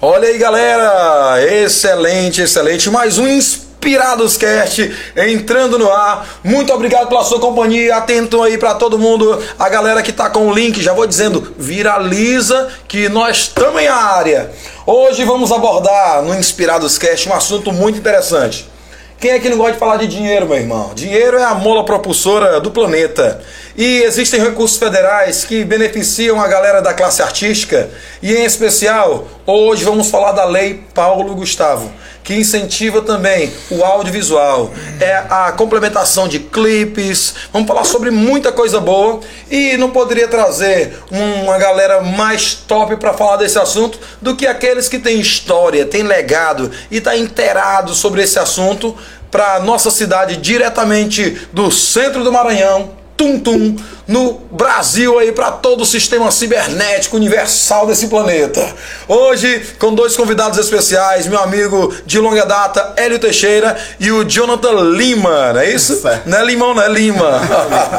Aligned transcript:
Olha 0.00 0.28
aí, 0.28 0.38
galera! 0.38 1.44
Excelente, 1.62 2.40
excelente. 2.40 2.88
Mais 2.88 3.18
um 3.18 3.28
Inspirados 3.28 4.36
Cast 4.38 4.90
entrando 5.14 5.78
no 5.78 5.92
ar. 5.92 6.26
Muito 6.42 6.72
obrigado 6.72 7.08
pela 7.08 7.22
sua 7.22 7.38
companhia. 7.38 7.96
Atento 7.96 8.42
aí 8.42 8.56
para 8.56 8.74
todo 8.76 8.98
mundo, 8.98 9.42
a 9.58 9.68
galera 9.68 10.02
que 10.02 10.12
tá 10.12 10.30
com 10.30 10.48
o 10.48 10.54
link, 10.54 10.82
já 10.82 10.94
vou 10.94 11.06
dizendo, 11.06 11.54
viraliza 11.58 12.68
que 12.88 13.10
nós 13.10 13.36
estamos 13.38 13.82
em 13.82 13.88
área. 13.88 14.50
Hoje 14.88 15.24
vamos 15.24 15.50
abordar 15.50 16.22
no 16.22 16.32
Inspirados 16.32 16.96
Cast 16.96 17.28
um 17.28 17.34
assunto 17.34 17.72
muito 17.72 17.98
interessante. 17.98 18.70
Quem 19.18 19.32
é 19.32 19.40
que 19.40 19.48
não 19.48 19.56
gosta 19.56 19.72
de 19.72 19.80
falar 19.80 19.96
de 19.96 20.06
dinheiro, 20.06 20.46
meu 20.46 20.56
irmão? 20.56 20.92
Dinheiro 20.94 21.36
é 21.36 21.42
a 21.42 21.56
mola 21.56 21.84
propulsora 21.84 22.60
do 22.60 22.70
planeta. 22.70 23.42
E 23.76 24.02
existem 24.04 24.40
recursos 24.40 24.78
federais 24.78 25.44
que 25.44 25.62
beneficiam 25.62 26.40
a 26.40 26.48
galera 26.48 26.80
da 26.80 26.94
classe 26.94 27.20
artística. 27.20 27.90
E 28.22 28.34
em 28.34 28.44
especial, 28.44 29.28
hoje 29.44 29.84
vamos 29.84 30.08
falar 30.08 30.32
da 30.32 30.46
Lei 30.46 30.82
Paulo 30.94 31.34
Gustavo, 31.34 31.92
que 32.24 32.34
incentiva 32.34 33.02
também 33.02 33.52
o 33.68 33.84
audiovisual. 33.84 34.72
É 34.98 35.16
a 35.28 35.52
complementação 35.52 36.26
de 36.26 36.38
clipes. 36.38 37.34
Vamos 37.52 37.68
falar 37.68 37.84
sobre 37.84 38.10
muita 38.10 38.50
coisa 38.50 38.80
boa. 38.80 39.20
E 39.50 39.76
não 39.76 39.90
poderia 39.90 40.26
trazer 40.26 40.98
uma 41.10 41.58
galera 41.58 42.00
mais 42.00 42.54
top 42.54 42.96
para 42.96 43.12
falar 43.12 43.36
desse 43.36 43.58
assunto 43.58 44.00
do 44.22 44.34
que 44.34 44.46
aqueles 44.46 44.88
que 44.88 44.98
têm 44.98 45.20
história, 45.20 45.84
têm 45.84 46.02
legado 46.02 46.70
e 46.90 46.96
está 46.96 47.14
inteirado 47.14 47.94
sobre 47.94 48.22
esse 48.22 48.38
assunto 48.38 48.96
para 49.30 49.60
nossa 49.60 49.90
cidade 49.90 50.38
diretamente 50.38 51.46
do 51.52 51.70
centro 51.70 52.24
do 52.24 52.32
Maranhão, 52.32 52.95
Tum 53.16 53.38
Tum, 53.38 53.76
no 54.06 54.34
Brasil 54.50 55.18
aí 55.18 55.32
para 55.32 55.50
todo 55.50 55.82
o 55.82 55.86
sistema 55.86 56.30
cibernético 56.30 57.16
universal 57.16 57.86
desse 57.86 58.08
planeta. 58.08 58.74
Hoje 59.08 59.74
com 59.78 59.94
dois 59.94 60.14
convidados 60.14 60.58
especiais, 60.58 61.26
meu 61.26 61.40
amigo 61.40 61.94
de 62.04 62.18
longa 62.18 62.44
data, 62.44 62.92
Hélio 62.96 63.18
Teixeira 63.18 63.76
e 63.98 64.12
o 64.12 64.22
Jonathan 64.24 64.82
Lima, 64.82 65.54
não 65.54 65.60
é 65.60 65.70
isso? 65.70 65.96
Certo. 65.96 66.28
Não 66.28 66.38
é 66.38 66.44
Limão, 66.44 66.74
não 66.74 66.82
é 66.82 66.88
Lima. 66.88 67.40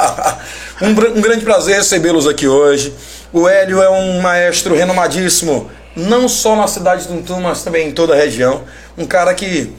um, 0.81 0.89
um 0.89 1.21
grande 1.21 1.43
prazer 1.43 1.77
recebê-los 1.77 2.27
aqui 2.27 2.47
hoje. 2.47 2.93
O 3.33 3.47
Hélio 3.47 3.81
é 3.81 3.89
um 3.89 4.21
maestro 4.21 4.75
renomadíssimo, 4.75 5.69
não 5.95 6.29
só 6.29 6.55
na 6.55 6.67
cidade 6.67 7.03
de 7.03 7.07
Tum 7.07 7.21
Tum, 7.23 7.41
mas 7.41 7.63
também 7.63 7.89
em 7.89 7.91
toda 7.91 8.13
a 8.13 8.15
região. 8.15 8.61
Um 8.95 9.05
cara 9.05 9.33
que 9.33 9.73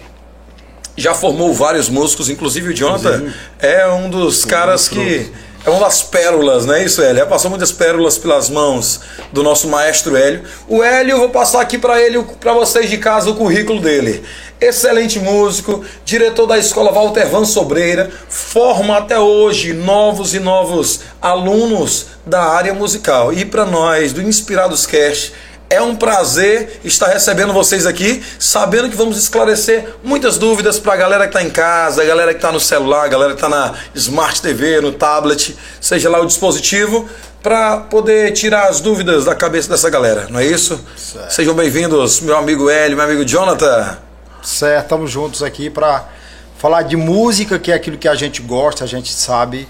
já 0.98 1.14
formou 1.14 1.54
vários 1.54 1.88
músicos, 1.88 2.28
inclusive 2.28 2.70
o 2.70 2.74
Jonathan 2.74 3.32
é 3.58 3.86
um 3.86 4.10
dos 4.10 4.44
caras 4.44 4.88
que 4.88 5.30
é 5.64 5.70
uma 5.70 5.80
das 5.80 6.02
pérolas, 6.02 6.64
não 6.64 6.74
é 6.74 6.84
isso, 6.84 7.02
Hélio? 7.02 7.18
Já 7.18 7.26
passou 7.26 7.50
muitas 7.50 7.72
pérolas 7.72 8.16
pelas 8.16 8.48
mãos 8.48 9.00
do 9.32 9.42
nosso 9.42 9.68
maestro 9.68 10.16
Hélio. 10.16 10.42
O 10.66 10.82
Hélio, 10.82 11.12
eu 11.12 11.18
vou 11.18 11.30
passar 11.30 11.60
aqui 11.60 11.76
para 11.76 12.00
ele, 12.00 12.22
para 12.40 12.52
vocês 12.52 12.88
de 12.88 12.96
casa, 12.96 13.28
o 13.28 13.34
currículo 13.34 13.80
dele. 13.80 14.22
Excelente 14.60 15.18
músico, 15.18 15.84
diretor 16.04 16.46
da 16.46 16.58
escola 16.58 16.90
Walter 16.90 17.28
Van 17.28 17.44
Sobreira, 17.44 18.10
forma 18.28 18.96
até 18.96 19.18
hoje 19.18 19.72
novos 19.72 20.32
e 20.32 20.40
novos 20.40 21.00
alunos 21.20 22.06
da 22.24 22.42
área 22.42 22.72
musical. 22.72 23.32
E 23.32 23.44
para 23.44 23.64
nós, 23.64 24.12
do 24.12 24.22
Inspirados 24.22 24.86
Cast, 24.86 25.32
é 25.70 25.80
um 25.82 25.94
prazer 25.94 26.80
estar 26.82 27.08
recebendo 27.08 27.52
vocês 27.52 27.86
aqui, 27.86 28.22
sabendo 28.38 28.88
que 28.88 28.96
vamos 28.96 29.18
esclarecer 29.18 29.96
muitas 30.02 30.38
dúvidas 30.38 30.78
para 30.78 30.94
a 30.94 30.96
galera 30.96 31.28
que 31.28 31.36
está 31.36 31.42
em 31.42 31.50
casa, 31.50 32.02
a 32.02 32.04
galera 32.04 32.32
que 32.32 32.38
está 32.38 32.50
no 32.50 32.60
celular, 32.60 33.04
a 33.04 33.08
galera 33.08 33.34
que 33.34 33.36
está 33.36 33.48
na 33.48 33.74
Smart 33.94 34.40
TV, 34.40 34.80
no 34.80 34.92
tablet, 34.92 35.56
seja 35.80 36.08
lá 36.08 36.20
o 36.20 36.26
dispositivo, 36.26 37.08
para 37.42 37.78
poder 37.78 38.32
tirar 38.32 38.68
as 38.68 38.80
dúvidas 38.80 39.26
da 39.26 39.34
cabeça 39.34 39.68
dessa 39.68 39.90
galera, 39.90 40.26
não 40.30 40.40
é 40.40 40.46
isso? 40.46 40.82
Certo. 40.96 41.30
Sejam 41.32 41.54
bem-vindos, 41.54 42.20
meu 42.20 42.36
amigo 42.36 42.68
Hélio, 42.70 42.96
meu 42.96 43.04
amigo 43.04 43.24
Jonathan. 43.24 43.98
Certo, 44.42 44.84
estamos 44.84 45.10
juntos 45.10 45.42
aqui 45.42 45.68
para 45.68 46.08
falar 46.56 46.82
de 46.82 46.96
música, 46.96 47.58
que 47.58 47.70
é 47.70 47.74
aquilo 47.74 47.98
que 47.98 48.08
a 48.08 48.14
gente 48.14 48.40
gosta, 48.42 48.84
a 48.84 48.88
gente 48.88 49.12
sabe 49.12 49.68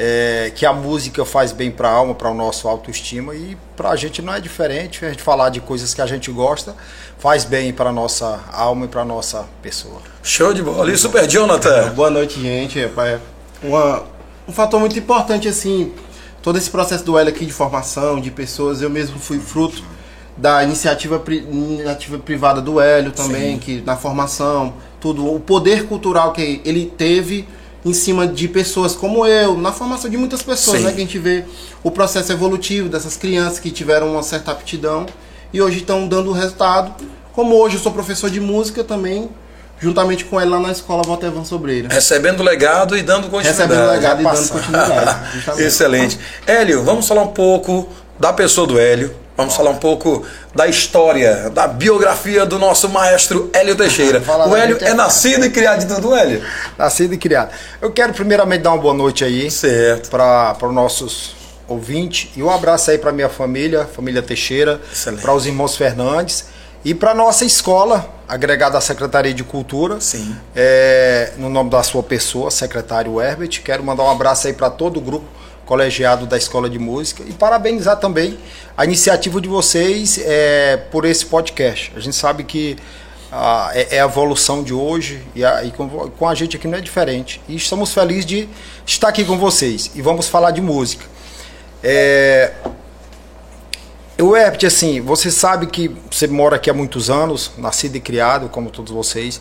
é, 0.00 0.52
que 0.54 0.64
a 0.64 0.72
música 0.72 1.24
faz 1.24 1.50
bem 1.50 1.72
para 1.72 1.88
a 1.88 1.92
alma, 1.92 2.14
para 2.14 2.30
o 2.30 2.34
nosso 2.34 2.68
autoestima 2.68 3.34
e 3.34 3.56
para 3.76 3.90
a 3.90 3.96
gente 3.96 4.22
não 4.22 4.32
é 4.32 4.40
diferente. 4.40 5.04
A 5.04 5.10
gente 5.10 5.24
falar 5.24 5.48
de 5.48 5.60
coisas 5.60 5.92
que 5.92 6.00
a 6.00 6.06
gente 6.06 6.30
gosta 6.30 6.76
faz 7.18 7.44
bem 7.44 7.72
para 7.72 7.90
nossa 7.90 8.44
alma 8.52 8.84
e 8.84 8.88
para 8.88 9.04
nossa 9.04 9.48
pessoa. 9.60 10.00
Show 10.22 10.54
de 10.54 10.62
bola. 10.62 10.92
E 10.92 10.96
Super 10.96 11.26
Jonathan? 11.26 11.92
Boa 11.94 12.10
noite, 12.10 12.40
gente. 12.40 12.78
É 12.78 13.18
uma, 13.60 14.04
um 14.46 14.52
fator 14.52 14.78
muito 14.78 14.96
importante, 14.96 15.48
assim, 15.48 15.92
todo 16.40 16.56
esse 16.58 16.70
processo 16.70 17.02
do 17.02 17.18
L 17.18 17.28
aqui 17.28 17.44
de 17.44 17.52
formação 17.52 18.20
de 18.20 18.30
pessoas, 18.30 18.80
eu 18.80 18.88
mesmo 18.88 19.18
fui 19.18 19.40
fruto 19.40 19.82
da 20.36 20.62
iniciativa, 20.62 21.20
iniciativa 21.28 22.18
privada 22.18 22.60
do 22.62 22.80
Hélio 22.80 23.10
também, 23.10 23.54
Sim. 23.54 23.58
que 23.58 23.82
na 23.84 23.96
formação, 23.96 24.74
tudo, 25.00 25.26
o 25.34 25.40
poder 25.40 25.86
cultural 25.86 26.32
que 26.32 26.62
ele 26.64 26.86
teve 26.86 27.48
em 27.88 27.94
cima 27.94 28.26
de 28.26 28.46
pessoas 28.48 28.94
como 28.94 29.26
eu, 29.26 29.56
na 29.56 29.72
formação 29.72 30.10
de 30.10 30.16
muitas 30.16 30.42
pessoas, 30.42 30.78
Sim. 30.78 30.84
né? 30.84 30.92
Que 30.92 30.98
a 30.98 31.00
gente 31.00 31.18
vê 31.18 31.44
o 31.82 31.90
processo 31.90 32.30
evolutivo 32.32 32.88
dessas 32.88 33.16
crianças 33.16 33.58
que 33.58 33.70
tiveram 33.70 34.12
uma 34.12 34.22
certa 34.22 34.52
aptidão 34.52 35.06
e 35.52 35.62
hoje 35.62 35.78
estão 35.78 36.06
dando 36.06 36.32
resultado. 36.32 36.94
Como 37.32 37.56
hoje 37.56 37.76
eu 37.76 37.80
sou 37.80 37.92
professor 37.92 38.28
de 38.28 38.40
música 38.40 38.84
também, 38.84 39.28
juntamente 39.80 40.24
com 40.24 40.40
ele 40.40 40.50
lá 40.50 40.60
na 40.60 40.72
escola 40.72 41.02
Walter 41.06 41.30
Van 41.30 41.44
Sobreira. 41.44 41.88
Recebendo 41.88 42.42
legado 42.42 42.96
e 42.96 43.02
dando 43.02 43.28
continuidade. 43.28 43.70
Recebendo 43.70 43.90
legado 43.90 44.20
e 44.20 44.24
dando 44.24 44.48
continuidade. 44.48 45.18
Excelente. 45.62 46.18
Hélio, 46.46 46.82
vamos 46.84 47.06
falar 47.06 47.22
um 47.22 47.28
pouco 47.28 47.88
da 48.18 48.32
pessoa 48.32 48.66
do 48.66 48.78
Hélio. 48.78 49.14
Vamos 49.38 49.54
falar 49.54 49.70
um 49.70 49.76
pouco 49.76 50.26
da 50.52 50.66
história, 50.66 51.48
da 51.50 51.68
biografia 51.68 52.44
do 52.44 52.58
nosso 52.58 52.88
maestro 52.88 53.48
Hélio 53.52 53.76
Teixeira. 53.76 54.20
O 54.48 54.56
Hélio 54.56 54.76
é 54.80 54.92
nascido 54.92 55.46
e 55.46 55.50
criado 55.50 55.86
de 55.86 55.94
tudo, 55.94 56.12
Hélio? 56.12 56.42
Nascido 56.76 57.14
e 57.14 57.16
criado. 57.16 57.50
Eu 57.80 57.92
quero 57.92 58.12
primeiramente 58.12 58.62
dar 58.62 58.70
uma 58.72 58.82
boa 58.82 58.94
noite 58.94 59.22
aí 59.22 59.48
Certo. 59.48 60.10
para 60.10 60.56
os 60.60 60.74
nossos 60.74 61.36
ouvintes 61.68 62.30
e 62.34 62.42
um 62.42 62.50
abraço 62.50 62.90
aí 62.90 62.98
para 62.98 63.12
minha 63.12 63.28
família, 63.28 63.84
família 63.86 64.22
Teixeira, 64.22 64.80
para 65.22 65.32
os 65.32 65.46
irmãos 65.46 65.76
Fernandes 65.76 66.46
e 66.84 66.92
para 66.92 67.14
nossa 67.14 67.44
escola 67.44 68.12
agregada 68.26 68.76
à 68.76 68.80
Secretaria 68.80 69.32
de 69.32 69.44
Cultura. 69.44 70.00
Sim. 70.00 70.34
É, 70.56 71.34
no 71.36 71.48
nome 71.48 71.70
da 71.70 71.80
sua 71.84 72.02
pessoa, 72.02 72.50
secretário 72.50 73.20
Herbert, 73.20 73.62
quero 73.64 73.84
mandar 73.84 74.02
um 74.02 74.10
abraço 74.10 74.48
aí 74.48 74.52
para 74.52 74.68
todo 74.68 74.96
o 74.96 75.00
grupo 75.00 75.26
colegiado 75.68 76.26
da 76.26 76.38
Escola 76.38 76.70
de 76.70 76.78
Música 76.78 77.22
e 77.28 77.32
parabenizar 77.34 77.98
também 77.98 78.38
a 78.74 78.86
iniciativa 78.86 79.38
de 79.38 79.48
vocês 79.50 80.18
é, 80.24 80.78
por 80.90 81.04
esse 81.04 81.26
podcast. 81.26 81.92
A 81.94 82.00
gente 82.00 82.16
sabe 82.16 82.42
que 82.42 82.74
ah, 83.30 83.70
é, 83.74 83.96
é 83.96 84.00
a 84.00 84.06
evolução 84.06 84.62
de 84.62 84.72
hoje 84.72 85.22
e, 85.34 85.44
a, 85.44 85.62
e 85.62 85.70
com, 85.70 85.86
com 85.86 86.26
a 86.26 86.34
gente 86.34 86.56
aqui 86.56 86.66
não 86.66 86.78
é 86.78 86.80
diferente. 86.80 87.38
E 87.46 87.54
estamos 87.54 87.92
felizes 87.92 88.24
de 88.24 88.48
estar 88.86 89.08
aqui 89.08 89.26
com 89.26 89.36
vocês 89.36 89.90
e 89.94 90.00
vamos 90.00 90.26
falar 90.26 90.52
de 90.52 90.62
música. 90.62 91.04
É, 91.84 92.52
o 94.18 94.34
Herbert, 94.34 94.66
assim, 94.66 95.02
você 95.02 95.30
sabe 95.30 95.66
que 95.66 95.94
você 96.10 96.26
mora 96.26 96.56
aqui 96.56 96.70
há 96.70 96.74
muitos 96.74 97.10
anos, 97.10 97.52
nascido 97.58 97.94
e 97.96 98.00
criado, 98.00 98.48
como 98.48 98.70
todos 98.70 98.90
vocês. 98.90 99.38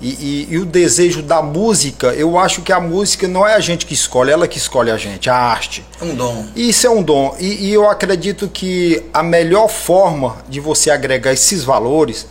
E, 0.00 0.08
e- 0.08 0.48
e 0.50 0.58
o 0.58 0.66
desejo 0.66 1.22
da 1.22 1.40
música, 1.40 2.08
eu 2.08 2.38
acho 2.38 2.60
que 2.60 2.70
a 2.70 2.78
música 2.78 3.26
não 3.26 3.46
é 3.46 3.54
a 3.54 3.60
gente 3.60 3.86
que 3.86 3.94
escolhe, 3.94 4.30
ela 4.30 4.46
que 4.46 4.58
escolhe 4.58 4.90
a 4.90 4.96
gente, 4.98 5.30
a 5.30 5.34
arte. 5.34 5.82
Um 6.02 6.14
dom. 6.14 6.46
Isso 6.54 6.86
é 6.86 6.90
um 6.90 7.02
dom. 7.02 7.34
E, 7.40 7.66
e 7.68 7.72
eu 7.72 7.88
acredito 7.88 8.46
que 8.46 9.02
a 9.12 9.22
melhor 9.22 9.68
forma 9.68 10.36
de 10.48 10.60
você 10.60 10.90
agregar 10.90 11.32
esses 11.32 11.64
valores 11.64 12.26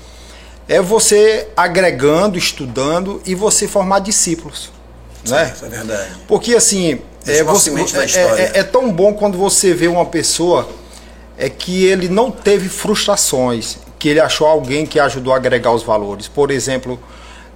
é 0.67 0.79
você 0.79 1.47
agregando, 1.57 2.37
estudando 2.37 3.19
e 3.25 3.33
você 3.33 3.67
formar 3.67 3.99
discípulos. 3.99 4.69
Né? 5.27 5.51
Isso 5.55 5.65
é 5.65 5.69
verdade. 5.69 6.09
Porque 6.27 6.53
assim, 6.55 6.99
é, 7.25 7.43
você- 7.43 7.71
é- 7.71 8.05
história. 8.05 8.41
é- 8.53 8.59
é 8.59 8.63
tão 8.63 8.91
bom 8.91 9.13
quando 9.15 9.39
você 9.39 9.73
vê 9.73 9.87
uma 9.87 10.05
pessoa 10.05 10.69
é 11.35 11.49
que 11.49 11.83
ele 11.85 12.07
não 12.09 12.29
teve 12.29 12.69
frustrações, 12.69 13.77
que 13.97 14.07
ele 14.09 14.19
achou 14.19 14.45
alguém 14.47 14.85
que 14.85 14.99
ajudou 14.99 15.33
a 15.33 15.37
agregar 15.37 15.71
os 15.71 15.81
valores. 15.81 16.27
Por 16.27 16.51
exemplo, 16.51 16.99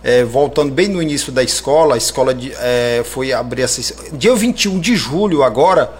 é, 0.03 0.23
voltando 0.23 0.71
bem 0.71 0.87
no 0.87 1.01
início 1.01 1.31
da 1.31 1.43
escola, 1.43 1.95
a 1.95 1.97
escola 1.97 2.33
de, 2.33 2.53
é, 2.57 3.03
foi 3.05 3.33
abrir 3.33 3.63
essa. 3.63 3.81
Dia 4.13 4.33
21 4.35 4.79
de 4.79 4.95
julho 4.95 5.43
agora, 5.43 5.91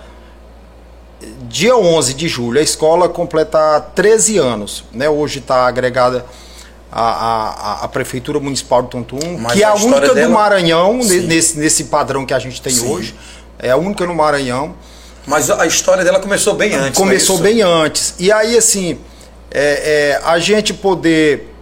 dia 1.48 1.76
11 1.76 2.14
de 2.14 2.28
julho, 2.28 2.60
a 2.60 2.64
escola 2.64 3.10
completa 3.10 3.80
13 3.96 4.38
anos. 4.38 4.84
Né? 4.92 5.10
Hoje 5.10 5.40
está 5.40 5.68
agregada 5.68 6.26
a, 6.92 7.82
a, 7.82 7.86
a 7.86 7.88
Prefeitura 7.88 8.40
Municipal 8.40 8.84
de 8.84 8.90
Tuntum, 8.90 9.38
Mas 9.40 9.54
que 9.54 9.64
é 9.64 9.66
a 9.66 9.76
única 9.76 10.14
dela- 10.14 10.28
do 10.28 10.34
Maranhão, 10.34 11.02
Sim. 11.02 11.22
nesse, 11.22 11.60
nesse 11.60 11.86
padrão 11.86 12.26
que 12.26 12.34
a 12.34 12.40
gente 12.40 12.62
tem 12.62 12.74
Sim. 12.74 12.90
hoje. 12.90 13.16
É 13.58 13.72
a 13.72 13.78
única 13.78 14.06
no 14.06 14.16
Maranhão. 14.16 14.74
Mas 15.28 15.50
a 15.50 15.66
história 15.68 16.04
dela 16.04 16.20
começou 16.20 16.56
bem 16.56 16.74
antes. 16.74 16.98
Começou 16.98 17.38
não 17.38 17.46
é 17.46 17.50
bem 17.50 17.62
antes. 17.62 18.16
E 18.18 18.32
aí, 18.32 18.58
assim, 18.58 18.98
é, 19.52 20.18
é, 20.22 20.22
a 20.24 20.40
gente 20.40 20.74
poder 20.74 21.54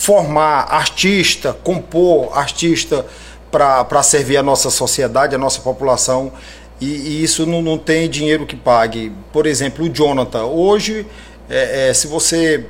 formar 0.00 0.66
artista, 0.70 1.52
compor 1.52 2.30
artista 2.32 3.04
para 3.50 4.02
servir 4.02 4.38
a 4.38 4.42
nossa 4.42 4.70
sociedade, 4.70 5.34
a 5.34 5.38
nossa 5.38 5.60
população. 5.60 6.32
E, 6.80 6.86
e 6.86 7.22
isso 7.22 7.44
não, 7.44 7.60
não, 7.60 7.76
tem 7.76 8.08
dinheiro 8.08 8.46
que 8.46 8.56
pague. 8.56 9.12
Por 9.30 9.46
exemplo, 9.46 9.84
o 9.84 9.90
Jonathan. 9.90 10.44
Hoje, 10.44 11.06
é, 11.50 11.90
é, 11.90 11.92
se 11.92 12.06
você 12.06 12.64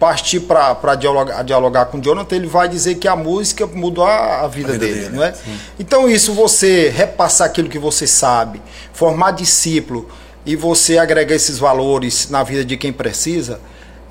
partir 0.00 0.40
para 0.40 0.96
dialogar, 0.96 1.44
dialogar 1.44 1.84
com 1.84 1.98
o 1.98 2.00
Jonathan, 2.00 2.34
ele 2.34 2.48
vai 2.48 2.68
dizer 2.68 2.96
que 2.96 3.06
a 3.06 3.14
música 3.14 3.64
mudou 3.64 4.04
a, 4.04 4.40
a, 4.40 4.48
vida, 4.48 4.70
a 4.70 4.72
vida, 4.72 4.78
dele, 4.78 5.00
dele 5.02 5.16
não 5.16 5.22
é? 5.22 5.32
Sim. 5.32 5.56
Então 5.78 6.08
isso, 6.08 6.34
você 6.34 6.88
repassar 6.88 7.46
aquilo 7.46 7.68
que 7.68 7.78
você 7.78 8.04
sabe, 8.04 8.60
formar 8.92 9.30
discípulo 9.30 10.08
e 10.44 10.56
você 10.56 10.98
agregar 10.98 11.36
esses 11.36 11.56
valores 11.56 12.28
na 12.28 12.42
vida 12.42 12.64
de 12.64 12.76
quem 12.76 12.92
precisa, 12.92 13.60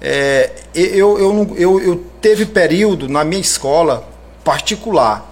é, 0.01 0.49
eu, 0.73 1.19
eu, 1.19 1.55
eu, 1.55 1.81
eu 1.81 2.03
teve 2.19 2.45
período 2.45 3.07
na 3.07 3.23
minha 3.23 3.41
escola 3.41 4.07
particular 4.43 5.29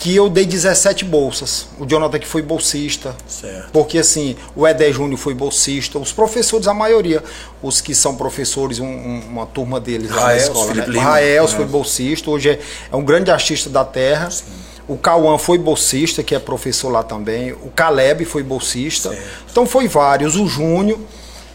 que 0.00 0.16
eu 0.16 0.30
dei 0.30 0.46
17 0.46 1.04
bolsas. 1.04 1.66
O 1.78 1.84
Jonathan 1.84 2.18
que 2.18 2.26
foi 2.26 2.40
bolsista. 2.40 3.14
Certo. 3.26 3.70
Porque 3.70 3.98
assim, 3.98 4.34
o 4.56 4.66
Eder 4.66 4.94
Júnior 4.94 5.18
foi 5.18 5.34
bolsista, 5.34 5.98
os 5.98 6.10
professores, 6.10 6.66
a 6.66 6.72
maioria, 6.72 7.22
os 7.62 7.82
que 7.82 7.94
são 7.94 8.16
professores, 8.16 8.78
um, 8.78 8.86
um, 8.86 9.20
uma 9.28 9.44
turma 9.44 9.78
deles 9.78 10.10
lá 10.10 10.22
Raels, 10.22 10.42
na 10.42 10.46
escola. 10.46 10.74
Né? 10.74 10.86
O 10.86 11.00
Raels 11.00 11.52
foi 11.52 11.66
bolsista, 11.66 12.30
hoje 12.30 12.48
é, 12.48 12.60
é, 12.90 12.96
um 12.96 13.04
grande 13.04 13.30
artista 13.30 13.68
da 13.68 13.84
terra. 13.84 14.30
Sim. 14.30 14.44
O 14.88 14.96
Cauã 14.96 15.36
foi 15.36 15.58
bolsista, 15.58 16.22
que 16.22 16.34
é 16.34 16.38
professor 16.38 16.88
lá 16.88 17.02
também. 17.02 17.52
O 17.52 17.70
Caleb 17.70 18.24
foi 18.24 18.42
bolsista. 18.42 19.10
Certo. 19.10 19.22
Então 19.50 19.66
foi 19.66 19.86
vários, 19.86 20.34
o 20.34 20.46
Júnior. 20.48 20.98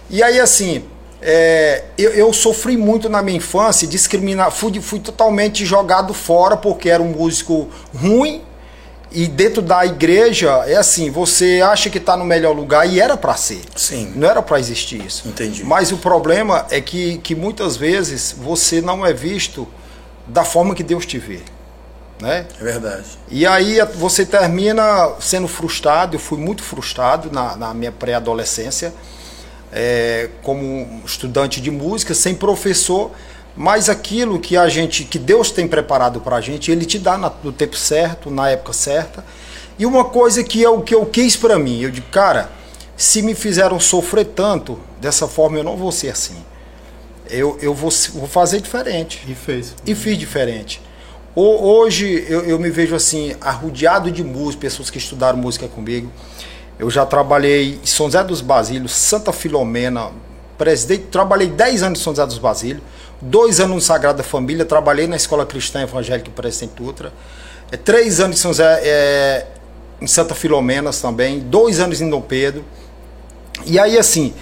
E 0.08 0.22
aí 0.22 0.40
assim, 0.40 0.84
é, 1.27 1.83
eu, 1.98 2.12
eu, 2.12 2.31
sofri 2.31 2.77
muito 2.77 3.10
na 3.10 3.24
minha 3.24 3.38
infância, 3.38 3.88
discriminar, 3.88 4.51
fui, 4.51 4.80
fui 4.80 5.00
totalmente 5.00 5.66
jogado 5.66 6.13
fora 6.13 6.56
porque 6.56 6.88
era 6.88 7.01
um 7.01 7.07
músico 7.07 7.68
ruim. 7.95 8.44
E 9.12 9.27
dentro 9.27 9.62
da 9.62 9.83
igreja, 9.86 10.63
é 10.68 10.75
assim, 10.75 11.10
você 11.10 11.62
acha 11.63 11.89
que 11.89 11.98
está 11.98 12.16
no 12.16 12.25
melhor 12.25 12.56
lugar 12.56 12.88
e 12.88 13.00
era 13.00 13.18
para 13.18 13.36
ser. 13.36 13.62
Sim. 13.75 14.12
Não 14.16 14.30
era 14.30 14.42
para 14.42 14.60
existir 14.60 15.04
isso. 15.04 15.27
Entendi. 15.27 15.63
Mas 15.63 15.92
o 15.92 15.98
problema 15.98 16.68
é 16.69 16.80
que, 16.80 17.18
que 17.19 17.33
muitas 17.33 17.75
vezes 17.75 18.36
você 18.38 18.80
não 18.80 19.04
é 19.06 19.12
visto 19.12 19.68
da 20.27 20.44
forma 20.44 20.75
que 20.75 20.83
Deus 20.83 21.06
te 21.07 21.18
vê. 21.18 21.39
Né? 22.22 22.45
É 22.60 22.63
verdade. 22.63 23.06
E 23.30 23.48
aí 23.48 23.80
você 23.95 24.25
termina 24.25 25.13
sendo 25.19 25.48
frustrado. 25.48 26.18
Eu 26.18 26.19
fui 26.19 26.38
muito 26.38 26.62
frustrado 26.62 27.31
na, 27.31 27.56
na 27.56 27.74
minha 27.74 27.92
pré-adolescência 27.92 28.94
é, 29.75 30.30
como 30.42 31.01
estudante 31.06 31.60
de 31.60 31.69
música, 31.69 32.13
sem 32.13 32.33
professor, 32.33 33.12
mas 33.57 33.89
aquilo 33.89 34.39
que 34.39 34.56
a 34.56 34.69
gente, 34.69 35.04
que 35.04 35.19
Deus 35.19 35.51
tem 35.51 35.68
preparado 35.68 36.22
para 36.22 36.38
a 36.38 36.42
gente, 36.42 36.72
Ele 36.72 36.86
te 36.86 36.98
dá 36.98 37.18
no 37.18 37.51
tempo 37.51 37.75
certo, 37.75 38.31
na 38.31 38.50
época 38.50 38.72
certa. 38.72 39.25
E 39.77 39.86
uma 39.86 40.06
coisa 40.06 40.42
que 40.45 40.62
eu, 40.62 40.81
que 40.81 40.95
eu 40.95 41.06
quis 41.06 41.36
para 41.36 41.60
mim, 41.60 41.81
eu 41.81 41.92
digo, 41.92 42.07
cara, 42.07 42.50
se 42.95 43.22
me 43.22 43.36
fizeram 43.36 43.77
sofrer 43.77 44.27
tanto, 44.27 44.80
dessa 45.01 45.27
forma 45.27 45.57
eu 45.57 45.63
não 45.63 45.75
vou 45.75 45.92
ser 45.92 46.10
assim. 46.10 46.38
Eu, 47.30 47.57
eu 47.62 47.74
vou, 47.74 47.92
vou 48.13 48.27
fazer 48.27 48.62
diferente. 48.62 49.22
E 49.27 49.36
fez. 49.36 49.75
E 49.86 49.94
fiz 49.94 50.18
diferente. 50.18 50.81
Hoje 51.36 52.25
eu, 52.30 52.45
eu 52.45 52.57
me 52.57 52.69
vejo 52.69 52.95
assim, 52.95 53.36
arrodeado 53.42 54.10
de 54.10 54.24
músicos, 54.24 54.56
pessoas 54.56 54.89
que 54.89 54.98
estudaram 54.98 55.38
música 55.38 55.68
comigo. 55.68 56.10
Eu 56.77 56.89
já 56.89 57.06
trabalhei 57.06 57.80
em 57.81 57.86
São 57.86 58.07
José 58.07 58.24
dos 58.24 58.42
Basílios, 58.42 58.94
Santa 58.94 59.31
Filomena, 59.31 60.12
presidente, 60.57 61.06
trabalhei 61.12 61.48
10 61.48 61.83
anos 61.83 62.00
em 62.00 62.04
São 62.04 62.13
José 62.13 62.25
dos 62.25 62.38
Basílios, 62.38 62.83
dois 63.22 63.60
anos 63.60 63.75
no 63.75 63.81
Sagrada 63.81 64.24
Família, 64.24 64.66
trabalhei 64.66 65.07
na 65.07 65.16
Escola 65.16 65.45
Cristã 65.45 65.81
Evangélica 65.81 66.30
Presidente 66.31 66.74
Dutra, 66.75 67.13
é, 67.72 67.77
três 67.77 68.19
anos 68.19 68.38
em 68.38 68.42
São 68.42 68.51
José, 68.51 68.81
é, 68.83 69.48
em 70.01 70.07
Santa 70.07 70.36
Filomenas 70.36 71.01
também, 71.01 71.39
dois 71.39 71.80
anos 71.80 72.01
em 72.01 72.10
Dom 72.10 72.22
Pedro. 72.22 72.63
E 73.66 73.80
aí, 73.80 73.98
assim, 73.98 74.33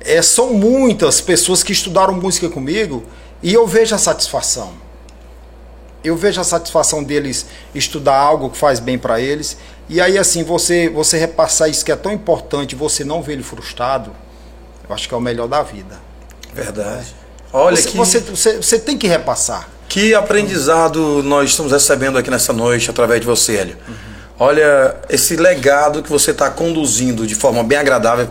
é, 0.00 0.22
são 0.22 0.54
muitas 0.54 1.20
pessoas 1.20 1.62
que 1.62 1.72
estudaram 1.72 2.14
música 2.14 2.48
comigo 2.48 3.04
e 3.42 3.52
eu 3.52 3.66
vejo 3.66 3.94
a 3.94 3.98
satisfação. 3.98 4.72
Eu 6.02 6.16
vejo 6.16 6.40
a 6.40 6.44
satisfação 6.44 7.02
deles 7.02 7.46
estudar 7.74 8.16
algo 8.16 8.50
que 8.50 8.56
faz 8.56 8.80
bem 8.80 8.98
para 8.98 9.20
eles 9.20 9.56
e 9.90 10.00
aí, 10.00 10.16
assim, 10.16 10.44
você, 10.44 10.88
você 10.88 11.18
repassar 11.18 11.68
isso 11.68 11.84
que 11.84 11.90
é 11.90 11.96
tão 11.96 12.12
importante, 12.12 12.76
você 12.76 13.02
não 13.02 13.20
ver 13.20 13.32
ele 13.32 13.42
frustrado, 13.42 14.12
eu 14.88 14.94
acho 14.94 15.08
que 15.08 15.12
é 15.12 15.16
o 15.16 15.20
melhor 15.20 15.48
da 15.48 15.64
vida. 15.64 15.98
Verdade. 16.54 17.12
Olha 17.52 17.76
você, 17.76 17.88
que... 17.88 17.96
você, 17.96 18.20
você, 18.20 18.56
você 18.58 18.78
tem 18.78 18.96
que 18.96 19.08
repassar. 19.08 19.68
Que 19.88 20.14
aprendizado 20.14 21.24
nós 21.24 21.50
estamos 21.50 21.72
recebendo 21.72 22.16
aqui 22.16 22.30
nessa 22.30 22.52
noite 22.52 22.88
através 22.88 23.20
de 23.20 23.26
você, 23.26 23.56
Hélio. 23.56 23.76
Uhum. 23.88 23.94
Olha, 24.38 24.94
esse 25.08 25.34
legado 25.34 26.04
que 26.04 26.08
você 26.08 26.30
está 26.30 26.48
conduzindo 26.48 27.26
de 27.26 27.34
forma 27.34 27.64
bem 27.64 27.76
agradável 27.76 28.30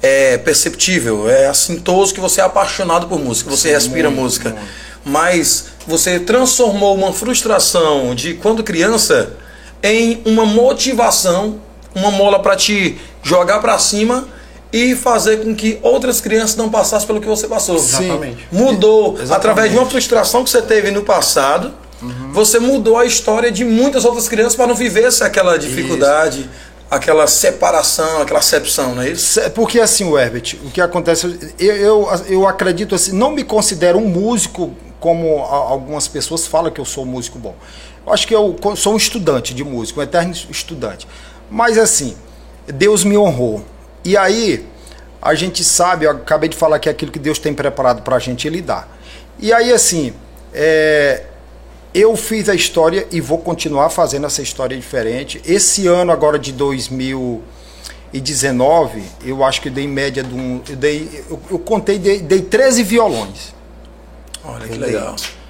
é 0.00 0.38
perceptível, 0.38 1.28
é 1.28 1.48
assintoso 1.48 2.14
que 2.14 2.20
você 2.20 2.40
é 2.40 2.44
apaixonado 2.44 3.08
por 3.08 3.18
música, 3.18 3.50
você 3.50 3.70
Sim, 3.70 3.74
respira 3.74 4.08
muito, 4.08 4.22
música. 4.22 4.50
Muito. 4.50 4.64
Mas 5.04 5.71
você 5.86 6.18
transformou 6.18 6.94
uma 6.94 7.12
frustração 7.12 8.14
de 8.14 8.34
quando 8.34 8.62
criança 8.62 9.36
em 9.82 10.22
uma 10.24 10.46
motivação, 10.46 11.60
uma 11.94 12.10
mola 12.10 12.38
para 12.38 12.56
te 12.56 12.98
jogar 13.22 13.60
para 13.60 13.78
cima 13.78 14.28
e 14.72 14.96
fazer 14.96 15.44
com 15.44 15.54
que 15.54 15.78
outras 15.82 16.20
crianças 16.20 16.56
não 16.56 16.70
passassem 16.70 17.06
pelo 17.06 17.20
que 17.20 17.26
você 17.26 17.46
passou. 17.46 17.76
Exatamente. 17.76 18.48
Mudou 18.50 19.14
Exatamente. 19.14 19.32
através 19.32 19.70
de 19.70 19.78
uma 19.78 19.86
frustração 19.86 20.42
que 20.42 20.50
você 20.50 20.62
teve 20.62 20.90
no 20.90 21.02
passado. 21.02 21.72
Uhum. 22.00 22.32
Você 22.32 22.58
mudou 22.58 22.96
a 22.96 23.04
história 23.04 23.52
de 23.52 23.64
muitas 23.64 24.04
outras 24.04 24.28
crianças 24.28 24.56
para 24.56 24.66
não 24.66 24.74
viver 24.74 25.08
aquela 25.20 25.56
dificuldade, 25.56 26.40
isso. 26.40 26.48
aquela 26.90 27.26
separação, 27.26 28.22
aquela 28.22 28.40
acepção, 28.40 28.94
não 28.94 29.02
é 29.02 29.10
isso? 29.10 29.40
Porque 29.50 29.78
assim, 29.78 30.10
Herbert, 30.16 30.56
o 30.64 30.70
que 30.70 30.80
acontece, 30.80 31.52
eu, 31.58 31.76
eu, 31.76 32.08
eu 32.28 32.48
acredito 32.48 32.94
assim, 32.94 33.12
não 33.12 33.30
me 33.30 33.44
considero 33.44 33.98
um 33.98 34.08
músico 34.08 34.74
como 35.02 35.40
algumas 35.40 36.06
pessoas 36.06 36.46
falam 36.46 36.70
que 36.70 36.80
eu 36.80 36.84
sou 36.84 37.04
músico 37.04 37.36
bom. 37.36 37.56
Eu 38.06 38.12
acho 38.12 38.24
que 38.24 38.32
eu 38.34 38.56
sou 38.76 38.94
um 38.94 38.96
estudante 38.96 39.52
de 39.52 39.64
música, 39.64 39.98
um 39.98 40.02
eterno 40.04 40.32
estudante. 40.48 41.08
Mas 41.50 41.76
assim, 41.76 42.16
Deus 42.68 43.02
me 43.02 43.18
honrou. 43.18 43.64
E 44.04 44.16
aí, 44.16 44.64
a 45.20 45.34
gente 45.34 45.64
sabe, 45.64 46.04
eu 46.04 46.12
acabei 46.12 46.48
de 46.48 46.56
falar 46.56 46.78
que 46.78 46.88
é 46.88 46.92
aquilo 46.92 47.10
que 47.10 47.18
Deus 47.18 47.40
tem 47.40 47.52
preparado 47.52 48.02
para 48.02 48.14
a 48.14 48.20
gente, 48.20 48.46
Ele 48.46 48.62
dá. 48.62 48.86
E 49.40 49.52
aí, 49.52 49.72
assim, 49.72 50.14
é, 50.54 51.24
eu 51.92 52.16
fiz 52.16 52.48
a 52.48 52.54
história 52.54 53.08
e 53.10 53.20
vou 53.20 53.38
continuar 53.38 53.90
fazendo 53.90 54.26
essa 54.26 54.40
história 54.40 54.76
diferente. 54.76 55.42
Esse 55.44 55.88
ano, 55.88 56.12
agora 56.12 56.38
de 56.38 56.52
2019, 56.52 59.02
eu 59.24 59.42
acho 59.42 59.60
que 59.60 59.68
dei 59.68 59.88
média 59.88 60.22
de 60.22 60.32
um. 60.32 60.60
Eu, 60.68 60.76
dei, 60.76 61.24
eu, 61.28 61.40
eu 61.50 61.58
contei, 61.58 61.98
dei, 61.98 62.20
dei 62.20 62.42
13 62.42 62.84
violões. 62.84 63.60
Olha 64.44 64.66
que 64.66 64.78
legal. 64.78 65.14
Dei. 65.16 65.42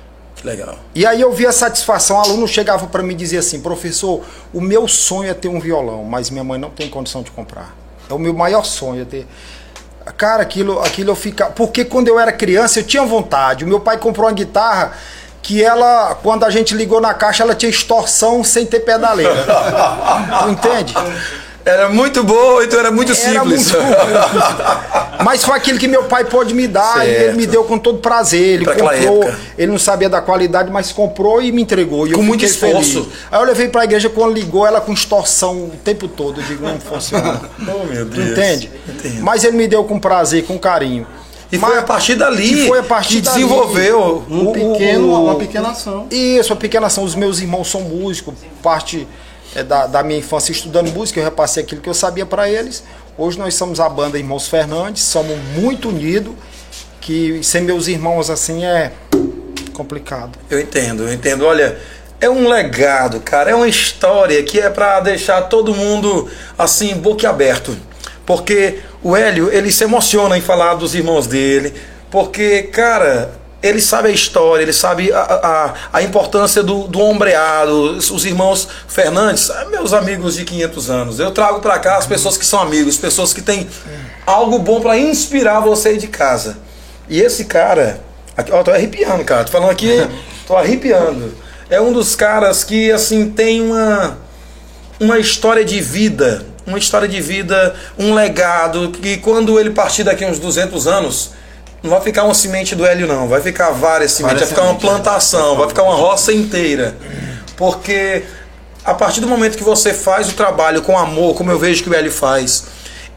Legal. 0.45 0.77
E 0.95 1.07
aí 1.07 1.21
eu 1.21 1.33
vi 1.33 1.47
a 1.47 1.53
satisfação, 1.53 2.17
o 2.17 2.21
aluno 2.21 2.49
chegava 2.49 2.87
para 2.89 3.03
mim 3.03 3.13
e 3.13 3.17
dizia 3.17 3.39
assim, 3.39 3.61
professor, 3.61 4.25
o 4.53 4.61
meu 4.61 4.89
sonho 4.89 5.31
é 5.31 5.35
ter 5.35 5.47
um 5.47 5.61
violão, 5.61 6.05
mas 6.05 6.31
minha 6.31 6.43
mãe 6.43 6.59
não 6.59 6.71
tem 6.71 6.89
condição 6.89 7.23
de 7.23 7.31
comprar. 7.31 7.77
É 8.11 8.15
o 8.15 8.19
meu 8.19 8.35
maior 8.35 8.65
sonho 8.65 9.03
é 9.03 9.05
ter. 9.05 9.27
Cara, 10.17 10.43
aquilo, 10.43 10.81
aquilo 10.81 11.11
eu 11.11 11.15
fica. 11.15 11.47
Porque 11.47 11.85
quando 11.85 12.09
eu 12.09 12.19
era 12.19 12.33
criança 12.33 12.81
eu 12.81 12.85
tinha 12.85 13.05
vontade. 13.05 13.65
O 13.65 13.69
meu 13.69 13.79
pai 13.79 13.99
comprou 13.99 14.27
uma 14.27 14.33
guitarra 14.33 14.93
que 15.41 15.63
ela, 15.63 16.17
quando 16.23 16.45
a 16.45 16.51
gente 16.51 16.75
ligou 16.75 17.01
na 17.01 17.15
caixa, 17.15 17.45
ela 17.45 17.55
tinha 17.55 17.71
extorsão 17.71 18.43
sem 18.43 18.67
ter 18.67 18.81
pedaleira. 18.81 19.45
entende? 20.51 20.95
Era 21.65 21.89
muito 21.89 22.25
boa, 22.25 22.65
então 22.65 22.79
era 22.79 22.91
muito 22.91 23.13
era 23.13 23.21
simples. 23.21 23.71
Muito 23.71 23.87
Mas 25.25 25.45
foi 25.45 25.57
aquilo 25.57 25.79
que 25.79 25.87
meu 25.87 26.05
pai 26.05 26.25
pôde 26.25 26.53
me 26.55 26.67
dar 26.67 26.97
certo. 26.97 27.09
e 27.09 27.11
ele 27.11 27.37
me 27.37 27.47
deu 27.47 27.63
com 27.65 27.79
todo 27.79 27.99
prazer. 27.99 28.55
Ele 28.55 28.65
pra 28.65 28.75
comprou, 28.75 29.33
ele 29.57 29.71
não 29.71 29.79
sabia 29.79 30.09
da 30.09 30.21
qualidade, 30.21 30.71
mas 30.71 30.91
comprou 30.91 31.41
e 31.41 31.53
me 31.53 31.63
entregou. 31.63 32.07
E 32.07 32.13
com 32.13 32.23
muito 32.23 32.45
esforço. 32.45 33.05
Feliz. 33.05 33.19
Aí 33.31 33.41
eu 33.41 33.47
levei 33.47 33.69
pra 33.69 33.85
igreja 33.85 34.09
quando 34.09 34.35
ligou 34.35 34.67
ela 34.67 34.81
com 34.81 34.93
extorsão 34.93 35.67
o 35.67 35.73
tempo 35.85 36.09
todo. 36.09 36.41
Eu 36.41 36.45
digo, 36.45 36.67
não 36.67 36.81
funciona. 36.81 37.41
oh, 37.61 37.87
meu 37.87 38.05
Deus. 38.05 38.31
Entende? 38.31 38.71
Entendo. 38.89 39.23
Mas 39.23 39.45
ele 39.45 39.57
me 39.57 39.69
deu 39.69 39.85
com 39.85 40.01
prazer, 40.01 40.45
com 40.45 40.59
carinho. 40.59 41.07
E 41.53 41.59
Mas, 41.59 41.71
foi 41.71 41.79
a 41.79 41.83
partir 41.83 42.15
dali 42.15 42.67
foi 42.67 42.79
a 42.79 42.83
partir 42.83 43.17
que 43.17 43.21
desenvolveu 43.21 44.25
um 44.29 44.49
o, 44.49 44.53
pequeno, 44.53 45.23
uma 45.23 45.35
pequena 45.35 45.69
ação. 45.69 46.07
Isso, 46.11 46.51
uma 46.51 46.59
pequena 46.59 46.87
ação. 46.87 47.05
Os 47.05 47.15
meus 47.15 47.41
irmãos 47.41 47.71
são 47.71 47.83
músicos, 47.83 48.35
parte 48.63 49.07
é, 49.55 49.63
da, 49.63 49.87
da, 49.87 50.03
minha 50.03 50.19
infância 50.19 50.53
estudando 50.53 50.91
música, 50.91 51.21
eu 51.21 51.25
repassei 51.25 51.63
aquilo 51.63 51.81
que 51.81 51.89
eu 51.89 51.95
sabia 51.95 52.27
para 52.27 52.49
eles. 52.49 52.83
Hoje 53.17 53.39
nós 53.39 53.55
somos 53.55 53.81
a 53.81 53.89
banda 53.89 54.19
Irmãos 54.19 54.49
Fernandes, 54.49 55.03
somos 55.03 55.37
muito 55.57 55.89
unidos, 55.89 56.35
que 57.01 57.43
sem 57.43 57.63
meus 57.63 57.89
irmãos 57.89 58.31
assim 58.31 58.65
é 58.65 58.93
complicado. 59.73 60.39
Eu 60.49 60.61
entendo, 60.61 61.05
eu 61.05 61.13
entendo. 61.13 61.45
Olha, 61.45 61.79
é 62.21 62.31
um 62.31 62.49
legado, 62.49 63.21
cara, 63.21 63.51
é 63.51 63.55
uma 63.55 63.69
história 63.69 64.43
que 64.43 64.61
é 64.61 64.71
para 64.71 65.01
deixar 65.01 65.43
todo 65.43 65.75
mundo 65.75 66.31
assim 66.57 66.95
boquiaberto. 66.95 67.77
Porque 68.25 68.79
o 69.03 69.17
Hélio, 69.17 69.53
ele 69.53 69.73
se 69.73 69.83
emociona 69.85 70.39
em 70.39 70.41
falar 70.41 70.75
dos 70.75 70.95
irmãos 70.95 71.27
dele, 71.27 71.75
porque, 72.11 72.63
cara, 72.63 73.42
ele 73.63 73.81
sabe 73.81 74.09
a 74.09 74.11
história, 74.11 74.63
ele 74.63 74.73
sabe 74.73 75.13
a, 75.13 75.21
a, 75.21 75.75
a 75.99 76.03
importância 76.03 76.63
do, 76.63 76.89
do 76.89 77.01
ombreado, 77.01 77.93
os 77.97 78.25
irmãos 78.25 78.67
Fernandes, 78.89 79.51
ah, 79.51 79.67
meus 79.67 79.93
amigos 79.93 80.35
de 80.35 80.45
500 80.45 80.91
anos. 80.91 81.19
Eu 81.21 81.31
trago 81.31 81.61
para 81.61 81.79
cá 81.79 81.97
as 81.97 82.07
pessoas 82.07 82.37
que 82.37 82.45
são 82.45 82.61
amigos, 82.61 82.97
pessoas 82.97 83.33
que 83.33 83.41
têm 83.41 83.69
algo 84.27 84.59
bom 84.59 84.81
para 84.81 84.99
inspirar 84.99 85.61
você 85.61 85.91
aí 85.91 85.99
de 85.99 86.09
casa. 86.09 86.59
E 87.09 87.21
esse 87.21 87.45
cara, 87.45 88.01
aqui, 88.37 88.51
ó, 88.51 88.63
tô 88.65 88.73
arrepiando, 88.73 89.25
cara, 89.25 89.45
tô 89.45 89.53
falando 89.53 89.71
aqui, 89.71 90.09
tô 90.47 90.57
arrepiando. 90.57 91.33
É 91.71 91.81
um 91.81 91.93
dos 91.93 92.17
caras 92.17 92.65
que, 92.65 92.91
assim, 92.91 93.31
tem 93.31 93.63
uma, 93.63 94.19
uma 94.99 95.19
história 95.21 95.65
de 95.65 95.81
vida, 95.81 96.45
uma 96.67 96.79
história 96.79 97.07
de 97.07 97.21
vida, 97.21 97.75
um 97.97 98.13
legado, 98.13 98.91
que 98.91 99.19
quando 99.19 99.59
ele 99.59 99.71
partir 99.71 100.03
daqui 100.03 100.25
uns 100.25 100.41
200 100.41 100.87
anos 100.89 101.31
não 101.83 101.91
vai 101.91 102.01
ficar 102.01 102.25
uma 102.25 102.35
semente 102.35 102.77
do 102.77 102.87
hélio, 102.87 103.09
não. 103.09 103.27
Vai 103.27 103.41
ficar 103.41 103.71
várias 103.71 104.13
sementes, 104.13 104.39
vai 104.39 104.49
ficar 104.49 104.63
uma 104.63 104.77
plantação, 104.77 105.57
vai 105.57 105.69
ficar 105.69 105.83
uma 105.83 105.97
roça 105.97 106.33
inteira. 106.33 106.97
Porque 107.57 108.23
a 108.85 108.95
partir 108.95 109.21
do 109.21 109.27
momento 109.27 109.57
que 109.57 109.65
você 109.65 109.93
faz 109.93 110.29
o 110.29 110.35
trabalho 110.35 110.83
com 110.83 110.97
amor, 110.97 111.35
como 111.35 111.51
eu 111.51 111.59
vejo 111.59 111.83
que 111.83 111.91
o 111.91 111.95
hélio 111.95 112.13
faz, 112.13 112.65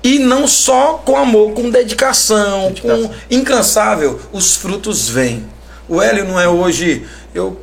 e 0.04 0.18
não 0.18 0.48
só 0.48 1.02
com 1.06 1.16
amor, 1.16 1.54
com 1.54 1.70
dedicação, 1.70 2.70
dedicação. 2.70 3.08
com 3.08 3.14
incansável, 3.30 4.20
os 4.32 4.56
frutos 4.56 5.10
vêm. 5.10 5.46
O 5.88 6.02
hélio 6.02 6.26
não 6.26 6.40
é 6.40 6.48
hoje. 6.48 7.06
Eu, 7.34 7.60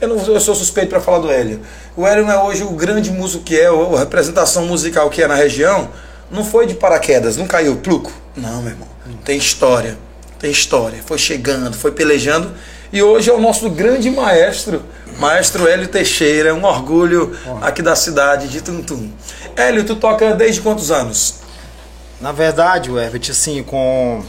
eu, 0.00 0.08
não, 0.08 0.16
eu 0.16 0.40
sou 0.40 0.54
suspeito 0.54 0.88
para 0.88 1.00
falar 1.00 1.18
do 1.18 1.30
hélio. 1.30 1.60
O 1.94 2.06
hélio 2.06 2.24
não 2.24 2.32
é 2.32 2.42
hoje 2.42 2.62
o 2.62 2.70
grande 2.70 3.10
músico 3.10 3.44
que 3.44 3.58
é, 3.58 3.66
a 3.66 3.98
representação 3.98 4.64
musical 4.66 5.10
que 5.10 5.22
é 5.22 5.26
na 5.26 5.34
região. 5.34 5.90
Não 6.30 6.44
foi 6.44 6.66
de 6.66 6.74
paraquedas, 6.74 7.36
não 7.36 7.46
caiu 7.46 7.76
pluco. 7.76 8.10
Não, 8.34 8.62
meu 8.62 8.72
irmão. 8.72 8.88
Tem 9.24 9.36
história 9.36 9.96
tem 10.38 10.50
história. 10.50 11.02
Foi 11.04 11.18
chegando, 11.18 11.76
foi 11.76 11.92
pelejando. 11.92 12.52
E 12.92 13.02
hoje 13.02 13.28
é 13.28 13.32
o 13.32 13.40
nosso 13.40 13.68
grande 13.68 14.10
maestro, 14.10 14.82
maestro 15.18 15.68
Hélio 15.68 15.88
Teixeira, 15.88 16.54
um 16.54 16.64
orgulho 16.64 17.36
aqui 17.60 17.82
da 17.82 17.94
cidade 17.94 18.48
de 18.48 18.62
Tuntum. 18.62 19.10
Hélio, 19.54 19.84
tu 19.84 19.96
toca 19.96 20.34
desde 20.34 20.60
quantos 20.62 20.90
anos? 20.90 21.34
Na 22.20 22.32
verdade, 22.32 22.90
Herbert, 22.90 23.30
assim, 23.30 23.62
com. 23.62 24.22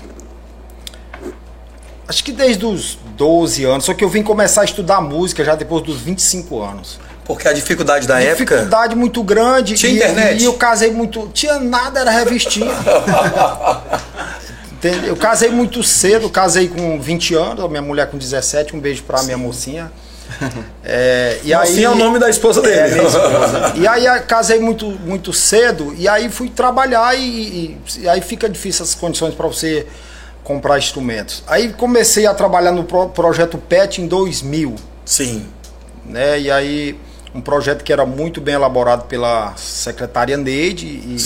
Acho 2.07 2.23
que 2.23 2.31
desde 2.31 2.65
os 2.65 2.97
12 3.15 3.63
anos, 3.65 3.85
só 3.85 3.93
que 3.93 4.03
eu 4.03 4.09
vim 4.09 4.23
começar 4.23 4.61
a 4.61 4.65
estudar 4.65 4.99
música 4.99 5.43
já 5.45 5.55
depois 5.55 5.83
dos 5.83 6.01
25 6.01 6.61
anos. 6.61 6.99
Porque 7.23 7.47
a 7.47 7.53
dificuldade 7.53 8.07
da 8.07 8.15
dificuldade 8.15 8.41
época. 8.41 8.55
Dificuldade 8.55 8.95
muito 8.95 9.23
grande. 9.23 9.75
Tinha 9.75 9.91
e, 9.91 9.95
internet? 9.97 10.41
E 10.41 10.45
eu 10.45 10.53
casei 10.53 10.91
muito. 10.91 11.29
Tinha 11.31 11.59
nada, 11.59 11.99
era 11.99 12.11
revistinha. 12.11 12.73
Eu 15.05 15.15
casei 15.15 15.49
muito 15.49 15.83
cedo, 15.83 16.29
casei 16.29 16.67
com 16.67 16.99
20 16.99 17.35
anos, 17.35 17.69
minha 17.69 17.81
mulher 17.81 18.09
com 18.09 18.17
17, 18.17 18.75
um 18.75 18.79
beijo 18.79 19.03
pra 19.03 19.17
Sim. 19.19 19.25
minha 19.25 19.37
mocinha. 19.37 19.91
É, 20.83 21.39
e 21.43 21.53
mocinha 21.53 21.77
aí, 21.77 21.83
é 21.83 21.89
o 21.89 21.95
nome 21.95 22.19
da 22.19 22.29
esposa 22.29 22.61
dele. 22.61 22.99
É, 22.99 23.03
esposa. 23.03 23.73
e 23.75 23.87
aí 23.87 24.05
casei 24.21 24.59
muito, 24.59 24.87
muito 24.87 25.33
cedo, 25.33 25.93
e 25.97 26.07
aí 26.07 26.29
fui 26.29 26.49
trabalhar 26.49 27.15
e, 27.15 27.21
e, 27.21 27.77
e 27.99 28.09
aí 28.09 28.21
fica 28.21 28.47
difícil 28.47 28.83
as 28.83 28.95
condições 28.95 29.33
para 29.33 29.47
você 29.47 29.85
comprar 30.43 30.77
instrumentos. 30.77 31.43
Aí 31.47 31.73
comecei 31.73 32.25
a 32.25 32.33
trabalhar 32.33 32.71
no 32.71 32.83
pro, 32.83 33.09
projeto 33.09 33.57
PET 33.57 34.01
em 34.01 34.07
2000. 34.07 34.75
Sim. 35.05 35.45
Né, 36.05 36.39
e 36.39 36.51
aí 36.51 36.99
um 37.33 37.41
projeto 37.41 37.83
que 37.83 37.93
era 37.93 38.05
muito 38.05 38.41
bem 38.41 38.55
elaborado 38.55 39.05
pela 39.05 39.53
secretária 39.55 40.35
Neide 40.37 40.87
e, 40.87 41.17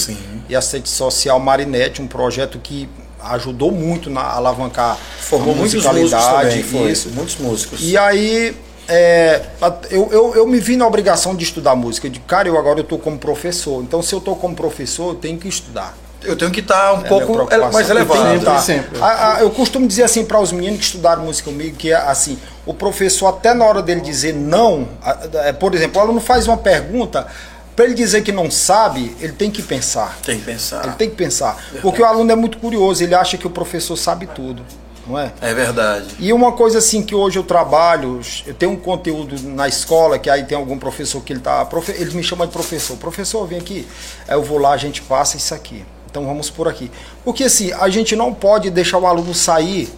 e 0.49 0.55
assistente 0.55 0.89
social 0.89 1.39
Marinette, 1.39 2.01
um 2.01 2.07
projeto 2.07 2.59
que 2.59 2.89
ajudou 3.25 3.71
muito 3.71 4.09
na 4.09 4.21
alavancar 4.21 4.97
formou 5.19 5.55
muitos 5.55 5.85
músicos 5.85 6.25
também, 6.25 6.63
foi, 6.63 6.91
isso. 6.91 7.09
muitos 7.09 7.37
músicos 7.37 7.79
e 7.81 7.97
aí 7.97 8.55
é, 8.87 9.41
eu, 9.89 10.09
eu, 10.11 10.35
eu 10.35 10.47
me 10.47 10.59
vi 10.59 10.75
na 10.75 10.85
obrigação 10.85 11.35
de 11.35 11.43
estudar 11.43 11.75
música 11.75 12.09
de 12.09 12.19
cara 12.19 12.47
eu 12.47 12.57
agora 12.57 12.79
eu 12.79 12.83
tô 12.83 12.97
como 12.97 13.17
professor 13.17 13.81
então 13.81 14.01
se 14.01 14.13
eu 14.13 14.19
tô 14.19 14.35
como 14.35 14.55
professor 14.55 15.09
eu 15.09 15.15
tenho 15.15 15.37
que 15.37 15.47
estudar 15.47 15.95
eu 16.25 16.35
tenho 16.35 16.51
que 16.51 16.59
estar 16.59 16.75
tá 16.75 16.93
um 16.93 17.05
é 17.05 17.09
pouco 17.09 17.71
mais 17.71 17.89
elevado. 17.89 18.45
Eu, 18.45 18.59
sempre. 18.59 19.01
A, 19.01 19.35
a, 19.35 19.41
eu 19.41 19.49
costumo 19.49 19.87
dizer 19.87 20.03
assim 20.03 20.23
para 20.23 20.39
os 20.39 20.51
meninos 20.51 20.79
que 20.79 20.85
estudaram 20.85 21.23
música 21.23 21.49
comigo 21.49 21.75
que 21.75 21.91
é 21.91 21.95
assim, 21.95 22.37
o 22.65 22.73
professor 22.73 23.27
até 23.27 23.53
na 23.53 23.65
hora 23.65 23.81
dele 23.81 24.01
dizer 24.01 24.33
não, 24.33 24.87
a, 25.01 25.53
por 25.53 25.75
exemplo, 25.75 25.99
o 25.99 26.03
aluno 26.03 26.21
faz 26.21 26.47
uma 26.47 26.57
pergunta, 26.57 27.27
para 27.75 27.85
ele 27.85 27.93
dizer 27.93 28.23
que 28.23 28.31
não 28.31 28.51
sabe, 28.51 29.15
ele 29.19 29.33
tem 29.33 29.49
que 29.49 29.61
pensar. 29.61 30.17
Tem 30.25 30.39
que 30.39 30.45
pensar. 30.45 30.83
Ele 30.85 30.93
tem 30.93 31.09
que 31.09 31.15
pensar. 31.15 31.55
Verdade. 31.55 31.81
Porque 31.81 32.01
o 32.01 32.05
aluno 32.05 32.31
é 32.31 32.35
muito 32.35 32.57
curioso, 32.57 33.03
ele 33.03 33.15
acha 33.15 33.37
que 33.37 33.47
o 33.47 33.49
professor 33.49 33.95
sabe 33.95 34.27
tudo. 34.27 34.63
Não 35.05 35.19
é? 35.19 35.33
É 35.41 35.53
verdade. 35.53 36.15
E 36.17 36.31
uma 36.31 36.53
coisa 36.53 36.77
assim 36.77 37.03
que 37.03 37.13
hoje 37.13 37.37
eu 37.37 37.43
trabalho, 37.43 38.21
eu 38.45 38.53
tenho 38.53 38.71
um 38.71 38.77
conteúdo 38.77 39.35
na 39.49 39.67
escola 39.67 40.17
que 40.17 40.29
aí 40.29 40.43
tem 40.43 40.57
algum 40.57 40.79
professor 40.79 41.21
que 41.21 41.33
ele 41.33 41.41
tá, 41.41 41.67
ele 41.89 42.15
me 42.15 42.23
chama 42.23 42.47
de 42.47 42.53
professor. 42.53 42.95
Professor, 42.95 43.45
vem 43.45 43.59
aqui. 43.59 43.85
Aí 44.27 44.35
eu 44.35 44.43
vou 44.43 44.57
lá, 44.57 44.71
a 44.71 44.77
gente 44.77 45.01
passa 45.01 45.35
isso 45.35 45.53
aqui. 45.53 45.83
Então 46.09 46.25
vamos 46.25 46.49
por 46.49 46.67
aqui. 46.67 46.89
Porque 47.25 47.43
assim, 47.43 47.73
a 47.73 47.89
gente 47.89 48.15
não 48.15 48.33
pode 48.33 48.69
deixar 48.69 48.97
o 48.97 49.05
aluno 49.05 49.33
sair 49.33 49.91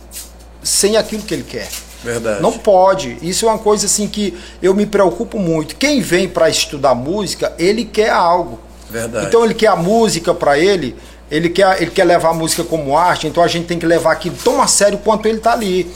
sem 0.64 0.98
aquilo 0.98 1.22
que 1.22 1.34
ele 1.34 1.44
quer. 1.44 1.70
Verdade. 2.06 2.42
Não 2.42 2.52
pode. 2.52 3.18
Isso 3.22 3.48
é 3.48 3.50
uma 3.50 3.58
coisa 3.58 3.88
assim 3.88 4.08
que 4.08 4.38
eu 4.62 4.76
me 4.76 4.86
preocupo 4.86 5.40
muito. 5.40 5.76
Quem 5.76 6.02
vem 6.02 6.30
para 6.30 6.48
estudar 6.48 6.94
música, 6.94 7.52
ele 7.58 7.84
quer 7.84 8.12
algo. 8.12 8.60
Verdade. 8.90 9.26
Então 9.26 9.44
ele 9.44 9.56
quer 9.56 9.68
a 9.68 9.76
música 9.76 10.34
para 10.34 10.60
ele, 10.60 10.96
ele 11.32 11.50
quer, 11.50 11.82
ele 11.82 11.90
quer 11.90 12.04
levar 12.04 12.30
a 12.30 12.34
música 12.34 12.64
como 12.64 12.96
arte, 12.96 13.26
então 13.26 13.42
a 13.44 13.48
gente 13.48 13.66
tem 13.66 13.80
que 13.80 13.86
levar 13.86 14.12
aquilo 14.12 14.36
tão 14.44 14.62
a 14.62 14.68
sério 14.68 15.00
quanto 15.00 15.26
ele 15.26 15.40
está 15.40 15.54
ali. 15.54 15.92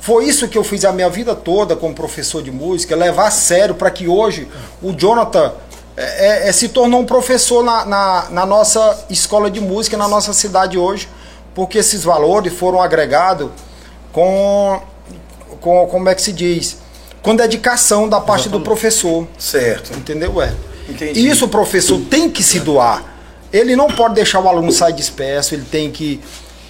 Foi 0.00 0.24
isso 0.24 0.48
que 0.48 0.58
eu 0.58 0.64
fiz 0.64 0.84
a 0.84 0.92
minha 0.92 1.08
vida 1.08 1.32
toda 1.32 1.76
como 1.76 1.94
professor 1.94 2.42
de 2.42 2.50
música, 2.50 2.96
levar 2.96 3.28
a 3.28 3.30
sério 3.30 3.76
para 3.76 3.88
que 3.88 4.08
hoje 4.08 4.48
o 4.82 4.92
Jonathan 4.92 5.52
é, 5.96 6.46
é, 6.46 6.48
é, 6.48 6.52
se 6.52 6.70
tornou 6.70 7.00
um 7.00 7.06
professor 7.06 7.62
na, 7.62 7.84
na, 7.84 8.30
na 8.30 8.46
nossa 8.46 9.04
escola 9.08 9.48
de 9.48 9.60
música, 9.60 9.96
na 9.96 10.08
nossa 10.08 10.32
cidade 10.32 10.76
hoje, 10.76 11.08
porque 11.54 11.78
esses 11.78 12.02
valores 12.02 12.52
foram 12.52 12.82
agregados 12.82 13.48
com 14.12 14.82
com, 15.62 15.86
como 15.86 16.08
é 16.08 16.14
que 16.14 16.20
se 16.20 16.32
diz? 16.32 16.76
Com 17.22 17.34
dedicação 17.34 18.08
da 18.08 18.20
parte 18.20 18.48
do 18.48 18.60
professor. 18.60 19.26
Certo. 19.38 19.96
Entendeu? 19.96 20.42
É. 20.42 20.52
Entendi. 20.88 21.26
Isso 21.26 21.46
o 21.46 21.48
professor 21.48 22.00
tem 22.10 22.28
que 22.28 22.42
se 22.42 22.60
doar. 22.60 23.04
Ele 23.52 23.76
não 23.76 23.86
pode 23.86 24.14
deixar 24.14 24.40
o 24.40 24.48
aluno 24.48 24.72
sair 24.72 24.92
disperso, 24.92 25.54
ele 25.54 25.64
tem 25.70 25.90
que, 25.90 26.20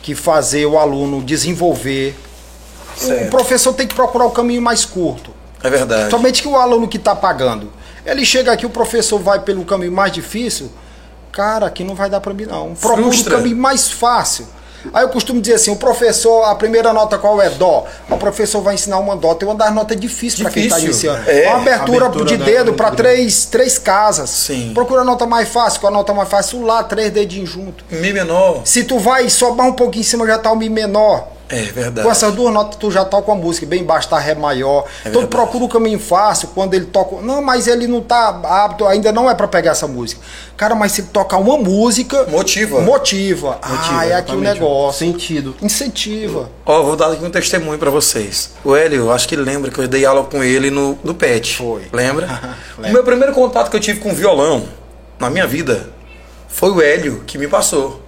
que 0.02 0.14
fazer 0.14 0.66
o 0.66 0.78
aluno 0.78 1.22
desenvolver. 1.22 2.14
Certo. 2.96 3.26
O 3.26 3.30
professor 3.30 3.72
tem 3.72 3.86
que 3.86 3.94
procurar 3.94 4.26
o 4.26 4.30
caminho 4.30 4.60
mais 4.60 4.84
curto. 4.84 5.32
É 5.62 5.70
verdade. 5.70 6.10
Somente 6.10 6.42
que 6.42 6.48
o 6.48 6.56
aluno 6.56 6.86
que 6.86 6.98
está 6.98 7.16
pagando. 7.16 7.72
Ele 8.04 8.24
chega 8.24 8.52
aqui, 8.52 8.66
o 8.66 8.70
professor 8.70 9.18
vai 9.18 9.40
pelo 9.40 9.64
caminho 9.64 9.92
mais 9.92 10.12
difícil. 10.12 10.70
Cara, 11.30 11.66
aqui 11.66 11.82
não 11.82 11.94
vai 11.94 12.10
dar 12.10 12.20
para 12.20 12.34
mim 12.34 12.44
não. 12.44 12.74
Procura 12.74 13.08
o 13.08 13.24
caminho 13.24 13.56
mais 13.56 13.90
fácil. 13.90 14.46
Aí 14.92 15.04
eu 15.04 15.08
costumo 15.08 15.40
dizer 15.40 15.54
assim, 15.54 15.70
o 15.70 15.76
professor, 15.76 16.44
a 16.44 16.54
primeira 16.54 16.92
nota 16.92 17.18
qual 17.18 17.40
é 17.40 17.50
dó? 17.50 17.86
O 18.10 18.16
professor 18.16 18.60
vai 18.60 18.74
ensinar 18.74 18.98
uma 18.98 19.14
nota, 19.14 19.36
tem 19.36 19.48
uma 19.48 19.54
das 19.54 19.72
notas 19.74 19.98
difíceis 19.98 20.42
para 20.42 20.50
quem 20.50 20.64
está 20.64 20.78
iniciando. 20.78 21.28
É, 21.28 21.48
uma 21.48 21.58
abertura, 21.58 22.06
abertura 22.06 22.36
de 22.36 22.36
dedo 22.36 22.74
para 22.74 22.90
três, 22.90 23.44
três 23.46 23.78
casas. 23.78 24.30
Sim. 24.30 24.72
Procura 24.74 25.02
a 25.02 25.04
nota 25.04 25.26
mais 25.26 25.48
fácil, 25.48 25.80
com 25.80 25.88
a 25.88 25.90
nota 25.90 26.12
mais 26.12 26.28
fácil, 26.28 26.62
lá, 26.62 26.82
três 26.84 27.10
dedinhos 27.10 27.50
juntos. 27.50 27.84
Mi 27.90 28.12
menor. 28.12 28.62
Se 28.64 28.84
tu 28.84 28.98
vai 28.98 29.28
sobar 29.28 29.66
um 29.66 29.72
pouquinho 29.72 30.00
em 30.00 30.04
cima, 30.04 30.26
já 30.26 30.38
tá 30.38 30.50
o 30.50 30.56
Mi 30.56 30.68
menor. 30.68 31.28
É 31.52 31.64
verdade. 31.64 32.06
Com 32.06 32.10
essas 32.10 32.34
duas 32.34 32.50
notas 32.50 32.76
tu 32.76 32.90
já 32.90 33.04
toca 33.04 33.30
a 33.30 33.34
música, 33.34 33.66
bem 33.66 33.82
embaixo 33.82 34.08
tá 34.08 34.18
Ré 34.18 34.34
maior. 34.34 34.86
É 35.04 35.10
então 35.10 35.26
procura 35.26 35.64
o 35.64 35.68
caminho 35.68 35.98
fácil 35.98 36.48
quando 36.54 36.72
ele 36.72 36.86
toca. 36.86 37.20
Não, 37.20 37.42
mas 37.42 37.66
ele 37.66 37.86
não 37.86 38.00
tá 38.00 38.40
apto, 38.42 38.86
ainda 38.86 39.12
não 39.12 39.28
é 39.28 39.34
para 39.34 39.46
pegar 39.46 39.72
essa 39.72 39.86
música. 39.86 40.22
Cara, 40.56 40.74
mas 40.74 40.92
se 40.92 41.02
ele 41.02 41.08
tocar 41.12 41.36
uma 41.36 41.58
música. 41.58 42.24
Motiva. 42.24 42.80
Motiva. 42.80 43.58
motiva 43.68 43.98
ah, 43.98 44.06
é 44.06 44.14
aqui 44.14 44.34
o 44.34 44.40
negócio. 44.40 45.00
Sentido. 45.00 45.54
Incentiva. 45.60 46.48
Ó, 46.64 46.80
oh, 46.80 46.84
vou 46.84 46.96
dar 46.96 47.12
aqui 47.12 47.22
um 47.22 47.30
testemunho 47.30 47.78
para 47.78 47.90
vocês. 47.90 48.52
O 48.64 48.74
Hélio, 48.74 49.12
acho 49.12 49.28
que 49.28 49.34
ele 49.34 49.42
lembra 49.42 49.70
que 49.70 49.78
eu 49.78 49.86
dei 49.86 50.06
aula 50.06 50.24
com 50.24 50.42
ele 50.42 50.70
no, 50.70 50.98
no 51.04 51.14
PET. 51.14 51.56
Foi. 51.56 51.82
Lembra? 51.92 52.56
o 52.78 52.88
meu 52.88 53.04
primeiro 53.04 53.34
contato 53.34 53.70
que 53.70 53.76
eu 53.76 53.80
tive 53.80 54.00
com 54.00 54.14
violão 54.14 54.64
na 55.18 55.28
minha 55.28 55.46
vida 55.46 55.90
foi 56.48 56.70
o 56.70 56.80
Hélio 56.80 57.24
que 57.26 57.36
me 57.36 57.46
passou. 57.46 58.00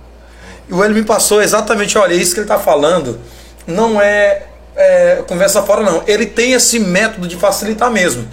E 0.67 0.73
o 0.73 0.83
Hélio 0.83 0.97
me 0.97 1.05
passou 1.05 1.43
exatamente, 1.43 1.99
olha, 1.99 2.15
isso 2.15 2.33
que 2.33 2.41
ele 2.41 2.45
está 2.47 2.59
falando 2.59 3.19
não 3.67 4.01
é, 4.01 4.43
é, 4.77 5.23
conversa 5.27 5.63
fora, 5.63 5.83
não. 5.83 6.03
Ele 6.07 6.27
tem 6.27 6.53
esse 6.53 6.79
método 6.79 7.27
de 7.27 7.37
facilitar 7.37 7.91
mesmo. 7.91 8.27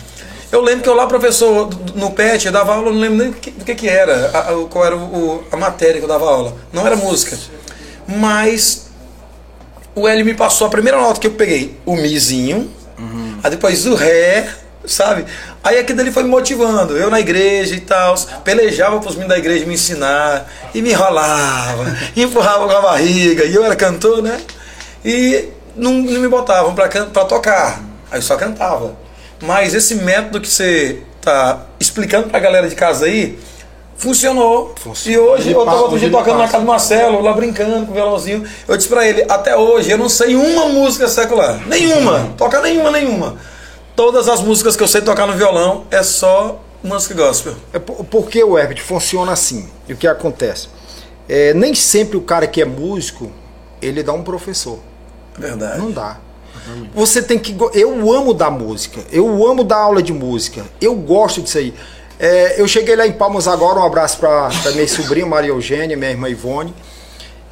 Eu 0.51 0.61
lembro 0.61 0.83
que 0.83 0.89
eu 0.89 0.93
lá, 0.93 1.07
professor, 1.07 1.69
no 1.95 2.11
PET, 2.11 2.47
eu 2.47 2.51
dava 2.51 2.75
aula, 2.75 2.91
não 2.91 2.99
lembro 2.99 3.17
nem 3.17 3.31
do 3.31 3.37
que, 3.37 3.73
que, 3.73 3.87
era, 3.87 4.27
a, 4.37 4.67
qual 4.69 4.85
era 4.85 4.97
o, 4.97 5.43
a 5.49 5.55
matéria 5.55 5.95
que 5.95 6.03
eu 6.03 6.09
dava 6.09 6.25
aula. 6.25 6.57
Não 6.73 6.85
era 6.85 6.95
música. 6.95 7.37
Mas 8.05 8.89
o 9.95 10.07
Hélio 10.07 10.25
me 10.25 10.33
passou 10.33 10.67
a 10.67 10.69
primeira 10.69 10.99
nota 10.99 11.19
que 11.19 11.27
eu 11.27 11.31
peguei, 11.31 11.77
o 11.85 11.95
Mizinho, 11.95 12.69
uhum. 12.97 13.39
aí 13.43 13.49
depois 13.49 13.85
o 13.85 13.95
Ré, 13.95 14.47
sabe? 14.85 15.25
Aí 15.63 15.77
aquilo 15.77 15.97
dele 15.97 16.11
foi 16.11 16.23
me 16.23 16.29
motivando. 16.29 16.97
Eu 16.97 17.09
na 17.09 17.19
igreja 17.19 17.75
e 17.75 17.79
tal, 17.79 18.15
pelejava 18.43 18.99
para 18.99 19.09
os 19.09 19.15
meninos 19.15 19.35
da 19.35 19.37
igreja 19.37 19.65
me 19.65 19.75
ensinar, 19.75 20.51
e 20.73 20.81
me 20.81 20.91
enrolava, 20.91 21.97
empurrava 22.15 22.67
com 22.67 22.75
a 22.75 22.81
barriga, 22.81 23.45
e 23.45 23.55
eu 23.55 23.63
era 23.63 23.75
cantor, 23.75 24.21
né? 24.21 24.39
E 25.03 25.49
não, 25.75 25.93
não 25.93 26.21
me 26.21 26.27
botavam 26.27 26.73
pra 26.75 26.87
tocar. 27.25 27.81
Aí 28.11 28.21
só 28.21 28.35
cantava. 28.35 28.95
Mas 29.41 29.73
esse 29.73 29.95
método 29.95 30.39
que 30.41 30.47
você 30.47 31.01
tá 31.21 31.65
explicando 31.79 32.29
pra 32.29 32.39
galera 32.39 32.67
de 32.67 32.75
casa 32.75 33.05
aí, 33.05 33.39
funcionou. 33.97 34.73
E 35.05 35.17
hoje 35.17 35.51
eu 35.51 35.59
tava 35.59 35.65
passa- 35.71 35.81
outro 35.83 35.99
dia 35.99 36.09
tocando 36.11 36.37
na 36.39 36.45
casa 36.47 36.59
do 36.59 36.65
Marcelo, 36.67 37.21
lá 37.21 37.33
brincando 37.33 37.85
com 37.85 37.91
o 37.91 37.95
violãozinho. 37.95 38.43
Eu 38.67 38.75
disse 38.77 38.89
pra 38.89 39.07
ele, 39.07 39.23
até 39.29 39.55
hoje 39.55 39.91
eu 39.91 39.97
não 39.97 40.09
sei 40.09 40.35
uma 40.35 40.65
música 40.67 41.07
secular. 41.07 41.59
Nenhuma. 41.67 42.29
Tocar 42.37 42.61
nenhuma, 42.61 42.91
nenhuma. 42.91 43.37
Todas 43.95 44.27
as 44.27 44.41
músicas 44.41 44.75
que 44.75 44.83
eu 44.83 44.87
sei 44.87 45.01
tocar 45.01 45.27
no 45.27 45.33
violão 45.33 45.85
é 45.91 46.01
só 46.03 46.59
música 46.83 47.13
gospel. 47.13 47.53
É 47.73 47.79
por- 47.79 48.03
porque 48.05 48.43
o 48.43 48.57
Herbert 48.57 48.81
funciona 48.81 49.31
assim. 49.31 49.69
E 49.87 49.93
o 49.93 49.97
que 49.97 50.07
acontece? 50.07 50.67
É, 51.29 51.53
nem 51.53 51.73
sempre 51.75 52.17
o 52.17 52.21
cara 52.21 52.47
que 52.47 52.61
é 52.61 52.65
músico, 52.65 53.31
ele 53.81 54.01
dá 54.03 54.13
um 54.13 54.23
professor. 54.23 54.79
Verdade. 55.37 55.79
Não 55.79 55.91
dá. 55.91 56.17
Você 56.93 57.21
tem 57.21 57.39
que. 57.39 57.55
Eu 57.73 58.11
amo 58.11 58.33
dar 58.33 58.51
música. 58.51 59.01
Eu 59.11 59.47
amo 59.47 59.63
dar 59.63 59.77
aula 59.77 60.03
de 60.03 60.13
música. 60.13 60.65
Eu 60.79 60.95
gosto 60.95 61.41
disso 61.41 61.57
aí. 61.57 61.73
É, 62.19 62.61
eu 62.61 62.67
cheguei 62.67 62.95
lá 62.95 63.07
em 63.07 63.13
Palmas 63.13 63.47
agora, 63.47 63.79
um 63.79 63.83
abraço 63.83 64.19
para 64.19 64.51
minha 64.73 64.87
sobrinha 64.87 65.25
Maria 65.25 65.49
Eugênia, 65.49 65.97
minha 65.97 66.11
irmã 66.11 66.29
Ivone 66.29 66.71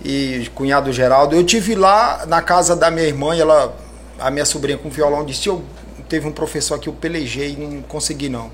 e 0.05 0.47
cunhado 0.53 0.93
Geraldo. 0.93 1.35
Eu 1.35 1.43
tive 1.43 1.73
lá 1.73 2.23
na 2.27 2.41
casa 2.41 2.75
da 2.75 2.91
minha 2.91 3.07
irmã, 3.07 3.35
ela, 3.35 3.75
a 4.19 4.29
minha 4.29 4.45
sobrinha 4.45 4.77
com 4.77 4.89
violão 4.89 5.25
disse: 5.25 5.47
eu 5.49 5.63
teve 6.07 6.27
um 6.27 6.31
professor 6.31 6.75
aqui, 6.75 6.87
eu 6.87 6.93
pelejei, 6.93 7.57
não 7.57 7.81
consegui 7.81 8.29
não. 8.29 8.51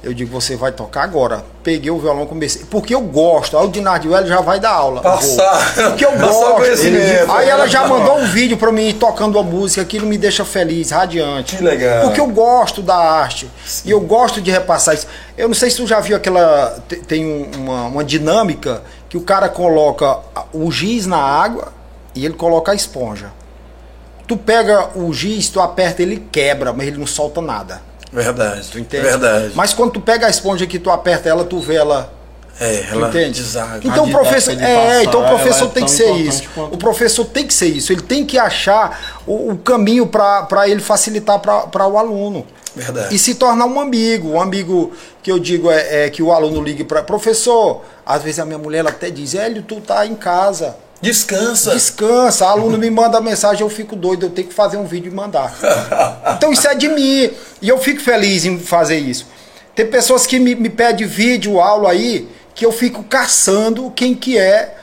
Eu 0.00 0.14
digo, 0.14 0.30
você 0.30 0.54
vai 0.54 0.70
tocar 0.70 1.02
agora. 1.02 1.44
Peguei 1.64 1.90
o 1.90 1.98
violão, 1.98 2.24
comecei. 2.24 2.62
Porque 2.70 2.94
eu 2.94 3.00
gosto. 3.00 3.58
Aí 3.58 3.66
o 3.66 3.68
Dinardio 3.68 4.14
Hélio 4.14 4.28
já 4.28 4.40
vai 4.40 4.60
dar 4.60 4.70
aula. 4.70 5.00
Passar. 5.00 5.74
Porque 5.90 6.06
eu 6.06 6.12
gosto. 6.18 6.54
conhecimento. 6.54 7.32
Aí 7.32 7.48
ela 7.48 7.66
já 7.66 7.86
mandou 7.88 8.16
um 8.16 8.26
vídeo 8.26 8.56
pra 8.56 8.70
mim 8.70 8.94
tocando 8.98 9.36
a 9.40 9.42
música, 9.42 9.82
aquilo 9.82 10.06
me 10.06 10.16
deixa 10.16 10.44
feliz, 10.44 10.90
radiante. 10.92 11.56
Que 11.56 11.64
legal. 11.64 12.02
Porque 12.04 12.20
eu 12.20 12.28
gosto 12.28 12.80
da 12.80 12.94
arte. 12.96 13.50
E 13.84 13.90
eu 13.90 14.00
gosto 14.00 14.40
de 14.40 14.52
repassar 14.52 14.94
isso. 14.94 15.08
Eu 15.36 15.48
não 15.48 15.54
sei 15.54 15.68
se 15.68 15.76
tu 15.78 15.86
já 15.86 15.98
viu 15.98 16.16
aquela. 16.16 16.78
te- 16.88 16.96
Tem 16.96 17.26
um- 17.26 17.50
uma, 17.56 17.86
uma 17.86 18.04
dinâmica 18.04 18.82
que 19.08 19.16
o 19.16 19.22
cara 19.22 19.48
coloca 19.48 20.18
o 20.52 20.70
giz 20.70 21.06
na 21.06 21.18
água 21.18 21.72
e 22.14 22.24
ele 22.24 22.34
coloca 22.34 22.70
a 22.70 22.74
esponja. 22.74 23.32
Tu 24.28 24.36
pega 24.36 24.90
o 24.94 25.12
giz, 25.12 25.48
tu 25.48 25.60
aperta, 25.60 26.02
ele 26.02 26.24
quebra, 26.30 26.72
mas 26.72 26.86
ele 26.86 26.98
não 26.98 27.06
solta 27.06 27.40
nada. 27.40 27.87
Verdade. 28.12 28.68
Tu 28.70 28.78
entende? 28.78 29.02
Verdade. 29.04 29.52
Mas 29.54 29.72
quando 29.74 29.92
tu 29.92 30.00
pega 30.00 30.26
a 30.26 30.30
esponja 30.30 30.66
que 30.66 30.78
tu 30.78 30.90
aperta 30.90 31.28
ela, 31.28 31.44
tu 31.44 31.60
vê 31.60 31.74
ela 31.76 32.12
é, 32.60 32.78
Tu 32.78 32.94
ela 32.94 33.08
entende? 33.08 33.40
deságua. 33.40 33.80
Então 33.84 34.04
o 34.06 34.10
professor, 34.10 34.52
é, 34.52 34.74
passar, 34.74 35.04
então 35.04 35.20
o 35.20 35.24
ela 35.24 35.36
professor 35.36 35.64
é 35.66 35.68
tem 35.68 35.84
que 35.84 35.90
ser 35.90 36.10
isso. 36.16 36.42
quanto- 36.54 36.74
O 36.74 36.78
professor 36.78 37.24
tem 37.26 37.46
que 37.46 37.54
ser 37.54 37.66
isso. 37.68 37.92
Ele 37.92 38.02
tem 38.02 38.24
que 38.26 38.36
achar 38.38 39.20
o, 39.26 39.52
o 39.52 39.58
caminho 39.58 40.06
para 40.06 40.66
ele 40.68 40.80
facilitar 40.80 41.38
para 41.38 41.86
o 41.86 41.96
aluno. 41.98 42.44
Verdade. 42.74 43.14
E 43.14 43.18
se 43.18 43.34
tornar 43.36 43.66
um 43.66 43.78
amigo. 43.80 44.30
Um 44.32 44.40
amigo 44.40 44.92
que 45.22 45.30
eu 45.30 45.38
digo 45.38 45.70
é, 45.70 46.06
é 46.06 46.10
que 46.10 46.22
o 46.22 46.32
aluno 46.32 46.60
ligue 46.62 46.82
para 46.84 47.02
professor. 47.02 47.82
Às 48.04 48.22
vezes 48.22 48.38
a 48.40 48.44
minha 48.44 48.58
mulher 48.58 48.78
ela 48.80 48.90
até 48.90 49.08
diz: 49.10 49.34
Hélio, 49.34 49.62
tu 49.62 49.80
tá 49.80 50.04
em 50.06 50.14
casa. 50.16 50.74
Descansa. 51.00 51.72
Descansa, 51.72 52.46
a 52.46 52.50
aluno 52.50 52.76
me 52.76 52.90
manda 52.90 53.20
mensagem, 53.20 53.62
eu 53.62 53.70
fico 53.70 53.94
doido, 53.94 54.26
eu 54.26 54.30
tenho 54.30 54.48
que 54.48 54.54
fazer 54.54 54.76
um 54.76 54.84
vídeo 54.84 55.10
e 55.10 55.14
mandar. 55.14 55.54
Então 56.36 56.52
isso 56.52 56.68
é 56.68 56.74
de 56.74 56.88
mim. 56.88 57.30
E 57.60 57.68
eu 57.68 57.78
fico 57.78 58.00
feliz 58.00 58.44
em 58.44 58.60
fazer 58.60 58.96
isso. 58.98 59.26
Tem 59.74 59.84
pessoas 59.86 60.24
que 60.24 60.38
me, 60.38 60.54
me 60.54 60.68
pedem 60.68 61.06
vídeo, 61.06 61.60
aula 61.60 61.90
aí, 61.90 62.28
que 62.54 62.64
eu 62.64 62.70
fico 62.70 63.02
caçando 63.02 63.90
quem 63.90 64.14
que 64.14 64.38
é. 64.38 64.76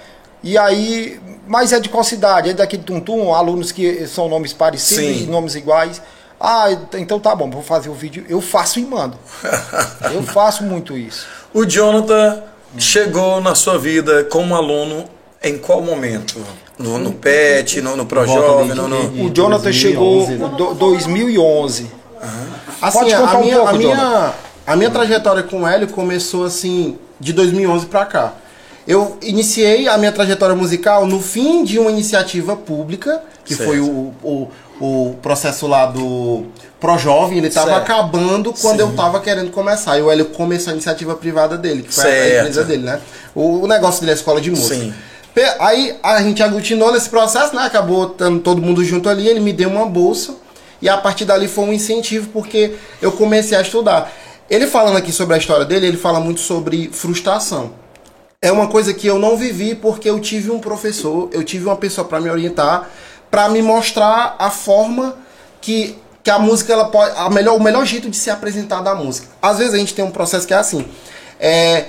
E 0.43 0.57
aí, 0.57 1.17
mas 1.47 1.71
é 1.71 1.79
de 1.79 1.87
qual 1.87 2.03
cidade? 2.03 2.49
É 2.49 2.53
daqui 2.53 2.75
de 2.75 2.83
Tuntum, 2.83 3.33
alunos 3.33 3.71
que 3.71 4.05
são 4.07 4.27
nomes 4.27 4.51
parecidos 4.51 5.27
nomes 5.27 5.55
iguais. 5.55 6.01
Ah, 6.39 6.67
então 6.93 7.19
tá 7.19 7.33
bom, 7.33 7.49
vou 7.49 7.63
fazer 7.63 7.89
o 7.89 7.93
vídeo. 7.93 8.25
Eu 8.27 8.41
faço 8.41 8.79
e 8.79 8.85
mando. 8.85 9.17
Eu 10.13 10.21
faço 10.23 10.63
muito 10.63 10.97
isso. 10.97 11.25
O 11.53 11.65
Jonathan 11.65 12.43
chegou 12.77 13.39
na 13.39 13.55
sua 13.55 13.77
vida 13.77 14.25
como 14.25 14.55
aluno 14.55 15.14
em 15.49 15.57
qual 15.57 15.81
momento? 15.81 16.35
No, 16.77 16.97
no 16.97 17.13
PET, 17.13 17.81
no, 17.81 17.95
no 17.95 18.05
ProJovem, 18.05 18.75
no, 18.75 18.87
no... 18.87 19.25
O 19.25 19.29
Jonathan 19.33 19.63
2011, 19.63 19.73
chegou 19.73 20.27
né? 20.27 20.33
em 20.35 20.37
do- 20.57 20.73
2011. 20.73 21.91
Assim, 22.81 22.99
Pode 22.99 23.13
a, 23.13 23.19
contar 23.19 23.37
um 23.37 23.41
minha, 23.41 23.55
pouco, 23.55 23.69
a, 23.69 23.73
minha, 23.73 23.95
Jonathan. 23.95 24.33
a 24.67 24.75
minha 24.75 24.89
trajetória 24.91 25.43
com 25.43 25.61
o 25.61 25.67
Hélio 25.67 25.87
começou 25.87 26.43
assim 26.45 26.97
de 27.19 27.31
2011 27.33 27.85
pra 27.85 28.05
cá. 28.05 28.33
Eu 28.87 29.17
iniciei 29.21 29.87
a 29.87 29.97
minha 29.97 30.11
trajetória 30.11 30.55
musical 30.55 31.07
no 31.07 31.19
fim 31.21 31.63
de 31.63 31.79
uma 31.79 31.89
iniciativa 31.89 32.55
pública, 32.55 33.21
que 33.43 33.55
Certo. 33.55 33.67
foi 33.69 33.79
o, 33.79 34.13
o, 34.21 34.47
o 34.79 35.15
processo 35.21 35.65
lá 35.65 35.85
do 35.87 36.43
ProJovem. 36.79 37.37
Ele 37.39 37.47
estava 37.47 37.71
Certo. 37.71 37.81
acabando 37.83 38.53
quando 38.53 38.79
eu 38.81 38.89
estava 38.89 39.19
querendo 39.21 39.49
começar. 39.51 39.97
E 39.97 40.01
o 40.03 40.11
Hélio 40.11 40.25
começou 40.25 40.69
a 40.71 40.73
iniciativa 40.73 41.15
privada 41.15 41.57
dele, 41.57 41.81
que 41.83 41.93
foi 41.93 42.03
a- 42.03 42.07
a 42.07 42.11
Certo. 42.11 42.39
empresa 42.41 42.63
dele, 42.63 42.83
né? 42.83 42.99
O, 43.33 43.63
o 43.63 43.67
negócio 43.67 44.01
dele 44.01 44.11
é 44.11 44.13
a 44.13 44.17
escola 44.17 44.39
de 44.41 44.51
música. 44.51 44.75
Sim. 44.75 44.93
Aí 45.59 45.97
a 46.01 46.21
gente 46.21 46.41
aglutinou 46.41 46.91
nesse 46.91 47.09
processo, 47.09 47.55
né? 47.55 47.63
Acabou 47.63 48.07
estando 48.07 48.39
todo 48.39 48.61
mundo 48.61 48.83
junto 48.83 49.09
ali, 49.09 49.27
ele 49.27 49.39
me 49.39 49.51
deu 49.51 49.69
uma 49.69 49.85
bolsa. 49.85 50.35
E 50.81 50.87
a 50.87 50.97
partir 50.97 51.25
dali 51.25 51.47
foi 51.47 51.65
um 51.65 51.73
incentivo, 51.73 52.29
porque 52.29 52.75
eu 53.01 53.11
comecei 53.11 53.57
a 53.57 53.61
estudar. 53.61 54.11
Ele 54.49 54.67
falando 54.67 54.97
aqui 54.97 55.11
sobre 55.11 55.35
a 55.35 55.37
história 55.37 55.65
dele, 55.65 55.87
ele 55.87 55.97
fala 55.97 56.19
muito 56.19 56.39
sobre 56.39 56.89
frustração. 56.93 57.73
É 58.41 58.51
uma 58.51 58.67
coisa 58.67 58.93
que 58.93 59.07
eu 59.07 59.17
não 59.17 59.35
vivi 59.35 59.73
porque 59.73 60.09
eu 60.09 60.19
tive 60.19 60.51
um 60.51 60.59
professor, 60.59 61.29
eu 61.31 61.43
tive 61.43 61.65
uma 61.65 61.75
pessoa 61.75 62.07
para 62.07 62.19
me 62.19 62.29
orientar, 62.29 62.87
para 63.31 63.49
me 63.49 63.61
mostrar 63.61 64.35
a 64.37 64.51
forma 64.51 65.17
que, 65.59 65.97
que 66.21 66.29
a 66.29 66.37
música 66.37 66.71
ela 66.71 66.85
pode, 66.85 67.17
a 67.17 67.29
melhor, 67.29 67.57
o 67.57 67.63
melhor 67.63 67.85
jeito 67.85 68.07
de 68.07 68.15
se 68.15 68.29
apresentar 68.29 68.81
da 68.81 68.93
música. 68.93 69.27
Às 69.41 69.57
vezes 69.57 69.73
a 69.73 69.77
gente 69.77 69.95
tem 69.95 70.05
um 70.05 70.11
processo 70.11 70.45
que 70.45 70.53
é 70.53 70.57
assim, 70.57 70.85
é, 71.39 71.85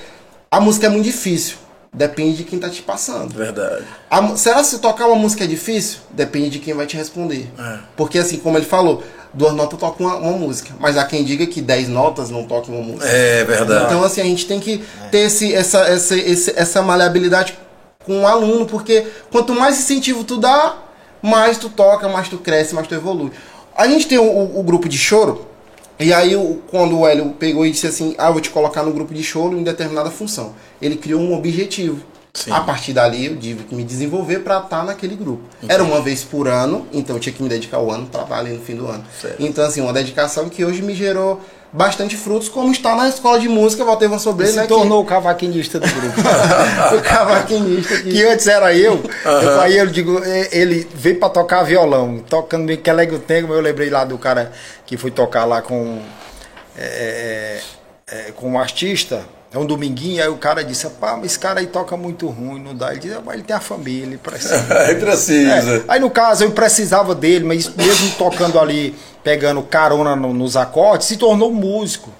a 0.50 0.58
música 0.58 0.86
é 0.86 0.88
muito 0.88 1.04
difícil, 1.04 1.58
depende 1.96 2.36
de 2.36 2.44
quem 2.44 2.58
tá 2.60 2.68
te 2.70 2.82
passando. 2.82 3.34
Verdade. 3.34 3.82
A 4.10 4.36
será 4.36 4.62
se 4.62 4.78
tocar 4.78 5.06
uma 5.06 5.16
música 5.16 5.42
é 5.42 5.46
difícil? 5.48 5.98
Depende 6.10 6.50
de 6.50 6.58
quem 6.60 6.74
vai 6.74 6.86
te 6.86 6.96
responder. 6.96 7.50
É. 7.58 7.78
Porque 7.96 8.18
assim, 8.18 8.36
como 8.36 8.56
ele 8.58 8.66
falou, 8.66 9.02
duas 9.34 9.52
notas 9.54 9.78
toca 9.80 10.00
uma, 10.02 10.16
uma 10.16 10.32
música. 10.38 10.72
Mas 10.78 10.96
há 10.96 11.04
quem 11.04 11.24
diga 11.24 11.46
que 11.46 11.60
dez 11.60 11.88
notas 11.88 12.30
não 12.30 12.44
toca 12.44 12.70
uma 12.70 12.82
música. 12.82 13.06
É 13.08 13.42
verdade. 13.44 13.86
Então 13.86 14.04
assim, 14.04 14.20
a 14.20 14.24
gente 14.24 14.46
tem 14.46 14.60
que 14.60 14.84
ter 15.10 15.20
esse, 15.20 15.52
essa, 15.54 15.80
essa, 15.80 16.14
esse- 16.14 16.52
essa 16.54 16.82
maleabilidade 16.82 17.58
com 18.04 18.22
o 18.22 18.26
aluno, 18.26 18.66
porque 18.66 19.04
quanto 19.32 19.52
mais 19.54 19.78
incentivo 19.80 20.22
tu 20.22 20.36
dá, 20.36 20.76
mais 21.20 21.58
tu 21.58 21.68
toca, 21.68 22.08
mais 22.08 22.28
tu 22.28 22.38
cresce, 22.38 22.74
mais 22.74 22.86
tu 22.86 22.94
evolui. 22.94 23.32
A 23.76 23.88
gente 23.88 24.06
tem 24.06 24.18
o, 24.18 24.22
o- 24.22 24.60
o 24.60 24.62
grupo 24.62 24.88
de 24.88 24.96
choro, 24.98 25.46
e 25.98 26.12
aí 26.12 26.36
o- 26.36 26.60
quando 26.70 26.98
o 26.98 27.06
Hélio 27.06 27.30
pegou 27.38 27.64
e 27.66 27.70
disse 27.70 27.86
assim, 27.86 28.14
ah, 28.18 28.28
eu 28.28 28.32
vou 28.32 28.40
te 28.42 28.50
colocar 28.50 28.82
no 28.82 28.92
grupo 28.92 29.14
de 29.14 29.22
choro 29.22 29.58
em 29.58 29.62
determinada 29.62 30.10
função. 30.10 30.54
Ele 30.80 30.96
criou 30.96 31.20
um 31.20 31.34
objetivo. 31.34 32.00
Sim. 32.34 32.50
A 32.50 32.60
partir 32.60 32.92
dali 32.92 33.24
eu 33.24 33.36
tive 33.38 33.64
que 33.64 33.74
me 33.74 33.82
desenvolver 33.82 34.40
para 34.40 34.58
estar 34.58 34.84
naquele 34.84 35.16
grupo. 35.16 35.42
Era 35.66 35.82
uma 35.82 36.02
vez 36.02 36.22
por 36.22 36.46
ano, 36.46 36.86
então 36.92 37.16
eu 37.16 37.20
tinha 37.20 37.32
que 37.32 37.42
me 37.42 37.48
dedicar 37.48 37.78
ao 37.78 37.90
ano, 37.90 38.06
trabalho 38.08 38.52
no 38.54 38.60
fim 38.60 38.74
do 38.76 38.86
ano. 38.86 39.02
Certo. 39.18 39.36
Então 39.42 39.64
assim, 39.64 39.80
uma 39.80 39.92
dedicação 39.92 40.46
que 40.50 40.62
hoje 40.62 40.82
me 40.82 40.94
gerou 40.94 41.40
bastante 41.72 42.16
frutos, 42.16 42.48
como 42.48 42.72
está 42.72 42.94
na 42.94 43.08
escola 43.08 43.38
de 43.38 43.48
música 43.48 43.84
Valtevan 43.84 44.18
Sobreiro, 44.18 44.52
se 44.52 44.60
né? 44.60 44.66
tornou 44.66 45.02
o 45.02 45.04
cavaquinista 45.04 45.78
do 45.78 45.86
grupo. 45.86 46.14
que... 46.14 46.94
o 46.96 47.02
cavaquinista 47.02 47.96
que... 47.98 48.10
que 48.10 48.24
antes 48.24 48.46
era 48.46 48.74
eu, 48.74 49.02
eu 49.24 49.60
aí 49.60 49.76
eu 49.76 49.86
digo, 49.86 50.22
é, 50.24 50.48
ele 50.52 50.88
veio 50.94 51.18
pra 51.18 51.28
tocar 51.28 51.62
violão, 51.62 52.18
tocando 52.28 52.66
bem 52.66 52.76
que 52.76 52.90
o 52.90 53.18
tempo, 53.18 53.52
eu 53.52 53.60
lembrei 53.60 53.90
lá 53.90 54.04
do 54.04 54.16
cara 54.16 54.52
que 54.84 54.96
foi 54.96 55.10
tocar 55.10 55.44
lá 55.44 55.60
com 55.60 56.00
é, 56.78 57.60
é, 58.08 58.32
com 58.32 58.50
um 58.50 58.58
artista, 58.58 59.24
é 59.56 59.58
um 59.58 59.66
dominguinho, 59.66 60.22
aí 60.22 60.28
o 60.28 60.36
cara 60.36 60.62
disse, 60.62 60.86
pá, 61.00 61.16
mas 61.16 61.26
esse 61.32 61.38
cara 61.38 61.60
aí 61.60 61.66
toca 61.66 61.96
muito 61.96 62.28
ruim, 62.28 62.60
não 62.62 62.74
dá. 62.74 62.90
Ele 62.92 63.00
disse, 63.00 63.14
"Ah, 63.14 63.22
mas 63.24 63.34
ele 63.36 63.42
tem 63.44 63.56
a 63.56 63.60
família, 63.60 64.04
ele 64.04 64.18
precisa. 64.18 64.66
Aí 64.86 64.94
precisa. 64.96 65.76
É, 65.78 65.84
aí 65.88 65.98
no 66.00 66.10
caso 66.10 66.44
eu 66.44 66.50
precisava 66.50 67.14
dele, 67.14 67.44
mas 67.44 67.68
mesmo 67.74 68.10
tocando 68.18 68.60
ali, 68.60 68.94
pegando 69.24 69.62
carona 69.62 70.14
no- 70.14 70.34
nos 70.34 70.56
acordes, 70.56 71.06
se 71.08 71.16
tornou 71.16 71.50
um 71.50 71.54
músico. 71.54 72.10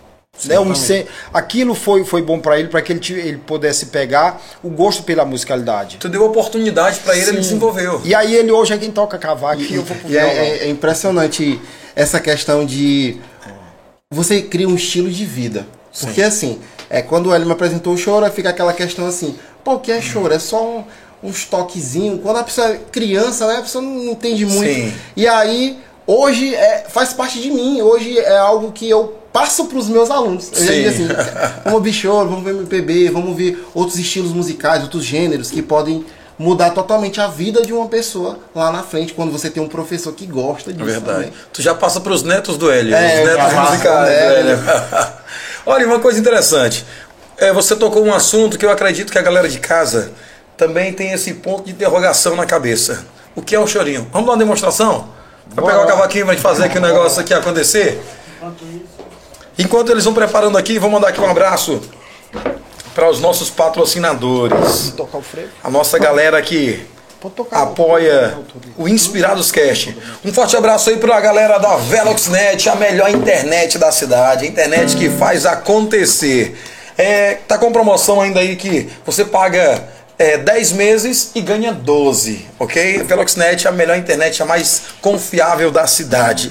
Né? 0.45 0.59
Um 0.61 0.73
incen- 0.73 1.07
Aquilo 1.33 1.75
foi, 1.75 2.05
foi 2.05 2.21
bom 2.23 2.39
pra 2.39 2.59
ele, 2.59 2.69
para 2.69 2.83
que 2.83 2.93
ele, 2.93 3.01
ele 3.21 3.39
pudesse 3.39 3.87
pegar 3.87 4.41
o 4.63 4.69
gosto 4.69 5.03
pela 5.03 5.25
musicalidade. 5.25 5.97
Tu 5.99 6.09
deu 6.11 6.25
oportunidade 6.27 6.99
pra 7.01 7.17
ele, 7.17 7.29
ele 7.31 7.39
desenvolveu. 7.41 8.03
E 8.05 8.15
aí 8.15 8.35
ele 8.35 8.51
hoje 8.53 8.73
é 8.75 8.79
quem 8.79 8.91
toca 8.91 9.17
cavaco 9.19 9.63
e 9.63 9.75
eu 9.75 9.83
vou 9.83 9.97
pro 9.97 10.11
E 10.11 10.17
é, 10.19 10.21
é- 10.21 10.65
é 10.65 10.69
impressionante 10.69 11.59
essa 11.95 12.21
questão 12.21 12.67
de 12.67 13.19
você 14.11 14.43
cria 14.43 14.69
um 14.69 14.75
estilo 14.75 15.11
de 15.11 15.25
vida. 15.25 15.67
Porque 16.01 16.21
assim, 16.23 16.59
é, 16.91 17.03
quando 17.03 17.35
ele 17.35 17.45
me 17.45 17.53
apresentou 17.53 17.93
o 17.95 17.99
choro, 17.99 18.31
fica 18.31 18.51
aquela 18.51 18.73
questão 18.73 19.07
assim, 19.07 19.37
pô, 19.65 19.75
o 19.75 19.81
que 19.81 19.91
é 19.93 20.01
choro? 20.01 20.33
É 20.33 20.39
só 20.39 20.63
um, 20.65 20.85
uns 21.23 21.45
toquezinhos. 21.45 22.21
Quando 22.23 22.37
a 22.39 22.45
pessoa 22.45 22.69
é 22.69 22.81
criança, 22.93 23.47
né, 23.47 23.57
a 23.59 23.63
pessoa 23.63 23.83
não 23.83 24.05
entende 24.05 24.45
muito. 24.47 24.73
Sim. 24.73 24.93
E 25.17 25.27
aí, 25.27 25.79
hoje 26.07 26.55
é, 26.55 26.87
faz 26.89 27.13
parte 27.13 27.41
de 27.41 27.51
mim. 27.51 27.83
Hoje 27.83 28.19
é 28.19 28.37
algo 28.39 28.73
que 28.73 28.89
eu 28.89 29.17
passo 29.33 29.67
para 29.67 29.79
os 29.79 29.89
meus 29.89 30.11
alunos. 30.11 30.51
Eu 30.53 30.65
já 30.65 30.73
Sim. 30.73 30.79
digo 30.79 30.89
assim, 30.89 31.09
vamos 31.65 31.75
ouvir 31.79 31.93
choro, 31.93 32.29
vamos 32.31 32.45
ver 32.45 32.51
MPB, 32.55 33.11
vamos 33.11 33.37
ver 33.37 33.67
outros 33.75 33.99
estilos 33.99 34.33
musicais, 34.33 34.83
outros 34.83 35.05
gêneros 35.05 35.51
que 35.51 35.61
podem 35.61 36.05
mudar 36.39 36.71
totalmente 36.71 37.19
a 37.19 37.29
vida 37.29 37.63
de 37.63 37.73
uma 37.73 37.87
pessoa 37.89 38.39
lá 38.55 38.71
na 38.71 38.83
frente, 38.83 39.15
quando 39.15 39.33
você 39.33 39.49
tem 39.49 39.63
um 39.63 39.69
professor 39.69 40.13
que 40.13 40.27
gosta 40.27 40.71
É 40.71 40.73
disso. 40.75 40.85
verdade. 40.85 41.17
também. 41.25 41.33
Tu 41.53 41.63
já 41.63 41.75
passa 41.75 41.99
para 41.99 42.13
os 42.13 42.23
netos 42.23 42.59
do 42.59 42.71
Hélio, 42.71 42.95
É, 42.95 43.23
os 43.23 43.29
já 43.31 43.37
netos 43.37 43.71
musicais 43.71 44.45
né? 44.45 45.13
Olha, 45.67 45.85
uma 45.85 45.99
coisa 45.99 46.19
interessante. 46.21 46.87
É, 47.37 47.53
você 47.53 47.75
tocou 47.75 48.05
um 48.05 48.15
assunto 48.15 48.57
que 48.57 48.65
eu 48.65 48.71
acredito 48.71 49.11
que 49.11 49.19
a 49.19 49.23
galera 49.23 49.49
de 49.49 49.59
casa 49.59 50.13
também 50.57 50.93
tem 50.93 51.13
esse 51.13 51.35
ponto 51.35 51.65
de 51.65 51.73
interrogação 51.73 52.37
na 52.37 52.47
cabeça. 52.47 53.05
O 53.35 53.43
que 53.43 53.55
é 53.55 53.59
o 53.59 53.67
chorinho? 53.67 54.09
Vamos 54.13 54.27
dar 54.27 54.33
uma 54.35 54.39
demonstração? 54.39 55.09
Vai 55.49 55.67
pegar 55.67 55.85
o 55.85 55.87
cavaquinho 55.87 56.25
pra 56.25 56.35
gente 56.35 56.43
fazer 56.43 56.65
aqui 56.65 56.79
o 56.79 56.81
negócio 56.81 57.21
aqui 57.21 57.35
acontecer? 57.35 58.01
Enquanto 59.59 59.91
eles 59.91 60.05
vão 60.05 60.15
preparando 60.15 60.57
aqui, 60.57 60.79
vou 60.79 60.89
mandar 60.89 61.09
aqui 61.09 61.21
um 61.21 61.29
abraço 61.29 61.83
para 62.95 63.11
os 63.11 63.21
nossos 63.21 63.51
patrocinadores. 63.51 64.95
Tocar 64.97 65.19
o 65.19 65.23
freio. 65.23 65.51
A 65.63 65.71
nossa 65.71 65.99
galera 65.99 66.39
tocar. 66.39 66.87
Apoia 67.51 68.39
o 68.77 68.89
Inspirados 68.89 69.51
Cast. 69.51 69.97
Um 70.25 70.33
forte 70.33 70.57
abraço 70.57 70.91
aí 70.91 70.97
para 70.97 71.17
a 71.17 71.21
galera 71.21 71.59
da 71.59 71.77
Veloxnet, 71.77 72.69
a 72.69 72.75
melhor 72.75 73.11
internet 73.11 73.79
da 73.79 73.93
cidade, 73.93 74.45
a 74.45 74.49
internet 74.49 74.97
que 74.97 75.09
faz 75.11 75.47
acontecer. 75.47 76.59
É, 76.97 77.35
tá 77.47 77.59
com 77.59 77.71
promoção 77.73 78.21
ainda 78.21 78.41
aí 78.41 78.57
que 78.57 78.89
você 79.05 79.25
paga 79.25 79.83
é, 80.19 80.39
10 80.39 80.73
meses 80.73 81.31
e 81.35 81.41
ganha 81.41 81.73
12, 81.73 82.47
ok? 82.59 83.03
Veloxnet 83.03 83.67
é 83.67 83.69
a 83.69 83.73
melhor 83.73 83.97
internet, 83.99 84.43
a 84.43 84.47
mais 84.47 84.83
confiável 85.01 85.71
da 85.71 85.87
cidade. 85.87 86.51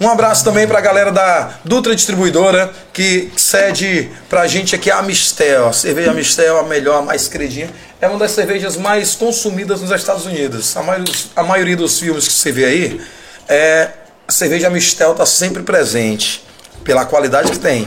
Um 0.00 0.08
abraço 0.08 0.42
também 0.42 0.66
para 0.66 0.78
a 0.78 0.80
galera 0.80 1.12
da 1.12 1.50
Dutra 1.62 1.94
Distribuidora, 1.94 2.72
que 2.90 3.30
cede 3.36 4.10
pra 4.30 4.46
gente 4.46 4.74
aqui 4.74 4.90
a 4.90 5.02
Mistel. 5.02 5.68
A 5.68 5.74
cerveja 5.74 6.14
Mistel, 6.14 6.58
a 6.58 6.62
melhor, 6.62 7.00
a 7.00 7.02
mais 7.02 7.28
credinha. 7.28 7.68
É 8.00 8.08
uma 8.08 8.18
das 8.18 8.30
cervejas 8.30 8.78
mais 8.78 9.14
consumidas 9.14 9.82
nos 9.82 9.90
Estados 9.90 10.24
Unidos. 10.24 10.74
A 10.74 10.82
maioria, 10.82 11.14
a 11.36 11.42
maioria 11.42 11.76
dos 11.76 12.00
filmes 12.00 12.26
que 12.26 12.32
você 12.32 12.50
vê 12.50 12.64
aí, 12.64 13.00
é, 13.46 13.90
a 14.26 14.32
cerveja 14.32 14.70
Mistel 14.70 15.12
está 15.12 15.26
sempre 15.26 15.62
presente, 15.62 16.46
pela 16.82 17.04
qualidade 17.04 17.50
que 17.50 17.58
tem. 17.58 17.86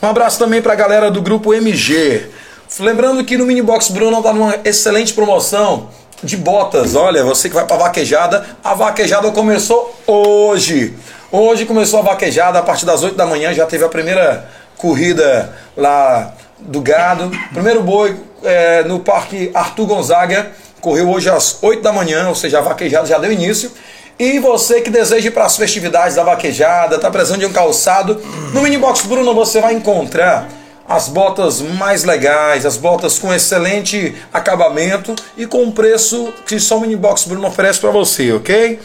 Um 0.00 0.06
abraço 0.06 0.38
também 0.38 0.62
para 0.62 0.74
a 0.74 0.76
galera 0.76 1.10
do 1.10 1.20
grupo 1.20 1.52
MG. 1.52 2.30
Lembrando 2.78 3.24
que 3.24 3.36
no 3.36 3.44
Minibox 3.44 3.88
Bruno 3.88 4.18
está 4.18 4.32
numa 4.32 4.60
excelente 4.64 5.12
promoção 5.12 5.90
de 6.22 6.36
botas. 6.36 6.94
Olha, 6.94 7.24
você 7.24 7.48
que 7.48 7.56
vai 7.56 7.66
para 7.66 7.76
vaquejada, 7.76 8.46
a 8.62 8.72
vaquejada 8.72 9.32
começou 9.32 9.98
hoje. 10.06 10.94
Hoje 11.32 11.64
começou 11.64 12.00
a 12.00 12.02
vaquejada 12.02 12.58
a 12.58 12.62
partir 12.62 12.84
das 12.84 13.04
8 13.04 13.14
da 13.14 13.24
manhã, 13.24 13.54
já 13.54 13.64
teve 13.64 13.84
a 13.84 13.88
primeira 13.88 14.48
corrida 14.76 15.54
lá 15.76 16.34
do 16.58 16.80
gado. 16.80 17.30
Primeiro 17.52 17.84
boi 17.84 18.16
é, 18.42 18.82
no 18.82 18.98
Parque 18.98 19.48
Arthur 19.54 19.86
Gonzaga 19.86 20.50
correu 20.80 21.08
hoje 21.08 21.30
às 21.30 21.62
8 21.62 21.82
da 21.82 21.92
manhã, 21.92 22.28
ou 22.28 22.34
seja, 22.34 22.58
a 22.58 22.60
vaquejada 22.60 23.06
já 23.06 23.16
deu 23.16 23.30
início. 23.30 23.70
E 24.18 24.40
você 24.40 24.80
que 24.80 24.90
deseja 24.90 25.28
ir 25.28 25.30
para 25.30 25.44
as 25.44 25.56
festividades 25.56 26.16
da 26.16 26.24
vaquejada, 26.24 26.96
está 26.96 27.08
precisando 27.08 27.38
de 27.38 27.46
um 27.46 27.52
calçado, 27.52 28.20
no 28.52 28.60
Minibox 28.60 29.02
Bruno 29.02 29.32
você 29.32 29.60
vai 29.60 29.74
encontrar 29.74 30.48
as 30.88 31.08
botas 31.08 31.60
mais 31.60 32.02
legais, 32.02 32.66
as 32.66 32.76
botas 32.76 33.20
com 33.20 33.32
excelente 33.32 34.16
acabamento 34.32 35.14
e 35.36 35.46
com 35.46 35.62
um 35.62 35.70
preço 35.70 36.34
que 36.44 36.58
só 36.58 36.78
o 36.78 36.80
Minibox 36.80 37.22
Bruno 37.22 37.46
oferece 37.46 37.78
para 37.78 37.90
você, 37.90 38.32
ok? 38.32 38.80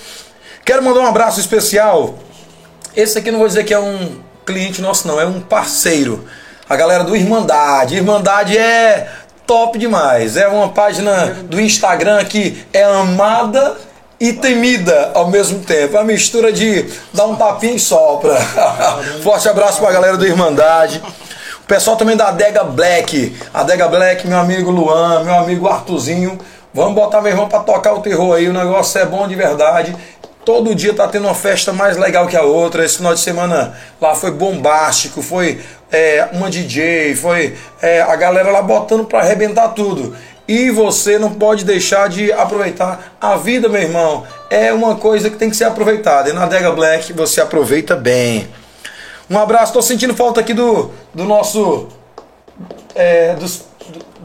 Quero 0.63 0.83
mandar 0.83 0.99
um 0.99 1.07
abraço 1.07 1.39
especial. 1.39 2.19
Esse 2.95 3.17
aqui 3.17 3.29
não 3.29 3.39
vou 3.39 3.47
dizer 3.47 3.63
que 3.65 3.73
é 3.73 3.79
um 3.79 4.17
cliente 4.45 4.81
nosso, 4.81 5.07
não, 5.07 5.19
é 5.19 5.25
um 5.25 5.41
parceiro. 5.41 6.25
A 6.69 6.75
galera 6.75 7.03
do 7.03 7.15
Irmandade. 7.15 7.95
Irmandade 7.95 8.57
é 8.57 9.09
top 9.45 9.77
demais. 9.77 10.37
É 10.37 10.47
uma 10.47 10.69
página 10.69 11.27
do 11.43 11.59
Instagram 11.59 12.23
que 12.25 12.65
é 12.73 12.83
amada 12.83 13.75
e 14.19 14.33
temida 14.33 15.11
ao 15.13 15.29
mesmo 15.29 15.59
tempo. 15.59 15.97
É 15.97 15.99
uma 15.99 16.05
mistura 16.05 16.51
de 16.51 16.85
dar 17.13 17.25
um 17.25 17.35
tapinha 17.35 17.73
e 17.73 17.79
sopra. 17.79 18.35
Forte 19.21 19.49
abraço 19.49 19.79
pra 19.79 19.91
galera 19.91 20.17
do 20.17 20.25
Irmandade. 20.25 21.01
O 21.61 21.67
pessoal 21.67 21.97
também 21.97 22.15
da 22.15 22.29
Adega 22.29 22.63
Black. 22.63 23.35
Adega 23.53 23.87
Black, 23.87 24.27
meu 24.27 24.39
amigo 24.39 24.71
Luan, 24.71 25.23
meu 25.23 25.35
amigo 25.35 25.67
Artuzinho. 25.67 26.39
Vamos 26.73 26.95
botar 26.95 27.21
meu 27.21 27.31
irmão 27.31 27.47
pra 27.47 27.59
tocar 27.59 27.93
o 27.93 28.01
terror 28.01 28.35
aí. 28.35 28.47
O 28.47 28.53
negócio 28.53 28.99
é 28.99 29.05
bom 29.05 29.27
de 29.27 29.35
verdade. 29.35 29.95
Todo 30.45 30.75
dia 30.75 30.93
tá 30.93 31.07
tendo 31.07 31.25
uma 31.25 31.33
festa 31.33 31.73
mais 31.73 31.97
legal 31.97 32.27
que 32.27 32.37
a 32.37 32.43
outra. 32.43 32.85
Esse 32.85 32.97
final 32.97 33.13
de 33.15 33.19
semana 33.19 33.73
lá 33.99 34.13
foi 34.13 34.29
bombástico, 34.31 35.21
foi 35.23 35.59
é, 35.91 36.29
uma 36.31 36.49
DJ, 36.49 37.15
foi 37.15 37.55
é, 37.81 38.01
a 38.01 38.15
galera 38.15 38.51
lá 38.51 38.61
botando 38.61 39.05
pra 39.05 39.19
arrebentar 39.21 39.69
tudo. 39.69 40.15
E 40.47 40.69
você 40.69 41.17
não 41.17 41.31
pode 41.33 41.65
deixar 41.65 42.07
de 42.07 42.31
aproveitar 42.31 43.17
a 43.19 43.35
vida, 43.35 43.67
meu 43.67 43.81
irmão. 43.81 44.23
É 44.47 44.71
uma 44.71 44.95
coisa 44.95 45.27
que 45.31 45.35
tem 45.37 45.49
que 45.49 45.55
ser 45.57 45.63
aproveitada. 45.63 46.29
E 46.29 46.33
na 46.33 46.43
Adega 46.43 46.71
Black 46.71 47.11
você 47.13 47.41
aproveita 47.41 47.95
bem. 47.95 48.47
Um 49.27 49.39
abraço, 49.39 49.73
tô 49.73 49.81
sentindo 49.81 50.13
falta 50.13 50.39
aqui 50.41 50.53
do, 50.53 50.91
do 51.11 51.23
nosso. 51.23 51.87
É, 52.93 53.33
dos- 53.33 53.63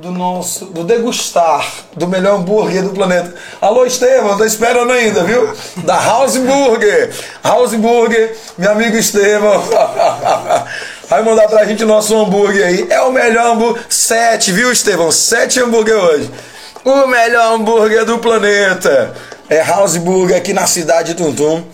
do, 0.00 0.10
nosso. 0.10 0.66
Do 0.66 0.82
degustar 0.82 1.66
do 1.94 2.08
melhor 2.08 2.36
hambúrguer 2.36 2.82
do 2.82 2.90
planeta. 2.90 3.34
Alô, 3.60 3.84
Estevam, 3.84 4.36
tô 4.36 4.44
esperando 4.44 4.90
ainda, 4.92 5.22
viu? 5.22 5.52
Da 5.84 6.00
House 6.00 6.36
Burger. 6.38 7.12
House 7.44 7.74
Burger, 7.74 8.36
meu 8.56 8.72
amigo 8.72 8.96
Estevam. 8.96 9.62
Vai 11.08 11.22
mandar 11.22 11.48
pra 11.48 11.64
gente 11.64 11.84
o 11.84 11.86
nosso 11.86 12.16
hambúrguer 12.16 12.66
aí. 12.66 12.86
É 12.88 13.00
o 13.02 13.12
melhor 13.12 13.52
hambúrguer. 13.52 13.84
Sete, 13.88 14.52
viu, 14.52 14.72
Estevão? 14.72 15.12
Sete 15.12 15.60
hambúrguer 15.60 15.96
hoje. 15.96 16.30
O 16.84 17.06
melhor 17.06 17.54
hambúrguer 17.54 18.04
do 18.04 18.18
planeta. 18.18 19.12
É 19.48 19.62
House 19.62 19.96
Burger 19.96 20.36
aqui 20.36 20.52
na 20.52 20.66
cidade 20.66 21.12
de 21.12 21.22
Tuntum. 21.22 21.64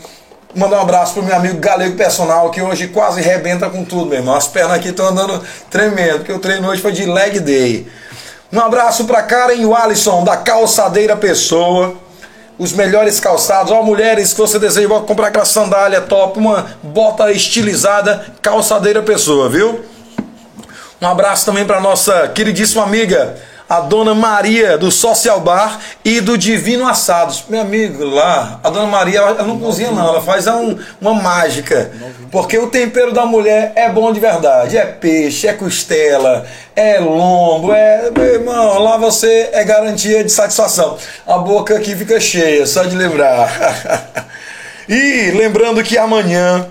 Mandar 0.55 0.79
um 0.79 0.83
abraço 0.83 1.13
pro 1.13 1.23
meu 1.23 1.37
amigo 1.37 1.59
Galego 1.59 1.97
Personal, 1.97 2.51
que 2.51 2.63
hoje 2.63 2.89
quase 2.89 3.21
rebenta 3.21 3.69
com 3.69 3.85
tudo, 3.85 4.07
meu 4.07 4.19
irmão. 4.19 4.35
As 4.35 4.49
pernas 4.49 4.79
aqui 4.79 4.89
estão 4.89 5.09
andando 5.09 5.45
tremendo, 5.71 6.21
porque 6.21 6.33
o 6.33 6.39
treino 6.39 6.67
hoje 6.67 6.81
foi 6.81 6.93
de 6.93 7.05
leg 7.05 7.39
day. 7.41 7.87
Um 8.53 8.61
abraço 8.61 9.05
pra 9.05 9.23
Karen 9.23 9.55
e 9.55 9.67
o 9.67 9.75
Alisson, 9.75 10.23
da 10.23 10.37
Calçadeira 10.37 11.17
Pessoa. 11.17 11.95
Os 12.59 12.73
melhores 12.73 13.19
calçados. 13.21 13.73
Ó, 13.73 13.83
mulheres 13.83 14.33
que 14.33 14.39
você 14.39 14.59
deseja 14.59 14.89
comprar 15.01 15.29
aquela 15.29 15.45
sandália 15.45 16.01
top, 16.01 16.39
uma 16.39 16.67
bota 16.83 17.31
estilizada, 17.33 18.25
Calçadeira 18.41 19.03
Pessoa, 19.03 19.49
viu? 19.49 19.85
Um 21.03 21.07
abraço 21.07 21.45
também 21.45 21.67
para 21.67 21.81
nossa 21.81 22.29
queridíssima 22.29 22.83
amiga, 22.83 23.37
a 23.69 23.81
dona 23.81 24.15
Maria 24.15 24.79
do 24.79 24.91
Social 24.91 25.41
Bar 25.41 25.81
e 26.05 26.21
do 26.21 26.39
Divino 26.39 26.87
Assados. 26.87 27.45
Meu 27.49 27.61
amigo 27.63 28.05
lá, 28.05 28.61
a 28.63 28.71
dona 28.71 28.87
Maria, 28.87 29.19
ela 29.19 29.43
não 29.43 29.59
cozinha 29.59 29.91
não, 29.91 30.07
ela 30.09 30.21
faz 30.23 30.47
um- 30.47 30.79
uma 31.01 31.15
mágica. 31.15 31.91
Porque 32.31 32.57
o 32.59 32.69
tempero 32.69 33.13
da 33.13 33.27
mulher 33.27 33.73
é 33.75 33.89
bom 33.89 34.13
de 34.13 34.21
verdade. 34.21 34.77
É 34.79 34.85
peixe, 34.87 35.49
é 35.49 35.53
costela, 35.53 36.47
é 36.77 36.99
lombo, 37.01 37.73
é. 37.73 38.11
Meu 38.17 38.25
irmão, 38.35 38.79
lá 38.79 38.97
você 38.97 39.51
é 39.53 39.65
garantia 39.65 40.23
de 40.23 40.31
satisfação. 40.31 40.97
A 41.27 41.39
boca 41.39 41.75
aqui 41.77 41.97
fica 41.97 42.21
cheia, 42.21 42.67
só 42.67 42.85
de 42.85 42.95
lembrar. 42.97 44.27
e 44.89 45.33
lembrando 45.33 45.83
que 45.83 45.99
amanhã 45.99 46.67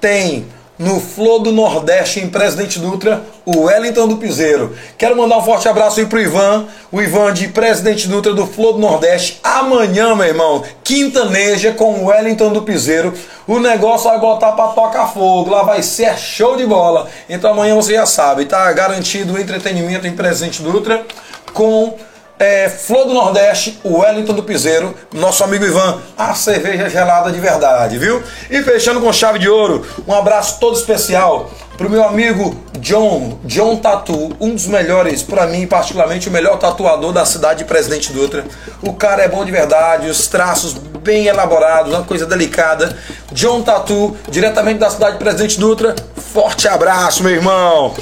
tem 0.00 0.46
no 0.78 1.00
Flor 1.00 1.40
do 1.40 1.52
Nordeste, 1.52 2.20
em 2.20 2.28
Presidente 2.28 2.78
Dutra, 2.78 3.22
o 3.44 3.62
Wellington 3.62 4.08
do 4.08 4.16
Piseiro. 4.16 4.76
Quero 4.98 5.16
mandar 5.16 5.38
um 5.38 5.42
forte 5.42 5.68
abraço 5.68 6.00
aí 6.00 6.06
pro 6.06 6.20
Ivan, 6.20 6.66
o 6.90 7.00
Ivan 7.00 7.32
de 7.32 7.48
Presidente 7.48 8.08
Dutra 8.08 8.34
do 8.34 8.46
Flor 8.46 8.72
do 8.72 8.80
Nordeste. 8.80 9.38
Amanhã, 9.42 10.14
meu 10.14 10.26
irmão, 10.26 10.64
quintaneja 10.82 11.72
com 11.72 11.94
o 11.94 12.06
Wellington 12.06 12.52
do 12.52 12.62
Piseiro. 12.62 13.14
O 13.46 13.60
negócio 13.60 14.08
vai 14.08 14.18
botar 14.18 14.52
pra 14.52 14.68
tocar 14.68 15.06
fogo, 15.06 15.50
lá 15.50 15.62
vai 15.62 15.82
ser 15.82 16.18
show 16.18 16.56
de 16.56 16.66
bola. 16.66 17.08
Então 17.28 17.50
amanhã 17.50 17.74
você 17.74 17.94
já 17.94 18.06
sabe, 18.06 18.46
tá 18.46 18.72
garantido 18.72 19.34
o 19.34 19.38
entretenimento 19.38 20.06
em 20.06 20.12
Presidente 20.16 20.62
Dutra 20.62 21.06
com 21.52 21.94
é, 22.38 22.68
Flor 22.68 23.06
do 23.06 23.14
Nordeste, 23.14 23.78
o 23.84 23.98
Wellington 23.98 24.32
do 24.32 24.42
Piseiro, 24.42 24.94
nosso 25.12 25.44
amigo 25.44 25.64
Ivan, 25.64 26.00
a 26.16 26.34
cerveja 26.34 26.88
gelada 26.88 27.30
de 27.30 27.38
verdade, 27.38 27.98
viu? 27.98 28.22
E 28.50 28.62
fechando 28.62 29.00
com 29.00 29.12
chave 29.12 29.38
de 29.38 29.48
ouro, 29.48 29.86
um 30.06 30.12
abraço 30.12 30.58
todo 30.58 30.76
especial 30.76 31.50
pro 31.76 31.90
meu 31.90 32.04
amigo 32.04 32.56
John, 32.78 33.38
John 33.44 33.76
Tatu, 33.76 34.36
um 34.40 34.54
dos 34.54 34.66
melhores, 34.66 35.22
para 35.22 35.46
mim 35.46 35.66
particularmente, 35.66 36.28
o 36.28 36.32
melhor 36.32 36.58
tatuador 36.58 37.12
da 37.12 37.24
cidade 37.24 37.60
de 37.60 37.64
Presidente 37.64 38.12
Dutra. 38.12 38.44
O 38.82 38.92
cara 38.92 39.22
é 39.22 39.28
bom 39.28 39.44
de 39.44 39.50
verdade, 39.50 40.08
os 40.08 40.26
traços 40.26 40.74
bem 40.74 41.26
elaborados, 41.26 41.92
uma 41.92 42.04
coisa 42.04 42.26
delicada. 42.26 42.96
John 43.32 43.62
Tatu, 43.62 44.16
diretamente 44.28 44.78
da 44.78 44.90
cidade 44.90 45.12
de 45.12 45.18
Presidente 45.18 45.58
Dutra, 45.58 45.94
forte 46.32 46.68
abraço, 46.68 47.22
meu 47.22 47.32
irmão. 47.32 47.94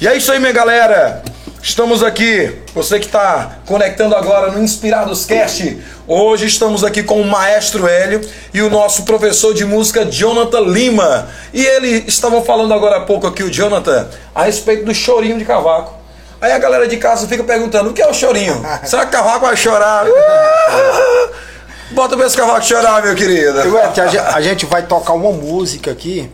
E 0.00 0.08
é 0.08 0.16
isso 0.16 0.32
aí, 0.32 0.38
minha 0.38 0.52
galera. 0.52 1.22
Estamos 1.64 2.02
aqui, 2.02 2.54
você 2.74 2.98
que 3.00 3.06
está 3.06 3.56
conectando 3.64 4.14
agora 4.14 4.52
no 4.52 4.62
Inspirados 4.62 5.24
Cast. 5.24 5.78
Hoje 6.06 6.44
estamos 6.44 6.84
aqui 6.84 7.02
com 7.02 7.18
o 7.18 7.24
maestro 7.26 7.86
Hélio 7.88 8.20
e 8.52 8.60
o 8.60 8.68
nosso 8.68 9.04
professor 9.04 9.54
de 9.54 9.64
música 9.64 10.04
Jonathan 10.04 10.60
Lima. 10.60 11.26
E 11.54 11.64
ele 11.64 12.04
estavam 12.06 12.44
falando 12.44 12.74
agora 12.74 12.98
há 12.98 13.00
pouco 13.00 13.26
aqui, 13.26 13.42
o 13.42 13.50
Jonathan, 13.50 14.06
a 14.34 14.42
respeito 14.44 14.84
do 14.84 14.94
chorinho 14.94 15.38
de 15.38 15.44
cavaco. 15.46 15.94
Aí 16.38 16.52
a 16.52 16.58
galera 16.58 16.86
de 16.86 16.98
casa 16.98 17.26
fica 17.26 17.42
perguntando: 17.42 17.88
o 17.88 17.92
que 17.94 18.02
é 18.02 18.06
o 18.06 18.12
chorinho? 18.12 18.62
Será 18.84 19.06
que 19.06 19.16
o 19.16 19.18
cavaco 19.18 19.46
vai 19.46 19.56
chorar? 19.56 20.04
Bota 21.92 22.14
pra 22.14 22.26
esse 22.26 22.36
cavaco 22.36 22.62
chorar, 22.62 23.02
meu 23.02 23.14
querido. 23.14 23.58
A, 23.58 24.06
gen- 24.06 24.20
a 24.20 24.40
gente 24.42 24.66
vai 24.66 24.82
tocar 24.82 25.14
uma 25.14 25.32
música 25.32 25.90
aqui, 25.92 26.30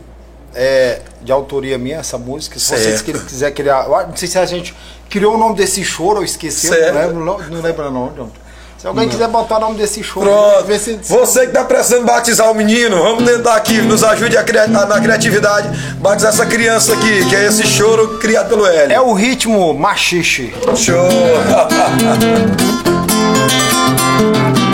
é, 0.53 0.99
de 1.21 1.31
autoria 1.31 1.77
minha, 1.77 1.99
essa 1.99 2.17
música. 2.17 2.59
Se 2.59 2.65
vocês 2.65 2.83
Certo. 2.99 3.03
que- 3.05 3.13
quiser 3.27 3.51
criar. 3.51 3.87
Não 3.87 4.15
sei 4.17 4.27
se 4.27 4.37
a 4.37 4.45
gente 4.45 4.75
criou 5.11 5.35
o 5.35 5.37
nome 5.37 5.55
desse 5.55 5.83
choro 5.83 6.19
ou 6.19 6.23
esqueceu, 6.23 6.73
Certo. 6.73 6.93
não 6.95 7.01
lembro, 7.01 7.25
não, 7.25 7.37
não 7.37 7.61
lembro 7.61 7.91
não. 7.91 8.11
não. 8.17 8.41
Se 8.77 8.87
alguém 8.87 9.07
quiser 9.07 9.27
botar 9.27 9.57
o 9.57 9.59
nome 9.59 9.75
desse 9.77 10.03
choro, 10.03 10.25
Pronto. 10.25 10.65
vê 10.65 10.79
se- 10.79 10.97
Você 11.03 11.45
que 11.45 11.51
tá 11.53 11.63
precisando 11.63 12.03
batizar 12.03 12.49
o 12.49 12.55
menino, 12.55 12.97
vamos 13.03 13.23
tentar 13.25 13.53
aqui, 13.55 13.79
nos 13.79 14.03
ajude 14.03 14.35
a 14.35 14.43
cria- 14.43 14.65
na 14.65 14.99
criatividade, 14.99 15.69
batizar 15.99 16.33
essa 16.33 16.47
criança 16.47 16.93
aqui, 16.93 17.29
que 17.29 17.35
é 17.35 17.45
esse 17.45 17.63
choro 17.67 18.17
criado 18.17 18.49
pelo 18.49 18.65
Hélio. 18.65 18.91
É 18.95 18.99
o 18.99 19.13
ritmo 19.13 19.71
machixe. 19.75 20.51
Show! 20.75 21.07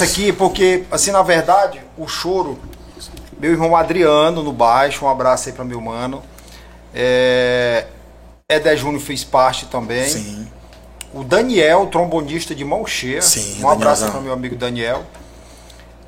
bons. 0.00 0.10
aqui, 0.10 0.32
porque, 0.32 0.84
assim, 0.90 1.10
na 1.10 1.22
verdade, 1.22 1.80
o 1.96 2.06
choro. 2.06 2.58
Meu 3.38 3.52
irmão 3.52 3.76
Adriano 3.76 4.42
no 4.42 4.52
baixo, 4.52 5.04
um 5.04 5.08
abraço 5.08 5.48
aí 5.48 5.54
pra 5.54 5.64
meu 5.64 5.80
mano. 5.80 6.22
É, 6.94 7.84
Eder 8.48 8.76
Júnior 8.76 9.02
fez 9.02 9.22
parte 9.22 9.66
também. 9.66 10.08
Sim. 10.08 10.48
O 11.12 11.22
Daniel, 11.22 11.86
trombonista 11.86 12.54
de 12.54 12.64
mão 12.64 12.86
cheia. 12.86 13.20
Sim, 13.20 13.62
um 13.62 13.68
abraço 13.68 14.10
para 14.10 14.20
meu 14.20 14.32
amigo 14.32 14.56
Daniel. 14.56 15.04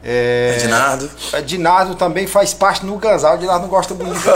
É, 0.03 0.59
Ednardo. 0.61 1.11
Ednardo 1.33 1.95
também 1.97 2.27
faz 2.27 2.55
parte 2.55 2.87
no 2.87 2.97
Gansal. 2.99 3.33
O 3.33 3.35
Ednardo 3.37 3.63
não 3.63 3.69
gosta 3.69 3.95
muito 3.95 4.17
de 4.19 4.29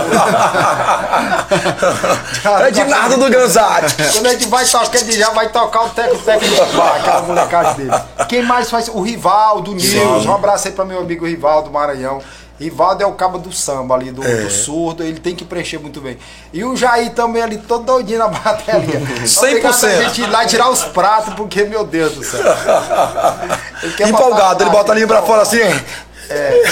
É 2.65 2.69
Ednardo 2.69 3.17
do 3.17 3.31
Ganzate. 3.31 3.95
Quando 4.13 4.27
a 4.27 4.31
gente 4.31 4.49
vai 4.49 4.67
tocar, 4.67 4.99
ele 5.01 5.13
já 5.13 5.31
vai 5.31 5.49
tocar 5.51 5.85
o 5.85 5.91
teco 5.91 6.19
técnico 6.19 6.65
do 6.67 6.77
bar, 6.77 6.97
aquela 6.97 7.23
molecagem 7.23 7.75
dele. 7.77 8.03
Quem 8.33 8.43
mais 8.43 8.71
faz? 8.71 8.89
O 8.89 9.03
Rivaldo, 9.03 9.73
o 9.73 9.75
Nils. 9.75 10.25
Um 10.25 10.35
abraço 10.35 10.67
aí 10.67 10.73
para 10.73 10.87
meu 10.87 11.01
amigo 11.01 11.27
Rivaldo 11.27 11.71
Maranhão. 11.71 12.19
Rivaldo 12.59 13.03
é 13.03 13.07
o 13.07 13.13
cabo 13.13 13.37
do 13.39 13.53
samba 13.53 13.95
ali, 13.95 14.11
do, 14.11 14.25
É. 14.25 14.37
do 14.43 14.51
surdo, 14.51 15.03
ele 15.03 15.21
tem 15.21 15.35
que 15.35 15.45
preencher 15.45 15.79
muito 15.79 16.01
bem. 16.01 16.17
E 16.51 16.65
o 16.65 16.75
Jair 16.75 17.11
também 17.13 17.43
ali, 17.43 17.59
todo 17.59 17.85
doidinho 17.85 18.21
na 18.21 18.29
bateria. 18.33 19.01
100%. 19.27 19.85
A 19.85 20.03
gente 20.05 20.23
ir 20.23 20.31
lá 20.31 20.45
e 20.45 20.47
tirar 20.47 20.71
os 20.71 20.83
pratos, 20.85 21.35
porque, 21.35 21.65
meu 21.65 21.85
Deus 21.85 22.15
do 22.15 22.23
céu. 22.25 22.41
Ele 23.99 24.11
Empolgado, 24.11 24.63
ele 24.63 24.71
bota 24.71 24.93
a 24.93 24.95
linha 24.95 25.09
pra 25.09 25.23
fora 25.23 25.43
assim. 25.43 25.59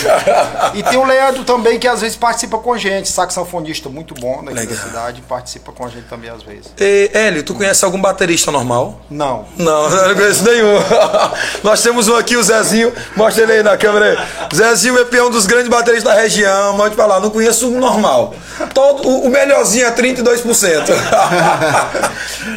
E 0.75 0.83
tem 0.83 0.99
o 0.99 1.05
Leandro 1.05 1.45
também, 1.45 1.79
que 1.79 1.89
às 1.89 2.01
vezes 2.01 2.17
participa 2.17 2.59
com 2.59 2.73
a 2.73 2.79
gente, 2.79 3.09
saxofonista 3.09 3.89
muito 3.89 4.15
bom 4.15 4.45
daqui 4.45 4.67
da 4.67 4.77
cidade, 4.77 5.23
participa 5.23 5.73
com 5.73 5.85
a 5.85 5.89
gente 5.89 6.07
também 6.09 6.31
às 6.31 6.43
vezes. 6.43 6.73
E, 6.79 7.11
Hélio, 7.13 7.43
tu 7.43 7.55
conhece 7.55 7.85
algum 7.85 8.01
baterista 8.01 8.51
normal? 8.51 9.01
Não. 9.11 9.47
Não, 9.57 9.91
não 9.91 10.15
conheço 10.15 10.45
nenhum. 10.45 10.79
Nós 11.63 11.83
temos 11.83 12.09
um 12.09 12.17
aqui, 12.17 12.37
o 12.37 12.43
Zezinho. 12.43 12.93
Mostra 13.17 13.43
ele 13.43 13.53
aí 13.53 13.63
na 13.63 13.77
câmera 13.77 14.11
aí. 14.11 14.57
Zezinho 14.57 14.99
é 14.99 15.05
peão 15.05 15.31
dos 15.31 15.47
grandes 15.47 15.69
bateristas 15.69 16.15
da 16.15 16.21
região. 16.21 16.77
Pode 16.77 16.95
falar, 16.95 17.21
não 17.21 17.31
conheço 17.31 17.69
um 17.69 17.79
normal. 17.79 18.35
Todo, 18.75 19.07
o, 19.07 19.27
o 19.27 19.31
melhorzinho 19.31 19.87
é 19.87 19.91
32%. 19.91 20.85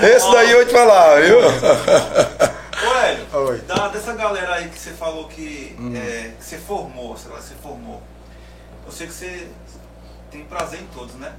Esse 0.03 0.31
daí 0.31 0.51
eu 0.51 0.65
te 0.65 0.71
falar, 0.71 1.21
viu? 1.21 1.37
Ô 2.85 2.97
Hélio, 2.97 3.25
Oi. 3.33 3.57
da- 3.59 3.87
dessa 3.89 4.13
galera 4.13 4.55
aí 4.55 4.69
que 4.69 4.77
você 4.79 4.91
falou 4.91 5.27
que, 5.27 5.75
é, 5.95 6.31
que 6.39 6.43
você 6.45 6.57
formou, 6.57 7.15
sei 7.17 7.31
lá, 7.31 7.39
você 7.41 7.53
formou. 7.61 8.01
Eu 8.85 8.91
sei 8.91 9.07
que 9.07 9.13
você 9.13 9.47
tem 10.31 10.43
prazer 10.43 10.79
em 10.81 10.87
todos, 10.97 11.15
né? 11.15 11.31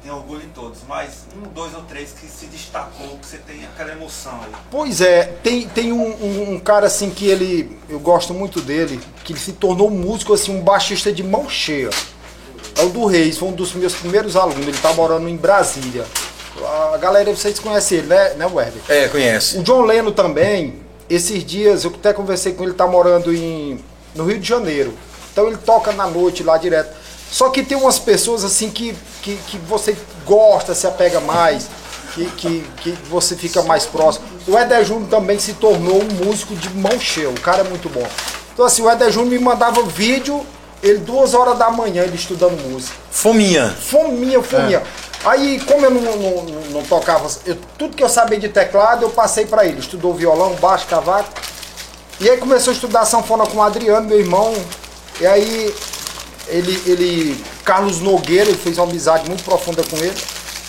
Tem 0.00 0.12
orgulho 0.12 0.44
em 0.44 0.48
todos, 0.50 0.78
mas 0.86 1.26
um, 1.36 1.42
dois 1.48 1.74
ou 1.74 1.82
três 1.82 2.12
que 2.12 2.26
se 2.28 2.46
destacou, 2.46 3.18
que 3.18 3.26
você 3.26 3.38
tem 3.38 3.64
aquela 3.64 3.90
emoção 3.90 4.32
aí. 4.44 4.52
Pois 4.70 5.00
é, 5.00 5.24
tem, 5.42 5.66
tem 5.68 5.92
um, 5.92 6.06
um- 6.24 6.54
um 6.54 6.60
cara 6.60 6.86
assim 6.86 7.10
que 7.10 7.26
ele. 7.26 7.76
Eu 7.88 7.98
gosto 7.98 8.32
muito 8.32 8.60
dele, 8.60 9.00
que 9.24 9.32
ele 9.32 9.40
se 9.40 9.54
tornou 9.54 9.90
músico, 9.90 10.32
assim, 10.32 10.56
um 10.56 10.62
baixista 10.62 11.12
de 11.12 11.24
mão 11.24 11.48
cheia. 11.50 11.90
É 12.76 12.82
o 12.84 12.90
do 12.90 13.06
Reis, 13.06 13.36
foi 13.38 13.48
um 13.48 13.52
dos 13.52 13.72
meus 13.74 13.94
primeiros 13.96 14.36
alunos, 14.36 14.68
ele 14.68 14.78
tá 14.78 14.92
morando 14.92 15.28
em 15.28 15.36
Brasília. 15.36 16.04
A 16.64 16.96
galera, 16.98 17.30
vocês 17.30 17.58
conhecem 17.58 17.98
ele, 17.98 18.06
né, 18.08 18.34
né 18.34 18.46
Werber? 18.46 18.82
É, 18.88 19.08
conhece. 19.08 19.58
O 19.58 19.62
John 19.62 19.82
Leno 19.82 20.12
também, 20.12 20.80
esses 21.08 21.44
dias 21.44 21.84
eu 21.84 21.92
até 21.94 22.12
conversei 22.12 22.52
com 22.52 22.64
ele, 22.64 22.74
tá 22.74 22.86
morando 22.86 23.34
em, 23.34 23.82
no 24.14 24.24
Rio 24.24 24.38
de 24.38 24.48
Janeiro. 24.48 24.94
Então 25.32 25.46
ele 25.46 25.56
toca 25.56 25.92
na 25.92 26.06
noite 26.06 26.42
lá 26.42 26.56
direto. 26.56 26.96
Só 27.30 27.50
que 27.50 27.62
tem 27.62 27.76
umas 27.76 27.98
pessoas 27.98 28.44
assim 28.44 28.70
que, 28.70 28.96
que, 29.22 29.36
que 29.46 29.58
você 29.58 29.96
gosta, 30.24 30.74
se 30.74 30.86
apega 30.86 31.20
mais, 31.20 31.68
que, 32.14 32.24
que, 32.30 32.64
que 32.78 32.90
você 33.08 33.36
fica 33.36 33.62
mais 33.62 33.84
próximo. 33.84 34.26
O 34.46 34.58
Eder 34.58 34.84
Júnior 34.84 35.08
também 35.08 35.38
se 35.38 35.52
tornou 35.54 36.02
um 36.02 36.24
músico 36.24 36.54
de 36.56 36.70
mão 36.70 36.98
cheia, 36.98 37.28
o 37.28 37.40
cara 37.40 37.60
é 37.60 37.64
muito 37.64 37.88
bom. 37.88 38.06
Então 38.52 38.64
assim, 38.64 38.82
o 38.82 38.90
Eder 38.90 39.10
Júnior 39.10 39.30
me 39.30 39.38
mandava 39.38 39.82
vídeo, 39.82 40.44
ele 40.82 40.98
duas 40.98 41.34
horas 41.34 41.58
da 41.58 41.70
manhã, 41.70 42.02
ele 42.02 42.16
estudando 42.16 42.58
música. 42.68 42.96
Fominha. 43.10 43.68
Fominha, 43.68 44.42
fominha. 44.42 44.82
Aí, 45.24 45.60
como 45.66 45.84
eu 45.84 45.90
não, 45.90 46.00
não, 46.00 46.16
não- 46.44 46.60
não 46.70 46.82
tocava, 46.84 47.28
eu- 47.44 47.58
tudo 47.76 47.96
que 47.96 48.02
eu 48.02 48.08
sabia 48.08 48.38
de 48.38 48.48
teclado, 48.48 49.02
eu 49.02 49.10
passei 49.10 49.44
pra 49.46 49.66
ele. 49.66 49.80
Estudou 49.80 50.14
violão, 50.14 50.54
baixo, 50.54 50.86
cavaco. 50.86 51.28
E 52.20 52.28
aí 52.28 52.36
começou 52.38 52.70
a 52.72 52.74
estudar 52.74 53.04
sanfona 53.04 53.44
com 53.46 53.58
o 53.58 53.62
Adriano, 53.62 54.06
meu 54.08 54.18
irmão. 54.18 54.54
E 55.20 55.26
aí, 55.26 55.74
ele, 56.48 56.82
ele 56.86 57.44
Carlos 57.64 58.00
Nogueira, 58.00 58.48
ele 58.48 58.58
fez 58.58 58.78
uma 58.78 58.86
amizade 58.86 59.28
muito 59.28 59.42
profunda 59.44 59.82
com 59.84 59.96
ele. 59.96 60.14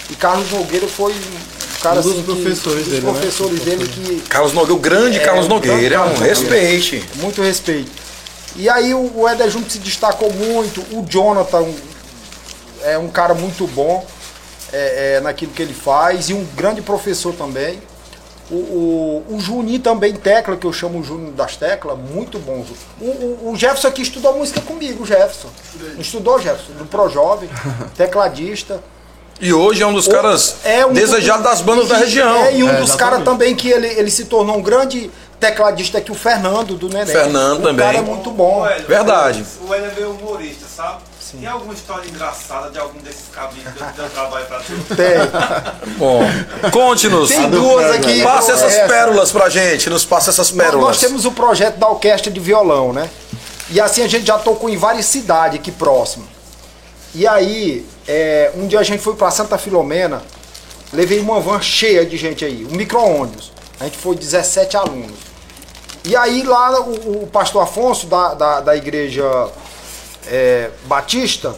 E 0.09 0.15
Carlos 0.15 0.51
Nogueira 0.51 0.87
foi 0.87 1.13
um 1.13 1.79
cara 1.81 1.99
Um 1.99 2.01
dos 2.01 2.11
assim, 2.11 2.23
que- 2.23 2.25
professores 2.33 2.79
dos 2.85 2.87
dele, 2.93 3.05
né? 3.05 3.11
professores 3.11 3.59
dele 3.61 3.87
que 3.87 4.21
Carlos 4.27 4.53
Nogueira, 4.53 4.73
o 4.73 4.79
grande 4.79 5.19
É, 5.19 5.23
Carlos 5.23 5.47
Nogueira, 5.47 5.95
é 5.95 5.99
um 5.99 6.05
Nogueira. 6.09 6.25
respeite. 6.25 7.05
muito 7.15 7.41
respeito. 7.41 7.91
E 8.55 8.67
aí 8.67 8.93
o, 8.95 9.11
o 9.15 9.29
Eder 9.29 9.49
Júnior 9.49 9.69
se 9.69 9.77
destacou 9.77 10.33
muito, 10.33 10.81
o 10.91 11.05
Jonathan 11.07 11.67
é 12.83 12.97
um 12.97 13.07
cara 13.07 13.33
muito 13.35 13.65
bom 13.67 14.05
é, 14.73 15.15
é, 15.15 15.19
naquilo 15.21 15.51
que 15.51 15.61
ele 15.61 15.73
faz, 15.73 16.29
e 16.29 16.33
um 16.33 16.43
grande 16.55 16.81
professor 16.81 17.33
também. 17.33 17.81
O, 18.51 18.55
o, 18.55 19.35
o 19.35 19.39
Juninho 19.39 19.79
também, 19.79 20.11
tecla, 20.13 20.57
que 20.57 20.65
eu 20.65 20.73
chamo 20.73 20.99
o 20.99 21.03
Júnior 21.03 21.31
das 21.33 21.55
teclas, 21.55 21.95
muito 21.99 22.39
bom. 22.39 22.65
O, 22.99 23.05
o, 23.05 23.51
o 23.51 23.55
Jefferson 23.55 23.87
aqui 23.89 24.01
estudou 24.01 24.35
música 24.35 24.59
comigo, 24.61 25.03
o 25.03 25.05
Jefferson. 25.05 25.49
Não 25.93 26.01
estudou, 26.01 26.39
Jefferson? 26.41 26.73
Do 26.73 26.85
Pro 26.85 27.07
Jovem, 27.09 27.47
tecladista. 27.95 28.81
E 29.39 29.53
hoje 29.53 29.83
é 29.83 29.85
um 29.87 29.93
dos 29.93 30.07
caras 30.07 30.55
É 30.65 30.83
um- 30.85 30.91
desejados 30.93 31.43
das 31.43 31.61
bandas 31.61 31.87
da 31.89 31.97
região. 31.97 32.35
É, 32.45 32.55
e 32.57 32.63
um 32.63 32.69
É, 32.69 32.77
dos 32.77 32.95
caras 32.95 33.23
também 33.23 33.55
que 33.55 33.69
ele, 33.69 33.87
ele 33.87 34.09
se 34.09 34.25
tornou 34.25 34.57
um 34.57 34.61
grande 34.63 35.11
tecladista 35.39 35.99
aqui, 35.99 36.11
o 36.11 36.15
Fernando 36.15 36.75
do 36.75 36.89
Neném. 36.89 37.05
Fernando 37.05 37.59
o 37.59 37.63
também. 37.63 37.85
cara 37.85 37.99
é 37.99 38.01
muito 38.01 38.31
bom. 38.31 38.61
O 38.61 38.65
Hélio, 38.65 38.87
Verdade. 38.87 39.45
O 39.65 39.73
Hélio 39.73 39.91
é 39.91 39.93
meio 39.93 40.09
humorista, 40.11 40.65
sabe? 40.67 41.03
Tem 41.31 41.47
alguma 41.47 41.73
história 41.73 42.07
engraçada 42.09 42.69
de 42.71 42.79
algum 42.79 42.99
desses 42.99 43.27
cabinhos 43.33 43.71
que 43.73 43.81
eu 43.81 43.87
dei 43.95 44.09
trabalho 44.09 44.45
pra 44.47 44.59
tu? 44.59 44.73
Tem. 44.95 45.95
Bom, 45.97 46.21
conte-nos. 46.71 47.29
Tem 47.29 47.49
duas 47.49 47.91
aqui. 47.91 48.23
Passe 48.23 48.51
essas 48.51 48.73
Essa. 48.73 48.87
pérolas 48.87 49.31
pra 49.31 49.49
gente, 49.49 49.89
nos 49.89 50.05
passe 50.05 50.29
essas 50.29 50.51
Nós- 50.51 50.65
pérolas. 50.65 50.87
Nós 50.87 50.99
temos 50.99 51.25
o 51.25 51.31
projeto 51.31 51.77
da 51.77 51.87
orquestra 51.87 52.31
de 52.31 52.39
violão, 52.39 52.91
né? 52.93 53.09
E 53.69 53.79
assim 53.79 54.01
a 54.03 54.07
gente 54.07 54.25
já 54.25 54.37
tocou 54.39 54.69
em 54.69 54.77
várias 54.77 55.05
cidades 55.05 55.59
aqui 55.59 55.71
próximo. 55.71 56.27
E 57.13 57.27
aí, 57.27 57.85
é, 58.07 58.51
um 58.55 58.67
dia 58.67 58.79
a 58.79 58.83
gente 58.83 59.01
foi 59.03 59.15
pra 59.15 59.29
Santa 59.31 59.57
Filomena, 59.57 60.21
levei 60.91 61.19
uma 61.19 61.39
van 61.39 61.61
cheia 61.61 62.05
de 62.05 62.17
gente 62.17 62.43
aí, 62.45 62.65
um 62.71 62.75
micro-ônibus. 62.75 63.51
A 63.79 63.85
gente 63.85 63.97
foi 63.97 64.15
17 64.15 64.75
alunos. 64.77 65.17
E 66.05 66.15
aí 66.15 66.43
lá 66.43 66.79
o, 66.81 67.23
o 67.23 67.27
pastor 67.27 67.61
Afonso 67.63 68.07
da, 68.07 68.33
da, 68.33 68.59
da 68.61 68.75
igreja 68.75 69.23
é, 70.29 70.71
Batista, 70.85 71.55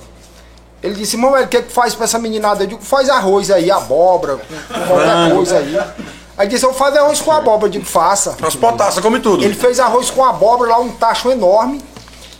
ele 0.81 0.95
disse, 0.95 1.15
irmão, 1.15 1.31
o 1.31 1.47
que, 1.47 1.57
é 1.57 1.61
que 1.61 1.71
faz 1.71 1.93
pra 1.93 2.05
essa 2.05 2.17
meninada? 2.17 2.63
Eu 2.63 2.67
digo, 2.67 2.81
faz 2.81 3.09
arroz 3.09 3.51
aí, 3.51 3.69
abóbora, 3.69 4.39
qualquer 4.87 5.33
coisa 5.33 5.57
aí. 5.57 5.77
Aí 6.37 6.47
disse, 6.47 6.65
eu 6.65 6.73
fazer 6.73 6.97
arroz 6.97 7.21
com 7.21 7.31
abóbora. 7.31 7.67
Eu 7.67 7.71
digo, 7.71 7.85
faça. 7.85 8.35
As 8.41 8.55
potaças, 8.55 9.03
come 9.03 9.19
tudo. 9.19 9.43
Ele 9.43 9.53
fez 9.53 9.79
arroz 9.79 10.09
com 10.09 10.25
abóbora 10.25 10.71
lá, 10.71 10.79
um 10.79 10.91
tacho 10.91 11.29
enorme. 11.29 11.81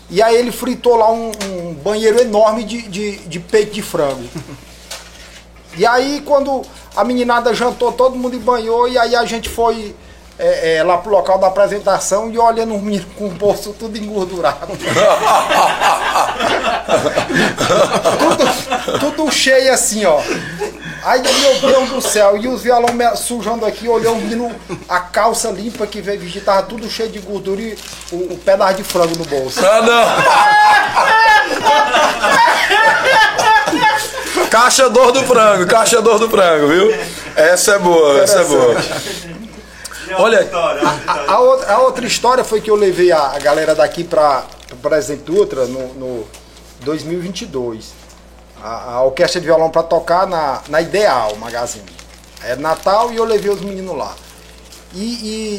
E 0.10 0.22
aí 0.22 0.36
ele 0.36 0.52
fritou 0.52 0.96
lá 0.96 1.12
um, 1.12 1.32
um 1.46 1.74
banheiro 1.76 2.20
enorme 2.20 2.64
de, 2.64 2.82
de, 2.82 3.18
de 3.18 3.40
peito 3.40 3.74
de 3.74 3.82
frango. 3.82 4.24
E 5.78 5.86
aí 5.86 6.22
quando 6.26 6.64
a 6.96 7.04
meninada 7.04 7.54
jantou, 7.54 7.92
todo 7.92 8.18
mundo 8.18 8.38
banhou, 8.40 8.90
e 8.90 8.98
aí 8.98 9.16
a 9.16 9.24
gente 9.24 9.48
foi 9.48 9.96
é, 10.44 10.78
é, 10.78 10.84
lá 10.84 10.98
pro 10.98 11.12
local 11.12 11.38
da 11.38 11.46
apresentação 11.48 12.32
e 12.32 12.40
olhando 12.40 12.74
os 12.74 12.82
meninos 12.82 13.06
com 13.16 13.28
o 13.28 13.30
bolso 13.30 13.76
tudo 13.78 13.96
engordurado. 13.96 14.68
tudo, 18.18 19.00
tudo 19.00 19.32
cheio 19.32 19.72
assim, 19.72 20.04
ó. 20.04 20.20
Aí, 21.04 21.22
meu 21.22 21.60
Deus 21.60 21.90
do 21.90 22.02
céu, 22.02 22.38
e 22.38 22.48
os 22.48 22.64
violão 22.64 22.90
sujando 23.16 23.66
aqui, 23.68 23.88
olhou 23.88 24.16
o 24.16 24.18
menino, 24.18 24.52
a 24.90 25.00
calça 25.00 25.50
limpa 25.50 25.86
que 25.86 26.02
veio 26.02 26.20
vestir, 26.20 26.44
tava 26.44 26.64
tudo 26.64 26.90
cheio 26.90 27.10
de 27.10 27.20
gordura 27.20 27.62
e 27.62 27.78
o, 28.12 28.34
o 28.34 28.38
pedaço 28.38 28.76
de 28.76 28.84
frango 28.84 29.16
no 29.18 29.26
bolso. 29.26 29.60
Ah, 29.64 29.82
não. 29.82 30.04
Caixador 34.50 35.12
do 35.12 35.24
frango, 35.24 35.68
caixador 35.68 36.18
do 36.20 36.30
frango, 36.30 36.68
viu? 36.68 36.94
Essa 37.36 37.76
é 37.76 37.80
boa, 37.80 38.20
essa 38.22 38.42
é 38.42 38.44
boa. 38.44 38.76
Olha- 40.20 40.42
história, 40.44 40.82
história. 40.82 41.32
A, 41.32 41.40
outra, 41.40 41.74
a 41.74 41.80
outra 41.82 42.06
história 42.06 42.44
foi 42.44 42.62
que 42.62 42.70
eu 42.72 42.76
levei 42.76 43.12
a, 43.12 43.32
a 43.34 43.40
galera 43.40 43.74
daqui 43.76 44.04
para 44.04 44.46
o 44.72 44.76
Presidente 44.78 45.24
Dutra 45.24 45.66
no, 45.66 45.94
no 45.96 46.28
2022. 46.82 47.94
A, 48.64 48.94
a 48.96 49.04
orquestra 49.04 49.40
de 49.42 49.48
violão 49.48 49.70
para 49.70 49.84
tocar 49.84 50.28
na, 50.28 50.62
na 50.70 50.82
Ideal 50.82 51.36
Magazine. 51.38 51.86
Era 52.44 52.56
Natal 52.60 53.12
e 53.12 53.18
eu 53.18 53.24
levei 53.24 53.52
os 53.52 53.62
meninos 53.62 53.96
lá. 53.98 54.16
E, 54.94 55.00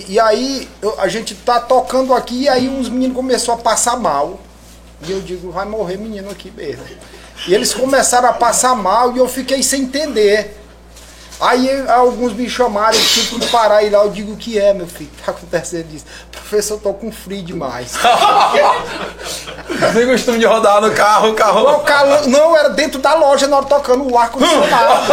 e, 0.09 0.13
e 0.13 0.21
aí 0.21 0.69
eu- 0.81 0.95
a 1.01 1.09
gente 1.09 1.35
tá 1.35 1.59
tocando 1.61 2.15
aqui 2.15 2.43
e 2.43 2.49
aí 2.49 2.69
uns 2.69 2.89
meninos 2.89 3.17
começaram 3.17 3.59
a 3.59 3.63
passar 3.63 3.97
mal. 3.97 4.39
E 5.07 5.11
eu 5.11 5.21
digo, 5.21 5.51
vai 5.51 5.65
morrer 5.65 5.97
menino 5.97 6.31
aqui 6.31 6.51
mesmo. 6.51 6.85
E 7.49 7.55
eles 7.55 7.75
começaram 7.75 8.29
a 8.29 8.33
passar 8.33 8.77
mal 8.77 9.13
e 9.17 9.19
eu 9.19 9.29
fiquei 9.29 9.63
sem 9.63 9.83
entender. 9.83 10.62
Aí 11.43 11.85
alguns 11.89 12.33
me 12.35 12.49
chamaram, 12.49 12.97
eu 12.97 13.05
tive 13.05 13.41
que 13.41 13.47
parar 13.49 13.83
e 13.83 13.91
lá, 13.91 14.05
eu 14.05 14.11
digo 14.11 14.33
o 14.33 14.37
que 14.37 14.61
é, 14.61 14.73
meu 14.73 14.87
filho, 14.87 15.11
tá 15.27 15.33
acontecendo 15.33 15.89
isso. 15.93 16.05
Professor, 16.31 16.75
eu 16.75 16.79
tô 16.81 16.95
com 16.95 17.11
frio 17.11 17.43
demais. 17.43 17.95
Tem 19.93 20.07
costume 20.07 20.39
de 20.39 20.47
rodar 20.47 20.81
no 20.81 20.93
carro, 20.93 21.31
o 21.31 21.33
O 21.33 21.35
carro. 21.35 21.81
calor, 21.81 22.29
não, 22.29 22.57
era 22.57 22.71
dentro 22.71 23.01
da 23.01 23.15
loja, 23.15 23.49
na 23.49 23.57
hora 23.57 23.67
tocando 23.67 24.09
o 24.09 24.17
ar-condicionado. 24.17 25.13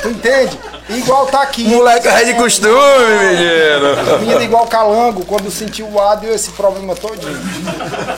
tu 0.00 0.08
entende? 0.08 0.58
Igual 0.88 1.26
tá 1.26 1.42
aqui. 1.42 1.64
Moleque 1.64 2.08
é 2.08 2.24
de 2.24 2.34
costume, 2.34 2.72
menino. 3.20 4.18
Menino 4.20 4.42
igual 4.42 4.66
calango, 4.66 5.26
quando 5.26 5.50
sentiu 5.50 5.86
o 5.90 6.00
ar, 6.00 6.16
deu 6.16 6.34
esse 6.34 6.52
problema 6.52 6.94
todinho. 6.94 7.38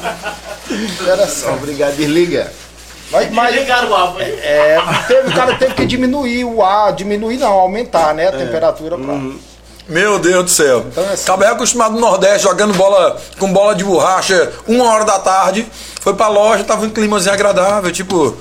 Era 1.09 1.27
só. 1.27 1.55
Obrigado, 1.55 1.97
desliga. 1.97 2.53
Mas, 3.11 3.31
mas 3.33 3.55
Ligaram 3.55 3.91
o 3.91 3.95
árvore. 3.95 4.25
é, 4.25 4.79
teve, 5.07 5.29
o 5.29 5.35
cara 5.35 5.57
teve 5.57 5.75
que 5.75 5.87
diminuir 5.87 6.45
o 6.45 6.63
ar, 6.63 6.93
diminuir 6.93 7.39
não, 7.39 7.53
aumentar, 7.53 8.15
né, 8.15 8.29
a 8.29 8.33
temperatura 8.33 8.97
pra... 8.97 9.19
Meu 9.89 10.21
Deus 10.21 10.45
do 10.45 10.51
céu. 10.51 10.87
Então 10.89 11.03
é 11.03 11.15
assim. 11.15 11.25
Acabei 11.25 11.49
acostumado 11.49 11.95
no 11.95 12.01
Nordeste, 12.01 12.45
jogando 12.45 12.73
bola 12.75 13.21
com 13.41 13.53
bola 13.53 13.75
de 13.75 13.83
borracha, 13.83 14.53
uma 14.69 14.85
hora 14.85 15.05
da 15.05 15.19
tarde. 15.19 15.67
Foi 16.01 16.15
pra 16.15 16.29
loja, 16.29 16.63
tava 16.63 16.87
um 16.87 16.91
climazinho 16.91 17.35
agradável, 17.35 17.91
tipo 17.91 18.37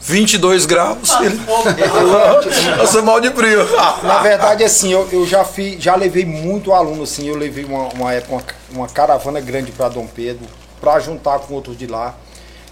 22 0.00 0.66
graus. 0.66 1.10
Ele... 1.20 1.40
Eu 2.80 2.86
sou 2.88 3.02
mal 3.04 3.20
de 3.20 3.30
frio. 3.30 3.64
Na 4.02 4.18
verdade, 4.18 4.64
assim, 4.64 4.92
eu, 4.92 5.08
eu 5.12 5.24
já 5.24 5.44
fiz, 5.44 5.80
já 5.80 5.94
levei 5.94 6.24
muito 6.24 6.72
aluno, 6.72 7.04
assim, 7.04 7.28
eu 7.28 7.36
levei 7.36 7.64
uma, 7.64 7.88
uma 7.94 8.12
época 8.12 8.54
uma, 8.70 8.80
uma 8.80 8.88
caravana 8.88 9.40
grande 9.40 9.70
para 9.70 9.88
Dom 9.88 10.06
Pedro, 10.06 10.44
para 10.80 10.98
juntar 10.98 11.38
com 11.38 11.54
outros 11.54 11.78
de 11.78 11.86
lá. 11.86 12.14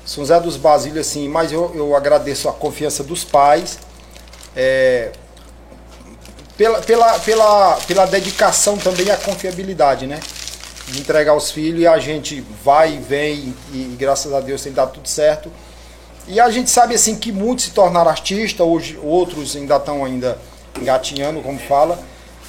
São 0.05 0.25
José 0.25 0.41
dos 0.41 0.57
Basílios, 0.57 1.07
assim, 1.07 1.29
mas 1.29 1.53
eu, 1.53 1.73
eu 1.75 1.95
agradeço 1.95 2.49
a 2.49 2.53
confiança 2.53 3.05
dos 3.05 3.25
pais, 3.25 3.79
é, 4.57 5.13
pela, 6.57 6.81
pela, 6.81 7.19
pela, 7.21 7.75
pela 7.87 8.07
dedicação 8.07 8.77
também 8.77 9.07
e 9.07 9.11
a 9.11 9.17
confiabilidade, 9.17 10.07
né? 10.07 10.21
De 10.89 11.01
entregar 11.01 11.35
os 11.35 11.51
filhos 11.51 11.81
e 11.81 11.87
a 11.87 11.99
gente 11.99 12.45
vai 12.65 12.95
e 12.95 12.99
vem 12.99 13.55
e, 13.73 13.77
e 13.77 13.97
graças 13.99 14.33
a 14.33 14.41
Deus 14.41 14.63
tem 14.63 14.73
dado 14.73 14.93
tudo 14.93 15.09
certo. 15.09 15.51
E 16.27 16.39
a 16.39 16.51
gente 16.51 16.71
sabe 16.71 16.95
assim 16.95 17.17
que 17.17 17.33
muitos 17.33 17.67
se 17.67 17.71
tornaram 17.71 18.11
artistas, 18.11 18.67
hoje 18.67 18.99
outros 19.03 19.57
ainda 19.57 19.77
estão 19.77 20.05
ainda 20.05 20.39
engatinhando, 20.81 21.41
como 21.41 21.59
fala. 21.59 21.99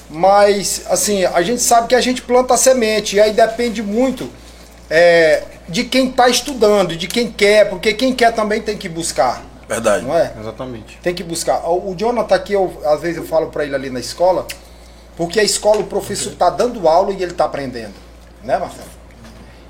Mas 0.09 0.81
assim, 0.89 1.23
a 1.23 1.41
gente 1.41 1.61
sabe 1.61 1.87
que 1.87 1.95
a 1.95 2.01
gente 2.01 2.21
planta 2.21 2.53
a 2.53 2.57
semente, 2.57 3.15
e 3.15 3.21
aí 3.21 3.31
depende 3.31 3.81
muito 3.81 4.29
é, 4.93 5.43
de 5.69 5.85
quem 5.85 6.09
está 6.09 6.27
estudando, 6.27 6.97
de 6.97 7.07
quem 7.07 7.31
quer, 7.31 7.69
porque 7.69 7.93
quem 7.93 8.13
quer 8.13 8.33
também 8.33 8.61
tem 8.61 8.77
que 8.77 8.89
buscar, 8.89 9.41
Verdade. 9.65 10.05
não 10.05 10.17
é? 10.17 10.33
Exatamente. 10.37 10.99
Tem 11.01 11.15
que 11.15 11.23
buscar. 11.23 11.65
O 11.65 11.91
o 11.91 11.95
Jonathan 11.95 12.35
aqui, 12.35 12.51
eu, 12.51 12.77
às 12.83 12.99
vezes 12.99 13.15
eu 13.15 13.25
falo 13.25 13.47
para 13.47 13.63
ele 13.63 13.73
ali 13.73 13.89
na 13.89 14.01
escola, 14.01 14.45
porque 15.15 15.39
a 15.39 15.43
escola 15.43 15.79
o 15.79 15.85
professor 15.85 16.33
está 16.33 16.49
dando 16.49 16.89
aula 16.89 17.13
e 17.13 17.23
ele 17.23 17.31
está 17.31 17.45
aprendendo, 17.45 17.93
né, 18.43 18.57
Marcelo? 18.57 18.89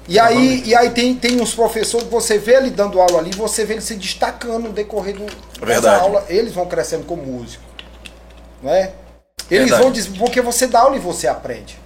E 0.08 0.20
aí, 0.20 0.64
e 0.66 0.76
aí 0.76 0.90
tem, 0.90 1.16
tem 1.16 1.40
uns 1.40 1.54
professores 1.54 2.08
que 2.08 2.12
você 2.12 2.40
vê 2.40 2.56
ele 2.56 2.72
dando 2.72 3.00
aula 3.00 3.20
ali, 3.20 3.30
você 3.30 3.64
vê 3.64 3.76
ele 3.76 3.82
se 3.82 3.96
destacando 3.96 4.64
no 4.64 4.74
decorrer 4.74 5.14
do, 5.14 5.26
dessa 5.26 5.66
Verdade. 5.66 6.02
aula, 6.02 6.26
eles 6.28 6.52
vão 6.52 6.66
crescendo 6.66 7.06
como 7.06 7.24
músico, 7.24 7.64
né? 8.64 8.94
Eles 9.52 9.70
Verdade. 9.70 9.84
vão 9.84 9.92
dizer, 9.92 10.18
porque 10.18 10.42
você 10.42 10.66
dá 10.66 10.80
aula 10.80 10.96
e 10.96 11.00
você 11.00 11.28
aprende. 11.28 11.78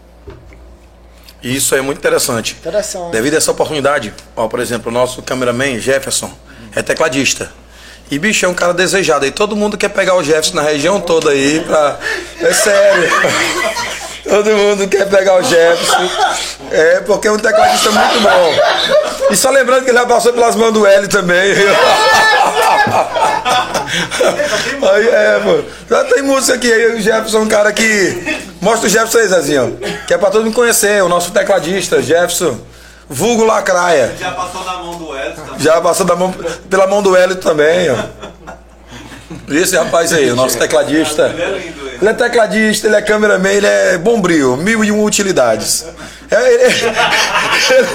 E 1.45 1.55
Isso 1.55 1.75
é 1.75 1.81
muito 1.81 1.99
interessante. 1.99 2.57
Interessante. 2.59 3.11
Devido 3.11 3.35
a 3.35 3.37
essa 3.37 3.51
oportunidade, 3.51 4.11
ó, 4.35 4.47
por 4.47 4.59
exemplo, 4.59 4.89
o 4.89 4.93
nosso 4.93 5.21
cameraman 5.21 5.79
Jefferson 5.79 6.31
é 6.75 6.81
tecladista. 6.81 7.51
E 8.09 8.17
bicho, 8.17 8.47
é 8.47 8.49
um 8.49 8.53
cara 8.55 8.73
desejado. 8.73 9.27
E 9.27 9.31
todo 9.31 9.55
mundo 9.55 9.77
quer 9.77 9.89
pegar 9.89 10.15
o 10.15 10.23
Jefferson 10.23 10.55
na 10.55 10.63
região 10.63 10.99
toda 10.99 11.29
aí 11.29 11.59
pra. 11.59 11.99
É 12.41 12.51
sério. 12.51 13.09
Todo 14.27 14.49
mundo 14.51 14.87
quer 14.87 15.07
pegar 15.07 15.35
o 15.35 15.43
Jefferson. 15.43 16.09
É, 16.71 16.99
porque 17.01 17.27
é 17.27 17.31
um 17.31 17.37
tecladista 17.37 17.91
muito 17.91 18.19
bom. 18.21 18.53
E 19.29 19.35
só 19.35 19.49
lembrando 19.51 19.83
que 19.83 19.91
ele 19.91 19.97
já 19.97 20.05
passou 20.05 20.33
pelas 20.33 20.55
mãos 20.55 20.73
do 20.73 20.85
L 20.85 21.07
também. 21.07 21.53
Aí 24.93 25.07
é, 25.07 25.39
mano. 25.43 25.65
Já 25.89 26.03
tem 26.05 26.23
música 26.23 26.55
aqui. 26.55 26.71
Aí 26.71 26.95
o 26.95 27.01
Jefferson 27.01 27.37
é 27.37 27.41
um 27.41 27.47
cara 27.47 27.71
que. 27.71 28.43
Mostra 28.61 28.87
o 28.87 28.89
Jefferson 28.89 29.19
aí, 29.19 29.27
Zezinho. 29.27 29.79
Que 30.07 30.13
é 30.13 30.17
pra 30.17 30.31
todo 30.31 30.43
mundo 30.43 30.55
conhecer. 30.55 31.03
O 31.03 31.09
nosso 31.09 31.31
tecladista, 31.31 32.01
Jefferson. 32.01 32.59
Vulgo 33.07 33.43
Lacraia. 33.43 34.15
Já 34.19 34.31
passou 34.31 34.63
na 34.63 34.77
mão 34.77 34.97
do 34.97 35.15
Hélio 35.15 35.35
também. 35.35 35.59
Já 35.59 35.81
passou 35.81 36.05
da 36.05 36.15
mão, 36.15 36.33
pela 36.69 36.87
mão 36.87 37.03
do 37.03 37.15
Hélio 37.15 37.35
também, 37.35 37.91
ó. 37.91 37.95
Esse 39.49 39.77
rapaz 39.77 40.11
aí, 40.11 40.31
o 40.31 40.35
nosso 40.35 40.57
tecladista. 40.57 41.27
Ele 41.27 41.41
é 41.41 41.45
lindo, 41.49 41.87
ele. 41.87 41.97
Ele 42.01 42.09
é 42.09 42.13
tecladista, 42.13 42.87
ele 42.87 42.95
é 42.95 43.01
cameraman, 43.01 43.51
ele 43.51 43.67
é 43.67 43.97
bombril, 43.97 44.57
mil 44.57 44.83
e 44.83 44.91
um 44.91 45.03
utilidades. 45.03 45.85
É, 46.31 46.53
ele, 46.53 46.63
ele, 47.69 47.87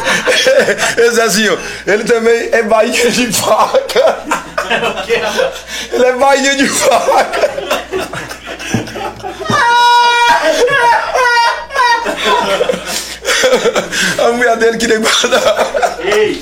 ele, 0.97 1.11
Zezinho, 1.11 1.59
ele 1.87 2.05
também 2.05 2.49
é 2.53 2.63
bainha 2.63 3.11
de 3.11 3.33
faca. 3.33 4.19
Ele 5.93 6.05
é 6.05 6.13
bainha 6.13 6.57
de 6.57 6.69
faca. 6.69 7.51
A 14.19 14.33
mulher 14.33 14.57
dele 14.57 14.79
queria 14.79 14.99
guardar. 14.99 15.99
Ei! 16.05 16.41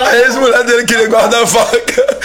A 0.00 0.16
ex-mulher 0.16 0.64
dele 0.64 0.84
queria 0.84 1.08
guardar 1.08 1.42
a 1.42 1.46
faca. 1.46 2.18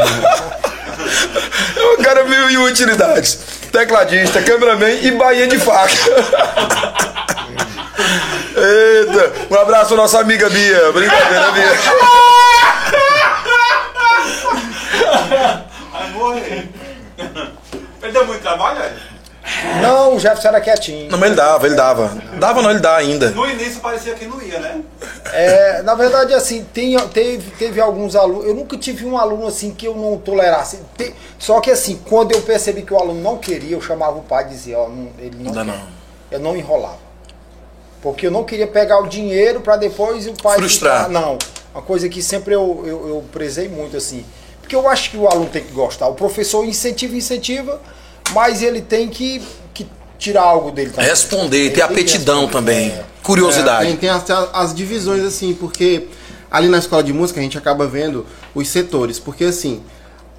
é 1.76 1.84
um 1.98 2.02
cara 2.02 2.24
meio 2.24 2.64
utilidades, 2.64 3.38
Tecladista, 3.72 4.42
cameraman 4.42 4.98
e 5.02 5.10
Bahia 5.12 5.46
de 5.46 5.58
faca. 5.58 5.94
Eita, 8.56 9.32
um 9.50 9.54
abraço 9.54 9.94
à 9.94 9.96
nossa 9.96 10.20
amiga 10.20 10.50
Bia. 10.50 10.92
Brincadeira, 10.92 11.50
Bia. 11.52 11.72
Amor, 15.94 16.36
ele 18.02 18.12
deu 18.12 18.26
muito 18.26 18.42
trabalho, 18.42 18.80
velho. 18.80 19.09
Não, 19.82 20.14
o 20.16 20.18
Jefferson 20.18 20.48
era 20.48 20.60
quietinho. 20.60 21.10
Não, 21.10 21.18
mas 21.18 21.28
ele 21.28 21.36
dava, 21.36 21.66
ele 21.66 21.74
dava. 21.76 22.08
Dava 22.38 22.62
não, 22.62 22.70
ele 22.70 22.80
dá 22.80 22.96
ainda. 22.96 23.30
No 23.30 23.48
início 23.48 23.80
parecia 23.80 24.14
que 24.14 24.24
não 24.26 24.40
ia, 24.40 24.58
né? 24.58 24.80
É, 25.32 25.82
na 25.82 25.94
verdade, 25.94 26.32
assim, 26.34 26.64
tem, 26.72 26.98
teve, 27.08 27.50
teve 27.52 27.80
alguns 27.80 28.16
alunos. 28.16 28.46
Eu 28.46 28.54
nunca 28.54 28.76
tive 28.76 29.04
um 29.06 29.16
aluno 29.18 29.46
assim 29.46 29.72
que 29.72 29.86
eu 29.86 29.94
não 29.94 30.16
tolerasse. 30.18 30.80
Te- 30.96 31.14
só 31.38 31.60
que 31.60 31.70
assim, 31.70 32.00
quando 32.08 32.32
eu 32.32 32.42
percebi 32.42 32.82
que 32.82 32.92
o 32.92 32.98
aluno 32.98 33.20
não 33.20 33.38
queria, 33.38 33.76
eu 33.76 33.80
chamava 33.80 34.16
o 34.18 34.22
pai 34.22 34.44
e 34.44 34.48
dizia, 34.48 34.78
ó, 34.78 34.88
não- 34.88 35.10
ele 35.18 35.36
não, 35.42 35.52
quer. 35.52 35.64
não. 35.64 35.80
Eu 36.30 36.38
não 36.40 36.56
enrolava. 36.56 36.98
Porque 38.02 38.26
eu 38.26 38.30
não 38.30 38.44
queria 38.44 38.66
pegar 38.66 38.98
o 39.00 39.06
dinheiro 39.08 39.60
para 39.60 39.76
depois 39.76 40.26
o 40.26 40.32
pai. 40.34 40.56
Frustrar. 40.58 41.06
ficar- 41.06 41.20
não. 41.20 41.36
Uma 41.74 41.82
coisa 41.82 42.08
que 42.08 42.22
sempre 42.22 42.54
eu, 42.54 42.82
eu, 42.86 43.08
eu 43.08 43.24
prezei 43.30 43.68
muito, 43.68 43.96
assim. 43.96 44.24
Porque 44.60 44.74
eu 44.74 44.88
acho 44.88 45.10
que 45.10 45.16
o 45.16 45.28
aluno 45.28 45.46
tem 45.50 45.62
que 45.62 45.72
gostar. 45.72 46.08
O 46.08 46.14
professor 46.14 46.64
incentiva, 46.64 47.14
incentiva, 47.14 47.80
mas 48.32 48.62
ele 48.62 48.80
tem 48.80 49.08
que, 49.08 49.42
que 49.74 49.86
tirar 50.18 50.42
algo 50.42 50.70
dele 50.70 50.90
também. 50.90 51.08
Responder, 51.08 51.58
Ele 51.58 51.70
ter 51.70 51.82
apetidão 51.82 52.48
também. 52.48 52.88
É. 52.90 53.04
Curiosidade. 53.22 53.84
É, 53.84 53.88
tem, 53.88 53.96
tem 53.96 54.08
as, 54.08 54.24
as 54.52 54.74
divisões 54.74 55.22
assim, 55.24 55.54
porque 55.54 56.08
ali 56.50 56.68
na 56.68 56.78
escola 56.78 57.02
de 57.02 57.12
música 57.12 57.40
a 57.40 57.42
gente 57.42 57.58
acaba 57.58 57.86
vendo 57.86 58.26
os 58.54 58.68
setores, 58.68 59.18
porque 59.18 59.44
assim, 59.44 59.82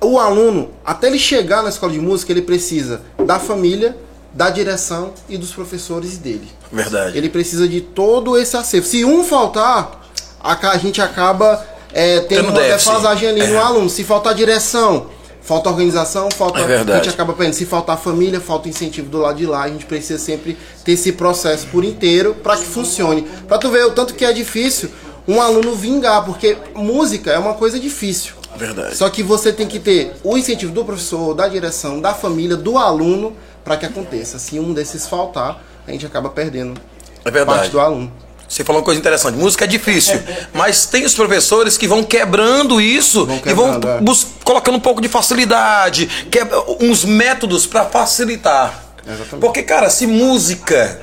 o 0.01 0.19
aluno, 0.19 0.71
até 0.83 1.07
ele 1.07 1.19
chegar 1.19 1.61
na 1.61 1.69
escola 1.69 1.91
de 1.91 1.99
música, 1.99 2.31
ele 2.31 2.41
precisa 2.41 3.01
da 3.25 3.39
família, 3.39 3.95
da 4.33 4.49
direção 4.49 5.13
e 5.29 5.37
dos 5.37 5.51
professores 5.51 6.17
dele. 6.17 6.47
Verdade. 6.71 7.17
Ele 7.17 7.29
precisa 7.29 7.67
de 7.67 7.81
todo 7.81 8.37
esse 8.37 8.55
acervo. 8.57 8.87
Se 8.87 9.05
um 9.05 9.23
faltar, 9.23 10.01
a, 10.41 10.77
gente 10.77 11.01
acaba 11.01 11.63
é, 11.93 12.21
tendo 12.21 12.45
Tendo 12.45 12.49
uma 12.49 12.61
defasagem 12.61 13.29
ali 13.29 13.41
É. 13.41 13.47
no 13.47 13.59
aluno. 13.59 13.89
Se 13.89 14.03
faltar 14.03 14.33
direção, 14.33 15.07
falta 15.41 15.69
organização, 15.69 16.29
falta. 16.31 16.59
É 16.59 16.67
verdade. 16.67 16.99
A 16.99 17.03
gente 17.03 17.13
acaba 17.13 17.33
perdendo. 17.33 17.53
Se 17.55 17.65
faltar 17.65 17.97
família, 17.97 18.39
falta 18.39 18.69
incentivo 18.69 19.09
do 19.09 19.17
lado 19.19 19.37
de 19.37 19.45
lá. 19.45 19.63
A 19.63 19.69
gente 19.69 19.85
precisa 19.85 20.19
sempre 20.19 20.57
ter 20.83 20.93
esse 20.93 21.11
processo 21.11 21.67
por 21.67 21.83
inteiro 21.83 22.35
para 22.35 22.57
que 22.57 22.65
funcione. 22.65 23.23
Para 23.47 23.57
tu 23.57 23.69
ver 23.69 23.85
o 23.85 23.91
tanto 23.91 24.13
que 24.13 24.23
é 24.25 24.31
difícil 24.31 24.89
um 25.27 25.39
aluno 25.41 25.75
vingar, 25.75 26.25
porque 26.25 26.57
música 26.75 27.31
é 27.31 27.37
uma 27.37 27.53
coisa 27.53 27.79
difícil. 27.79 28.33
Verdade. 28.55 28.95
Só 28.95 29.09
que 29.09 29.23
você 29.23 29.53
tem 29.53 29.67
que 29.67 29.79
ter 29.79 30.13
o 30.23 30.37
incentivo 30.37 30.73
do 30.73 30.83
professor, 30.83 31.33
da 31.33 31.47
direção, 31.47 32.01
da 32.01 32.13
família, 32.13 32.57
do 32.57 32.77
aluno 32.77 33.33
para 33.63 33.77
que 33.77 33.85
aconteça. 33.85 34.39
Se 34.39 34.59
um 34.59 34.73
desses 34.73 35.07
faltar, 35.07 35.63
a 35.87 35.91
gente 35.91 36.05
acaba 36.05 36.29
perdendo 36.29 36.79
É 37.23 37.31
verdade. 37.31 37.59
parte 37.59 37.71
do 37.71 37.79
aluno. 37.79 38.11
Você 38.51 38.65
falou 38.65 38.81
uma 38.81 38.85
coisa 38.85 38.99
interessante. 38.99 39.37
Música 39.37 39.63
é 39.63 39.67
difícil, 39.67 40.21
mas 40.53 40.85
tem 40.85 41.05
os 41.05 41.13
professores 41.13 41.77
que 41.77 41.87
vão 41.87 42.03
quebrando 42.03 42.81
isso 42.81 43.25
Vão 43.25 43.39
e 43.45 43.53
vão 43.53 43.79
quebrando, 43.79 44.11
é. 44.11 44.15
colocando 44.43 44.75
um 44.75 44.79
pouco 44.81 44.99
de 44.99 45.07
facilidade, 45.07 46.05
quebra- 46.29 46.61
uns 46.81 47.05
métodos 47.05 47.65
para 47.65 47.85
facilitar. 47.85 48.83
Exatamente. 49.07 49.37
Porque, 49.39 49.63
cara, 49.63 49.89
se 49.89 50.05
música, 50.05 50.99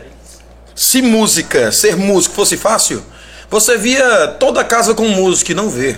se 0.74 1.00
música, 1.00 1.72
ser 1.72 1.96
músico 1.96 2.34
fosse 2.34 2.56
fácil, 2.58 3.02
você 3.50 3.78
via 3.78 4.28
toda 4.38 4.62
casa 4.62 4.92
com 4.94 5.08
músico 5.08 5.52
e 5.52 5.54
não 5.54 5.70
vê. 5.70 5.96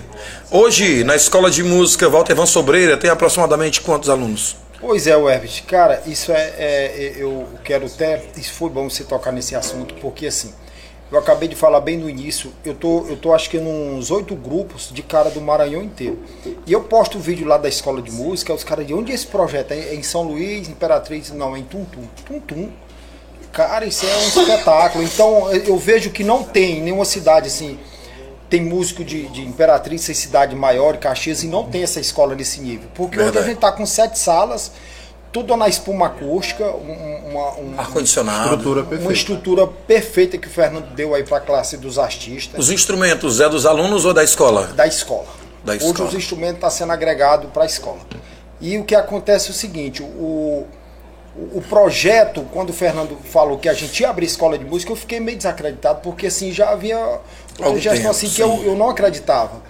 Hoje, 0.53 1.03
na 1.03 1.17
escola 1.17 1.51
de 1.51 1.65
música 1.65 2.09
Walter 2.09 2.35
Van 2.35 2.47
Sobreira, 2.47 2.97
tem 2.97 3.11
aproximadamente 3.11 3.81
quantos 3.81 4.09
alunos? 4.09 4.55
Pois 4.81 5.07
é, 5.09 5.11
Herbert, 5.11 5.65
cara, 5.67 6.01
isso 6.07 6.31
é, 6.31 6.43
é- 6.57 7.15
Eu 7.19 7.47
quero 7.65 7.87
até. 7.87 8.23
Isso 8.37 8.53
foi 8.53 8.71
bom 8.71 8.89
você 8.89 9.03
tocar 9.05 9.33
nesse 9.33 9.55
assunto, 9.57 9.95
porque 9.95 10.29
assim. 10.29 10.55
Eu 11.11 11.19
acabei 11.19 11.49
de 11.49 11.57
falar 11.57 11.81
bem 11.81 11.99
no 11.99 12.09
início, 12.09 12.53
eu 12.65 12.73
tô, 12.73 13.05
eu 13.09 13.17
tô 13.17 13.35
acho 13.35 13.51
que 13.51 13.59
nos 13.59 14.13
oito 14.13 14.37
grupos 14.37 14.91
de 14.93 15.03
cara 15.03 15.29
do 15.29 15.41
Maranhão 15.41 15.83
inteiro. 15.83 16.19
E 16.65 16.73
eu 16.73 16.85
posto 16.85 17.19
o 17.19 17.21
vídeo 17.21 17.47
lá 17.47 17.59
da 17.59 17.69
escola 17.69 18.01
de 18.01 18.13
música, 18.13 18.55
os 18.55 18.63
caras 18.63 18.87
de 18.87 18.95
onde 18.95 19.11
é 19.11 19.15
esse 19.17 19.27
projeto? 19.27 19.73
É 19.73 19.93
em 19.95 20.05
São 20.05 20.23
Luís, 20.23 20.69
Imperatriz? 20.69 21.33
Não, 21.33 21.57
é 21.57 21.59
em 21.59 21.65
Tuntum. 21.65 22.03
Tuntum. 22.25 22.69
Cara, 23.53 23.85
isso 23.85 24.07
é 24.07 24.17
um 24.17 24.29
espetáculo. 24.29 25.03
Então 25.03 25.51
eu 25.53 25.77
vejo 25.77 26.11
que 26.11 26.23
não 26.23 26.45
tem 26.45 26.79
em 26.79 26.83
nenhuma 26.83 27.05
cidade 27.05 27.49
assim. 27.49 27.77
Tem 28.49 28.61
músico 28.61 29.05
de, 29.05 29.29
de 29.29 29.43
Imperatriz, 29.43 30.09
em 30.09 30.15
cidade 30.15 30.55
maior, 30.55 30.97
Caxias, 30.97 31.43
e 31.43 31.49
não 31.49 31.69
tem 31.69 31.83
essa 31.83 32.01
escola 32.01 32.35
nesse 32.35 32.61
nível. 32.61 32.89
Porque 32.95 33.17
hoje 33.17 33.29
a 33.29 33.33
Verdade. 33.33 33.51
gente 33.51 33.61
tá 33.61 33.73
com 33.73 33.87
sete 33.87 34.19
salas, 34.19 34.73
tudo 35.33 35.57
na 35.57 35.68
espuma 35.68 36.07
acústica, 36.07 36.64
um- 36.64 37.31
uma, 37.31 37.51
um- 37.59 37.74
Ar-condicionado. 37.78 38.49
Estrutura 38.51 38.81
uma 38.81 38.89
perfeita. 38.89 39.12
estrutura 39.12 39.66
perfeita 39.66 40.39
que 40.39 40.49
o 40.49 40.51
Fernando 40.51 40.93
deu 40.95 41.14
aí 41.14 41.22
para 41.22 41.37
a 41.37 41.41
classe 41.41 41.76
dos 41.76 41.99
artistas 41.99 42.59
Os 42.59 42.70
instrumentos 42.70 43.41
é 43.41 43.49
dos 43.49 43.64
alunos 43.64 44.05
ou 44.05 44.12
da 44.12 44.24
escola? 44.24 44.66
da 44.68 44.87
escola. 44.87 45.26
Da 45.64 45.74
Hoje 45.74 45.87
escola. 45.87 46.09
os 46.09 46.14
instrumentos 46.14 46.55
estão 46.57 46.70
sendo 46.70 46.93
agregados 46.93 47.51
para 47.53 47.62
a 47.62 47.66
escola. 47.66 47.99
E 48.61 48.76
o 48.78 48.85
que 48.85 48.95
acontece 48.95 49.49
é 49.49 49.51
o 49.51 49.55
seguinte, 49.55 50.03
o, 50.03 50.66
o 51.53 51.62
projeto, 51.68 52.45
quando 52.53 52.70
o 52.70 52.72
Fernando 52.72 53.16
falou 53.24 53.57
que 53.59 53.68
a 53.68 53.72
gente 53.72 54.01
ia 54.01 54.11
abrir 54.11 54.26
escola 54.26 54.59
de 54.59 54.64
música, 54.64 54.91
eu 54.91 54.97
fiquei 54.97 55.20
meio 55.20 55.37
desacreditado, 55.37 56.01
porque 56.03 56.26
assim, 56.26 56.51
já 56.53 56.70
havia 56.70 56.97
Algum 57.61 57.78
gestão 57.78 57.97
tempo, 57.99 58.11
assim 58.11 58.28
que 58.28 58.43
eu, 58.43 58.51
sim. 58.51 58.64
eu 58.66 58.74
não 58.74 58.91
acreditava. 58.91 59.62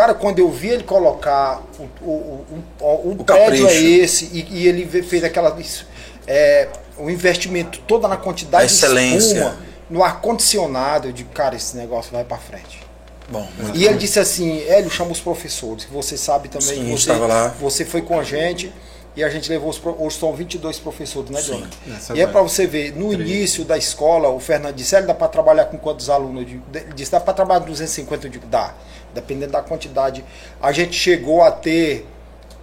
Cara, 0.00 0.14
quando 0.14 0.38
eu 0.38 0.50
vi 0.50 0.68
ele 0.68 0.82
colocar 0.82 1.62
o, 1.78 2.04
o, 2.06 2.46
o, 2.80 3.10
o, 3.10 3.22
prédio 3.22 3.68
é 3.68 3.74
esse, 3.82 4.24
e, 4.32 4.46
e 4.50 4.66
ele 4.66 5.02
fez 5.02 5.22
aquela. 5.22 5.54
isso, 5.60 5.86
É, 6.26 6.68
o 6.96 7.10
investimento 7.10 7.80
todo 7.86 8.08
na 8.08 8.16
quantidade 8.16 8.64
excelência. 8.64 9.34
de 9.34 9.40
espuma, 9.40 9.56
no 9.90 10.02
ar-condicionado, 10.02 11.08
eu 11.08 11.12
digo, 11.12 11.30
cara, 11.34 11.54
esse 11.54 11.76
negócio 11.76 12.10
vai 12.12 12.24
para 12.24 12.38
frente. 12.38 12.82
Bom, 13.28 13.46
E 13.74 13.84
ele 13.84 13.98
disse 13.98 14.18
assim, 14.18 14.62
Hélio, 14.66 14.90
chama 14.90 15.12
os 15.12 15.20
professores, 15.20 15.84
que 15.84 15.92
você 15.92 16.16
sabe 16.16 16.48
também 16.48 16.66
Sim, 16.66 16.84
que 16.84 16.90
você, 16.92 16.94
estava 16.96 17.26
lá. 17.26 17.48
você 17.60 17.84
foi 17.84 18.00
com 18.00 18.18
a 18.18 18.24
gente 18.24 18.72
e 19.14 19.22
a 19.22 19.28
gente 19.28 19.50
levou 19.50 19.68
os 19.68 19.80
hoje 19.84 20.18
são 20.18 20.32
22 20.32 20.78
professores, 20.78 21.30
né, 21.30 21.42
Dona? 21.42 21.68
E 22.14 22.20
é 22.20 22.26
para 22.26 22.40
você 22.40 22.66
ver, 22.66 22.96
no 22.96 23.12
início 23.12 23.66
da 23.66 23.76
escola, 23.76 24.30
o 24.30 24.40
Fernando 24.40 24.74
disse, 24.74 24.94
Hélio, 24.94 25.08
dá 25.08 25.14
para 25.14 25.28
trabalhar 25.28 25.66
com 25.66 25.76
quantos 25.76 26.08
alunos? 26.08 26.42
Ele 26.42 26.62
disse, 26.94 27.10
dá 27.10 27.20
para 27.20 27.34
trabalhar 27.34 27.60
com 27.60 27.66
250, 27.66 28.26
eu 28.26 28.30
digo, 28.30 28.46
dá, 28.46 28.72
dependendo 29.14 29.52
da 29.52 29.60
quantidade. 29.62 30.24
A 30.60 30.72
gente 30.72 30.94
chegou 30.96 31.42
a 31.42 31.50
ter 31.50 32.06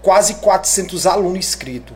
quase 0.01 0.35
400 0.35 1.05
alunos 1.07 1.37
inscritos. 1.39 1.95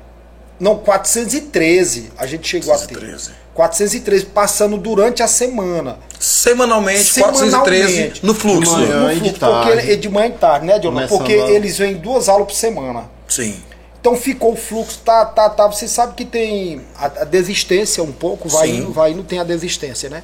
Não, 0.59 0.77
413 0.77 2.11
a 2.17 2.25
gente 2.25 2.47
chegou 2.47 2.73
a 2.73 2.77
413. 2.77 3.29
ter. 3.29 3.35
413 3.53 4.25
passando 4.27 4.77
durante 4.77 5.21
a 5.21 5.27
semana. 5.27 5.97
Semanalmente, 6.19 7.03
Semanalmente. 7.03 7.51
413 7.51 8.19
no 8.25 8.33
fluxo. 8.33 8.75
De 8.75 8.81
manhã. 8.81 8.99
No 9.03 9.11
e 9.11 9.15
de 9.15 9.19
fluxo, 9.21 9.39
tarde. 9.39 9.71
porque 9.71 9.91
é 9.91 9.95
de 9.95 10.09
manhã 10.09 10.27
e 10.27 10.31
tarde, 10.31 10.65
né, 10.65 10.79
Diogo? 10.79 11.07
Porque 11.07 11.33
a- 11.33 11.49
eles 11.49 11.77
vêm 11.77 11.95
duas 11.95 12.29
aulas 12.29 12.47
por 12.47 12.53
semana. 12.53 13.09
Sim. 13.27 13.61
Então 13.99 14.15
ficou 14.15 14.53
o 14.53 14.55
fluxo, 14.55 14.99
tá, 15.03 15.25
tá, 15.25 15.49
tá. 15.49 15.67
Você 15.67 15.87
sabe 15.87 16.13
que 16.15 16.25
tem 16.25 16.81
a, 16.95 17.05
a 17.05 17.23
desistência 17.23 18.01
um 18.03 18.11
pouco, 18.11 18.47
vai 18.49 18.67
Sim. 18.69 18.77
indo, 18.77 18.91
vai 18.93 19.11
indo, 19.11 19.23
tem 19.23 19.39
a 19.39 19.43
desistência, 19.43 20.09
né? 20.09 20.23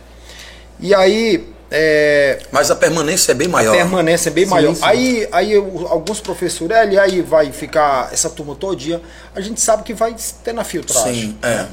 E 0.79 0.95
aí, 0.95 1.47
é, 1.69 2.39
Mas 2.51 2.71
a 2.71 2.75
permanência 2.75 3.31
é 3.31 3.35
bem 3.35 3.47
maior. 3.47 3.75
permanência 3.75 4.29
é 4.29 4.31
bem 4.31 4.45
Sim, 4.45 4.51
maior. 4.51 4.73
sim. 4.75 4.81
Aí, 4.83 5.27
aí 5.31 5.53
eu- 5.53 5.87
alguns 5.89 6.19
professores, 6.21 6.75
ali 6.77 6.97
aí 6.97 7.21
vai 7.21 7.51
ficar 7.51 8.09
essa 8.13 8.29
turma 8.29 8.55
todinha, 8.55 9.01
a 9.35 9.41
gente 9.41 9.59
sabe 9.59 9.83
que 9.83 9.93
vai 9.93 10.15
ter 10.43 10.53
na 10.53 10.63
filtragem. 10.63 11.13
Sim, 11.13 11.37
é. 11.43 11.65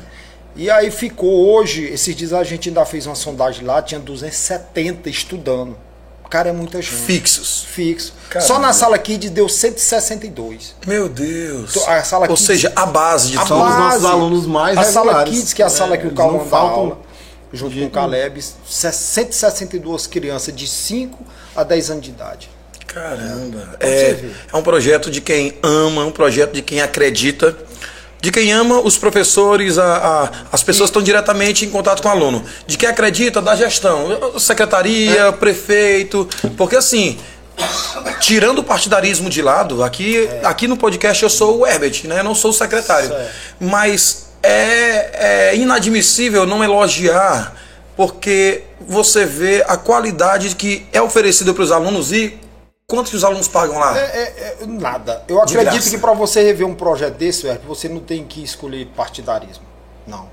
E 0.57 0.70
aí 0.70 0.90
ficou 0.90 1.49
hoje, 1.55 1.84
esses 1.84 2.14
dias 2.14 2.32
a 2.32 2.45
gente 2.45 2.68
ainda 2.68 2.84
fez 2.84 3.07
uma 3.07 3.14
sondagem 3.16 3.64
lá, 3.64 3.82
tinha 3.82 3.99
270 4.01 5.09
estudando. 5.11 5.76
Cara, 6.30 6.49
é 6.49 6.53
muita 6.53 6.80
gente. 6.82 6.95
Fixos. 6.95 7.64
Fixo. 7.68 8.12
Caramba. 8.30 8.47
Só 8.49 8.59
na 8.59 8.72
sala 8.72 8.99
Kids 8.99 9.30
deu 9.30 9.49
162. 9.49 10.74
Meu 10.86 11.09
Deus. 11.09 11.76
A 11.86 12.03
sala 12.03 12.22
Ou 12.28 12.28
Kids- 12.34 12.47
seja, 12.47 12.72
a 12.74 12.86
base 12.86 13.30
de 13.30 13.38
A 13.38 13.42
tudo. 13.42 13.49
São 13.49 13.68
os 13.68 13.76
nossos 13.76 14.05
alunos 14.05 14.47
mais 14.47 14.76
A 14.78 14.82
sala 14.84 15.07
regulares. 15.12 15.34
Kids, 15.38 15.53
que 15.53 15.62
é 15.62 15.64
a 15.64 15.68
sala 15.68 15.95
É, 15.95 15.99
que 15.99 16.07
o 16.07 16.12
Calma 16.12 16.32
não 16.38 16.45
dá 16.45 16.51
faltam 16.51 16.74
aula, 16.80 16.99
junto 17.55 17.76
com 17.76 17.86
o 17.86 17.90
Caleb, 17.90 18.40
162 18.66 20.07
crianças 20.07 20.55
de 20.55 20.66
5 20.66 21.24
a 21.57 21.62
10 21.62 21.90
anos 21.90 22.05
de 22.05 22.11
idade. 22.11 22.50
Caramba. 22.86 23.76
É, 23.80 24.16
é 24.52 24.57
um 24.57 24.62
projeto 24.62 25.11
de 25.11 25.20
quem 25.20 25.59
ama, 25.62 26.05
um 26.05 26.12
projeto 26.12 26.52
de 26.52 26.62
quem 26.62 26.80
acredita. 26.80 27.57
De 28.20 28.30
quem 28.30 28.52
ama 28.52 28.80
os 28.80 28.96
professores, 28.96 29.76
a, 29.76 29.96
a- 29.96 30.30
as 30.52 30.62
pessoas 30.62 30.88
estão 30.88 31.02
diretamente 31.02 31.64
em 31.66 31.70
contato 31.70 32.00
com 32.02 32.09
o 32.09 32.11
aluno. 32.11 32.42
De 32.66 32.78
quem 32.78 32.88
acredita 32.88 33.42
da 33.42 33.55
gestão, 33.55 34.38
secretaria, 34.38 35.30
prefeito. 35.32 36.26
Porque 36.57 36.76
assim, 36.76 37.18
tirando 38.20 38.61
o 38.61 38.64
partidarismo 38.64 39.28
de 39.28 39.42
lado, 39.42 39.82
aqui, 39.82 40.26
aqui 40.42 40.66
no 40.66 40.76
podcast 40.76 41.22
eu 41.22 41.28
sou 41.30 41.59
o 41.61 41.66
Herbert, 41.66 42.02
né? 42.05 42.20
Eu 42.20 42.24
não 42.24 42.34
sou 42.34 42.50
o 42.50 42.55
secretário. 42.55 43.11
Mas 43.61 44.24
é, 44.45 45.51
é 45.51 45.57
inadmissível 45.57 46.47
não 46.47 46.62
elogiar, 46.62 47.55
porque 47.97 48.62
você 48.80 49.24
vê 49.24 49.64
a 49.66 49.76
qualidade 49.76 50.55
que 50.57 50.86
é 50.92 51.01
oferecida 51.01 51.53
para 51.55 51.62
os 51.62 51.72
alunos 51.72 52.12
e 52.12 52.38
Quanto 52.86 53.09
que 53.09 53.16
os 53.16 53.24
alunos 53.24 53.49
pagam 53.49 53.78
lá? 53.78 53.99
É, 53.99 54.03
é- 54.03 54.57
é 54.61 54.66
nada. 54.66 55.24
Eu 55.26 55.36
De 55.47 55.55
acredito 55.57 55.72
graça. 55.72 55.90
que 55.90 55.97
para 55.97 56.12
você 56.12 56.42
rever 56.42 56.66
um 56.66 56.74
projeto 56.74 57.14
desse, 57.14 57.47
você 57.66 57.88
não 57.88 57.99
tem 58.01 58.22
que 58.26 58.45
escolher 58.45 58.86
partidarismo. 58.95 59.64
Não. 60.07 60.28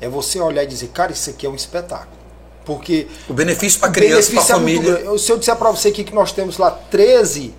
É 0.00 0.08
você 0.08 0.38
olhar 0.40 0.62
e 0.62 0.66
dizer, 0.68 0.88
cara, 0.90 1.10
isso 1.10 1.28
aqui 1.28 1.44
é 1.44 1.48
um 1.50 1.56
espetáculo. 1.56 2.16
Porque 2.64 3.08
O 3.28 3.32
benefício 3.34 3.80
para 3.80 3.88
o 3.88 3.92
criança, 3.92 4.30
para 4.30 4.42
benefício 4.42 4.52
é 4.54 4.56
família. 4.58 4.90
Eu- 5.04 5.18
Se 5.18 5.32
eu 5.32 5.38
disser 5.38 5.56
para 5.56 5.70
você 5.72 5.88
aqui 5.88 6.04
que 6.04 6.14
nós 6.14 6.30
temos 6.30 6.56
lá 6.56 6.70
13, 6.70 7.52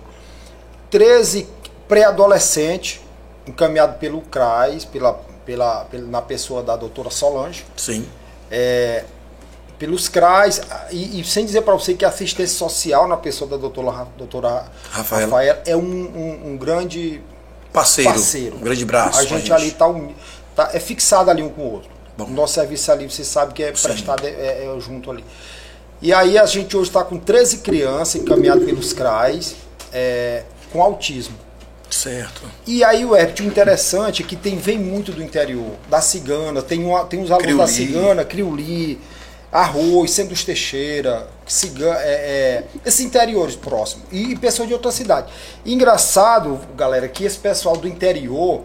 13 0.90 1.46
pré-adolescentes 1.86 2.98
encaminhados 3.46 3.96
pelo 3.98 4.22
CRAS, 4.22 4.86
pela, 4.86 5.20
pela, 5.50 5.84
pela- 5.86 6.06
na 6.06 6.22
pessoa 6.22 6.62
da 6.62 6.76
doutora 6.76 7.10
Solange, 7.10 7.64
Sim. 7.76 8.06
é, 8.48 9.04
pelos 9.80 10.08
CRAs, 10.08 10.60
e, 10.92 11.20
e 11.20 11.24
sem 11.24 11.44
dizer 11.44 11.62
para 11.62 11.74
você 11.74 11.94
que 11.94 12.04
a 12.04 12.08
assistência 12.08 12.56
social 12.56 13.08
na 13.08 13.16
pessoa 13.16 13.50
da 13.50 13.56
doutora, 13.56 13.90
Ra- 13.90 14.06
doutora 14.16 14.66
Rafaela. 14.92 15.24
Rafaela 15.24 15.62
é 15.66 15.76
um, 15.76 15.80
um- 15.80 16.50
um 16.52 16.56
grande 16.56 17.20
Parceiro. 17.72 18.10
parceiro. 18.10 18.56
Um 18.56 18.60
grande 18.60 18.84
braço. 18.84 19.18
A 19.18 19.22
com 19.22 19.28
gente, 19.28 19.52
ali 19.52 19.72
tá, 19.72 19.88
uni- 19.88 20.14
tá- 20.54 20.70
é 20.72 20.78
fixado 20.78 21.30
ali 21.30 21.42
um 21.42 21.48
com 21.48 21.62
o 21.62 21.72
outro. 21.72 21.90
Bom. 22.16 22.26
O 22.26 22.30
nosso 22.30 22.54
serviço 22.54 22.92
ali, 22.92 23.10
você 23.10 23.24
sabe 23.24 23.52
que 23.52 23.62
é 23.64 23.74
Sim. 23.74 23.88
prestado 23.88 24.24
é, 24.24 24.30
é- 24.30 24.72
é 24.76 24.80
junto 24.80 25.10
ali. 25.10 25.24
E 26.00 26.12
aí 26.12 26.38
a 26.38 26.46
gente 26.46 26.76
hoje 26.76 26.90
está 26.90 27.02
com 27.02 27.18
13 27.18 27.58
crianças 27.58 28.22
encaminhadas 28.22 28.64
pelos 28.64 28.92
CRAs 28.92 29.56
é, 29.92 30.44
com 30.72 30.80
autismo. 30.80 31.34
Certo. 31.90 32.42
E 32.66 32.84
aí 32.84 33.04
o 33.04 33.16
Herbert, 33.16 33.40
o 33.40 33.42
interessante 33.48 34.22
é 34.22 34.26
que 34.26 34.36
tem, 34.36 34.56
vem 34.56 34.78
muito 34.78 35.12
do 35.12 35.22
interior, 35.22 35.72
da 35.88 36.00
cigana, 36.00 36.62
tem, 36.62 36.84
uma, 36.84 37.04
tem 37.04 37.20
uns 37.20 37.30
alunos 37.30 37.56
da 37.56 37.66
cigana, 37.66 38.24
Criuli, 38.24 39.00
Arroz, 39.50 40.16
dos 40.28 40.44
Teixeira, 40.44 41.26
cigana, 41.46 41.98
é, 42.00 42.12
é, 42.12 42.64
esses 42.86 43.00
interiores 43.00 43.56
próximos, 43.56 44.04
e, 44.12 44.36
pessoas 44.36 44.68
de 44.68 44.74
outra 44.74 44.92
cidade. 44.92 45.32
E 45.64 45.74
engraçado, 45.74 46.60
galera, 46.76 47.08
que 47.08 47.24
esse 47.24 47.36
pessoal 47.38 47.76
do 47.76 47.88
interior, 47.88 48.62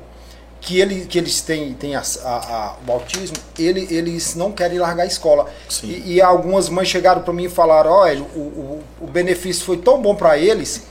que, 0.62 0.80
ele, 0.80 1.06
que 1.06 1.18
eles 1.18 1.42
têm, 1.42 1.74
têm 1.74 1.96
a- 1.96 2.04
a- 2.24 2.30
a- 2.30 2.76
o 2.88 2.92
autismo, 2.92 3.38
ele, 3.58 3.88
eles 3.90 4.36
não 4.36 4.52
querem 4.52 4.78
largar 4.78 5.04
a 5.04 5.08
escola. 5.08 5.48
E, 5.88 6.14
e 6.16 6.22
algumas 6.22 6.70
mães 6.70 6.88
chegaram 6.88 7.22
para 7.24 7.34
mim 7.34 7.46
e 7.46 7.50
falaram, 7.50 7.92
olha, 7.92 8.22
o, 8.22 8.40
o, 8.40 8.84
o 9.02 9.08
benefício 9.08 9.64
foi 9.66 9.78
tão 9.78 10.00
bom 10.02 10.16
para 10.16 10.38
eles 10.38 10.84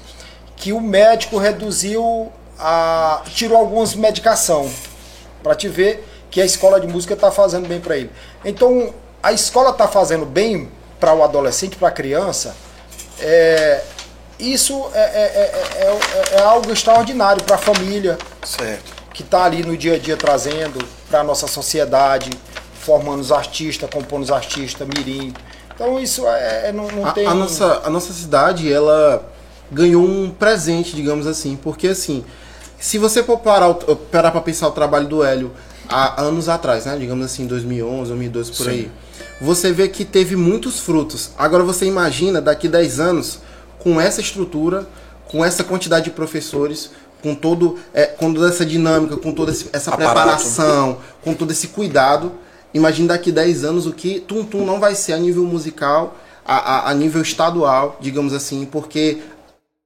que 0.57 0.73
o 0.73 0.81
médico 0.81 1.39
reduziu 1.39 2.33
a 2.59 3.23
tirou 3.35 3.59
algumas 3.59 3.95
medicação 3.95 4.71
para 5.43 5.55
te 5.55 5.69
ver 5.69 6.07
que 6.31 6.41
a 6.41 6.45
escola 6.45 6.81
de 6.81 6.87
música 6.87 7.15
está 7.15 7.31
fazendo 7.31 7.69
bem 7.69 7.81
para 7.81 7.97
ele. 7.97 8.11
Então 8.45 8.93
a 9.23 9.33
escola 9.33 9.71
está 9.71 9.87
fazendo 9.89 10.25
bem 10.27 10.69
para 11.01 11.13
o 11.15 11.23
adolescente, 11.23 11.77
para 11.77 11.89
a 11.89 11.91
criança. 11.91 12.55
É, 13.21 13.83
isso 14.39 14.87
é, 14.95 14.99
é- 15.01 15.05
é- 15.05 15.85
é- 15.85 16.37
é- 16.37 16.41
é 16.41 16.43
algo 16.43 16.73
extraordinário 16.73 17.43
para 17.45 17.57
a 17.57 17.59
família 17.59 18.19
Certo. 18.45 18.93
que 19.13 19.23
está 19.23 19.45
ali 19.45 19.63
no 19.63 19.77
dia 19.77 19.95
a 19.95 19.99
dia 19.99 20.17
trazendo 20.17 20.85
para 21.09 21.21
a 21.21 21.25
nossa 21.25 21.47
sociedade, 21.47 22.31
formando 22.81 23.21
os 23.21 23.31
artistas, 23.33 23.89
compondo 23.91 24.23
os 24.25 24.31
artistas, 24.33 24.87
mirim. 24.89 25.33
Então 25.75 25.99
isso 25.99 26.27
é, 26.27 26.69
é- 26.69 26.73
não, 26.73 26.87
não 26.89 27.07
A, 27.07 27.13
tem. 27.13 27.27
a 27.27 27.35
nossa, 27.35 27.83
a 27.85 27.91
nossa 27.91 28.13
cidade, 28.13 28.73
ela 28.73 29.25
ganhou 29.71 30.05
um 30.05 30.31
presente, 30.31 30.95
digamos 30.95 31.27
assim, 31.27 31.57
porque 31.57 31.89
assim, 31.89 32.25
se 32.79 32.99
você 32.99 33.23
parar, 33.23 33.75
parar 34.11 34.31
pra 34.31 34.41
pensar 34.41 34.69
o 34.69 34.73
trabalho 34.73 35.09
do 35.09 35.25
Hélio 35.25 35.53
há 35.89 36.23
anos 36.23 36.49
atrás, 36.49 36.87
né, 36.87 36.97
digamos 36.99 37.25
assim, 37.25 37.47
2011, 37.47 38.09
2012, 38.11 38.53
por 38.53 38.65
Sim. 38.65 38.71
aí, 38.71 38.91
você 39.41 39.73
vê 39.73 39.89
que 39.89 40.05
teve 40.05 40.37
muitos 40.37 40.81
frutos. 40.81 41.31
Agora 41.37 41.63
você 41.63 41.87
imagina 41.87 42.41
daqui 42.41 42.69
10 42.69 43.01
anos, 43.01 43.41
com 43.79 44.01
essa 44.01 44.21
estrutura, 44.21 44.87
com 45.27 45.45
essa 45.45 45.65
quantidade 45.65 46.07
de 46.07 46.11
professores, 46.11 46.91
com 47.23 47.35
todo 47.35 47.79
é, 47.93 48.05
com 48.05 48.33
toda 48.33 48.49
essa 48.49 48.65
dinâmica, 48.67 49.17
com 49.17 49.33
toda 49.33 49.51
essa 49.51 49.91
Aparato. 49.91 49.97
preparação, 49.97 50.99
com 51.23 51.35
todo 51.35 51.51
esse 51.51 51.69
cuidado. 51.69 52.33
Imagine 52.73 53.09
daqui 53.09 53.33
10 53.33 53.65
anos 53.65 53.87
o 53.87 53.93
que 53.93 54.21
Tum 54.21 54.45
Tum 54.45 54.65
não 54.67 54.79
vai 54.79 54.95
ser 54.95 55.15
a 55.15 55.19
nível 55.19 55.45
musical, 55.45 56.17
a, 56.45 56.57
a, 56.57 56.91
a 56.91 56.95
nível 56.95 57.23
estadual, 57.23 57.97
digamos 58.01 58.35
assim, 58.35 58.67
porque 58.67 59.21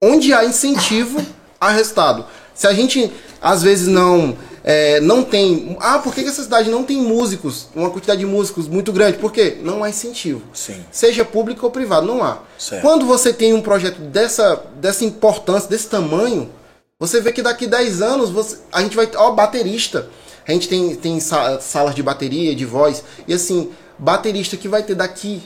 onde 0.01 0.33
há 0.33 0.45
incentivo, 0.45 1.23
há 1.59 1.69
resultado. 1.71 2.25
Se 2.53 2.67
a 2.67 2.73
gente 2.73 3.11
às 3.41 3.61
vezes 3.63 3.87
não 3.87 4.35
é, 4.63 4.99
não 4.99 5.23
tem. 5.23 5.77
Ah, 5.79 5.99
por 5.99 6.13
que, 6.13 6.21
que 6.23 6.29
essa 6.29 6.43
cidade 6.43 6.69
não 6.69 6.83
tem 6.83 6.97
músicos? 6.97 7.69
Uma 7.75 7.89
quantidade 7.89 8.19
de 8.19 8.25
músicos 8.25 8.67
muito 8.67 8.91
grande? 8.91 9.17
Por 9.17 9.31
quê? 9.31 9.57
Não 9.61 9.83
há 9.83 9.89
incentivo. 9.89 10.41
Sim. 10.53 10.83
Seja 10.91 11.23
público 11.23 11.65
ou 11.65 11.71
privado, 11.71 12.05
não 12.05 12.23
há. 12.23 12.39
Certo. 12.57 12.81
Quando 12.81 13.05
você 13.05 13.31
tem 13.31 13.53
um 13.53 13.61
projeto 13.61 13.99
dessa, 14.01 14.61
dessa 14.75 15.05
importância, 15.05 15.69
desse 15.69 15.87
tamanho, 15.87 16.49
você 16.99 17.21
vê 17.21 17.31
que 17.31 17.41
daqui 17.41 17.65
10 17.67 18.01
anos 18.01 18.29
você, 18.29 18.57
a 18.71 18.81
gente 18.81 18.95
vai. 18.95 19.09
Ó, 19.15 19.31
baterista. 19.31 20.07
A 20.47 20.51
gente 20.51 20.67
tem, 20.67 20.95
tem 20.95 21.19
sa- 21.19 21.59
salas 21.61 21.95
de 21.95 22.03
bateria, 22.03 22.53
de 22.55 22.65
voz. 22.65 23.03
E 23.27 23.33
assim, 23.33 23.71
baterista 23.97 24.57
que 24.57 24.67
vai 24.67 24.83
ter 24.83 24.95
daqui, 24.95 25.41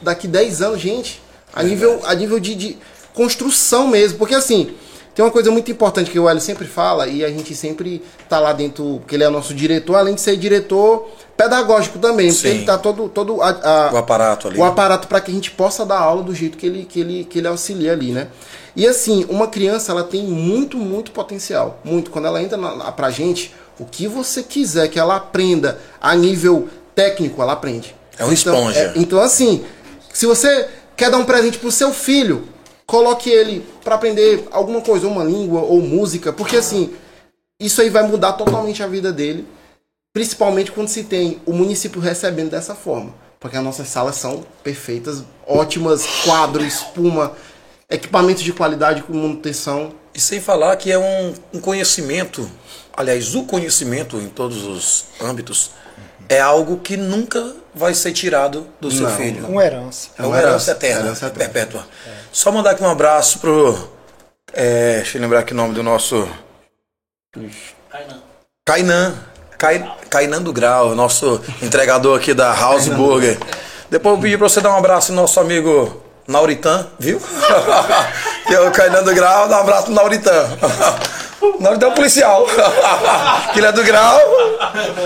daqui 0.00 0.26
10 0.26 0.62
anos, 0.62 0.80
gente, 0.80 1.20
a 1.52 1.62
nível, 1.62 2.00
a 2.04 2.14
nível 2.14 2.38
de, 2.40 2.54
de 2.54 2.78
construção 3.16 3.88
mesmo. 3.88 4.18
Porque 4.18 4.34
assim, 4.34 4.70
tem 5.14 5.24
uma 5.24 5.30
coisa 5.30 5.50
muito 5.50 5.70
importante 5.70 6.10
que 6.10 6.18
o 6.18 6.28
Hélio 6.28 6.40
sempre 6.42 6.66
fala, 6.66 7.08
e 7.08 7.24
a 7.24 7.28
gente 7.28 7.54
sempre 7.56 8.02
tá 8.28 8.38
lá 8.38 8.52
dentro, 8.52 8.98
porque 9.00 9.16
ele 9.16 9.24
é 9.24 9.28
nosso 9.30 9.54
diretor, 9.54 9.96
além 9.96 10.14
de 10.14 10.20
ser 10.20 10.36
diretor 10.36 11.08
pedagógico 11.36 11.98
também. 11.98 12.28
Porque 12.32 12.48
Sim. 12.48 12.54
ele 12.56 12.64
tá 12.64 12.76
todo. 12.78 13.08
todo 13.08 13.40
a, 13.42 13.48
a- 13.48 13.92
O 13.92 13.96
aparato 13.96 14.48
ali. 14.48 14.58
o 14.58 14.64
aparato 14.64 15.08
para 15.08 15.20
que 15.20 15.30
a 15.30 15.34
gente 15.34 15.50
possa 15.50 15.84
dar 15.84 15.98
aula 15.98 16.22
do 16.22 16.34
jeito 16.34 16.56
que 16.58 16.66
ele, 16.66 16.84
que 16.84 17.00
ele, 17.00 17.24
que 17.24 17.38
ele 17.38 17.48
auxilia 17.48 17.92
ali, 17.92 18.12
né? 18.12 18.28
E 18.76 18.86
assim, 18.86 19.24
uma 19.30 19.46
criança 19.48 19.90
ela 19.90 20.04
tem 20.04 20.22
muito, 20.24 20.76
muito 20.76 21.10
potencial. 21.10 21.80
Muito. 21.82 22.10
Quando 22.10 22.26
ela 22.26 22.42
entra 22.42 22.58
na, 22.58 22.92
pra 22.92 23.10
gente, 23.10 23.54
o 23.78 23.86
que 23.86 24.06
você 24.06 24.42
quiser 24.42 24.88
que 24.88 24.98
ela 24.98 25.16
aprenda 25.16 25.78
a 25.98 26.14
nível 26.14 26.68
técnico, 26.94 27.40
ela 27.40 27.54
aprende. 27.54 27.94
É 28.18 28.24
uma 28.24 28.34
esponja. 28.34 28.78
é- 28.78 28.92
então, 28.96 29.18
assim, 29.20 29.64
se 30.12 30.26
você 30.26 30.68
quer 30.94 31.10
dar 31.10 31.16
um 31.16 31.24
presente 31.24 31.56
pro 31.58 31.70
seu 31.72 31.90
filho, 31.92 32.46
coloque 32.86 33.28
ele 33.28 33.66
para 33.82 33.96
aprender 33.96 34.46
alguma 34.50 34.80
coisa, 34.80 35.08
uma 35.08 35.24
língua 35.24 35.60
ou 35.60 35.82
música, 35.82 36.32
porque 36.32 36.56
assim, 36.56 36.94
isso 37.58 37.80
aí 37.80 37.90
vai 37.90 38.06
mudar 38.06 38.34
totalmente 38.34 38.82
a 38.82 38.86
vida 38.86 39.12
dele. 39.12 39.46
Principalmente 40.12 40.72
quando 40.72 40.88
se 40.88 41.04
tem 41.04 41.40
o 41.44 41.52
município 41.52 42.00
recebendo 42.00 42.50
dessa 42.50 42.74
forma. 42.74 43.14
Porque 43.38 43.56
as 43.56 43.62
nossas 43.62 43.88
salas 43.88 44.16
são 44.16 44.46
perfeitas, 44.62 45.22
ótimas, 45.46 46.06
quadro, 46.24 46.64
espuma, 46.64 47.32
equipamentos 47.90 48.42
de 48.42 48.52
qualidade 48.52 49.02
com 49.02 49.12
manutenção. 49.12 49.92
E 50.14 50.20
sem 50.20 50.40
falar 50.40 50.76
que 50.76 50.90
é 50.90 50.98
um, 50.98 51.34
um 51.52 51.60
conhecimento, 51.60 52.50
aliás, 52.96 53.34
o 53.34 53.44
conhecimento 53.44 54.16
em 54.16 54.28
todos 54.28 54.64
os 54.64 55.04
âmbitos 55.20 55.72
é 56.28 56.40
algo 56.40 56.78
que 56.78 56.96
nunca 56.96 57.52
vai 57.74 57.94
ser 57.94 58.12
tirado 58.12 58.66
do 58.80 58.90
seu 58.90 59.08
Não, 59.08 59.16
filho. 59.16 59.42
Com 59.44 59.60
herança. 59.60 60.08
É 60.18 60.22
uma 60.24 60.38
herança 60.38 60.70
eterna, 60.72 61.00
herança 61.06 61.26
eterna. 61.26 61.44
perpétua. 61.52 61.86
Só 62.32 62.50
mandar 62.50 62.70
aqui 62.72 62.82
um 62.82 62.88
abraço 62.90 63.38
pro. 63.38 63.90
é, 64.52 64.96
deixa 64.96 65.18
eu 65.18 65.22
lembrar 65.22 65.40
aqui 65.40 65.52
o 65.52 65.56
nome 65.56 65.74
do 65.74 65.82
nosso. 65.82 66.28
Kainan. 68.66 69.14
Kai- 69.58 69.96
Kainan 70.10 70.42
do 70.42 70.52
Grau, 70.52 70.94
nosso 70.94 71.40
entregador 71.62 72.18
aqui 72.18 72.34
da 72.34 72.52
House 72.54 72.88
Burger. 72.88 73.38
Depois 73.90 74.16
eu 74.16 74.20
pedi 74.22 74.36
pra 74.36 74.48
você 74.48 74.60
dar 74.60 74.70
um 74.72 74.76
abraço 74.76 75.12
no 75.12 75.22
nosso 75.22 75.40
amigo 75.40 76.02
Nauritan, 76.26 76.86
viu? 76.98 77.18
que 78.46 78.54
é 78.54 78.60
o 78.60 78.70
Kainan 78.70 79.02
do 79.02 79.14
Grau, 79.14 79.48
dá 79.48 79.58
um 79.58 79.60
abraço 79.60 79.84
pro 79.86 79.94
Nauritan. 79.94 80.46
Nauritan 81.60 81.86
é 81.86 81.88
um 81.88 81.94
policial. 81.94 82.46
que 83.52 83.58
ele 83.58 83.66
é 83.66 83.72
do 83.72 83.82
Grau. 83.84 84.18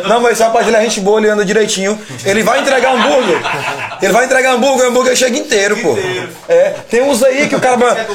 Não, 0.09 0.20
mas 0.20 0.33
esse 0.33 0.43
rapaz 0.43 0.66
ele 0.66 0.76
é 0.76 0.83
gente 0.83 1.01
boa, 1.01 1.20
ele 1.20 1.28
anda 1.28 1.45
direitinho. 1.45 2.01
Ele 2.24 2.43
vai 2.43 2.61
entregar 2.61 2.95
hambúrguer. 2.95 3.41
Ele 4.01 4.12
vai 4.12 4.24
entregar 4.24 4.53
hambúrguer, 4.53 4.87
o 4.87 4.89
hambúrguer 4.89 5.16
chega 5.16 5.37
inteiro, 5.37 5.76
pô. 5.78 5.97
É, 6.49 6.74
tem 6.89 7.03
uns 7.03 7.22
aí 7.22 7.49
que 7.49 7.57
o 7.57 7.61
cara. 7.61 7.76
Não 7.76 7.89
é 7.89 8.07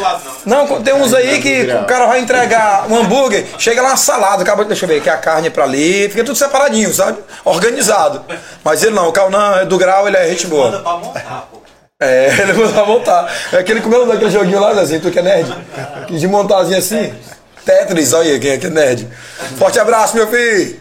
não. 0.46 0.68
Não, 0.68 0.82
tem 0.82 0.94
uns 0.94 1.14
aí 1.14 1.42
que 1.42 1.64
o 1.72 1.86
cara 1.86 2.08
vai 2.08 2.20
entregar 2.20 2.86
um 2.90 2.98
hambúrguer, 2.98 3.46
chega 3.58 3.82
lá 3.82 3.90
uma 3.90 3.98
salada, 3.98 4.42
acaba, 4.42 4.66
deixa 4.66 4.86
eu 4.86 4.90
ver, 4.90 5.02
que 5.02 5.10
a 5.10 5.18
carne 5.18 5.48
é 5.48 5.52
pra 5.52 5.64
ali, 5.64 6.10
fica 6.10 6.24
tudo 6.24 6.38
separadinho, 6.38 6.94
sabe? 6.94 7.20
Organizado. 7.44 8.24
Mas 8.64 8.84
ele 8.84 8.96
não, 8.96 9.10
o 9.10 9.12
Calnan 9.12 9.62
é 9.62 9.66
do 9.66 9.78
grau, 9.78 10.08
ele 10.08 10.18
é 10.18 10.28
gente 10.30 10.48
boa. 10.48 10.72
Manda 10.72 10.80
pra 10.80 10.98
montar, 10.98 11.48
pô. 11.52 11.66
É, 12.00 12.28
ele 12.42 12.54
manda 12.54 12.84
montar. 12.86 13.34
É 13.54 13.58
aquele 13.58 13.82
comendo 13.82 14.06
daquele 14.06 14.32
joguinho 14.32 14.60
lá, 14.60 14.72
assim, 14.72 15.00
tu 15.00 15.12
que 15.12 15.20
é 15.20 15.22
nerd. 15.22 15.56
Que 16.08 16.18
De 16.18 16.28
montarzinho 16.28 16.78
assim. 16.78 17.14
Tetris, 17.66 18.14
olha 18.14 18.34
aí 18.34 18.40
quem 18.40 18.52
é 18.52 18.58
que 18.58 18.68
é 18.68 18.70
nerd. 18.70 19.08
Forte 19.58 19.80
abraço, 19.80 20.16
meu 20.16 20.28
filho. 20.28 20.80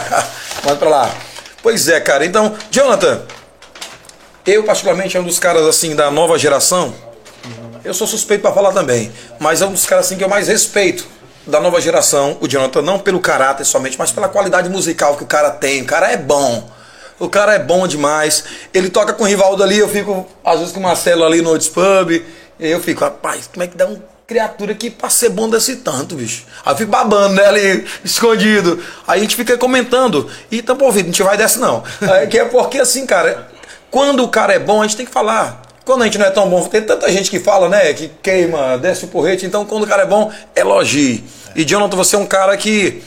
Manda 0.64 0.76
pra 0.76 0.88
lá. 0.88 1.14
Pois 1.62 1.88
é, 1.88 2.00
cara. 2.00 2.24
Então, 2.24 2.56
Jonathan, 2.70 3.22
eu 4.46 4.64
particularmente 4.64 5.16
é 5.16 5.20
um 5.20 5.24
dos 5.24 5.38
caras 5.38 5.66
assim 5.66 5.94
da 5.94 6.10
nova 6.10 6.38
geração. 6.38 6.94
Eu 7.84 7.92
sou 7.92 8.06
suspeito 8.06 8.40
pra 8.40 8.52
falar 8.52 8.72
também, 8.72 9.12
mas 9.38 9.60
é 9.60 9.66
um 9.66 9.72
dos 9.72 9.84
caras 9.84 10.06
assim 10.06 10.16
que 10.16 10.24
eu 10.24 10.28
mais 10.28 10.48
respeito 10.48 11.06
da 11.46 11.60
nova 11.60 11.78
geração, 11.78 12.38
o 12.40 12.48
Jonathan, 12.48 12.80
não 12.80 12.98
pelo 12.98 13.20
caráter 13.20 13.66
somente, 13.66 13.98
mas 13.98 14.10
pela 14.10 14.28
qualidade 14.28 14.70
musical 14.70 15.16
que 15.16 15.24
o 15.24 15.26
cara 15.26 15.50
tem. 15.50 15.82
O 15.82 15.84
cara 15.84 16.10
é 16.10 16.16
bom. 16.16 16.70
O 17.18 17.28
cara 17.28 17.54
é 17.54 17.58
bom 17.58 17.86
demais. 17.86 18.44
Ele 18.72 18.88
toca 18.88 19.12
com 19.12 19.24
o 19.24 19.26
Rivaldo 19.26 19.62
ali, 19.62 19.78
eu 19.78 19.88
fico 19.88 20.26
às 20.42 20.58
vezes 20.58 20.72
com 20.72 20.80
o 20.80 20.82
Marcelo 20.82 21.24
ali 21.24 21.42
no 21.42 21.52
Otis 21.52 21.68
Pub. 21.68 22.24
Eu 22.58 22.80
fico, 22.80 23.02
rapaz, 23.02 23.48
como 23.52 23.62
é 23.62 23.66
que 23.66 23.76
dá 23.76 23.86
um 23.86 24.00
criatura 24.26 24.74
que 24.74 24.90
pra 24.90 25.10
ser 25.10 25.28
bom 25.28 25.48
desse 25.48 25.76
tanto, 25.76 26.14
bicho. 26.14 26.44
Aí 26.64 26.72
eu 26.72 26.76
fico 26.78 26.90
babando, 26.90 27.34
né, 27.34 27.46
ali, 27.46 27.86
escondido. 28.02 28.82
Aí 29.06 29.20
a 29.20 29.22
gente 29.22 29.36
fica 29.36 29.56
comentando. 29.58 30.30
E 30.50 30.62
tampa 30.62 30.84
ouvido, 30.84 31.04
a 31.04 31.06
gente 31.08 31.22
vai 31.22 31.36
dessa 31.36 31.58
não. 31.60 31.82
É, 32.00 32.26
que 32.26 32.38
é 32.38 32.44
porque 32.44 32.78
assim, 32.78 33.06
cara, 33.06 33.48
quando 33.90 34.22
o 34.22 34.28
cara 34.28 34.54
é 34.54 34.58
bom, 34.58 34.80
a 34.80 34.86
gente 34.86 34.96
tem 34.96 35.06
que 35.06 35.12
falar. 35.12 35.62
Quando 35.84 36.02
a 36.02 36.04
gente 36.06 36.16
não 36.16 36.24
é 36.26 36.30
tão 36.30 36.48
bom, 36.48 36.62
tem 36.66 36.80
tanta 36.80 37.10
gente 37.12 37.30
que 37.30 37.38
fala, 37.38 37.68
né, 37.68 37.92
que 37.92 38.10
queima, 38.22 38.78
desce 38.78 39.04
o 39.04 39.08
porrete. 39.08 39.44
Então, 39.44 39.66
quando 39.66 39.84
o 39.84 39.86
cara 39.86 40.02
é 40.02 40.06
bom, 40.06 40.32
elogie. 40.56 41.22
E 41.54 41.64
Jonathan, 41.64 41.96
você 41.96 42.16
é 42.16 42.18
um 42.18 42.26
cara 42.26 42.56
que. 42.56 43.02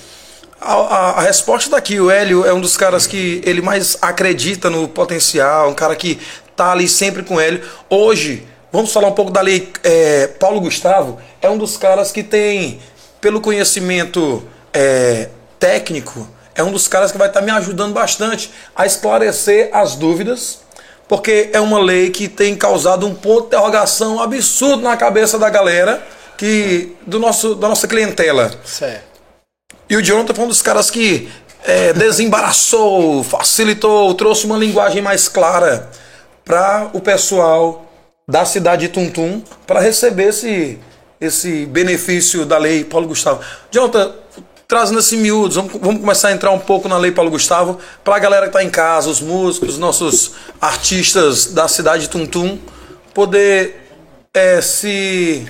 A, 0.60 0.74
a, 0.74 1.10
a 1.12 1.22
resposta 1.22 1.70
daqui, 1.70 2.00
o 2.00 2.10
Hélio 2.10 2.46
é 2.46 2.52
um 2.52 2.60
dos 2.60 2.76
caras 2.76 3.06
que 3.06 3.42
ele 3.46 3.62
mais 3.62 3.96
acredita 4.02 4.72
no 4.72 4.88
potencial, 4.88 5.70
um 5.70 5.74
cara 5.74 5.96
que 5.96 6.20
tá 6.56 6.72
ali 6.72 6.88
sempre 6.88 7.22
com 7.22 7.36
o 7.36 7.40
Hélio. 7.40 7.62
Hoje, 7.90 8.44
vamos 8.78 8.94
falar 8.94 9.08
um 9.08 9.14
pouco 9.14 9.32
da 9.32 9.42
lei. 9.42 9.74
É, 9.84 10.28
Paulo 10.28 10.62
Gustavo 10.62 11.18
é 11.42 11.50
um 11.50 11.58
dos 11.58 11.78
caras 11.78 12.12
que 12.12 12.22
tem, 12.22 12.80
pelo 13.20 13.42
conhecimento 13.42 14.48
é, 14.72 15.30
técnico, 15.58 16.28
é 16.54 16.62
um 16.64 16.72
dos 16.72 16.88
caras 16.88 17.12
que 17.12 17.18
vai 17.18 17.28
estar 17.28 17.42
me 17.42 17.50
ajudando 17.50 17.94
bastante 17.94 18.52
a 18.76 18.86
esclarecer 18.86 19.72
as 19.74 19.96
dúvidas, 19.96 20.60
porque 21.08 21.50
é 21.54 21.60
uma 21.60 21.80
lei 21.80 22.12
que 22.12 22.28
tem 22.28 22.56
causado 22.56 23.08
um 23.08 23.16
ponto 23.16 23.42
de 23.42 23.48
interrogação 23.48 24.22
absurdo 24.22 24.84
na 24.84 24.96
cabeça 24.96 25.40
da 25.40 25.50
galera 25.50 26.06
que 26.38 26.96
do 27.06 27.18
nosso 27.18 27.56
da 27.56 27.68
nossa 27.68 27.88
clientela. 27.88 28.52
Certo. 28.64 29.08
E 29.90 29.98
o 29.98 30.04
Jonathan 30.04 30.36
foi 30.36 30.46
um 30.46 30.50
dos 30.50 30.62
caras 30.62 30.92
que 30.92 31.28
é, 31.64 31.94
desembaraçou, 31.94 33.24
facilitou, 33.24 34.14
trouxe 34.14 34.46
uma 34.46 34.58
linguagem 34.58 35.02
mais 35.02 35.28
clara 35.28 35.90
para 36.46 36.92
o 36.94 37.02
pessoal 37.02 37.87
da 38.30 38.44
cidade 38.44 38.88
de 38.88 38.94
Tuntum 38.94 39.42
para 39.66 39.80
receber 39.80 40.30
esse, 40.30 40.78
esse 41.20 41.66
benefício 41.66 42.46
da 42.46 42.58
lei 42.58 42.84
Paulo 42.84 43.08
Gustavo. 43.08 43.40
Jonathan, 43.72 44.14
trazendo 44.68 45.00
esse 45.00 45.16
miúdos, 45.16 45.56
vamos, 45.56 45.72
vamos 45.80 46.02
começar 46.02 46.28
a 46.28 46.32
entrar 46.34 46.52
um 46.52 46.60
pouco 46.60 46.90
na 46.90 46.98
lei 46.98 47.12
Paulo 47.12 47.32
Gustavo 47.32 47.80
para 48.04 48.18
a 48.18 48.20
galera 48.20 48.44
que 48.44 48.50
está 48.50 48.62
em 48.62 48.70
casa, 48.70 49.10
os 49.10 49.22
músicos, 49.22 49.70
os 49.70 49.78
nossos 49.78 50.34
artistas 50.60 51.54
da 51.54 51.70
cidade 51.70 52.04
de 52.04 52.10
Tuntum, 52.10 52.60
poder 53.14 53.88
é, 54.34 54.60
se 54.62 55.48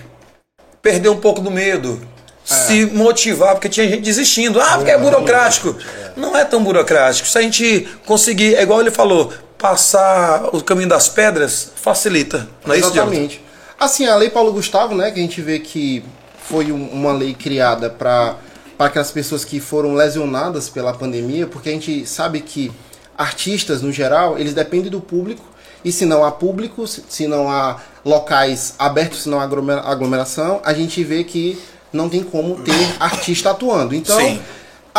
perder 0.80 1.09
um 1.09 1.17
pouco 1.17 1.41
do 1.41 1.49
medo. 1.49 1.99
Se 2.45 2.86
motivar, 2.86 3.55
porque 3.55 3.67
tinha 3.67 3.86
gente 3.89 4.03
desistindo. 4.03 4.61
Ah, 4.61 4.78
porque 4.78 4.91
é 4.91 4.97
burocrático. 4.97 5.75
Não 6.15 6.38
é 6.38 6.45
tão 6.45 6.63
burocrático. 6.63 7.28
Se 7.28 7.38
a 7.38 7.41
gente 7.41 7.86
conseguir, 8.05 8.55
é 8.55 8.61
igual 8.61 8.80
ele 8.80 8.89
falou, 8.89 9.34
passar 9.58 10.49
o 10.53 10.62
caminho 10.64 10.89
das 10.89 11.10
pedras, 11.10 11.72
facilita. 11.76 12.47
Não 12.66 12.74
é 12.74 12.80
isso, 12.80 12.89
Jonathan? 12.89 13.05
Exatamente. 13.12 13.41
Assim, 13.80 14.08
a 14.08 14.16
Lei 14.16 14.30
Paulo 14.30 14.51
Gustavo, 14.53 14.95
né, 14.95 15.12
que 15.12 15.20
a 15.20 15.22
gente 15.24 15.41
vê 15.41 15.60
que 15.60 16.03
foi 16.43 16.72
um- 16.72 16.88
uma 16.89 17.12
lei 17.14 17.34
criada 17.34 17.89
para 17.89 18.36
aquelas 18.80 19.12
pessoas 19.12 19.43
que 19.43 19.60
foram 19.60 19.93
lesionadas 19.93 20.70
pela 20.70 20.93
pandemia, 20.93 21.45
porque 21.47 21.70
a 21.70 21.72
gente 21.72 22.05
sabe 22.05 22.41
que 22.41 22.72
artistas, 23.18 23.82
no 23.82 23.91
geral, 23.91 24.38
eles 24.38 24.53
dependem 24.53 24.89
do 24.91 25.01
público, 25.01 25.43
e 25.84 25.91
se 25.91 26.05
não 26.05 26.24
há 26.24 26.32
público, 26.32 26.86
se 26.88 27.28
não 27.28 27.49
há 27.51 27.78
locais 28.05 28.76
abertos, 28.80 29.24
se 29.24 29.30
não 29.30 29.39
há 29.39 29.43
aglomera- 29.43 29.82
aglomeração, 29.82 30.62
a 30.64 30.74
gente 30.74 31.03
vê 31.03 31.24
que 31.24 31.58
não 31.91 32.10
tem 32.10 32.24
como 32.24 32.55
ter 32.64 32.95
artista 32.99 33.51
atuando. 33.51 33.95
Então, 33.95 34.18
Sim. 34.20 34.39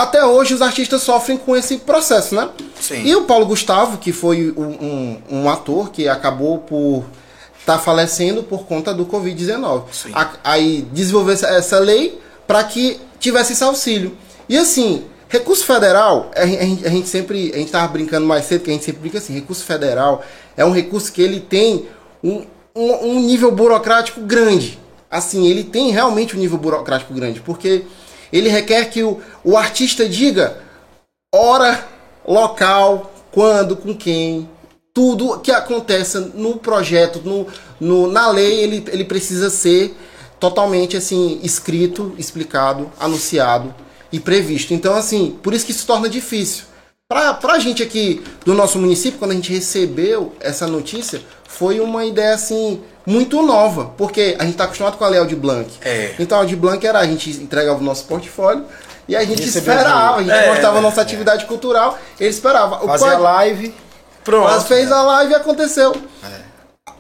Até 0.02 0.24
hoje 0.24 0.54
os 0.54 0.62
artistas 0.62 1.02
sofrem 1.02 1.36
com 1.36 1.56
esse 1.56 1.78
processo, 1.78 2.34
né? 2.34 2.48
Sim. 2.80 3.02
E 3.04 3.14
o 3.16 3.22
Paulo 3.24 3.46
Gustavo, 3.46 3.98
que 3.98 4.12
foi 4.12 4.52
um, 4.56 4.62
um- 4.62 5.22
um 5.42 5.50
ator 5.50 5.90
que 5.90 6.08
acabou 6.08 6.58
por 6.58 7.04
estar 7.60 7.78
falecendo 7.78 8.42
por 8.42 8.64
conta 8.66 8.92
do 8.94 9.04
Covid-19. 9.06 9.84
Sim. 9.92 10.10
A- 10.14 10.30
Aí 10.44 10.82
desenvolveu 10.92 11.34
essa, 11.34 11.78
lei 11.78 12.18
para 12.46 12.64
que 12.64 12.98
tivesse 13.20 13.52
esse 13.52 13.62
auxílio. 13.64 14.16
E 14.48 14.56
assim, 14.56 15.04
recurso 15.28 15.64
federal, 15.64 16.30
a 16.34 16.46
gen- 16.46 16.58
a 16.58 16.62
gente, 16.64 16.86
a 16.86 16.90
gente 16.90 17.08
sempre, 17.08 17.52
a 17.54 17.58
gente 17.58 17.70
tava 17.70 17.88
brincando 17.88 18.26
mais 18.26 18.46
cedo, 18.46 18.62
que 18.64 18.70
a 18.70 18.72
gente 18.72 18.84
sempre 18.84 19.00
brinca 19.02 19.18
assim, 19.18 19.34
recurso 19.34 19.64
federal 19.64 20.24
é 20.56 20.64
um 20.64 20.72
recurso 20.72 21.12
que 21.12 21.20
ele 21.20 21.40
tem 21.40 21.86
um, 22.24 22.44
um, 22.74 22.92
um 23.16 23.20
nível 23.20 23.50
burocrático 23.52 24.20
grande. 24.22 24.78
Assim, 25.10 25.46
ele 25.46 25.64
tem 25.64 25.90
realmente 25.90 26.36
um 26.36 26.38
nível 26.38 26.58
burocrático 26.58 27.12
grande, 27.14 27.40
porque 27.40 27.84
ele 28.32 28.48
requer 28.48 28.86
que 28.90 29.02
o, 29.02 29.20
o 29.44 29.56
artista 29.56 30.08
diga 30.08 30.58
hora, 31.34 31.86
local, 32.26 33.12
quando, 33.30 33.76
com 33.76 33.94
quem, 33.94 34.48
tudo 34.94 35.38
que 35.40 35.50
aconteça 35.52 36.20
no 36.34 36.56
projeto, 36.56 37.20
no, 37.24 37.46
no- 37.80 38.10
na 38.10 38.30
lei, 38.30 38.60
ele, 38.60 38.84
ele 38.88 39.04
precisa 39.04 39.50
ser 39.50 39.94
totalmente 40.40 40.96
assim 40.96 41.40
escrito, 41.42 42.14
explicado, 42.18 42.90
anunciado 42.98 43.74
e 44.12 44.18
previsto. 44.20 44.72
Então, 44.72 44.94
assim, 44.94 45.38
por 45.42 45.52
isso 45.52 45.66
que 45.66 45.72
isso 45.72 45.86
torna 45.86 46.08
difícil. 46.08 46.64
Pra, 47.10 47.32
pra 47.32 47.58
gente 47.58 47.82
aqui 47.82 48.22
do 48.44 48.52
nosso 48.52 48.78
município, 48.78 49.18
quando 49.18 49.30
a 49.30 49.34
gente 49.34 49.50
recebeu 49.50 50.34
essa 50.40 50.66
notícia, 50.66 51.22
foi 51.48 51.80
uma 51.80 52.04
ideia 52.04 52.34
assim 52.34 52.82
muito 53.06 53.40
nova, 53.40 53.86
porque 53.96 54.36
a 54.38 54.42
gente 54.42 54.52
está 54.52 54.64
acostumado 54.64 54.98
com 54.98 55.04
a 55.06 55.08
Lei 55.08 55.24
de 55.24 55.34
Blanc. 55.34 55.70
É. 55.80 56.14
Então 56.18 56.38
a 56.38 56.44
de 56.44 56.54
Blanc 56.54 56.86
era 56.86 56.98
a 56.98 57.06
gente 57.06 57.30
entregava 57.30 57.80
o 57.80 57.82
nosso 57.82 58.04
portfólio 58.04 58.66
e 59.08 59.16
a 59.16 59.24
gente 59.24 59.42
Recebeu 59.42 59.72
esperava, 59.74 60.16
a 60.16 60.22
gente 60.22 60.30
É, 60.32 60.48
mostrava 60.50 60.76
a 60.76 60.80
é, 60.80 60.82
nossa 60.82 61.00
atividade 61.00 61.46
cultural, 61.46 61.98
ele 62.20 62.28
esperava. 62.28 62.84
O 62.84 62.86
Fazia 62.86 63.06
código- 63.06 63.22
live. 63.22 63.74
Pronto. 64.22 64.44
mas 64.50 64.64
fez 64.64 64.92
a 64.92 65.00
live 65.00 65.32
e 65.32 65.34
aconteceu. 65.34 65.96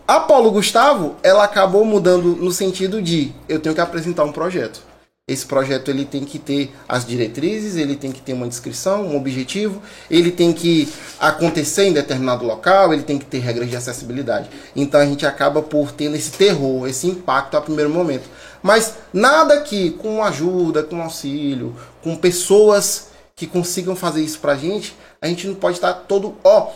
A 0.06 0.20
Paulo 0.20 0.50
Gustavo, 0.50 1.16
ela 1.22 1.44
acabou 1.44 1.84
mudando 1.84 2.28
no 2.34 2.50
sentido 2.50 3.02
de 3.02 3.30
eu 3.46 3.60
tenho 3.60 3.74
que 3.74 3.80
apresentar 3.82 4.24
um 4.24 4.32
projeto. 4.32 4.80
Esse 5.28 5.44
projeto 5.44 5.90
ele 5.90 6.06
tem 6.06 6.24
que 6.24 6.38
ter 6.38 6.74
as 6.88 7.04
diretrizes, 7.04 7.76
ele 7.76 7.94
tem 7.94 8.10
que 8.10 8.22
ter 8.22 8.32
uma 8.32 8.48
descrição, 8.48 9.06
um 9.06 9.14
objetivo, 9.14 9.82
ele 10.10 10.32
tem 10.32 10.54
que 10.54 10.90
acontecer 11.20 11.84
em 11.84 11.92
determinado 11.92 12.46
local, 12.46 12.94
ele 12.94 13.02
tem 13.02 13.18
que 13.18 13.26
ter 13.26 13.40
regras 13.40 13.68
de 13.68 13.76
acessibilidade. 13.76 14.48
Então 14.74 14.98
a 14.98 15.04
gente 15.04 15.26
acaba 15.26 15.60
por 15.60 15.92
tendo 15.92 16.16
esse 16.16 16.30
terror, 16.30 16.88
esse 16.88 17.06
impacto 17.06 17.58
a 17.58 17.60
primeiro 17.60 17.90
momento. 17.90 18.26
Mas 18.62 18.94
nada 19.12 19.60
que 19.60 19.90
com 19.90 20.24
ajuda, 20.24 20.82
com 20.82 21.02
auxílio, 21.02 21.76
com 22.02 22.16
pessoas 22.16 23.08
que 23.36 23.46
consigam 23.46 23.94
fazer 23.94 24.22
isso 24.22 24.38
pra 24.40 24.56
gente, 24.56 24.96
a 25.20 25.28
gente 25.28 25.46
não 25.46 25.54
pode 25.54 25.76
estar 25.76 25.92
todo. 25.92 26.36
Ó, 26.42 26.72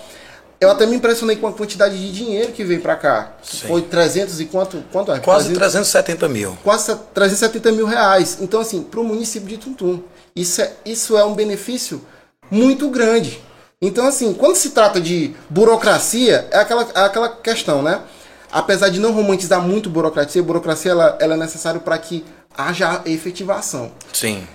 eu 0.62 0.70
até 0.70 0.86
me 0.86 0.94
impressionei 0.94 1.34
com 1.34 1.48
a 1.48 1.52
quantidade 1.52 1.98
de 1.98 2.12
dinheiro 2.12 2.52
que 2.52 2.62
veio 2.62 2.80
pra 2.80 2.94
cá. 2.94 3.32
Sim. 3.42 3.66
Foi 3.66 3.82
300 3.82 4.40
e 4.40 4.44
quanto? 4.44 4.82
Quanto 4.92 5.10
é? 5.12 5.18
Quase 5.18 5.52
300 5.52 5.90
370 5.90 6.28
mil. 6.28 6.56
quase 6.62 6.94
370 7.12 7.72
mil 7.72 7.84
reais. 7.84 8.38
Então, 8.40 8.60
assim, 8.60 8.80
para 8.82 9.00
o 9.00 9.04
município 9.04 9.48
de 9.48 9.58
Tuntum, 9.58 10.00
isso 10.36 10.62
é, 10.62 10.72
isso 10.86 11.18
é 11.18 11.24
um 11.24 11.34
benefício 11.34 12.00
muito 12.48 12.88
grande. 12.88 13.42
Então, 13.80 14.06
assim, 14.06 14.32
quando 14.32 14.54
se 14.54 14.70
trata 14.70 15.00
de 15.00 15.34
burocracia, 15.50 16.46
é 16.52 16.58
aquela, 16.58 16.86
é 16.94 17.00
aquela 17.00 17.28
questão, 17.28 17.82
né? 17.82 18.00
Apesar 18.52 18.88
de 18.88 19.00
não 19.00 19.12
romantizar 19.12 19.60
muito 19.60 19.90
burocracia, 19.90 20.42
burocracia 20.42 20.92
ela, 20.92 21.18
ela 21.20 21.34
é 21.34 21.38
necessária 21.38 21.80
para 21.80 21.98
que 21.98 22.24
haja 22.56 23.00
efetivação 23.06 23.90
Sim. 24.12 24.46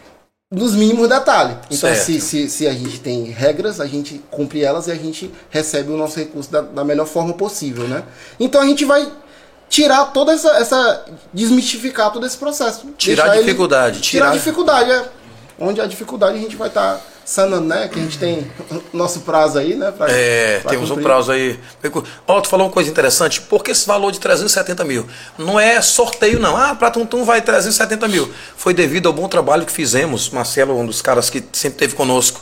Nos 0.51 0.73
mínimos 0.73 1.09
detalhes. 1.09 1.57
Então, 1.69 1.89
se, 1.95 2.21
se, 2.21 2.49
se 2.49 2.67
a 2.67 2.71
gente 2.73 2.99
tem 3.01 3.23
regras, 3.25 3.81
a 3.81 3.85
gente 3.85 4.21
cumpre 4.31 4.63
elas 4.63 4.87
e 4.87 4.91
a 4.91 4.95
gente 4.95 5.29
recebe 5.49 5.91
o 5.91 5.97
nosso 5.97 6.17
recurso 6.17 6.49
da, 6.49 6.61
da 6.61 6.83
melhor 6.85 7.05
forma 7.05 7.33
possível, 7.33 7.85
né? 7.87 8.03
Então, 8.39 8.61
a 8.61 8.65
gente 8.65 8.85
vai 8.85 9.11
tirar 9.69 10.05
toda 10.13 10.31
essa, 10.31 10.49
essa 10.51 11.05
desmistificar 11.33 12.11
todo 12.13 12.25
esse 12.25 12.37
processo. 12.37 12.87
Tirar 12.97 13.31
a 13.31 13.35
ele- 13.35 13.43
dificuldade, 13.45 13.99
Tirar, 13.99 14.25
tirar- 14.25 14.29
a 14.31 14.37
dificuldade, 14.37 14.91
é. 14.91 15.09
Onde 15.59 15.81
a 15.81 15.85
dificuldade 15.85 16.37
a 16.37 16.41
gente 16.41 16.55
vai 16.55 16.69
estar 16.69 16.95
sanando, 16.95 17.05
né? 17.67 17.87
Que 17.89 17.99
a 17.99 18.03
gente 18.03 18.17
tem 18.17 18.49
nosso 18.93 19.19
prazo 19.21 19.59
aí, 19.59 19.75
né? 19.75 19.91
pra- 19.91 20.07
É, 20.09 20.59
pra 20.59 20.71
temos 20.71 20.89
um 20.89 20.95
cumprir. 20.95 21.03
prazo 21.05 21.31
aí. 21.31 21.59
Ó, 22.27 22.39
tu 22.41 22.47
falou 22.47 22.67
uma 22.67 22.73
coisa 22.73 22.89
interessante. 22.89 23.41
Por 23.41 23.63
que 23.63 23.71
esse 23.71 23.85
valor 23.85 24.11
de 24.11 24.19
370 24.19 24.83
mil? 24.85 25.05
Não 25.37 25.59
é 25.59 25.81
sorteio, 25.81 26.39
não. 26.39 26.55
Ah, 26.55 26.73
pra 26.73 26.89
Tuntum 26.89 27.23
vai 27.25 27.41
370 27.41 28.07
mil. 28.07 28.31
Foi 28.55 28.73
devido 28.73 29.07
ao 29.07 29.13
bom 29.13 29.27
trabalho 29.27 29.65
que 29.65 29.71
fizemos. 29.71 30.29
Marcelo, 30.29 30.77
um 30.79 30.85
dos 30.85 31.01
caras 31.01 31.29
que 31.29 31.43
sempre 31.51 31.75
esteve 31.75 31.95
conosco 31.95 32.41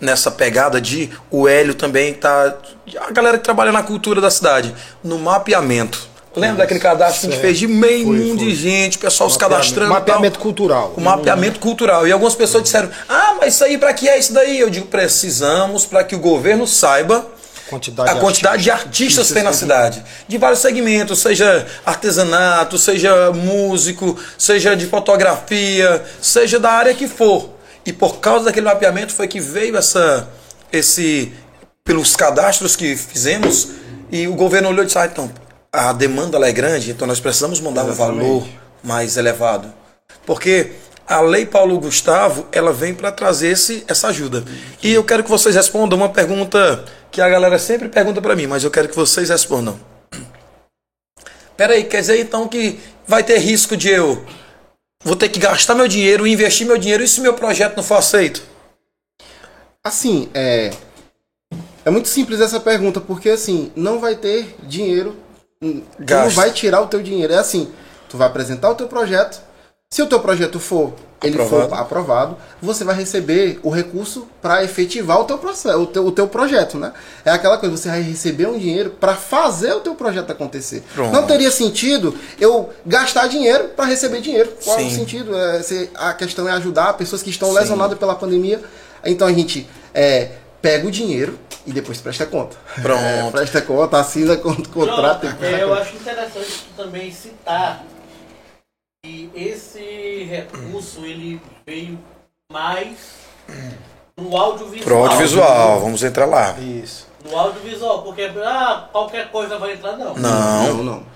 nessa 0.00 0.30
pegada 0.30 0.80
de. 0.80 1.10
O 1.30 1.48
Hélio 1.48 1.74
também 1.74 2.12
tá. 2.12 2.54
A 3.00 3.10
galera 3.12 3.38
que 3.38 3.44
trabalha 3.44 3.72
na 3.72 3.82
cultura 3.82 4.20
da 4.20 4.30
cidade. 4.30 4.74
No 5.02 5.18
mapeamento. 5.18 6.14
Lembra 6.36 6.58
daquele 6.58 6.80
cadastro 6.80 7.20
que 7.20 7.26
a 7.26 7.30
gente 7.30 7.40
fez 7.40 7.58
de 7.58 7.66
meio 7.66 8.06
Foi, 8.06 8.16
mundo 8.18 8.38
foi. 8.38 8.48
de 8.48 8.54
gente, 8.54 8.98
o 8.98 9.00
pessoal 9.00 9.30
se 9.30 9.38
cadastrando. 9.38 9.90
mapeamento 9.90 10.38
cultural. 10.38 10.92
O 10.96 11.00
mapeamento 11.00 11.58
cultural. 11.58 12.06
E 12.06 12.12
algumas 12.12 12.34
pessoas 12.34 12.62
disseram: 12.62 12.90
Ah, 13.08 13.34
mas 13.40 13.54
isso 13.54 13.64
aí 13.64 13.78
para 13.78 13.92
que 13.94 14.08
é 14.08 14.18
isso 14.18 14.32
daí? 14.34 14.60
Eu 14.60 14.68
digo: 14.68 14.86
precisamos 14.86 15.86
para 15.86 16.04
que 16.04 16.14
o 16.14 16.18
governo 16.18 16.66
saiba 16.66 17.26
Quantidade 17.68 18.10
a 18.10 18.14
de 18.14 18.20
quantidade 18.20 18.62
de 18.62 18.70
artistas 18.70 19.26
que 19.28 19.34
tem 19.34 19.42
na 19.42 19.52
cidade. 19.52 20.02
De 20.28 20.38
vários 20.38 20.60
segmentos, 20.60 21.18
seja 21.18 21.66
artesanato, 21.84 22.78
seja 22.78 23.32
músico, 23.32 24.16
seja 24.38 24.76
de 24.76 24.86
fotografia, 24.86 26.04
seja 26.20 26.60
da 26.60 26.70
área 26.70 26.94
que 26.94 27.08
for. 27.08 27.50
E 27.84 27.92
por 27.92 28.18
causa 28.18 28.44
daquele 28.44 28.66
mapeamento 28.66 29.12
foi 29.12 29.26
que 29.26 29.40
veio 29.40 29.76
essa 29.76 30.28
esse 30.72 31.32
pelos 31.84 32.14
cadastros 32.14 32.74
que 32.76 32.96
fizemos 32.96 33.68
e 34.10 34.28
o 34.28 34.34
governo 34.34 34.68
olhou 34.68 34.82
e 34.84 34.86
disse: 34.86 34.98
ah, 34.98 35.06
então 35.06 35.30
a 35.76 35.92
demanda 35.92 36.38
ela 36.38 36.48
é 36.48 36.52
grande, 36.52 36.90
então 36.90 37.06
nós 37.06 37.20
precisamos 37.20 37.60
mandar 37.60 37.84
um 37.84 37.92
valor 37.92 38.46
mais 38.82 39.18
elevado. 39.18 39.70
Porque 40.24 40.72
a 41.06 41.20
Lei 41.20 41.44
Paulo 41.44 41.78
Gustavo, 41.78 42.46
ela 42.50 42.72
vem 42.72 42.94
para 42.94 43.12
trazer 43.12 43.48
esse, 43.48 43.84
essa 43.86 44.08
ajuda. 44.08 44.42
E 44.82 44.90
eu 44.90 45.04
quero 45.04 45.22
que 45.22 45.28
vocês 45.28 45.54
respondam 45.54 45.98
uma 45.98 46.08
pergunta 46.08 46.82
que 47.10 47.20
a 47.20 47.28
galera 47.28 47.58
sempre 47.58 47.90
pergunta 47.90 48.22
para 48.22 48.34
mim, 48.34 48.46
mas 48.46 48.64
eu 48.64 48.70
quero 48.70 48.88
que 48.88 48.96
vocês 48.96 49.28
respondam. 49.28 49.78
Peraí, 51.58 51.84
quer 51.84 52.00
dizer 52.00 52.20
então 52.20 52.48
que 52.48 52.80
vai 53.06 53.22
ter 53.22 53.38
risco 53.38 53.76
de 53.76 53.90
eu 53.90 54.24
vou 55.04 55.14
ter 55.14 55.28
que 55.28 55.38
gastar 55.38 55.74
meu 55.74 55.86
dinheiro, 55.86 56.26
investir 56.26 56.66
meu 56.66 56.78
dinheiro, 56.78 57.04
e 57.04 57.08
se 57.08 57.20
meu 57.20 57.34
projeto 57.34 57.76
não 57.76 57.84
for 57.84 57.98
aceito? 57.98 58.42
Assim, 59.84 60.30
é. 60.32 60.70
É 61.84 61.90
muito 61.90 62.08
simples 62.08 62.40
essa 62.40 62.58
pergunta, 62.58 62.98
porque 62.98 63.28
assim, 63.28 63.70
não 63.76 64.00
vai 64.00 64.16
ter 64.16 64.56
dinheiro. 64.62 65.25
Tu 65.72 66.14
não 66.14 66.28
vai 66.30 66.50
tirar 66.52 66.80
o 66.80 66.86
teu 66.86 67.02
dinheiro. 67.02 67.32
É 67.32 67.38
assim, 67.38 67.70
tu 68.08 68.16
vai 68.16 68.26
apresentar 68.26 68.70
o 68.70 68.74
teu 68.74 68.86
projeto. 68.86 69.40
Se 69.92 70.02
o 70.02 70.06
teu 70.06 70.18
projeto 70.18 70.58
for, 70.58 70.92
ele 71.22 71.40
Aprovado. 71.40 71.68
for 71.70 71.78
aprovado, 71.78 72.36
você 72.60 72.82
vai 72.84 72.94
receber 72.96 73.60
o 73.62 73.70
recurso 73.70 74.26
para 74.42 74.64
efetivar 74.64 75.20
o 75.20 75.24
teu 75.24 75.38
processo, 75.38 75.78
o 75.78 75.86
teu, 75.86 76.04
o 76.04 76.10
teu 76.12 76.26
projeto, 76.26 76.76
né? 76.76 76.92
É 77.24 77.30
aquela 77.30 77.56
coisa, 77.56 77.76
você 77.76 77.88
vai 77.88 78.02
receber 78.02 78.48
um 78.48 78.58
dinheiro 78.58 78.90
para 78.90 79.14
fazer 79.14 79.72
o 79.74 79.80
teu 79.80 79.94
projeto 79.94 80.30
acontecer. 80.32 80.82
Pronto. 80.92 81.12
Não 81.12 81.24
teria 81.24 81.50
sentido 81.52 82.14
eu 82.40 82.70
gastar 82.84 83.28
dinheiro 83.28 83.68
para 83.76 83.84
receber 83.84 84.20
dinheiro. 84.20 84.52
Qual 84.64 84.76
é 84.76 84.80
Sim. 84.80 84.88
o 84.88 84.90
sentido? 84.90 85.36
É, 85.36 85.62
se- 85.62 85.88
a 85.94 86.12
questão 86.12 86.48
é 86.48 86.52
ajudar 86.52 86.92
pessoas 86.94 87.22
que 87.22 87.30
estão 87.30 87.52
lesionadas 87.52 87.96
pela 87.96 88.16
pandemia. 88.16 88.60
Então 89.04 89.26
a 89.28 89.32
gente 89.32 89.68
é, 89.94 90.30
pega 90.60 90.86
o 90.86 90.90
dinheiro 90.90 91.38
e 91.66 91.72
depois 91.72 92.00
presta 92.00 92.26
conta. 92.26 92.56
Pronto. 92.80 93.02
É, 93.02 93.30
presta 93.30 93.62
conta, 93.62 93.98
assina 93.98 94.36
con- 94.36 94.62
contrato. 94.72 95.26
e 95.26 95.44
é, 95.44 95.62
eu 95.62 95.68
conta. 95.68 95.82
acho 95.82 95.96
interessante 95.96 96.66
também 96.76 97.12
citar 97.12 97.84
que 99.04 99.30
esse 99.34 100.24
recurso 100.24 101.04
ele 101.04 101.40
veio 101.66 101.98
mais 102.52 102.96
no 104.16 104.36
audiovisual. 104.36 104.84
Pro 104.84 104.96
audiovisual, 105.04 105.80
vamos 105.80 106.02
entrar 106.02 106.26
lá. 106.26 106.56
Isso. 106.58 107.06
No 107.24 107.36
audiovisual, 107.36 108.02
porque 108.02 108.22
ah, 108.44 108.88
qualquer 108.92 109.30
coisa 109.30 109.58
vai 109.58 109.72
entrar, 109.74 109.96
não. 109.96 110.14
Não. 110.14 110.74
Não, 110.74 110.84
não. 110.84 111.06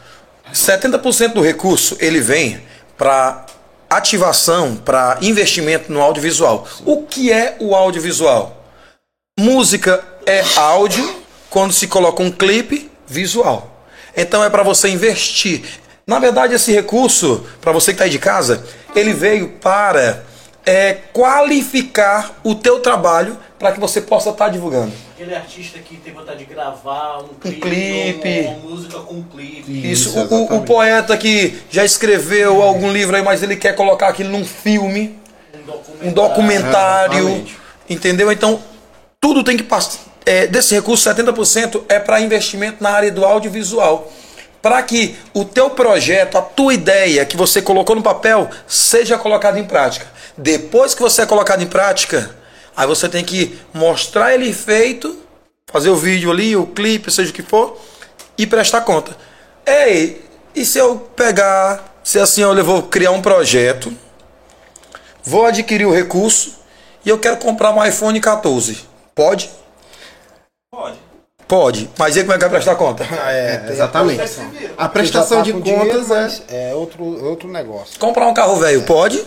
70% 0.52 1.32
do 1.34 1.40
recurso 1.40 1.96
ele 2.00 2.20
vem 2.20 2.60
para 2.96 3.46
ativação, 3.88 4.76
para 4.76 5.18
investimento 5.22 5.92
no 5.92 6.00
audiovisual. 6.00 6.66
O 6.84 7.02
que 7.04 7.32
é 7.32 7.56
o 7.60 7.74
audiovisual? 7.74 8.59
Música 9.44 10.04
é 10.26 10.44
áudio 10.56 11.16
quando 11.48 11.72
se 11.72 11.86
coloca 11.86 12.22
um 12.22 12.30
clipe 12.30 12.90
visual. 13.06 13.82
Então 14.14 14.44
é 14.44 14.50
para 14.50 14.62
você 14.62 14.90
investir. 14.90 15.62
Na 16.06 16.18
verdade, 16.18 16.52
esse 16.54 16.70
recurso, 16.72 17.46
para 17.58 17.72
você 17.72 17.92
que 17.92 17.94
está 17.94 18.04
aí 18.04 18.10
de 18.10 18.18
casa, 18.18 18.62
ele 18.94 19.14
veio 19.14 19.48
para 19.52 20.24
é, 20.66 20.92
qualificar 21.14 22.38
o 22.44 22.54
teu 22.54 22.80
trabalho 22.80 23.38
para 23.58 23.72
que 23.72 23.80
você 23.80 24.02
possa 24.02 24.28
estar 24.28 24.50
divulgando. 24.50 24.92
Aquele 25.14 25.34
artista 25.34 25.78
que 25.78 25.96
tem 25.96 26.12
vontade 26.12 26.40
de 26.40 26.44
gravar 26.44 27.20
um 27.22 27.28
clipe, 27.40 27.60
clipe. 27.62 28.40
Uma, 28.40 28.50
uma 28.50 28.68
música 28.70 28.98
com 28.98 29.14
um 29.14 29.22
clipe. 29.22 29.90
Isso, 29.90 30.10
Isso, 30.10 30.18
o- 30.34 30.56
o, 30.56 30.62
poeta 30.64 31.16
que 31.16 31.62
já 31.70 31.82
escreveu 31.82 32.60
algum 32.60 32.92
livro 32.92 33.16
aí, 33.16 33.22
mas 33.22 33.42
ele 33.42 33.56
quer 33.56 33.74
colocar 33.74 34.08
aquilo 34.08 34.28
num 34.28 34.44
filme, 34.44 35.18
Um 35.54 35.62
documentário. 35.64 36.10
um 36.10 36.12
documentário, 36.12 37.18
Exatamente. 37.20 37.56
entendeu? 37.88 38.30
Então, 38.32 38.60
tudo 39.20 39.44
tem 39.44 39.56
que 39.56 39.62
passar. 39.62 40.00
É, 40.24 40.46
desse 40.46 40.74
recurso, 40.74 41.08
70% 41.08 41.82
é 41.88 41.98
para 41.98 42.20
investimento 42.20 42.82
na 42.82 42.90
área 42.90 43.12
do 43.12 43.24
audiovisual. 43.24 44.10
Para 44.62 44.82
que 44.82 45.16
o 45.32 45.44
teu 45.44 45.70
projeto, 45.70 46.36
a 46.36 46.42
tua 46.42 46.74
ideia 46.74 47.24
que 47.24 47.36
você 47.36 47.62
colocou 47.62 47.96
no 47.96 48.02
papel, 48.02 48.50
seja 48.66 49.18
colocada 49.18 49.58
em 49.58 49.64
prática. 49.64 50.06
Depois 50.36 50.94
que 50.94 51.02
você 51.02 51.22
é 51.22 51.26
colocado 51.26 51.62
em 51.62 51.66
prática, 51.66 52.34
aí 52.76 52.86
você 52.86 53.08
tem 53.08 53.24
que 53.24 53.58
mostrar 53.72 54.34
ele 54.34 54.52
feito, 54.52 55.18
fazer 55.70 55.90
o 55.90 55.96
vídeo 55.96 56.30
ali, 56.30 56.56
o 56.56 56.66
clipe, 56.66 57.10
seja 57.10 57.30
o 57.30 57.34
que 57.34 57.42
for, 57.42 57.78
e 58.36 58.46
prestar 58.46 58.82
conta. 58.82 59.16
Ei, 59.66 60.24
e 60.54 60.64
se 60.64 60.78
eu 60.78 60.96
pegar, 61.16 62.00
se 62.02 62.18
assim 62.18 62.42
eu 62.42 62.64
vou 62.64 62.82
criar 62.82 63.12
um 63.12 63.22
projeto, 63.22 63.92
vou 65.24 65.46
adquirir 65.46 65.86
o 65.86 65.92
recurso 65.92 66.58
e 67.04 67.08
eu 67.08 67.18
quero 67.18 67.38
comprar 67.38 67.70
um 67.70 67.84
iPhone 67.84 68.20
14. 68.20 68.89
Pode? 69.14 69.50
Pode. 70.70 70.98
Pode. 71.46 71.90
Mas 71.98 72.16
e 72.16 72.20
como 72.20 72.32
é 72.32 72.34
que 72.36 72.40
vai 72.42 72.50
prestar 72.50 72.76
conta? 72.76 73.04
É, 73.30 73.56
tem 73.58 73.72
Exatamente. 73.72 74.22
A 74.76 74.88
prestação 74.88 75.38
tá 75.38 75.44
de 75.44 75.52
contas 75.52 75.64
dinheiro, 75.64 76.42
é. 76.48 76.70
é 76.70 76.74
outro, 76.74 77.04
outro 77.26 77.48
negócio. 77.48 77.98
Comprar 77.98 78.26
um 78.26 78.34
carro 78.34 78.56
velho, 78.56 78.82
pode? 78.82 79.24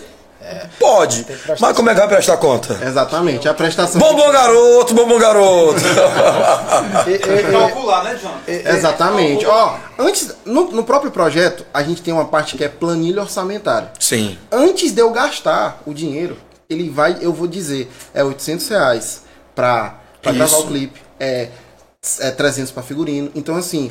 Pode. 0.78 1.24
Que 1.24 1.32
prestar 1.32 1.56
Mas 1.60 1.76
como 1.76 1.90
é 1.90 1.94
que 1.94 2.00
vai 2.00 2.08
prestar 2.08 2.36
conta? 2.36 2.78
Exatamente. 2.84 3.48
A 3.48 3.54
prestação. 3.54 4.00
Bom, 4.00 4.14
bom 4.14 4.30
garoto, 4.30 4.94
bom, 4.94 5.08
bom 5.08 5.18
garoto. 5.18 5.80
Calcular, 7.50 8.04
né, 8.04 8.18
John? 8.20 8.34
Exatamente. 8.46 9.46
Ó, 9.46 9.76
antes, 9.98 10.34
no, 10.44 10.70
no 10.70 10.84
próprio 10.84 11.10
projeto, 11.10 11.64
a 11.72 11.82
gente 11.82 12.02
tem 12.02 12.12
uma 12.12 12.26
parte 12.26 12.56
que 12.56 12.64
é 12.64 12.68
planilha 12.68 13.22
orçamentária. 13.22 13.90
Sim. 13.98 14.38
Antes 14.52 14.92
de 14.92 15.00
eu 15.00 15.10
gastar 15.10 15.80
o 15.86 15.94
dinheiro, 15.94 16.36
ele 16.68 16.90
vai, 16.90 17.16
eu 17.20 17.32
vou 17.32 17.46
dizer, 17.46 17.90
é 18.12 18.22
800 18.22 18.68
reais 18.68 19.23
pra, 19.54 20.00
pra 20.22 20.32
Isso. 20.32 20.38
gravar 20.38 20.56
o 20.58 20.66
clipe, 20.66 21.00
é, 21.18 21.48
é 22.20 22.30
300 22.30 22.70
pra 22.70 22.82
figurino. 22.82 23.30
Então, 23.34 23.56
assim, 23.56 23.90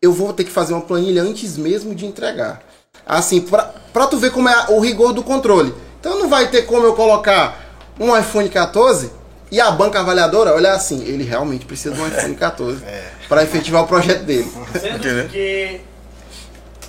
eu 0.00 0.12
vou 0.12 0.32
ter 0.32 0.44
que 0.44 0.50
fazer 0.50 0.72
uma 0.74 0.82
planilha 0.82 1.22
antes 1.22 1.56
mesmo 1.56 1.94
de 1.94 2.06
entregar. 2.06 2.62
Assim, 3.06 3.40
pra, 3.40 3.72
pra 3.92 4.06
tu 4.06 4.18
ver 4.18 4.30
como 4.32 4.48
é 4.48 4.66
o 4.70 4.80
rigor 4.80 5.12
do 5.12 5.22
controle. 5.22 5.74
Então, 6.00 6.18
não 6.18 6.28
vai 6.28 6.48
ter 6.48 6.62
como 6.62 6.84
eu 6.84 6.94
colocar 6.94 7.60
um 7.98 8.16
iPhone 8.16 8.48
14 8.48 9.12
e 9.50 9.60
a 9.60 9.70
banca 9.70 10.00
avaliadora 10.00 10.54
olhar 10.54 10.72
assim, 10.72 11.04
ele 11.04 11.24
realmente 11.24 11.66
precisa 11.66 11.94
de 11.94 12.00
um 12.00 12.08
iPhone 12.08 12.34
14 12.34 12.82
pra 13.28 13.42
efetivar 13.42 13.82
o 13.82 13.86
projeto 13.86 14.24
dele. 14.24 14.50
Sendo 14.80 15.28
que 15.28 15.80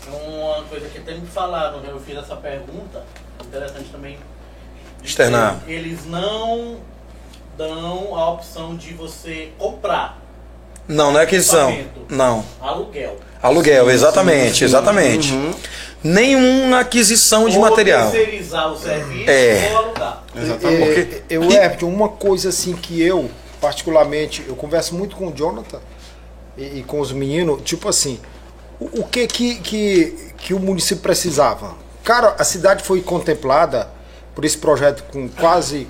uma 0.07 0.63
coisa 0.63 0.87
que 0.87 0.97
até 0.97 1.13
me 1.15 1.27
falaram, 1.27 1.81
né, 1.81 1.89
eu 1.91 1.99
fiz 1.99 2.17
essa 2.17 2.35
pergunta, 2.37 3.03
interessante 3.45 3.89
também. 3.91 4.17
Externar. 5.03 5.61
Eles 5.67 6.05
não 6.05 6.77
dão 7.57 8.15
a 8.15 8.29
opção 8.31 8.75
de 8.75 8.93
você 8.93 9.51
comprar 9.57 10.19
Não, 10.87 11.11
não 11.11 11.19
é 11.19 11.23
aquisição. 11.23 11.75
Não. 12.09 12.43
aluguel. 12.61 13.17
Aluguel, 13.41 13.89
exatamente, 13.89 14.63
exatamente. 14.63 15.33
Nenhuma 16.03 16.79
aquisição 16.81 17.47
de 17.47 17.55
ou 17.57 17.61
material. 17.61 18.11
terceirizar 18.11 18.71
o 18.71 18.77
serviço 18.77 19.29
É. 19.29 19.69
ou 19.71 19.77
alugar. 19.77 20.23
É, 20.35 21.21
eu, 21.29 21.43
Herbert, 21.43 21.83
uma 21.87 22.09
coisa 22.09 22.49
assim 22.49 22.73
que 22.73 23.01
eu, 23.01 23.29
particularmente, 23.61 24.43
eu 24.47 24.55
converso 24.55 24.95
muito 24.95 25.15
com 25.15 25.27
o 25.27 25.31
Jonathan 25.33 25.79
e, 26.57 26.79
e 26.79 26.83
com 26.83 26.99
os 26.99 27.11
meninos, 27.11 27.61
tipo 27.63 27.87
assim, 27.87 28.19
o, 28.79 29.01
o 29.01 29.03
que, 29.07 29.27
que 29.27 29.55
que 29.55 30.33
que 30.37 30.53
o 30.53 30.59
município 30.59 31.01
precisava? 31.01 31.75
Cara, 32.03 32.35
a 32.37 32.43
cidade 32.43 32.83
foi 32.83 33.01
contemplada 33.01 33.87
por 34.35 34.43
esse 34.43 34.57
projeto 34.57 35.03
com 35.11 35.29
quase 35.29 35.87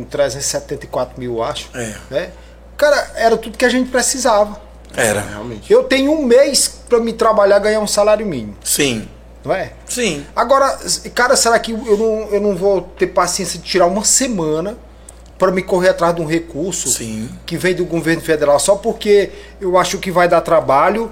com 0.00 0.04
374 0.04 1.18
mil, 1.18 1.42
acho. 1.42 1.68
É. 1.74 1.94
Né? 2.10 2.30
Cara, 2.76 3.12
era 3.14 3.36
tudo 3.36 3.58
que 3.58 3.64
a 3.64 3.68
gente 3.68 3.90
precisava. 3.90 4.60
Era. 4.96 5.20
Realmente. 5.20 5.72
Eu 5.72 5.84
tenho 5.84 6.12
um 6.12 6.24
mês 6.24 6.80
para 6.88 6.98
me 6.98 7.12
trabalhar 7.12 7.58
ganhar 7.58 7.80
um 7.80 7.86
salário 7.86 8.26
mínimo, 8.26 8.56
Sim. 8.64 9.08
não 9.44 9.54
é? 9.54 9.72
Sim. 9.86 10.26
Agora, 10.34 10.78
cara, 11.14 11.36
será 11.36 11.58
que 11.58 11.72
eu 11.72 11.96
não, 11.96 12.28
eu 12.34 12.40
não 12.40 12.56
vou 12.56 12.82
ter 12.82 13.08
paciência 13.08 13.58
de 13.58 13.64
tirar 13.64 13.86
uma 13.86 14.04
semana 14.04 14.76
para 15.38 15.52
me 15.52 15.62
correr 15.62 15.90
atrás 15.90 16.14
de 16.14 16.20
um 16.20 16.26
recurso 16.26 16.88
Sim. 16.88 17.30
que 17.46 17.56
vem 17.56 17.74
do 17.74 17.84
governo 17.84 18.20
federal 18.20 18.58
só 18.58 18.74
porque 18.76 19.30
eu 19.60 19.78
acho 19.78 19.98
que 19.98 20.10
vai 20.10 20.28
dar 20.28 20.40
trabalho 20.40 21.10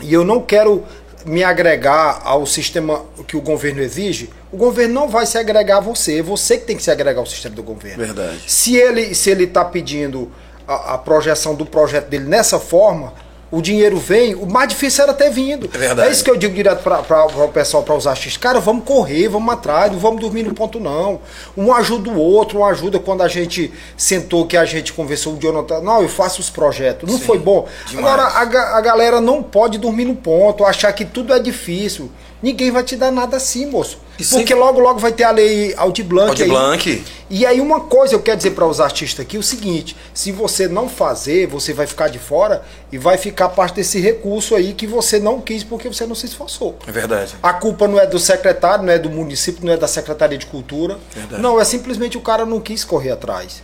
e 0.00 0.12
eu 0.12 0.24
não 0.24 0.40
quero 0.40 0.84
me 1.24 1.42
agregar 1.44 2.20
ao 2.24 2.46
sistema 2.46 3.04
que 3.26 3.36
o 3.36 3.40
governo 3.40 3.80
exige? 3.80 4.30
O 4.50 4.56
governo 4.56 4.94
não 4.94 5.08
vai 5.08 5.26
se 5.26 5.38
agregar 5.38 5.78
a 5.78 5.80
você, 5.80 6.18
é 6.18 6.22
você 6.22 6.58
que 6.58 6.66
tem 6.66 6.76
que 6.76 6.82
se 6.82 6.90
agregar 6.90 7.20
ao 7.20 7.26
sistema 7.26 7.54
do 7.54 7.62
governo. 7.62 8.04
Verdade. 8.04 8.42
Se 8.46 8.76
ele 8.76 9.14
se 9.14 9.30
ele 9.30 9.44
está 9.44 9.64
pedindo 9.64 10.30
a, 10.66 10.94
a 10.94 10.98
projeção 10.98 11.54
do 11.54 11.66
projeto 11.66 12.08
dele 12.08 12.26
nessa 12.26 12.58
forma, 12.58 13.12
o 13.52 13.60
dinheiro 13.60 13.98
vem, 13.98 14.34
o 14.34 14.50
mais 14.50 14.70
difícil 14.70 15.04
era 15.04 15.12
ter 15.12 15.30
vindo. 15.30 15.68
É 15.74 15.78
verdade. 15.78 16.10
isso 16.10 16.24
que 16.24 16.30
eu 16.30 16.36
digo 16.36 16.54
direto 16.54 16.82
para 16.82 17.26
o 17.26 17.48
pessoal, 17.48 17.82
para 17.82 17.94
os 17.94 18.06
artistas. 18.06 18.38
Cara, 18.38 18.58
vamos 18.58 18.82
correr, 18.84 19.28
vamos 19.28 19.52
atrás, 19.52 19.92
não 19.92 19.98
vamos 19.98 20.22
dormir 20.22 20.42
no 20.42 20.54
ponto 20.54 20.80
não. 20.80 21.20
Um 21.54 21.70
ajuda 21.70 22.08
o 22.08 22.18
outro, 22.18 22.60
um 22.60 22.64
ajuda 22.64 22.98
quando 22.98 23.20
a 23.20 23.28
gente 23.28 23.70
sentou, 23.94 24.46
que 24.46 24.56
a 24.56 24.64
gente 24.64 24.94
conversou, 24.94 25.34
o 25.34 25.38
Jonathan, 25.38 25.80
não, 25.80 26.00
eu 26.00 26.08
faço 26.08 26.40
os 26.40 26.48
projetos. 26.48 27.08
Não 27.10 27.18
Sim, 27.18 27.24
foi 27.26 27.38
bom? 27.38 27.68
demais. 27.88 28.06
Agora, 28.06 28.22
a, 28.22 28.78
a 28.78 28.80
galera 28.80 29.20
não 29.20 29.42
pode 29.42 29.76
dormir 29.76 30.06
no 30.06 30.16
ponto, 30.16 30.64
achar 30.64 30.90
que 30.94 31.04
tudo 31.04 31.34
é 31.34 31.38
difícil. 31.38 32.10
Ninguém 32.42 32.70
vai 32.70 32.82
te 32.82 32.96
dar 32.96 33.10
nada 33.12 33.36
assim, 33.36 33.66
moço. 33.66 33.98
Sem- 34.20 34.38
Porque 34.38 34.54
logo, 34.54 34.78
logo 34.80 34.98
vai 34.98 35.12
ter 35.12 35.24
a 35.24 35.30
lei 35.30 35.72
Audi 35.76 36.02
Blanc. 36.02 36.28
Audi 36.30 36.42
aí. 36.42 36.48
Blanc. 36.48 37.04
E 37.30 37.46
aí 37.46 37.60
uma 37.60 37.80
coisa 37.80 38.14
eu 38.14 38.20
quero 38.20 38.36
dizer 38.36 38.50
para 38.50 38.66
os 38.66 38.80
artistas 38.80 39.24
aqui, 39.24 39.38
o 39.38 39.42
seguinte, 39.42 39.96
se 40.12 40.30
você 40.32 40.66
não 40.68 40.88
fazer, 40.88 41.46
você 41.46 41.72
vai 41.72 41.86
ficar 41.86 42.08
de 42.08 42.18
fora 42.18 42.62
e 42.90 42.98
vai 42.98 43.16
ficar 43.16 43.48
parte 43.50 43.76
desse 43.76 44.00
recurso 44.00 44.54
aí 44.54 44.74
que 44.74 44.86
você 44.86 45.18
não 45.18 45.40
quis 45.40 45.62
porque 45.64 45.88
você 45.88 46.04
não 46.06 46.14
se 46.14 46.26
esforçou. 46.26 46.76
É 46.86 46.90
verdade. 46.92 47.34
A 47.42 47.52
culpa 47.54 47.86
não 47.88 47.98
é 47.98 48.06
do 48.06 48.18
secretário, 48.18 48.84
não 48.84 48.92
é 48.92 48.98
do 48.98 49.08
município, 49.08 49.64
não 49.64 49.72
é 49.72 49.76
da 49.76 49.86
Secretaria 49.88 50.36
de 50.36 50.46
Cultura. 50.46 50.98
Verdade. 51.14 51.40
Não, 51.40 51.60
é 51.60 51.64
simplesmente 51.64 52.18
o 52.18 52.20
cara 52.20 52.44
não 52.44 52.60
quis 52.60 52.84
correr 52.84 53.12
atrás. 53.12 53.62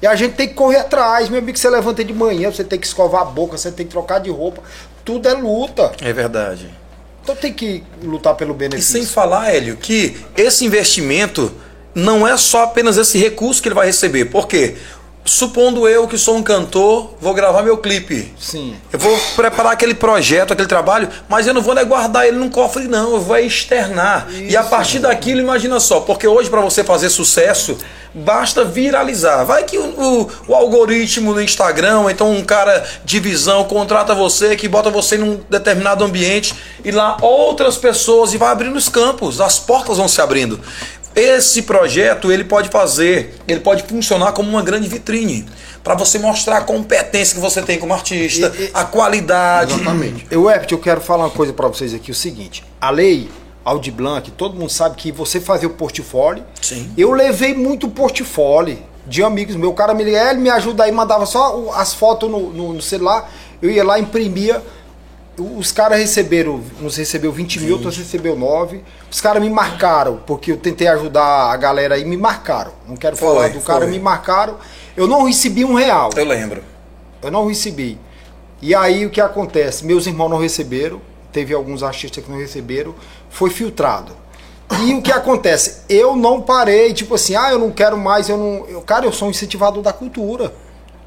E 0.00 0.06
a 0.06 0.14
gente 0.14 0.34
tem 0.34 0.48
que 0.48 0.54
correr 0.54 0.78
atrás, 0.78 1.28
meu 1.28 1.40
amigo, 1.40 1.58
você 1.58 1.68
levanta 1.68 2.02
de 2.02 2.14
manhã, 2.14 2.50
você 2.50 2.64
tem 2.64 2.78
que 2.78 2.86
escovar 2.86 3.20
a 3.22 3.24
boca, 3.26 3.58
você 3.58 3.70
tem 3.70 3.84
que 3.84 3.92
trocar 3.92 4.18
de 4.18 4.30
roupa. 4.30 4.62
Tudo 5.04 5.28
é 5.28 5.34
luta. 5.34 5.92
É 6.00 6.10
verdade. 6.12 6.70
Então 7.22 7.36
tem 7.36 7.52
que 7.52 7.82
lutar 8.02 8.34
pelo 8.34 8.52
E 8.52 8.56
benefício. 8.56 8.92
sem 8.92 9.04
falar, 9.06 9.52
Hélio, 9.54 9.76
que 9.76 10.16
esse 10.36 10.64
investimento 10.64 11.52
não 11.94 12.26
é 12.26 12.36
só 12.36 12.64
apenas 12.64 12.96
esse 12.96 13.18
recurso 13.18 13.60
que 13.60 13.68
ele 13.68 13.74
vai 13.74 13.86
receber. 13.86 14.26
Por 14.26 14.46
quê? 14.46 14.76
Supondo 15.24 15.86
eu 15.86 16.08
que 16.08 16.16
sou 16.18 16.34
um 16.36 16.42
cantor, 16.42 17.14
vou 17.20 17.34
gravar 17.34 17.62
meu 17.62 17.76
clipe. 17.76 18.32
Sim. 18.40 18.74
Eu 18.92 18.98
vou 18.98 19.16
preparar 19.36 19.72
aquele 19.72 19.94
projeto, 19.94 20.52
aquele 20.52 20.66
trabalho, 20.66 21.08
mas 21.28 21.46
eu 21.46 21.54
não 21.54 21.60
vou 21.62 21.74
né, 21.74 21.84
guardar 21.84 22.26
ele 22.26 22.38
num 22.38 22.48
cofre, 22.48 22.88
não. 22.88 23.12
Eu 23.12 23.20
vou 23.20 23.36
externar. 23.36 24.26
e 24.32 24.56
a 24.56 24.62
partir 24.62 24.98
daquilo, 24.98 25.38
imagina 25.40 25.78
só, 25.78 26.00
porque 26.00 26.26
hoje, 26.26 26.48
para 26.50 26.60
você 26.62 26.82
fazer 26.82 27.10
sucesso, 27.10 27.76
basta 28.14 28.64
viralizar. 28.64 29.44
Vai 29.44 29.62
que 29.64 29.78
o, 29.78 29.82
o- 29.82 30.30
o 30.48 30.54
algoritmo 30.54 31.32
no 31.34 31.40
Instagram, 31.40 32.00
ou 32.00 32.10
então 32.10 32.32
um 32.32 32.42
cara 32.42 32.84
de 33.04 33.20
visão, 33.20 33.62
contrata 33.64 34.14
você, 34.14 34.56
que 34.56 34.66
bota 34.68 34.90
você 34.90 35.16
num 35.18 35.38
determinado 35.48 36.02
ambiente 36.02 36.54
e 36.84 36.90
lá 36.90 37.18
outras 37.20 37.76
pessoas 37.76 38.32
e 38.32 38.38
vai 38.38 38.50
abrindo 38.50 38.74
os 38.76 38.88
campos, 38.88 39.40
as 39.40 39.58
portas 39.58 39.98
vão 39.98 40.08
se 40.08 40.20
abrindo. 40.20 40.58
Esse 41.14 41.62
projeto 41.62 42.30
ele 42.30 42.44
pode 42.44 42.68
fazer, 42.68 43.34
ele 43.48 43.60
pode 43.60 43.82
funcionar 43.82 44.32
como 44.32 44.48
uma 44.48 44.62
grande 44.62 44.88
vitrine 44.88 45.44
para 45.82 45.94
você 45.94 46.18
mostrar 46.18 46.58
a 46.58 46.60
competência 46.60 47.34
que 47.34 47.40
você 47.40 47.60
tem 47.62 47.78
como 47.78 47.92
artista, 47.92 48.52
E- 48.56 48.64
e- 48.64 48.70
a 48.72 48.84
qualidade. 48.84 49.74
Exatamente. 49.74 50.26
Eu, 50.30 50.48
Herbert, 50.48 50.68
eu 50.70 50.78
quero 50.78 51.00
falar 51.00 51.24
uma 51.24 51.30
coisa 51.30 51.52
para 51.52 51.66
vocês 51.68 51.92
aqui, 51.94 52.10
o 52.10 52.14
seguinte. 52.14 52.64
A 52.80 52.90
lei 52.90 53.28
Audi 53.64 53.90
Blanc, 53.90 54.30
todo 54.32 54.54
mundo 54.58 54.70
sabe 54.70 54.94
que 54.96 55.10
você 55.10 55.40
fazer 55.40 55.66
o 55.66 55.70
portfólio. 55.70 56.44
Sim. 56.62 56.90
Eu 56.96 57.10
levei 57.12 57.54
muito 57.54 57.88
portfólio 57.88 58.78
de 59.06 59.22
amigos 59.22 59.56
meus. 59.56 59.72
O 59.72 59.74
cara 59.74 59.92
me 59.94 60.04
ele 60.04 60.40
me 60.40 60.48
ajuda 60.50 60.84
aí, 60.84 60.92
mandava 60.92 61.26
só 61.26 61.72
as 61.74 61.92
fotos 61.92 62.30
no, 62.30 62.50
no- 62.52 62.72
no 62.74 62.82
celular. 62.82 63.30
Eu 63.60 63.70
ia 63.70 63.82
lá, 63.84 63.98
imprimia. 63.98 64.62
Os 65.40 65.72
caras 65.72 65.98
receberam, 65.98 66.62
uns 66.82 66.96
recebeu 66.96 67.32
20 67.32 67.60
mil, 67.60 67.74
outros 67.74 67.96
recebeu 67.96 68.36
9. 68.36 68.82
Os 69.10 69.20
caras 69.20 69.42
me 69.42 69.48
marcaram, 69.48 70.20
porque 70.26 70.52
eu 70.52 70.56
tentei 70.56 70.86
ajudar 70.88 71.50
a 71.50 71.56
galera 71.56 71.94
aí, 71.94 72.04
me 72.04 72.16
marcaram. 72.16 72.72
Não 72.86 72.96
quero 72.96 73.16
Foi, 73.16 73.28
falar 73.28 73.48
do 73.48 73.60
cara, 73.60 73.80
foi. 73.80 73.90
me 73.90 73.98
marcaram. 73.98 74.56
Eu 74.96 75.06
não 75.06 75.24
recebi 75.24 75.64
um 75.64 75.74
real. 75.74 76.10
Eu 76.14 76.24
lembro. 76.24 76.62
Eu 77.22 77.30
não 77.30 77.46
recebi. 77.46 77.98
E 78.62 78.74
aí 78.74 79.06
o 79.06 79.10
que 79.10 79.20
acontece? 79.20 79.84
Meus 79.84 80.06
irmãos 80.06 80.28
não 80.28 80.38
receberam, 80.38 81.00
teve 81.32 81.54
alguns 81.54 81.82
artistas 81.82 82.22
que 82.22 82.30
não 82.30 82.38
receberam, 82.38 82.94
foi 83.30 83.48
filtrado. 83.50 84.12
E 84.84 84.94
o 84.94 85.02
que 85.02 85.10
acontece? 85.10 85.80
Eu 85.88 86.14
não 86.14 86.40
parei, 86.40 86.92
tipo 86.92 87.14
assim, 87.14 87.34
ah, 87.34 87.50
eu 87.50 87.58
não 87.58 87.70
quero 87.70 87.96
mais, 87.98 88.28
eu 88.28 88.36
não. 88.36 88.66
Eu, 88.68 88.80
cara, 88.82 89.04
eu 89.04 89.12
sou 89.12 89.26
um 89.28 89.30
incentivador 89.30 89.82
da 89.82 89.92
cultura. 89.92 90.52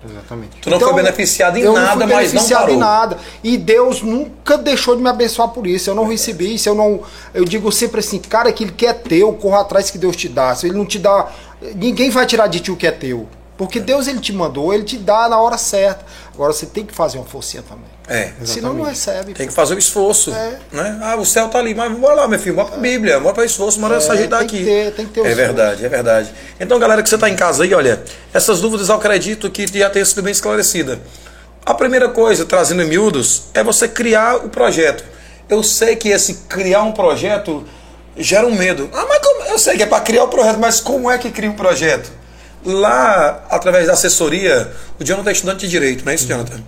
Exatamente. 0.09 0.57
Tu 0.61 0.69
não 0.69 0.79
foi 0.79 0.93
beneficiado 0.93 1.57
em 1.57 1.61
Então, 1.61 1.73
eu 1.75 1.81
nada, 1.81 1.95
não 1.95 2.07
fui 2.07 2.15
mas 2.15 2.25
não 2.25 2.31
beneficiado 2.33 2.59
parou. 2.61 2.75
em 2.75 2.79
nada. 2.79 3.17
E 3.43 3.57
Deus 3.57 4.01
nunca 4.01 4.57
deixou 4.57 4.95
de 4.95 5.01
me 5.01 5.09
abençoar 5.09 5.49
por 5.49 5.65
isso. 5.65 5.89
Eu 5.89 5.95
não 5.95 6.07
recebi 6.07 6.55
isso, 6.55 6.67
eu 6.67 6.75
não. 6.75 7.01
Eu 7.33 7.45
digo 7.45 7.71
sempre 7.71 7.99
assim, 7.99 8.19
cara, 8.19 8.49
aquilo 8.49 8.71
que 8.73 8.85
é 8.85 8.93
teu, 8.93 9.31
corra 9.33 9.61
atrás 9.61 9.89
que 9.89 9.97
Deus 9.97 10.15
te 10.15 10.27
dá. 10.27 10.53
Se 10.55 10.67
ele 10.67 10.77
não 10.77 10.85
te 10.85 10.99
dá. 10.99 11.29
Ninguém 11.75 12.09
vai 12.09 12.25
tirar 12.25 12.47
de 12.47 12.59
ti 12.59 12.71
o 12.71 12.75
que 12.75 12.85
é 12.87 12.91
teu. 12.91 13.27
Porque 13.57 13.79
Deus 13.79 14.07
ele 14.07 14.19
te 14.19 14.33
mandou, 14.33 14.73
ele 14.73 14.83
te 14.83 14.97
dá 14.97 15.29
na 15.29 15.39
hora 15.39 15.57
certa. 15.57 16.03
Agora 16.33 16.51
você 16.51 16.65
tem 16.65 16.85
que 16.85 16.93
fazer 16.93 17.17
uma 17.19 17.25
forcinha 17.25 17.63
também. 17.63 17.92
É. 18.07 18.31
Senão 18.43 18.73
não 18.73 18.83
recebe. 18.83 19.33
Tem 19.33 19.47
que 19.47 19.53
fazer 19.53 19.75
o 19.75 19.79
esforço. 19.79 20.33
É. 20.33 20.59
Né? 20.71 20.99
Ah, 21.01 21.15
o 21.15 21.25
céu 21.25 21.47
tá 21.47 21.59
ali, 21.59 21.73
mas 21.73 21.91
bora 21.97 22.15
lá, 22.15 22.27
meu 22.27 22.37
filho, 22.37 22.55
bora 22.55 22.69
pra 22.69 22.77
Bíblia, 22.77 23.19
bora 23.19 23.33
pra 23.33 23.45
esforço, 23.45 23.79
bora 23.79 23.99
se 24.01 24.11
ajeitar 24.11 24.39
tem 24.39 24.47
que 24.49 24.55
aqui. 24.57 24.65
ter, 24.65 24.91
tem 24.91 25.05
que 25.05 25.13
ter 25.13 25.21
o 25.21 25.25
é 25.25 25.29
esforço. 25.29 25.53
verdade, 25.53 25.85
é 25.85 25.89
verdade. 25.89 26.33
Então, 26.59 26.77
galera 26.79 27.01
que 27.01 27.09
você 27.09 27.17
tá 27.17 27.29
em 27.29 27.35
casa 27.35 27.63
aí, 27.63 27.73
olha, 27.73 28.03
essas 28.33 28.59
dúvidas 28.59 28.89
eu 28.89 28.95
acredito 28.95 29.49
que 29.49 29.65
já 29.67 29.89
tenha 29.89 30.03
sido 30.05 30.21
bem 30.21 30.31
esclarecida. 30.31 30.99
A 31.65 31.73
primeira 31.73 32.09
coisa, 32.09 32.45
trazendo 32.45 32.81
em 32.81 32.87
miúdos, 32.87 33.43
é 33.53 33.63
você 33.63 33.87
criar 33.87 34.35
o 34.35 34.49
projeto. 34.49 35.03
Eu 35.47 35.63
sei 35.63 35.95
que 35.95 36.09
esse 36.09 36.33
criar 36.49 36.83
um 36.83 36.91
projeto 36.91 37.63
gera 38.17 38.45
um 38.45 38.53
medo. 38.53 38.89
Ah, 38.93 39.05
mas 39.07 39.19
como? 39.19 39.43
Eu 39.43 39.57
sei 39.57 39.77
que 39.77 39.83
é 39.83 39.85
para 39.85 40.01
criar 40.01 40.25
o 40.25 40.27
projeto, 40.27 40.59
mas 40.59 40.81
como 40.81 41.09
é 41.09 41.17
que 41.17 41.31
cria 41.31 41.49
um 41.49 41.55
projeto? 41.55 42.11
Lá, 42.65 43.45
através 43.49 43.87
da 43.87 43.93
assessoria, 43.93 44.71
o 44.99 45.03
Jonathan 45.03 45.29
é 45.29 45.33
estudante 45.33 45.61
de 45.61 45.67
direito, 45.69 46.03
não 46.03 46.11
é 46.11 46.15
isso, 46.15 46.27
Jonathan? 46.27 46.61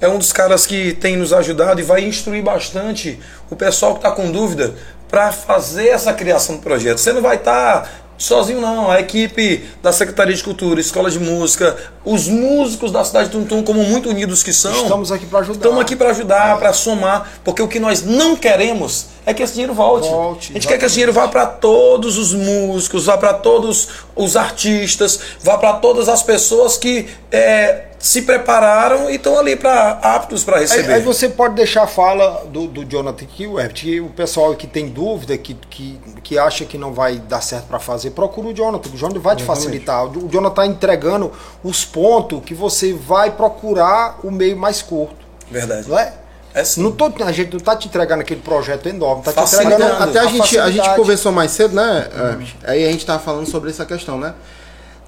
É 0.00 0.08
um 0.08 0.18
dos 0.18 0.32
caras 0.32 0.66
que 0.66 0.94
tem 0.94 1.16
nos 1.16 1.32
ajudado 1.32 1.80
e 1.80 1.84
vai 1.84 2.04
instruir 2.04 2.42
bastante 2.42 3.20
o 3.50 3.56
pessoal 3.56 3.92
que 3.92 3.98
está 3.98 4.10
com 4.10 4.30
dúvida 4.30 4.74
para 5.08 5.30
fazer 5.30 5.88
essa 5.88 6.12
criação 6.12 6.56
do 6.56 6.62
projeto. 6.62 6.98
Você 6.98 7.12
não 7.12 7.20
vai 7.20 7.36
estar 7.36 8.10
sozinho, 8.20 8.60
não. 8.60 8.90
A 8.90 9.00
equipe 9.00 9.64
da 9.82 9.92
Secretaria 9.92 10.34
de 10.34 10.42
Cultura, 10.44 10.80
Escola 10.80 11.10
de 11.10 11.18
Música, 11.18 11.76
os 12.04 12.28
músicos 12.28 12.92
da 12.92 13.04
cidade 13.04 13.28
de 13.28 13.32
Tuntum, 13.32 13.62
como 13.62 13.82
muito 13.82 14.08
unidos 14.08 14.42
que 14.42 14.52
são, 14.52 14.72
Estamos 14.82 15.10
aqui 15.10 15.26
para 15.26 15.40
ajudar. 15.40 15.58
Estamos 15.58 15.80
aqui 15.80 15.96
para 15.96 16.10
ajudar, 16.10 16.58
para 16.58 16.72
somar, 16.72 17.28
porque 17.42 17.60
o 17.60 17.68
que 17.68 17.80
nós 17.80 18.02
não 18.02 18.36
queremos 18.36 19.06
é 19.26 19.34
que 19.34 19.42
esse 19.42 19.54
dinheiro 19.54 19.74
volte. 19.74 20.08
Volte, 20.08 20.52
a 20.52 20.54
gente 20.54 20.68
quer 20.68 20.78
que 20.78 20.84
esse 20.84 20.94
dinheiro 20.94 21.12
vá 21.12 21.28
para 21.28 21.46
todos 21.46 22.18
os 22.18 22.32
músicos, 22.32 23.06
vá 23.06 23.18
para 23.18 23.34
todos 23.34 23.88
os 24.14 24.36
artistas, 24.36 25.18
vá 25.42 25.58
para 25.58 25.74
todas 25.74 26.08
as 26.08 26.22
pessoas 26.22 26.76
que 26.76 27.08
é, 27.32 27.84
se 28.00 28.22
prepararam 28.22 29.10
e 29.10 29.16
estão 29.16 29.38
ali 29.38 29.54
para 29.54 29.90
aptos 30.02 30.42
para 30.42 30.56
Aí, 30.56 30.62
receber. 30.62 30.94
aí 30.94 31.02
você 31.02 31.28
pode 31.28 31.54
deixar 31.54 31.82
a 31.82 31.86
fala 31.86 32.46
do, 32.46 32.66
do 32.66 32.82
Jonathan 32.82 33.26
aqui, 33.26 33.46
o 33.46 33.60
Herbert, 33.60 33.74
que 33.74 34.00
o 34.00 34.08
pessoal 34.08 34.54
que 34.54 34.66
tem 34.66 34.88
dúvida, 34.88 35.36
que, 35.36 35.52
que, 35.68 36.00
que 36.22 36.38
acha 36.38 36.64
que 36.64 36.78
não 36.78 36.94
vai 36.94 37.18
dar 37.18 37.42
certo 37.42 37.66
para 37.66 37.78
fazer, 37.78 38.12
procura 38.12 38.48
o 38.48 38.54
Jonathan. 38.54 38.88
O 38.88 38.96
Jonathan 38.96 39.20
vai 39.20 39.36
te 39.36 39.44
facilitar. 39.44 40.06
O 40.06 40.28
Jonathan 40.30 40.48
está 40.48 40.66
entregando 40.66 41.30
os 41.62 41.84
pontos 41.84 42.40
que 42.42 42.54
você 42.54 42.94
vai 42.94 43.32
procurar 43.32 44.18
o 44.24 44.30
meio 44.30 44.56
mais 44.56 44.80
curto. 44.80 45.16
Verdade. 45.50 45.86
Não 45.86 45.98
é? 45.98 46.14
É 46.54 46.64
sim. 46.64 46.82
Não 46.82 46.90
tô, 46.90 47.12
a 47.22 47.32
gente 47.32 47.52
não 47.52 47.60
tá 47.60 47.76
te 47.76 47.86
entregando 47.86 48.22
aquele 48.22 48.40
projeto 48.40 48.88
enorme, 48.88 49.22
tá 49.22 49.32
te 49.32 49.54
entregando 49.54 50.02
Até 50.02 50.20
a 50.20 50.26
gente, 50.26 50.58
a 50.58 50.70
gente 50.70 50.88
conversou 50.96 51.30
mais 51.32 51.50
cedo, 51.50 51.74
né? 51.74 52.08
Herbert? 52.12 52.56
Aí 52.64 52.86
a 52.86 52.90
gente 52.90 53.04
tava 53.04 53.18
falando 53.18 53.46
sobre 53.46 53.68
essa 53.68 53.84
questão, 53.84 54.18
né? 54.18 54.34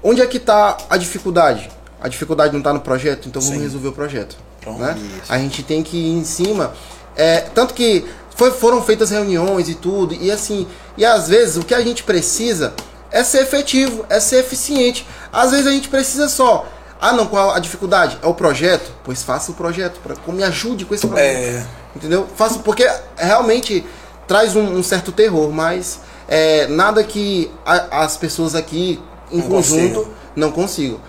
Onde 0.03 0.21
é 0.21 0.27
que 0.27 0.39
tá 0.39 0.77
a 0.89 0.95
dificuldade? 0.95 1.69
A 2.03 2.09
dificuldade 2.09 2.53
não 2.53 2.61
tá 2.61 2.73
no 2.73 2.81
projeto, 2.81 3.29
então 3.29 3.41
vamos 3.41 3.57
Sim. 3.57 3.63
resolver 3.63 3.87
o 3.87 3.91
projeto. 3.93 4.35
Né? 4.67 4.97
A 5.29 5.37
gente 5.39 5.63
tem 5.63 5.81
que 5.81 5.95
ir 5.97 6.11
em 6.11 6.23
cima. 6.25 6.73
É, 7.15 7.39
tanto 7.55 7.73
que 7.73 8.05
foi- 8.35 8.51
foram 8.51 8.81
feitas 8.83 9.09
reuniões 9.09 9.69
e 9.69 9.75
tudo, 9.75 10.13
e 10.13 10.29
assim, 10.29 10.67
e 10.97 11.05
às 11.05 11.29
vezes 11.29 11.55
o 11.57 11.63
que 11.63 11.73
a 11.73 11.81
gente 11.81 12.03
precisa 12.03 12.73
é 13.09 13.23
ser 13.23 13.43
efetivo, 13.43 14.05
é 14.09 14.19
ser 14.19 14.37
eficiente. 14.39 15.07
Às 15.31 15.51
vezes 15.51 15.65
a 15.67 15.71
gente 15.71 15.87
precisa 15.87 16.27
só. 16.27 16.67
Ah, 16.99 17.13
não, 17.13 17.25
qual 17.27 17.51
a 17.53 17.59
dificuldade? 17.59 18.17
É 18.21 18.27
o 18.27 18.33
projeto? 18.33 18.91
Pois 19.03 19.23
faça 19.23 19.51
o 19.51 19.53
projeto, 19.53 19.99
pra, 20.01 20.15
me 20.33 20.43
ajude 20.43 20.85
com 20.85 20.93
esse 20.95 21.07
projeto. 21.07 21.25
É. 21.37 21.65
Entendeu? 21.95 22.27
Faço 22.35 22.59
porque 22.59 22.89
realmente 23.17 23.85
traz 24.27 24.55
um, 24.55 24.63
um 24.77 24.83
certo 24.83 25.11
terror, 25.11 25.51
mas 25.51 25.99
é, 26.27 26.67
nada 26.67 27.03
que 27.03 27.51
a- 27.65 28.03
as 28.03 28.17
pessoas 28.17 28.55
aqui 28.55 28.99
em 29.31 29.37
Não 29.39 29.47
conjunto 29.49 29.93
consigam. 29.95 30.07
não 30.35 30.51
consigam. 30.51 30.99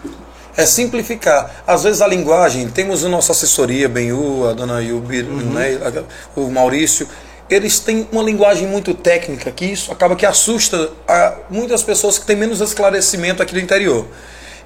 É 0.56 0.64
simplificar. 0.66 1.62
Às 1.66 1.82
vezes 1.84 2.00
a 2.00 2.06
linguagem, 2.06 2.68
temos 2.68 3.04
a 3.04 3.08
nossa 3.08 3.32
assessoria, 3.32 3.88
Benhu, 3.88 4.46
a 4.48 4.52
dona 4.52 4.80
Yubi, 4.80 5.22
né, 5.22 5.78
a- 5.84 6.40
o 6.40 6.50
Maurício, 6.50 7.08
eles 7.50 7.78
têm 7.80 8.08
uma 8.12 8.22
linguagem 8.22 8.66
muito 8.66 8.94
técnica 8.94 9.50
que 9.50 9.64
isso 9.66 9.90
acaba 9.92 10.14
que 10.16 10.24
assusta 10.24 10.90
a 11.06 11.34
muitas 11.50 11.82
pessoas 11.82 12.18
que 12.18 12.24
têm 12.24 12.36
menos 12.36 12.60
esclarecimento 12.60 13.42
aqui 13.42 13.52
do 13.52 13.60
interior. 13.60 14.06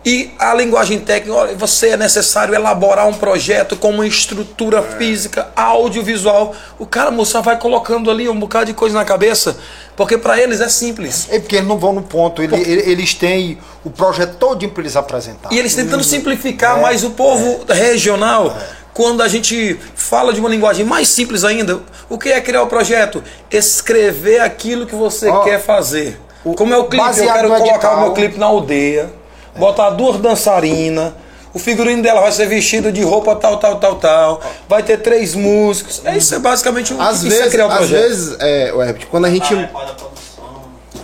E 0.09 0.31
a 0.39 0.55
linguagem 0.55 0.99
técnica, 1.01 1.55
você 1.55 1.89
é 1.91 1.97
necessário 1.99 2.55
elaborar 2.55 3.07
um 3.07 3.13
projeto 3.13 3.77
com 3.77 3.91
uma 3.91 4.07
estrutura 4.07 4.81
física, 4.83 5.49
audiovisual. 5.55 6.55
O 6.79 6.87
cara, 6.87 7.11
moça, 7.11 7.43
vai 7.43 7.59
colocando 7.59 8.11
ali 8.11 8.27
um 8.27 8.39
bocado 8.39 8.65
de 8.65 8.73
coisa 8.73 8.97
na 8.97 9.05
cabeça, 9.05 9.59
porque 9.95 10.17
para 10.17 10.41
eles 10.41 10.63
é 10.63 10.69
simples. 10.71 11.29
É 11.31 11.39
porque 11.39 11.57
eles 11.57 11.69
não 11.69 11.77
vão 11.77 11.93
no 11.93 12.01
ponto, 12.01 12.43
ele- 12.43 12.57
ele- 12.57 12.91
eles 12.91 13.13
têm 13.13 13.59
o 13.85 13.91
projeto 13.91 14.37
todo 14.39 14.67
para 14.71 14.83
eles 14.83 14.97
apresentar. 14.97 15.53
E 15.53 15.59
eles 15.59 15.75
tentando 15.75 16.03
simplificar, 16.03 16.79
É, 16.79 16.81
mas 16.81 17.05
o 17.05 17.11
povo 17.11 17.67
regional, 17.69 18.57
quando 18.95 19.23
a 19.23 19.29
gente 19.29 19.79
fala 19.95 20.33
de 20.33 20.41
uma 20.41 20.49
linguagem 20.49 20.87
mais 20.87 21.09
simples 21.09 21.45
ainda, 21.45 21.81
o 22.09 22.17
que 22.17 22.31
é 22.31 22.41
criar 22.41 22.63
o 22.63 22.67
projeto? 22.67 23.23
Escrever 23.51 24.41
aquilo 24.41 24.87
que 24.87 24.95
você 24.95 25.29
Ó, 25.29 25.41
quer 25.45 25.61
fazer. 25.61 26.19
o- 26.43 26.55
Como 26.55 26.73
é 26.73 26.79
o 26.79 26.85
clipe? 26.85 27.05
Eu 27.19 27.31
quero 27.31 27.49
colocar 27.57 27.97
o 27.97 28.01
meu 28.01 28.13
clipe 28.15 28.39
na 28.39 28.47
aldeia, 28.47 29.18
botar 29.59 29.91
duas 29.91 30.19
dançarinas, 30.21 31.13
O 31.55 31.59
figurino 31.59 32.03
dela 32.03 32.21
vai 32.21 32.31
ser 32.31 32.47
vestido 32.47 32.93
de 32.93 33.03
roupa 33.03 33.35
tal, 33.35 33.57
tal, 33.59 33.77
tal, 33.81 33.97
tal. 33.97 34.41
Vai 34.69 34.83
ter 34.83 34.99
três 34.99 35.35
músicos. 35.35 36.03
É 36.05 36.17
isso, 36.17 36.35
é 36.35 36.39
basicamente 36.39 36.93
o 36.93 37.01
Às 37.01 37.25
é 37.25 37.29
vezes, 37.29 37.51
criar 37.53 37.67
o 37.67 37.71
às 37.71 37.77
projeto. 37.79 38.01
vezes, 38.01 38.37
é, 38.39 38.73
o 38.75 38.83
Herbert, 38.83 39.07
quando 39.11 39.25
a 39.25 39.31
gente. 39.31 39.55
É. 39.55 39.71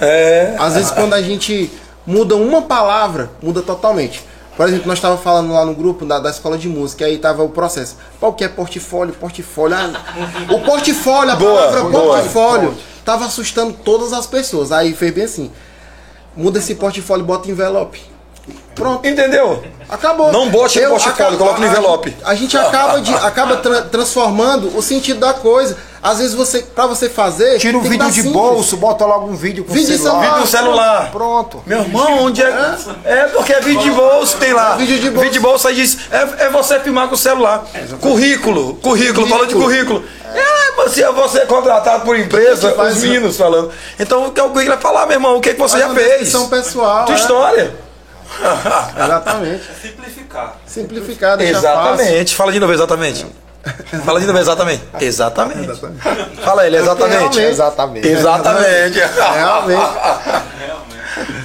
É. 0.01 0.55
Às 0.59 0.75
vezes 0.75 0.91
quando 0.91 1.15
a 1.15 1.23
gente 1.23 1.71
muda 2.07 2.37
uma 2.37 2.63
palavra, 2.63 3.31
muda 3.43 3.63
totalmente. 3.63 4.23
Por 4.57 4.69
exemplo, 4.69 4.87
nós 4.87 4.99
estávamos 4.99 5.25
falando 5.25 5.53
lá 5.53 5.65
no 5.65 5.75
grupo 5.75 6.05
da, 6.05 6.21
da 6.21 6.31
escola 6.31 6.57
de 6.57 6.69
música, 6.69 7.05
aí 7.07 7.19
tava 7.19 7.43
o 7.43 7.49
processo. 7.49 7.97
O 8.21 8.33
que 8.33 8.45
é 8.45 8.49
portfólio? 8.49 9.13
Portfólio. 9.15 9.77
Ah, 9.77 9.91
o 10.53 10.61
portfólio, 10.61 11.33
a 11.33 11.37
Boa, 11.37 11.55
palavra 11.63 11.83
boa. 11.85 12.17
portfólio, 12.19 12.75
tava 13.05 13.25
assustando 13.25 13.73
todas 13.85 14.13
as 14.13 14.27
pessoas. 14.27 14.71
Aí 14.71 14.95
fez 14.95 15.13
bem 15.13 15.25
assim. 15.25 15.51
Muda 16.37 16.59
esse 16.61 16.75
portfólio 16.77 17.25
e 17.25 17.27
bota 17.27 17.51
envelope. 17.51 18.01
Pronto. 18.75 19.07
Entendeu? 19.07 19.63
Acabou. 19.89 20.33
Não 20.33 20.49
bote 20.49 20.81
no 20.81 20.91
portfólio, 20.91 21.39
coloca 21.39 21.61
no 21.61 21.67
envelope. 21.67 22.17
A, 22.25 22.35
gente 22.35 22.57
acaba, 22.57 23.01
de, 23.01 23.15
acaba 23.15 23.57
tra- 23.59 23.83
transformando 23.83 24.77
o 24.77 24.83
sentido 24.83 25.21
da 25.21 25.33
coisa. 25.35 25.77
Às 26.03 26.19
vezes 26.19 26.35
você, 26.35 26.61
para 26.61 26.87
você 26.87 27.09
fazer, 27.09 27.59
Tira 27.59 27.79
um 27.79 27.81
tem 27.81 27.91
que 27.93 27.97
vídeo 27.97 28.05
dar 28.05 28.11
de 28.11 28.17
simples. 28.17 28.33
bolso, 28.33 28.77
bota 28.77 29.07
logo 29.07 29.27
um 29.27 29.35
vídeo 29.37 29.65
com 29.65 29.73
Vídeo 29.73 29.93
de 29.97 29.99
celular. 29.99 30.21
celular. 30.21 30.35
Vídeo 30.37 30.49
celular. 30.51 31.11
Pronto. 31.13 31.63
Meu 31.65 31.81
irmão, 31.81 32.25
onde 32.25 32.43
é? 32.43 32.75
É 33.05 33.23
porque 33.29 33.53
é 33.55 33.61
vídeo 33.61 33.83
de 33.83 33.91
bolso, 33.91 34.37
tem 34.37 34.53
lá. 34.53 34.75
Vídeo 34.77 34.99
de 34.99 35.09
bolso. 35.09 35.21
Vídeo 35.21 35.33
de 35.33 35.41
bolso 35.41 35.69
aí 35.69 35.75
diz, 35.77 35.97
é, 36.11 36.45
é 36.47 36.51
você 36.51 36.79
filmar 36.81 37.09
com 37.09 37.15
o 37.15 37.19
celular. 37.19 37.65
Currículo, 38.01 38.75
currículo, 38.83 39.27
falando 39.27 39.49
de 39.49 39.55
currículo. 39.55 40.05
É, 40.35 40.73
você, 40.77 41.05
você 41.13 41.39
é 41.39 41.47
contratado 41.47 42.05
por 42.05 42.19
empresa, 42.19 42.73
faz 42.73 42.97
os 42.97 43.03
meninos 43.03 43.37
falando. 43.39 43.71
Então 43.99 44.27
o 44.27 44.33
que 44.33 44.41
eu 44.41 44.51
queria 44.51 44.77
falar, 44.77 45.07
meu 45.07 45.17
irmão, 45.17 45.37
o 45.37 45.41
que, 45.41 45.55
que 45.55 45.61
você 45.61 45.79
Faz 45.79 45.85
já 45.85 45.89
uma 45.91 45.95
fez? 46.01 46.35
pessoal. 46.51 47.05
Tua 47.07 47.15
é. 47.15 47.19
história. 47.19 47.84
Exatamente. 49.05 49.63
Simplificar. 49.81 50.57
Simplificar, 50.67 51.37
deixar 51.37 51.61
fácil. 51.61 51.91
Exatamente. 52.01 52.35
Fala 52.37 52.53
de 52.53 52.61
novo, 52.61 52.73
exatamente. 52.73 53.27
Fala 54.05 54.21
de 54.21 54.27
novo, 54.27 54.39
exatamente. 54.39 54.83
Exatamente. 55.01 55.81
Fala 56.43 56.67
ele, 56.67 56.77
exatamente. 56.77 57.17
Realmente. 57.19 57.41
Exatamente. 57.41 58.09
Exatamente. 58.09 58.99
Realmente. 58.99 59.81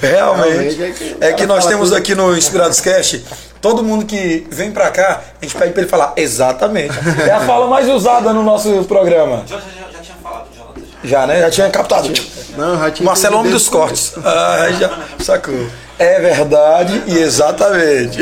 Realmente, 0.02 0.82
é 0.82 0.90
que- 0.90 1.16
É 1.20 1.32
que 1.32 1.46
nós 1.46 1.64
temos 1.66 1.90
tudo. 1.90 1.98
aqui 1.98 2.14
no 2.14 2.36
Inspirados 2.36 2.80
Cast, 2.80 3.24
todo 3.60 3.82
mundo 3.82 4.04
que 4.04 4.46
vem 4.50 4.72
pra 4.72 4.90
cá, 4.90 5.20
a 5.40 5.44
gente 5.44 5.54
pede 5.56 5.72
pra 5.72 5.82
ele 5.82 5.90
falar 5.90 6.12
exatamente. 6.16 6.92
É 7.26 7.30
a 7.30 7.40
fala 7.40 7.66
mais 7.68 7.88
usada 7.88 8.32
no 8.32 8.42
nosso 8.42 8.84
programa. 8.84 9.44
Já, 9.46 9.56
já, 9.56 9.62
já, 9.62 9.92
já 9.92 10.00
tinha 10.02 10.16
falado, 10.22 10.46
Jonathan. 10.56 10.80
já. 11.04 11.08
Já, 11.08 11.26
né? 11.26 11.40
Já 11.40 11.50
tinha 11.50 11.70
captado. 11.70 12.08
Não, 12.56 12.78
já 12.78 12.90
tinha 12.90 13.06
Marcelo 13.06 13.36
é 13.36 13.38
homem 13.38 13.52
dos 13.52 13.68
cortes. 13.68 14.12
Ah, 14.24 14.68
já 14.78 14.98
sacou. 15.20 15.66
É 16.00 16.18
verdade 16.18 17.02
e 17.08 17.18
exatamente. 17.18 18.20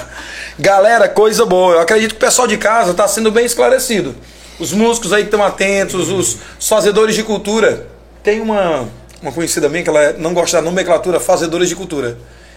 Galera, 0.58 1.06
coisa 1.06 1.44
boa. 1.44 1.74
Eu 1.74 1.80
acredito 1.80 2.12
que 2.12 2.16
o 2.16 2.20
pessoal 2.20 2.48
de 2.48 2.56
casa 2.56 2.92
está 2.92 3.06
sendo 3.06 3.30
bem 3.30 3.44
esclarecido. 3.44 4.14
Os 4.58 4.72
músicos 4.72 5.12
aí 5.12 5.24
que 5.24 5.26
estão 5.26 5.44
atentos, 5.44 6.08
os 6.08 6.38
fazedores 6.58 7.14
de 7.14 7.22
cultura. 7.22 7.86
Tem 8.22 8.40
uma, 8.40 8.88
uma 9.20 9.32
conhecida 9.32 9.68
minha 9.68 9.82
que 9.82 9.90
ela 9.90 10.14
não 10.14 10.32
gosta 10.32 10.56
da 10.56 10.62
nomenclatura 10.62 11.20
fazedores 11.20 11.68
de 11.68 11.76
cultura. 11.76 12.16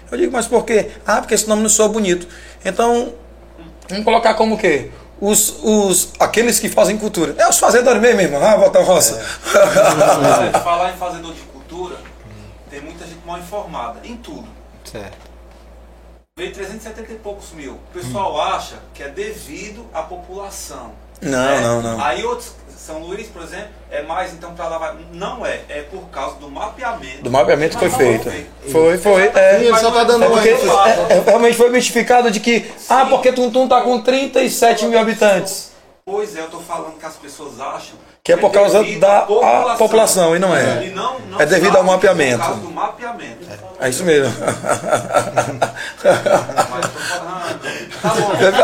Eu 0.09 0.17
digo, 0.17 0.31
mas 0.31 0.47
por 0.47 0.63
quê? 0.63 0.91
Ah, 1.05 1.17
porque 1.17 1.33
esse 1.33 1.49
nome 1.49 1.61
não 1.61 1.69
soa 1.69 1.89
bonito. 1.89 2.25
Então, 2.63 3.11
vamos 3.89 4.05
colocar 4.05 4.33
como 4.35 4.55
o 4.55 4.57
quê? 4.57 4.91
Os, 5.19 5.55
os, 5.61 6.13
aqueles 6.17 6.57
que 6.57 6.69
fazem 6.69 6.97
cultura. 6.97 7.35
É 7.37 7.49
os 7.49 7.59
fazedores 7.59 8.01
mesmo, 8.01 8.21
irmão. 8.21 8.41
Ah, 8.41 8.55
botar 8.55 8.79
roça. 8.79 9.21
É, 10.55 10.57
Falar 10.63 10.93
em 10.93 10.97
fazedor 10.97 11.33
de 11.33 11.41
cultura, 11.41 11.97
tem 12.73 12.81
muita 12.81 13.05
gente 13.05 13.23
mal 13.23 13.37
informada 13.37 13.99
em 14.03 14.17
tudo. 14.17 14.47
Certo. 14.83 15.31
Veio 16.35 16.51
370 16.51 17.11
e 17.11 17.15
poucos 17.17 17.51
mil. 17.51 17.73
O 17.73 17.93
pessoal 17.93 18.41
acha 18.41 18.79
que 18.95 19.03
é 19.03 19.09
devido 19.09 19.85
à 19.93 20.01
população. 20.01 20.91
Não, 21.21 21.29
né? 21.31 21.61
não, 21.61 21.81
não. 21.83 22.03
Aí 22.03 22.25
outros, 22.25 22.55
São 22.75 22.97
Luís, 23.03 23.27
por 23.27 23.43
exemplo, 23.43 23.69
é 23.91 24.01
mais 24.01 24.33
então 24.33 24.55
para 24.55 24.67
lá 24.67 24.77
vai. 24.79 24.97
Não 25.13 25.45
é, 25.45 25.61
é 25.69 25.81
por 25.83 26.09
causa 26.09 26.37
do 26.37 26.49
mapeamento. 26.49 27.21
Do 27.21 27.29
mapeamento 27.29 27.77
que 27.77 27.87
foi 27.87 28.17
feito. 28.17 28.47
Foi, 28.71 28.97
foi. 28.97 29.27
É, 29.27 29.59
Sim, 29.59 29.65
ele 29.65 29.77
só 29.77 29.91
tá 29.91 30.03
dando 30.03 30.23
É 30.23 30.29
porque 30.29 30.49
é, 30.49 31.17
é, 31.17 31.23
realmente 31.23 31.55
foi 31.55 31.69
mistificado 31.69 32.31
de 32.31 32.39
que, 32.39 32.71
ah, 32.89 33.05
porque 33.05 33.31
Tuntum 33.31 33.67
tá 33.67 33.81
com 33.81 34.01
37 34.01 34.87
mil 34.87 34.97
habitantes. 34.97 35.71
Pois 36.03 36.35
é, 36.35 36.41
eu 36.41 36.49
tô 36.49 36.59
falando 36.59 36.97
que 36.97 37.05
as 37.05 37.15
pessoas 37.15 37.59
acham 37.59 37.97
Que 38.25 38.31
é 38.31 38.37
por 38.37 38.51
causa 38.51 38.81
da 39.01 39.17
a 39.17 39.75
população, 39.77 40.33
e 40.33 40.39
não 40.39 40.55
é. 40.55 40.85
E 40.85 40.91
não, 40.91 41.19
não 41.29 41.41
É 41.41 41.45
devido 41.45 41.75
ao 41.75 41.83
mapeamento. 41.83 42.35
É 42.35 42.37
por 42.37 42.45
causa 42.45 42.61
do 42.61 42.69
mapeamento. 42.69 43.45
É 43.81 43.89
isso 43.89 44.05
mesmo. 44.05 44.33
Tá. 46.01 46.23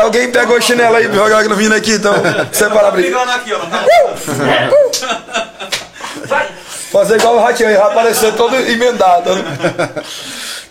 Alguém 0.00 0.32
pegou 0.32 0.56
o 0.56 0.62
chinelo 0.62 0.96
aí, 0.96 1.12
joga 1.12 1.40
a 1.40 1.56
menina 1.56 1.76
aqui, 1.76 1.92
então. 1.92 2.14
Separa 2.50 2.88
a 2.88 2.90
briga. 2.90 3.20
Aqui, 3.20 3.52
ó. 3.52 3.58
Tá 3.58 3.84
Fazer 6.90 7.16
igual 7.16 7.36
o 7.36 7.40
ratinho 7.40 7.68
aí, 7.68 7.76
vai 7.76 7.92
aparecer 7.92 8.32
todo 8.36 8.56
emendado. 8.56 9.28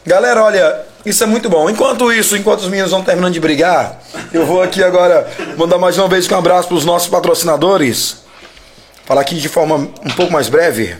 Galera, 0.04 0.44
olha, 0.44 0.80
isso 1.06 1.24
é 1.24 1.28
muito 1.28 1.48
bom. 1.48 1.70
Enquanto 1.70 2.12
isso, 2.12 2.36
enquanto 2.36 2.62
os 2.62 2.68
meninos 2.68 2.90
vão 2.90 3.04
terminando 3.04 3.34
de 3.34 3.40
brigar, 3.40 4.00
eu 4.34 4.48
vou 4.48 4.64
aqui 4.64 4.84
agora 4.84 5.28
mandar 5.56 5.78
mais 5.78 5.96
uma 5.96 6.08
vez 6.08 6.28
um 6.28 6.36
abraço 6.36 6.70
para 6.70 6.78
os 6.78 6.86
nossos 6.86 7.08
patrocinadores. 7.08 8.28
Falar 9.10 9.22
aqui 9.22 9.38
de 9.38 9.50
forma 9.50 9.76
um 9.76 10.12
pouco 10.16 10.32
mais 10.32 10.50
breve. 10.50 10.96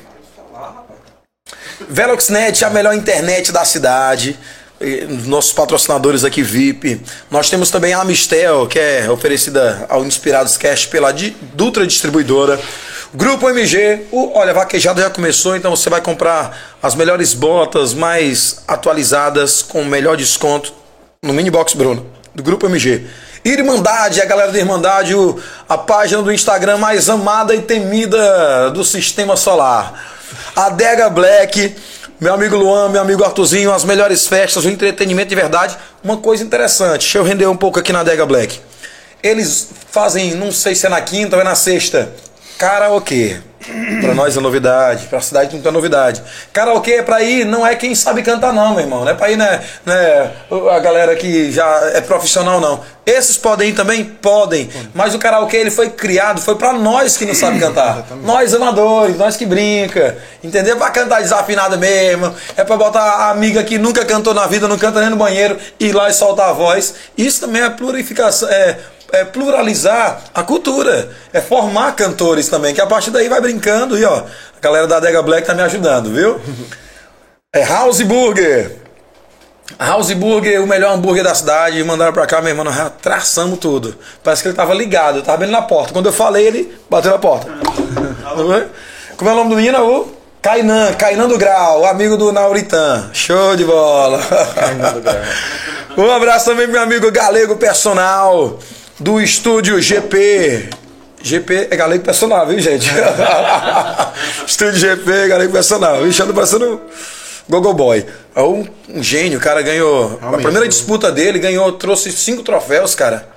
Veloxnet, 1.88 2.66
a 2.66 2.70
melhor 2.72 2.96
internet 2.96 3.52
da 3.52 3.64
cidade. 3.64 4.36
Os 4.82 5.28
Nossos 5.28 5.54
patrocinadores 5.54 6.24
aqui 6.24 6.42
VIP. 6.42 7.00
Nós 7.30 7.52
temos 7.52 7.70
também 7.70 7.94
a 7.94 8.02
Amistel, 8.02 8.66
que 8.66 8.80
é 8.80 9.08
oferecida 9.12 9.86
ao 9.88 10.04
Inspirados 10.04 10.58
Cash 10.58 10.88
pela 10.88 11.14
Dutra 11.54 11.86
Distribuidora. 11.86 12.60
Grupo 13.14 13.48
MG, 13.48 14.08
o, 14.12 14.36
olha, 14.36 14.56
vaquejada 14.56 15.04
já 15.04 15.10
começou, 15.12 15.56
então 15.56 15.70
você 15.70 15.88
vai 15.88 16.02
comprar 16.02 16.80
as 16.82 16.96
melhores 16.96 17.36
botas 17.36 17.94
mais 17.94 18.64
atualizadas 18.68 19.62
com 19.62 19.84
o 19.84 19.86
melhor 19.86 20.18
desconto 20.18 20.74
no 21.22 21.32
Mini 21.32 21.52
Box 21.52 21.76
Bruno, 21.76 22.08
do 22.34 22.42
Grupo 22.42 22.66
MG. 22.66 23.06
Irmandade, 23.44 24.22
a 24.22 24.26
galera 24.26 24.52
da 24.52 24.58
Irmandade, 24.58 25.14
a 25.68 25.78
página 25.78 26.22
do 26.22 26.32
Instagram 26.32 26.78
mais 26.78 27.10
amada 27.10 27.56
e 27.56 27.62
temida 27.62 28.70
do 28.72 28.84
sistema 28.84 29.36
solar. 29.38 29.94
Adega 30.56 31.10
Black, 31.10 31.76
meu 32.20 32.34
amigo 32.34 32.58
Luan, 32.58 32.90
meu 32.90 33.02
amigo 33.02 33.24
Artuzinho, 33.24 33.74
as 33.74 33.86
melhores 33.86 34.28
festas, 34.28 34.66
o 34.66 34.70
entretenimento 34.70 35.30
de 35.30 35.36
verdade. 35.36 35.78
Uma 36.04 36.18
coisa 36.18 36.44
interessante, 36.44 37.02
deixa 37.02 37.18
eu 37.18 37.24
render 37.24 37.48
um 37.48 37.56
pouco 37.56 37.80
aqui 37.80 37.94
na 37.94 38.02
Adega 38.02 38.26
Black. 38.26 38.60
Eles 39.24 39.70
fazem, 39.90 40.36
não 40.36 40.52
sei 40.52 40.76
se 40.76 40.86
é 40.86 40.90
na 40.90 41.02
quinta 41.02 41.36
ou 41.36 41.42
é 41.42 41.46
na 41.46 41.56
sexta, 41.56 42.14
karaokê. 42.58 43.40
Pra 44.02 44.14
nós 44.14 44.36
é 44.36 44.40
novidade, 44.40 45.08
pra 45.08 45.22
cidade 45.22 45.58
não 45.58 45.70
é 45.70 45.72
novidade. 45.72 46.22
Karaokê 46.52 46.94
é 46.94 47.04
pra 47.04 47.22
ir, 47.22 47.46
não 47.46 47.66
é 47.66 47.76
quem 47.76 47.94
sabe 47.94 48.22
cantar 48.22 48.54
não, 48.54 48.72
meu 48.72 48.82
irmão. 48.82 49.02
Não 49.02 49.12
é 49.12 49.14
pra 49.14 49.30
ir, 49.32 49.38
né, 49.38 49.62
né, 49.86 50.32
a 50.72 50.80
galera 50.80 51.16
que 51.16 51.52
já 51.52 51.66
é 51.94 52.02
profissional, 52.02 52.60
não. 52.60 52.82
Esses 53.06 53.38
podem 53.38 53.70
ir 53.70 53.74
também? 53.74 54.04
Podem. 54.04 54.70
Mas 54.94 55.16
o 55.16 55.20
karaokê, 55.20 55.58
ele 55.58 55.72
foi 55.72 55.90
criado, 55.90 56.40
foi 56.40 56.56
pra 56.56 56.74
nós 56.74 57.18
que 57.18 57.26
não 57.26 57.34
sabe 57.34 57.58
cantar. 57.62 58.06
nós 58.24 58.54
amadores, 58.54 59.18
nós 59.18 59.36
que 59.36 59.46
brinca, 59.46 60.18
entendeu? 60.44 60.78
Pra 60.78 60.92
cantar 60.92 61.22
desafinado 61.22 61.78
mesmo. 61.78 62.34
É 62.56 62.64
pra 62.64 62.78
botar 62.78 63.02
a 63.02 63.32
amiga 63.32 63.64
que 63.64 63.78
nunca 63.78 64.06
cantou 64.06 64.34
na 64.34 64.46
vida, 64.46 64.68
não 64.68 64.78
canta 64.78 65.02
nem 65.02 65.10
no 65.10 65.16
banheiro, 65.16 65.58
ir 65.80 65.92
lá 65.92 66.10
e 66.10 66.14
soltar 66.14 66.50
a 66.50 66.54
voz. 66.54 66.94
Isso 67.18 67.42
também 67.42 67.64
é 67.64 67.70
plurificação, 67.70 68.48
é 68.50 68.78
é 69.12 69.26
pluralizar 69.26 70.22
a 70.34 70.44
cultura, 70.44 71.10
é 71.34 71.42
formar 71.42 71.96
cantores 71.96 72.48
também, 72.48 72.74
que 72.74 72.82
a 72.82 72.88
partir 72.88 73.12
daí 73.12 73.30
vai 73.30 73.42
brincando 73.42 73.98
e 73.98 74.06
ó, 74.06 74.18
a 74.18 74.62
galera 74.62 74.88
da 74.88 74.98
Adega 74.98 75.22
Black 75.22 75.46
tá 75.46 75.54
me 75.54 75.62
ajudando, 75.62 76.10
viu? 76.10 76.40
É 77.54 77.64
House 77.64 78.02
Burger. 78.02 78.78
House 79.80 80.12
Burger, 80.14 80.64
o 80.64 80.68
melhor 80.68 80.94
hambúrguer 80.94 81.24
da 81.24 81.34
cidade, 81.34 81.84
mandaram 81.84 82.14
pra 82.14 82.26
cá, 82.26 82.42
meu 82.42 82.50
irmão, 82.50 82.66
nós 82.66 82.92
traçamos 83.02 83.60
tudo. 83.60 83.96
Parece 84.24 84.42
que 84.42 84.50
ele 84.50 84.56
tava 84.56 84.74
ligado, 84.74 85.18
eu 85.18 85.24
tava 85.24 85.40
bem 85.40 85.50
na 85.50 85.62
porta. 85.62 85.94
Quando 85.94 86.08
eu 86.08 86.14
falei, 86.14 86.48
ele 86.48 86.80
bateu 86.90 87.12
na 87.12 87.20
porta. 87.20 87.50
Como 89.16 89.30
é 89.30 89.34
o 89.34 89.36
nome 89.36 89.50
do 89.50 89.56
menino? 89.56 89.84
O 89.84 90.12
Kainan, 90.42 90.94
Kainan 90.94 91.28
do 91.28 91.38
Grau, 91.38 91.86
amigo 91.86 92.18
do 92.18 92.32
Nauritan. 92.32 93.10
Show 93.14 93.56
de 93.56 93.66
bola. 93.66 94.20
Um 95.98 96.10
abraço 96.12 96.46
também 96.46 96.66
pro 96.66 96.74
meu 96.74 96.82
amigo 96.82 97.12
Galego 97.12 97.58
Personal, 97.58 98.58
do 99.00 99.22
estúdio 99.22 99.82
GP. 99.82 100.70
GP 101.22 101.68
é 101.72 101.76
Galego 101.76 102.04
Personal, 102.04 102.46
viu, 102.48 102.60
gente? 102.60 102.90
estúdio 104.46 104.78
GP, 104.80 105.28
Galego 105.28 105.52
Personal. 105.52 106.06
Ixi, 106.08 106.22
ando 106.22 106.34
parecendo 106.34 106.82
Gogo 107.50 107.74
Boy. 107.74 108.06
É 108.36 108.42
um, 108.42 108.68
um 108.90 109.04
gênio, 109.04 109.38
o 109.38 109.42
cara 109.42 109.62
ganhou. 109.62 110.20
a 110.22 110.38
primeira 110.38 110.68
disputa 110.68 111.12
dele, 111.12 111.40
ganhou, 111.40 111.72
trouxe 111.74 112.12
cinco 112.12 112.44
troféus, 112.44 112.96
cara. 112.96 113.28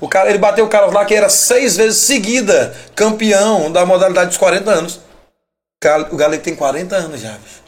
O 0.00 0.08
cara, 0.08 0.28
ele 0.28 0.38
bateu 0.38 0.64
o 0.64 0.68
cara 0.68 0.86
lá 0.86 1.04
que 1.04 1.14
era 1.14 1.28
seis 1.28 1.76
vezes 1.76 1.98
seguida 1.98 2.74
campeão 2.94 3.70
da 3.70 3.84
modalidade 3.86 4.28
dos 4.28 4.38
40 4.38 4.70
anos. 4.70 5.00
O 6.10 6.16
Galego 6.16 6.42
tem 6.42 6.54
40 6.54 6.94
anos 6.96 7.20
já, 7.20 7.30
bicho. 7.30 7.61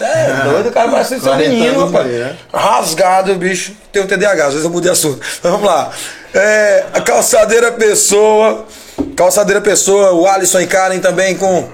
É, 0.00 0.44
doido, 0.44 0.68
o 0.68 0.72
cara 0.72 0.90
parece 0.90 1.10
ser 1.10 1.16
um 1.16 1.20
40 1.20 1.48
menino, 1.50 1.86
rapaz. 1.86 2.06
né? 2.06 2.36
Rasgado, 2.52 3.34
bicho. 3.34 3.72
Tem 3.92 4.02
um 4.02 4.06
TDAH, 4.06 4.46
às 4.46 4.52
vezes 4.52 4.64
eu 4.64 4.70
mudei 4.70 4.92
assunto. 4.92 5.18
Mas 5.20 5.52
Vamos 5.52 5.66
lá. 5.66 5.90
É, 6.32 6.84
a 6.92 7.00
calçadeira 7.00 7.72
pessoa. 7.72 8.66
Calçadeira 9.16 9.60
pessoa, 9.60 10.12
o 10.12 10.26
Alisson 10.26 10.60
e 10.60 10.66
Karen 10.66 10.98
também 11.00 11.36
com 11.36 11.68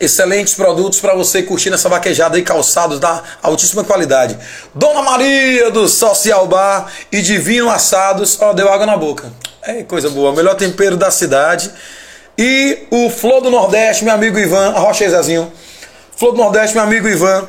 excelentes 0.00 0.54
produtos 0.54 1.00
para 1.00 1.14
você 1.14 1.42
curtir 1.42 1.70
nessa 1.70 1.88
vaquejada 1.88 2.36
aí, 2.36 2.42
calçados 2.42 2.98
da 2.98 3.22
altíssima 3.42 3.84
qualidade. 3.84 4.36
Dona 4.74 5.02
Maria 5.02 5.70
do 5.70 5.88
Social 5.88 6.46
Bar 6.46 6.90
e 7.10 7.20
Divino 7.20 7.70
Assados, 7.70 8.38
ó, 8.40 8.52
deu 8.52 8.72
água 8.72 8.86
na 8.86 8.96
boca. 8.96 9.32
É 9.62 9.82
coisa 9.84 10.10
boa, 10.10 10.32
melhor 10.34 10.54
tempero 10.56 10.96
da 10.96 11.10
cidade. 11.10 11.70
E 12.36 12.86
o 12.90 13.10
Flor 13.10 13.40
do 13.40 13.50
Nordeste, 13.50 14.04
meu 14.04 14.14
amigo 14.14 14.38
Ivan, 14.38 14.70
arrocha 14.70 15.04
aí, 15.04 15.10
Zezinho. 15.10 15.52
Flor 16.22 16.34
do 16.34 16.38
Nordeste, 16.38 16.76
meu 16.76 16.84
amigo 16.84 17.08
Ivan, 17.08 17.48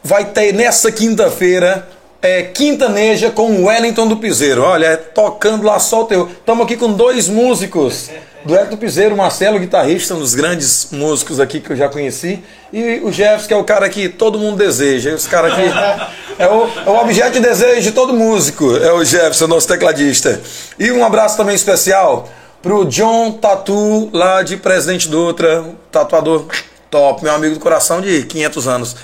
vai 0.00 0.26
ter 0.26 0.54
nessa 0.54 0.92
quinta-feira 0.92 1.88
é, 2.22 2.44
Quintaneja 2.44 3.28
com 3.28 3.50
o 3.50 3.64
Wellington 3.64 4.06
do 4.06 4.18
Piseiro. 4.18 4.62
Olha, 4.62 4.86
é 4.86 4.96
tocando 4.96 5.66
lá 5.66 5.80
só 5.80 6.02
o 6.02 6.04
teu. 6.04 6.28
Estamos 6.28 6.64
aqui 6.64 6.76
com 6.76 6.92
dois 6.92 7.26
músicos 7.26 8.10
do 8.44 8.52
Wellington 8.52 8.76
Piseiro, 8.76 9.16
Marcelo, 9.16 9.58
guitarrista, 9.58 10.14
um 10.14 10.20
dos 10.20 10.32
grandes 10.32 10.90
músicos 10.92 11.40
aqui 11.40 11.58
que 11.58 11.70
eu 11.70 11.76
já 11.76 11.88
conheci, 11.88 12.40
e 12.72 13.00
o 13.02 13.10
Jefferson, 13.10 13.48
que 13.48 13.54
é 13.54 13.56
o 13.56 13.64
cara 13.64 13.88
que 13.88 14.08
todo 14.08 14.38
mundo 14.38 14.58
deseja. 14.58 15.10
E 15.10 15.14
os 15.14 15.26
caras 15.26 15.52
que. 15.52 15.62
É 16.38 16.46
o, 16.46 16.68
é 16.86 16.90
o 16.90 17.00
objeto 17.00 17.32
de 17.32 17.40
desejo 17.40 17.82
de 17.82 17.90
todo 17.90 18.14
músico, 18.14 18.76
é 18.76 18.92
o 18.92 19.04
Jefferson, 19.04 19.48
nosso 19.48 19.66
tecladista. 19.66 20.40
E 20.78 20.92
um 20.92 21.04
abraço 21.04 21.36
também 21.36 21.56
especial 21.56 22.28
pro 22.62 22.84
John 22.84 23.32
Tatu, 23.32 24.08
lá 24.12 24.44
de 24.44 24.56
Presidente 24.56 25.08
Dutra, 25.08 25.64
tatuador 25.90 26.46
top, 26.94 27.24
meu 27.24 27.34
amigo 27.34 27.54
do 27.54 27.60
coração 27.60 28.00
de 28.00 28.22
500 28.22 28.68
anos. 28.68 28.96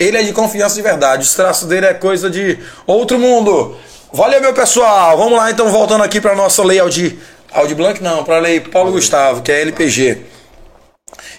Ele 0.00 0.18
é 0.18 0.22
de 0.24 0.32
confiança 0.32 0.74
de 0.74 0.82
verdade, 0.82 1.22
os 1.22 1.32
traços 1.32 1.68
dele 1.68 1.86
é 1.86 1.94
coisa 1.94 2.28
de 2.28 2.58
outro 2.84 3.20
mundo. 3.20 3.76
Valeu, 4.12 4.40
meu 4.40 4.52
pessoal. 4.52 5.16
Vamos 5.16 5.38
lá, 5.38 5.48
então, 5.48 5.70
voltando 5.70 6.02
aqui 6.02 6.20
para 6.20 6.34
nossa 6.34 6.64
lei 6.64 6.80
Audi, 6.80 7.16
Audi 7.52 7.72
Blanc, 7.72 8.02
não, 8.02 8.24
para 8.24 8.38
a 8.38 8.40
lei 8.40 8.58
Paulo 8.58 8.90
Gustavo, 8.90 9.42
que 9.42 9.52
é 9.52 9.60
LPG. 9.60 10.22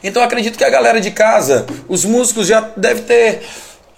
Então, 0.01 0.23
acredito 0.23 0.57
que 0.57 0.63
a 0.63 0.69
galera 0.69 1.01
de 1.01 1.11
casa, 1.11 1.65
os 1.89 2.05
músicos 2.05 2.47
já 2.47 2.61
devem 2.77 3.03
ter 3.03 3.41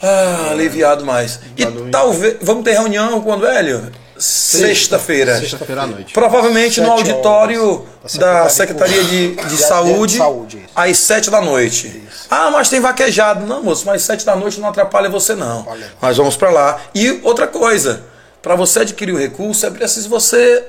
ah, 0.01 0.47
aliviado 0.49 1.05
mais. 1.05 1.39
E 1.55 1.63
talvez. 1.91 2.37
Vamos 2.41 2.63
ter 2.63 2.71
reunião 2.71 3.21
quando, 3.21 3.45
Hélio? 3.45 3.91
Sexta-feira. 4.19 5.39
Sexta-feira 5.39 5.83
à 5.83 5.87
noite. 5.87 6.13
Provavelmente 6.13 6.81
no 6.81 6.87
Sete 6.87 6.99
auditório 7.11 7.85
horas 8.01 8.15
da 8.15 8.43
da 8.43 8.49
Secretaria 8.49 9.03
de, 9.03 9.35
de 9.35 9.57
Saúde, 9.57 10.17
Saúde, 10.17 10.57
isso. 10.57 10.69
às 10.75 10.97
sete 10.97 11.29
da 11.31 11.41
noite. 11.41 12.03
Ah, 12.29 12.49
mas 12.51 12.69
tem 12.69 12.79
vaquejado. 12.79 13.45
Não, 13.45 13.63
moço, 13.63 13.85
mas 13.85 14.01
sete 14.01 14.25
da 14.25 14.35
noite 14.35 14.59
não 14.59 14.69
atrapalha 14.69 15.09
você, 15.09 15.35
não. 15.35 15.65
Olha. 15.67 15.91
Nós 16.01 16.17
vamos 16.17 16.35
pra 16.35 16.49
lá. 16.51 16.79
E 16.93 17.19
outra 17.23 17.47
coisa, 17.47 18.03
para 18.41 18.55
você 18.55 18.81
adquirir 18.81 19.13
o 19.13 19.17
recurso, 19.17 19.65
é 19.65 19.69
preciso 19.69 20.09
você 20.09 20.63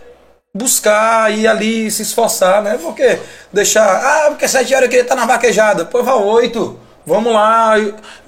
buscar, 0.55 1.33
ir 1.33 1.47
ali, 1.47 1.91
se 1.91 2.03
esforçar, 2.03 2.63
né? 2.63 2.79
Porque 2.81 3.19
deixar, 3.53 3.85
ah, 3.87 4.31
porque 4.31 4.49
sete 4.49 4.73
horas 4.75 4.85
eu 4.85 4.91
queria 4.91 5.03
estar 5.03 5.15
na 5.17 5.27
vaquejada. 5.27 5.85
Pô, 5.85 6.03
vá 6.03 6.15
oito. 6.17 6.79
Vamos 7.11 7.33
lá, 7.33 7.75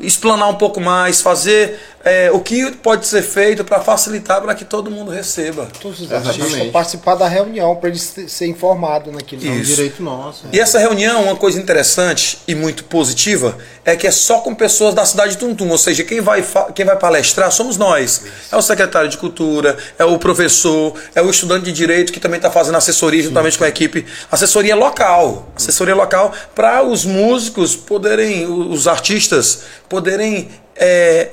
explanar 0.01 0.49
um 0.51 0.57
pouco 0.57 0.81
mais, 0.81 1.21
fazer 1.21 1.79
é, 2.05 2.31
o 2.33 2.41
que 2.41 2.73
pode 2.73 3.07
ser 3.07 3.23
feito 3.23 3.65
para 3.65 3.79
facilitar 3.81 4.43
para 4.43 4.55
que 4.57 4.65
todo 4.65 4.91
mundo 4.91 5.11
receba. 5.13 5.69
Todos 5.81 6.01
os 6.01 6.13
artistas 6.13 6.67
participar 6.73 7.15
da 7.15 7.29
reunião 7.29 7.77
para 7.77 7.91
eles 7.91 8.03
se- 8.03 8.29
ser 8.29 8.47
informados 8.47 9.15
naquilo. 9.15 9.47
É 9.47 9.51
um 9.51 9.61
Isso. 9.61 9.77
direito 9.77 10.03
nosso. 10.03 10.45
E 10.53 10.59
essa 10.59 10.81
reunião, 10.81 11.23
uma 11.23 11.37
coisa 11.37 11.61
interessante 11.61 12.39
e 12.49 12.57
muito 12.57 12.83
positiva, 12.85 13.57
é 13.85 13.95
que 13.95 14.05
é 14.07 14.11
só 14.11 14.39
com 14.41 14.53
pessoas 14.53 14.95
da 14.95 15.05
cidade 15.05 15.33
de 15.33 15.39
Tuntum, 15.39 15.69
ou 15.71 15.79
seja, 15.79 16.03
quem 16.03 16.21
vai, 16.21 16.45
quem 16.75 16.85
vai 16.85 16.97
palestrar 16.97 17.53
somos 17.53 17.77
nós. 17.77 18.23
É 18.51 18.57
o 18.57 18.63
secretário 18.63 19.09
de 19.09 19.17
cultura, 19.17 19.77
é 19.97 20.05
o 20.05 20.19
professor, 20.19 20.95
é 21.15 21.23
o 21.23 21.31
estudante 21.31 21.67
de 21.67 21.73
direito 21.73 22.13
que 22.13 22.19
também 22.19 22.39
está 22.39 22.51
fazendo 22.51 22.77
assessoria 22.77 23.23
juntamente 23.23 23.57
com 23.57 23.63
a 23.65 23.69
equipe. 23.69 24.05
Assessoria 24.31 24.75
local. 24.75 25.47
Assessoria 25.55 25.95
local 25.95 26.33
para 26.53 26.83
os 26.83 27.05
músicos 27.05 27.77
poderem, 27.77 28.45
os 28.73 28.89
artistas 28.89 29.63
poderem 29.89 30.49
é, 30.77 31.31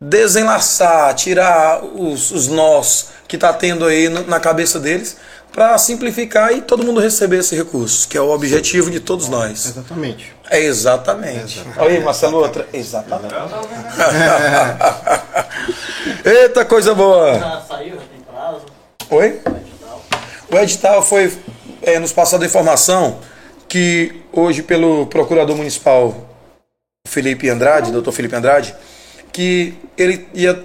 desenlaçar, 0.00 1.14
tirar 1.14 1.84
os, 1.84 2.30
os 2.30 2.48
nós 2.48 3.08
que 3.26 3.36
está 3.36 3.52
tendo 3.52 3.84
aí 3.84 4.08
no- 4.08 4.24
na 4.26 4.40
cabeça 4.40 4.78
deles 4.80 5.16
para 5.52 5.76
simplificar 5.78 6.52
e 6.52 6.60
todo 6.60 6.84
mundo 6.84 7.00
receber 7.00 7.38
esse 7.38 7.56
recurso, 7.56 8.06
que 8.08 8.16
é 8.16 8.20
o 8.20 8.30
objetivo 8.30 8.90
de 8.90 9.00
todos 9.00 9.28
nós. 9.28 9.66
Exatamente. 9.66 10.32
É 10.50 10.60
exatamente. 10.60 11.64
Olha 11.76 11.96
aí, 11.96 12.00
Marcelo, 12.04 12.38
outra. 12.38 12.66
Exatamente. 12.72 13.34
Eita, 16.24 16.64
coisa 16.64 16.94
boa. 16.94 17.38
Já 17.38 17.62
saiu, 17.68 17.94
já 17.96 18.02
tem 18.02 18.20
prazo. 18.30 18.60
Oi? 19.10 19.26
edital. 19.26 20.04
O 20.50 20.56
edital 20.56 21.02
foi 21.02 21.36
é, 21.82 21.98
nos 21.98 22.12
passado 22.12 22.42
a 22.42 22.46
informação 22.46 23.18
que 23.68 24.22
hoje 24.32 24.62
pelo 24.62 25.06
procurador 25.06 25.56
municipal 25.56 26.14
Felipe 27.08 27.48
Andrade, 27.48 27.90
doutor 27.90 28.12
Felipe 28.12 28.36
Andrade, 28.36 28.74
que 29.32 29.74
ele 29.96 30.28
ia 30.34 30.62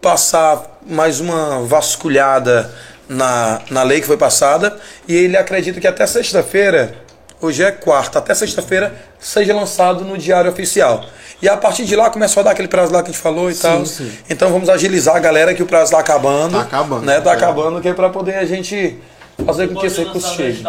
passar 0.00 0.80
mais 0.86 1.18
uma 1.18 1.60
vasculhada 1.64 2.70
na, 3.08 3.60
na 3.70 3.82
lei 3.82 4.00
que 4.00 4.06
foi 4.06 4.16
passada 4.16 4.78
e 5.06 5.14
ele 5.14 5.36
acredita 5.36 5.80
que 5.80 5.86
até 5.86 6.06
sexta-feira, 6.06 6.94
hoje 7.40 7.62
é 7.62 7.70
quarta, 7.70 8.18
até 8.18 8.34
sexta-feira 8.34 8.94
seja 9.18 9.54
lançado 9.54 10.04
no 10.04 10.18
Diário 10.18 10.50
Oficial. 10.50 11.04
E 11.40 11.48
a 11.48 11.56
partir 11.56 11.84
de 11.84 11.96
lá 11.96 12.10
começou 12.10 12.40
a 12.40 12.44
dar 12.44 12.50
aquele 12.50 12.68
prazo 12.68 12.92
lá 12.92 13.02
que 13.02 13.10
a 13.10 13.12
gente 13.12 13.22
falou 13.22 13.50
e 13.50 13.54
tal. 13.54 13.86
sim. 13.86 14.12
Então 14.28 14.50
vamos 14.50 14.68
agilizar 14.68 15.16
a 15.16 15.20
galera 15.20 15.54
que 15.54 15.62
o 15.62 15.66
prazo 15.66 15.84
está 15.84 15.98
acabando. 15.98 16.58
Tá 16.58 16.62
acabando, 16.62 17.06
Né? 17.06 17.20
Tá 17.20 17.30
é. 17.30 17.34
acabando, 17.34 17.80
que 17.80 17.88
é 17.88 17.94
para 17.94 18.10
poder 18.10 18.36
a 18.36 18.44
gente 18.44 18.98
fazer 19.46 19.68
com 19.68 19.76
que 19.80 19.86
esse 19.86 20.02
recurso 20.02 20.34
chegue. 20.34 20.62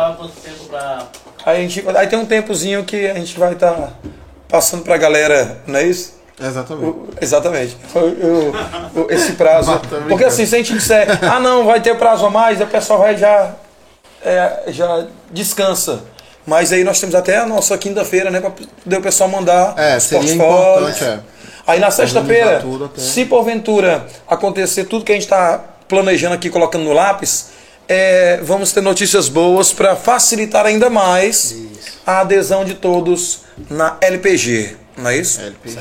Aí, 1.45 1.57
a 1.57 1.61
gente, 1.61 1.83
aí 1.95 2.07
tem 2.07 2.19
um 2.19 2.25
tempozinho 2.25 2.83
que 2.83 3.07
a 3.07 3.15
gente 3.15 3.37
vai 3.39 3.53
estar 3.53 3.93
passando 4.49 4.83
pra 4.83 4.97
galera, 4.97 5.59
não 5.65 5.79
é 5.79 5.83
isso? 5.83 6.17
Exatamente. 6.41 6.85
O- 6.87 7.07
exatamente. 7.21 7.77
O- 7.93 9.01
o- 9.01 9.07
esse 9.11 9.33
prazo. 9.33 9.79
Porque 10.07 10.23
assim, 10.25 10.45
se 10.45 10.55
a 10.55 10.57
gente 10.57 10.73
disser, 10.73 11.07
ah 11.23 11.39
não, 11.39 11.65
vai 11.65 11.81
ter 11.81 11.95
prazo 11.97 12.25
a 12.25 12.29
mais, 12.29 12.59
o 12.61 12.65
pessoal 12.65 12.99
vai 12.99 13.17
já, 13.17 13.51
é, 14.23 14.63
já 14.67 15.05
descansa. 15.31 16.01
Mas 16.47 16.71
aí 16.71 16.83
nós 16.83 16.99
temos 16.99 17.13
até 17.13 17.37
a 17.37 17.45
nossa 17.45 17.77
quinta-feira, 17.77 18.31
né? 18.31 18.39
Pra 18.39 18.49
poder 18.51 18.97
o 18.97 19.01
pessoal 19.01 19.29
mandar 19.29 19.73
É, 19.77 19.97
os 19.97 20.03
seria 20.03 20.35
portfólios. 20.35 20.97
importante, 20.97 21.03
é. 21.03 21.19
Aí 21.67 21.79
na 21.79 21.91
sexta-feira, 21.91 22.63
se 22.95 23.25
porventura 23.25 24.07
acontecer 24.27 24.85
tudo 24.85 25.05
que 25.05 25.11
a 25.11 25.15
gente 25.15 25.25
está 25.25 25.61
planejando 25.87 26.33
aqui, 26.33 26.49
colocando 26.49 26.83
no 26.85 26.93
lápis, 26.93 27.49
é, 27.89 28.39
vamos 28.43 28.71
ter 28.71 28.81
notícias 28.81 29.27
boas 29.27 29.73
para 29.73 29.95
facilitar 29.95 30.63
ainda 30.63 30.91
mais 30.91 31.55
a 32.05 32.21
adesão 32.21 32.63
de 32.63 32.75
todos 32.75 33.41
na 33.67 33.97
LPG. 33.99 34.77
Não 34.95 35.09
é 35.09 35.17
isso? 35.17 35.41
LPG. 35.41 35.79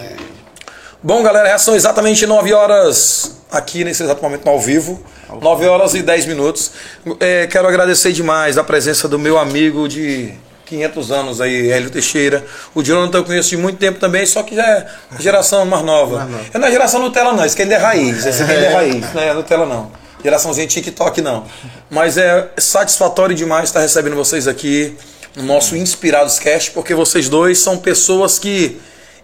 Bom, 1.03 1.23
galera, 1.23 1.51
já 1.51 1.59
são 1.59 1.77
exatamente 1.77 2.27
9 2.27 2.53
horas 2.55 3.37
aqui 3.53 3.85
nesse 3.85 4.03
exato 4.03 4.23
momento 4.23 4.49
ao 4.49 4.59
vivo. 4.59 5.05
9 5.41 5.67
horas 5.67 5.93
e 5.93 6.03
10 6.03 6.25
minutos. 6.25 6.73
É, 7.21 7.47
quero 7.47 7.69
agradecer 7.69 8.13
demais 8.13 8.57
a 8.57 8.65
presença 8.65 9.07
do 9.07 9.19
meu 9.19 9.39
amigo 9.39 9.87
de 9.87 10.33
500 10.65 11.13
anos 11.13 11.41
aí, 11.43 11.71
Hélio 11.71 11.91
Teixeira. 11.91 12.43
O 12.75 12.83
Jonathan 12.83 13.19
eu 13.19 13.25
conheço 13.25 13.51
de 13.51 13.59
muito 13.59 13.79
tempo 13.79 14.01
também, 14.01 14.25
só 14.25 14.43
que 14.43 14.57
já 14.57 14.67
é 14.67 14.87
geração 15.21 15.67
mais 15.67 15.85
nova. 15.85 16.21
Mais 16.21 16.31
nova. 16.31 16.45
Eu 16.55 16.59
não 16.59 16.69
é 16.69 16.71
geração 16.71 17.01
Nutella 17.01 17.35
não, 17.35 17.45
esse 17.45 17.55
aqui 17.55 17.63
ainda 17.63 17.75
é 17.75 17.79
raiz. 17.79 18.25
Esse 18.25 18.43
aqui 18.43 18.53
ainda 18.53 18.67
é 18.67 18.73
raiz, 18.73 19.13
não 19.13 19.23
é 19.23 19.35
Nutella 19.35 19.67
não. 19.67 20.08
Geraçãozinha 20.23 20.67
TikTok 20.67 21.21
não. 21.23 21.45
Mas 21.91 22.17
é 22.17 22.51
satisfatório 22.59 23.35
demais 23.35 23.69
estar 23.69 23.81
recebendo 23.81 24.17
vocês 24.17 24.49
aqui 24.49 24.97
no 25.37 25.43
nosso 25.45 25.77
Inspirados 25.77 26.39
Cast, 26.39 26.73
porque 26.73 26.95
vocês 26.95 27.29
dois 27.29 27.59
são 27.59 27.79
pessoas 27.79 28.39
que 28.39 28.81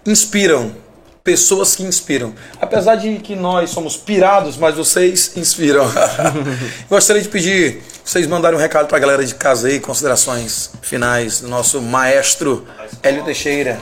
inspiram. 0.06 0.72
Pessoas 1.22 1.74
que 1.74 1.82
inspiram. 1.82 2.34
Apesar 2.60 2.96
de 2.96 3.16
que 3.16 3.34
nós 3.34 3.70
somos 3.70 3.96
pirados, 3.96 4.58
mas 4.58 4.76
vocês 4.76 5.32
inspiram. 5.36 5.90
Gostaria 6.88 7.22
de 7.22 7.28
pedir 7.28 7.82
vocês 8.04 8.26
mandarem 8.26 8.58
um 8.58 8.60
recado 8.60 8.86
para 8.86 8.98
a 8.98 9.00
galera 9.00 9.24
de 9.24 9.34
casa 9.34 9.68
aí, 9.68 9.80
considerações 9.80 10.70
finais 10.82 11.40
do 11.40 11.48
nosso 11.48 11.80
maestro 11.80 12.66
Hélio 13.02 13.24
Teixeira. 13.24 13.80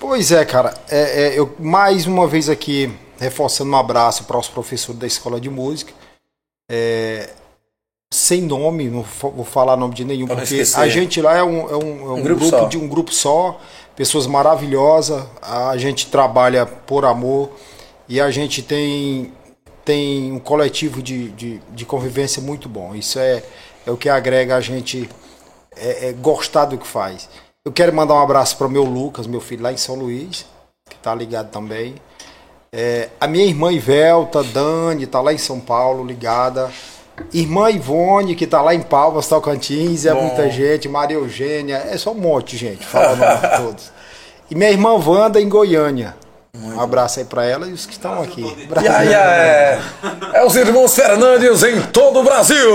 Pois 0.00 0.32
é, 0.32 0.44
cara. 0.44 0.74
É, 0.90 1.28
é, 1.28 1.38
eu 1.38 1.54
mais 1.60 2.06
uma 2.06 2.26
vez 2.26 2.48
aqui 2.48 2.92
reforçando 3.20 3.70
um 3.70 3.76
abraço 3.76 4.24
para 4.24 4.36
os 4.36 4.48
professores 4.48 5.00
da 5.00 5.06
escola 5.06 5.40
de 5.40 5.48
música. 5.48 5.92
É, 6.74 7.28
sem 8.12 8.40
nome, 8.40 8.88
não 8.88 9.02
vou 9.02 9.44
falar 9.44 9.76
nome 9.76 9.94
de 9.94 10.04
nenhum, 10.06 10.26
Pra 10.26 10.36
porque 10.36 10.54
esquecer. 10.54 10.80
a 10.80 10.88
gente 10.88 11.20
lá 11.20 11.36
é 11.36 11.42
um, 11.42 11.68
é 11.70 11.76
um- 11.76 12.10
é 12.10 12.14
um 12.14 12.22
grupo 12.22 12.48
grupo, 12.48 12.68
de 12.68 12.78
um 12.78 12.88
grupo 12.88 13.12
só, 13.12 13.60
pessoas 13.94 14.26
maravilhosas. 14.26 15.22
A 15.42 15.76
gente 15.76 16.06
trabalha 16.06 16.64
por 16.64 17.04
amor 17.04 17.50
e 18.08 18.20
a 18.20 18.30
gente 18.30 18.62
tem 18.62 19.32
tem 19.84 20.30
um 20.32 20.38
coletivo 20.38 21.02
de, 21.02 21.30
de, 21.32 21.60
de 21.70 21.84
convivência 21.84 22.40
muito 22.40 22.68
bom. 22.68 22.94
Isso 22.94 23.18
é, 23.18 23.42
é 23.84 23.90
o 23.90 23.96
que 23.96 24.08
agrega 24.08 24.54
a 24.56 24.60
gente 24.60 25.08
é, 25.76 26.08
é 26.08 26.12
gostar 26.12 26.66
do 26.66 26.78
que 26.78 26.86
faz. 26.86 27.28
Eu 27.64 27.72
quero 27.72 27.92
mandar 27.92 28.14
um 28.14 28.22
abraço 28.22 28.56
para 28.56 28.68
o 28.68 28.70
meu 28.70 28.84
Lucas, 28.84 29.26
meu 29.26 29.40
filho 29.40 29.62
lá 29.64 29.72
em 29.72 29.76
São 29.76 29.96
Luís, 29.96 30.46
que 30.88 30.96
tá 30.98 31.12
ligado 31.14 31.50
também. 31.50 31.96
É, 32.74 33.10
a 33.20 33.26
minha 33.26 33.44
irmã 33.44 33.70
Ivelta, 33.70 34.42
Dani, 34.42 35.06
tá 35.06 35.20
lá 35.20 35.30
em 35.30 35.36
São 35.36 35.60
Paulo, 35.60 36.02
ligada. 36.02 36.70
Irmã 37.30 37.68
Ivone, 37.70 38.34
que 38.34 38.46
tá 38.46 38.62
lá 38.62 38.74
em 38.74 38.80
Palmas, 38.80 39.26
Tocantins, 39.26 40.06
é 40.06 40.14
Bom. 40.14 40.22
muita 40.22 40.48
gente. 40.50 40.88
Maria 40.88 41.18
Eugênia, 41.18 41.86
é 41.90 41.98
só 41.98 42.12
um 42.12 42.14
monte 42.14 42.52
de 42.52 42.56
gente, 42.56 42.86
fala 42.86 43.12
o 43.12 43.16
nome 43.16 43.36
de 43.36 43.56
todos. 43.62 43.92
E 44.50 44.54
minha 44.54 44.70
irmã 44.70 44.94
Wanda 44.94 45.38
em 45.38 45.50
Goiânia. 45.50 46.16
um 46.54 46.80
abraço 46.80 47.18
aí 47.18 47.26
pra 47.26 47.44
ela 47.44 47.66
e 47.66 47.74
os 47.74 47.84
que 47.84 47.92
estão 47.92 48.22
aqui. 48.22 48.42
E 48.82 48.88
aí, 48.88 49.12
é, 49.12 49.78
é 50.32 50.42
os 50.42 50.56
irmãos 50.56 50.94
Fernandes 50.94 51.62
em 51.62 51.78
todo 51.82 52.20
o 52.20 52.24
Brasil. 52.24 52.70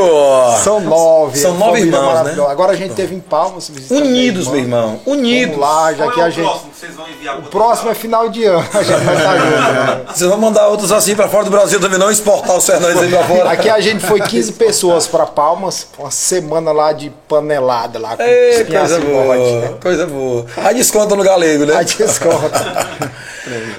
São 0.64 0.80
nove. 0.80 1.40
São 1.40 1.56
nove 1.56 1.80
família 1.80 1.98
irmãos, 1.98 2.24
né? 2.24 2.46
Agora 2.48 2.74
a 2.74 2.76
gente 2.76 2.94
teve 2.94 3.16
em 3.16 3.20
Palmas. 3.20 3.72
Unidos, 3.90 4.48
meu 4.48 4.60
irmão. 4.60 5.00
Unidos. 5.08 5.56
Vamos 5.56 5.72
lá, 5.74 5.94
já 5.94 6.04
Qual 6.06 6.14
que 6.14 6.20
é 6.20 6.24
a 6.24 6.28
o 6.28 6.32
gente. 6.32 6.62
Vocês 6.80 6.96
vão 6.96 7.08
enviar 7.10 7.40
O 7.40 7.44
próximo 7.44 7.90
é 7.90 7.96
final. 7.96 8.30
de 8.30 8.44
ano. 8.46 8.68
A 8.74 8.84
gente 8.84 9.04
vai 9.04 9.16
estar 9.16 9.38
junto. 9.38 9.52
né? 9.52 10.02
Vocês 10.14 10.30
vão 10.30 10.38
mandar 10.40 10.68
outros 10.68 10.92
assim 10.92 11.16
pra 11.16 11.28
fora 11.28 11.46
do 11.46 11.52
Brasil 11.52 11.80
também, 11.80 11.98
não 11.98 12.12
exportar 12.12 12.56
os 12.56 12.66
Fernandes 12.66 13.02
aí 13.02 13.10
pra 13.10 13.24
fora. 13.24 13.50
Aqui 13.52 13.70
a 13.70 13.80
gente 13.80 14.06
foi 14.06 14.22
15 14.22 14.54
pessoas 14.54 15.08
para 15.08 15.26
Palmas, 15.26 15.88
uma 15.98 16.12
semana 16.12 16.72
lá 16.72 16.94
de 16.94 17.10
panelada 17.28 17.98
lá 18.00 18.16
com 18.16 18.24
Ei, 18.24 18.64
coisa 18.66 19.00
bode, 19.00 19.06
né? 19.06 19.68
boa, 19.68 19.78
coisa 19.82 20.06
boa. 20.06 20.46
Aí 20.58 20.76
desconta 20.76 21.16
no 21.16 21.24
galego, 21.24 21.66
né? 21.66 21.76
Aí 21.76 21.86
desconta. 21.86 22.88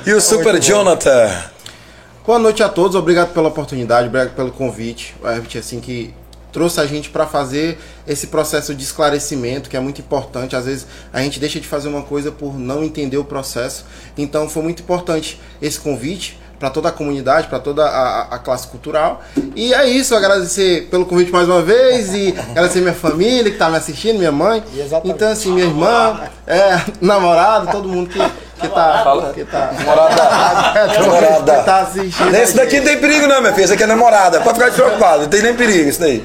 E 0.07 0.13
o 0.15 0.21
Super 0.21 0.59
Jonathan? 0.59 1.31
Boa 2.27 2.39
noite 2.39 2.63
a 2.63 2.71
todos, 2.71 2.97
obrigado 2.97 3.35
pela 3.35 3.49
oportunidade, 3.49 4.09
obrigado 4.09 4.35
pelo 4.35 4.51
convite. 4.51 5.15
O 5.23 5.29
Herbert, 5.29 5.59
assim, 5.59 5.79
que 5.79 6.15
trouxe 6.59 6.81
a 6.81 6.87
gente 6.87 7.09
para 7.11 7.25
fazer 7.25 7.79
esse 8.05 8.27
processo 8.27 8.75
de 8.75 8.83
esclarecimento, 8.83 9.71
que 9.71 9.77
é 9.77 9.81
muito 9.81 10.01
importante. 10.01 10.57
Às 10.57 10.65
vezes 10.65 10.89
a 11.13 11.23
gente 11.23 11.39
deixa 11.39 11.61
de 11.61 11.69
fazer 11.69 11.87
uma 11.87 12.03
coisa 12.03 12.33
por 12.33 12.59
não 12.59 12.83
entender 12.83 13.17
o 13.17 13.25
processo. 13.25 13.85
Então 14.17 14.49
foi 14.49 14.65
muito 14.65 14.83
importante 14.83 15.41
esse 15.63 15.79
convite 15.79 16.37
para 16.59 16.71
toda 16.71 16.89
a 16.89 16.93
comunidade, 16.93 17.47
para 17.47 17.59
toda 17.59 17.85
a, 17.85 18.35
a- 18.35 18.39
classe 18.39 18.67
cultural. 18.69 19.23
E 19.55 19.73
é 19.75 19.87
isso, 19.89 20.15
agradecer 20.15 20.89
pelo 20.91 21.07
convite 21.07 21.31
mais 21.31 21.49
uma 21.49 21.63
vez 21.63 22.13
e 22.15 22.35
agradecer 22.51 22.81
minha 22.81 22.95
família 22.95 23.51
que 23.51 23.59
tá 23.59 23.69
me 23.71 23.77
assistindo, 23.77 24.19
minha 24.19 24.33
mãe. 24.33 24.63
Exatamente. 24.77 25.15
Então, 25.17 25.29
assim, 25.31 25.53
minha 25.53 25.67
irmã, 25.67 26.21
é, 26.47 26.81
namorado, 27.01 27.69
todo 27.71 27.89
mundo 27.89 28.09
que, 28.11 28.19
que 28.61 28.69
tá. 28.69 29.05
Que 29.35 29.45
tá 29.45 29.71
Namorada. 29.79 30.87
Namorada. 31.01 31.55
que 31.59 31.65
tá 31.65 31.81
assistindo. 31.81 32.35
Esse 32.35 32.57
daqui 32.57 32.79
não 32.79 32.87
tem 32.87 32.99
perigo 32.99 33.27
não, 33.27 33.41
minha 33.41 33.53
filha. 33.53 33.65
Esse 33.65 33.75
aqui 33.75 33.83
é 33.83 33.87
namorada. 33.87 34.41
Pode 34.41 34.55
ficar 34.59 34.69
despreocupado. 34.71 35.23
Não 35.23 35.29
tem 35.29 35.43
nem 35.43 35.55
perigo 35.55 35.89
isso 35.89 36.01
daí. 36.01 36.25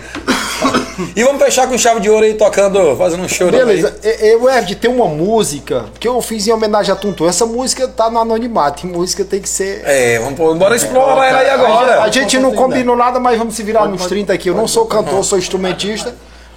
E 1.16 1.24
vamos 1.24 1.42
fechar 1.42 1.68
com 1.68 1.78
chave 1.78 2.00
de 2.00 2.10
ouro 2.10 2.24
aí, 2.24 2.34
tocando, 2.36 2.96
fazendo 2.96 3.24
um 3.24 3.28
show 3.28 3.50
também. 3.50 3.66
Beleza, 3.66 3.96
eu, 4.22 4.50
Erd, 4.50 4.76
tem 4.76 4.90
uma 4.90 5.08
música 5.08 5.86
que 6.00 6.08
eu 6.08 6.22
fiz 6.22 6.48
em 6.48 6.52
homenagem 6.52 6.92
a 6.92 6.96
Tuntum. 6.96 7.28
Essa 7.28 7.46
música 7.46 7.88
tá 7.88 8.10
no 8.10 8.20
anonimato, 8.20 8.86
e 8.86 8.90
música 8.90 9.24
tem 9.24 9.42
que 9.42 9.50
ser. 9.50 9.82
É, 9.86 10.20
vamos 10.20 10.36
pôr, 10.36 10.56
bora 10.56 10.76
explorar 10.76 11.28
ela 11.28 11.40
aí 11.40 11.50
agora. 11.50 12.02
A 12.04 12.10
gente 12.10 12.38
não 12.40 12.54
combinou 12.54 12.96
nada, 12.96 13.20
mas 13.20 13.38
vamos 13.38 13.56
se 13.56 13.64
virar 13.64 13.88
nos 13.88 14.06
30 14.06 14.34
aqui. 14.34 14.50
Eu 14.50 14.56
não 14.56 14.68
sou 14.68 14.86
cantor, 14.86 15.24
sou 15.24 15.38
instrumentista. 15.38 16.14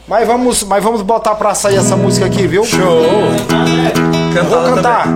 Mas 0.06 0.26
vamos, 0.26 0.62
mas 0.62 0.84
vamos 0.84 1.02
botar 1.02 1.34
pra 1.34 1.52
sair 1.54 1.76
essa 1.76 1.96
música 1.96 2.26
aqui, 2.26 2.46
viu? 2.46 2.64
Show. 2.64 2.78
Vou 2.78 4.32
Cantar 4.32 4.74
cantar. 4.74 5.06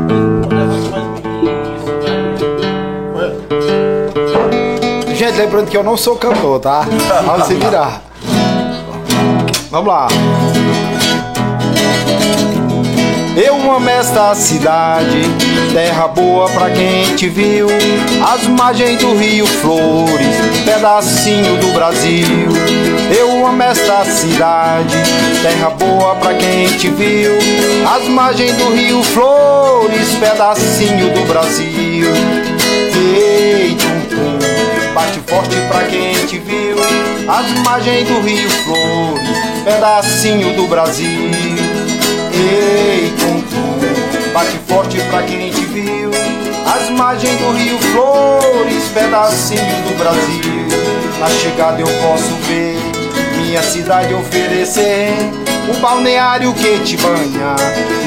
Gente, 5.14 5.36
lembrando 5.36 5.70
que 5.70 5.76
eu 5.76 5.84
não 5.84 5.96
sou 5.96 6.16
cantor, 6.16 6.58
tá? 6.60 6.80
Vamos 7.24 7.46
se 7.46 7.54
virar. 7.54 8.10
Vamos 9.70 9.86
lá. 9.86 10.09
Eu 13.36 13.55
amo 13.55 13.88
esta 13.88 14.34
cidade, 14.34 15.22
terra 15.72 16.09
boa 16.09 16.48
pra 16.51 16.68
quem 16.70 17.14
te 17.14 17.28
viu. 17.28 17.68
As 18.20 18.48
margens 18.48 18.98
do 18.98 19.16
Rio 19.16 19.47
Flores, 19.47 20.36
pedacinho 20.64 21.56
do 21.59 21.72
Brasil. 21.72 22.26
Eu 23.16 23.47
amo 23.47 23.62
esta 23.62 24.05
cidade, 24.05 24.97
terra 25.40 25.70
boa 25.70 26.16
pra 26.16 26.34
quem 26.34 26.66
te 26.76 26.88
viu. 26.88 27.38
As 27.88 28.09
margens 28.09 28.52
do 28.56 28.74
Rio 28.74 29.02
Flores, 29.05 30.16
pedacinho 30.16 31.14
do 31.14 31.24
Brasil. 31.28 32.09
Ei, 33.16 33.76
tum, 33.76 34.01
tum, 34.16 34.92
bate 34.94 35.20
forte 35.28 35.56
pra 35.68 35.84
quem 35.84 36.12
te 36.26 36.38
viu. 36.40 36.76
As 37.28 37.48
margens 37.64 38.09
do 38.09 38.20
Rio 38.20 38.51
Flores, 38.51 39.49
pedacinho 39.65 40.55
do 40.55 40.66
Brasil. 40.66 41.31
Ei, 42.32 43.12
tum, 43.19 44.32
bate 44.32 44.59
forte 44.66 45.01
pra 45.11 45.23
quem 45.23 45.51
te 45.51 45.65
viu. 45.66 46.11
As 46.66 46.89
margens 46.91 47.37
do 47.39 47.53
Rio 47.53 47.78
Flores, 47.93 48.85
pedacinho 48.95 49.82
do 49.85 49.99
Brasil. 49.99 50.61
Na 51.19 51.28
chegada 51.28 51.81
eu 51.81 51.87
posso 51.87 52.35
ver 52.47 52.78
minha 53.37 53.62
cidade 53.62 54.15
oferecer 54.15 55.12
o 55.69 55.81
balneário 55.81 56.53
que 56.55 56.78
te 56.81 56.97
banha 56.97 57.55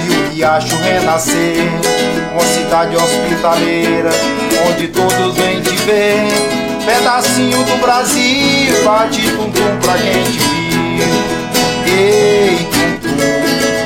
e 0.08 0.10
o 0.10 0.34
riacho 0.34 0.76
renascer. 0.78 1.58
Uma 2.32 2.42
cidade 2.42 2.96
hospitaleira 2.96 4.10
onde 4.68 4.88
todos 4.88 5.36
vêm 5.36 5.62
te 5.62 5.76
ver. 5.84 6.28
Pedacinho 6.86 7.64
do 7.64 7.80
Brasil, 7.80 8.84
bate 8.84 9.22
tum 9.32 9.52
tum 9.52 9.80
pra 9.82 9.94
quem 9.98 10.24
te 10.24 10.40
viu. 10.40 11.33
Ei, 12.04 12.68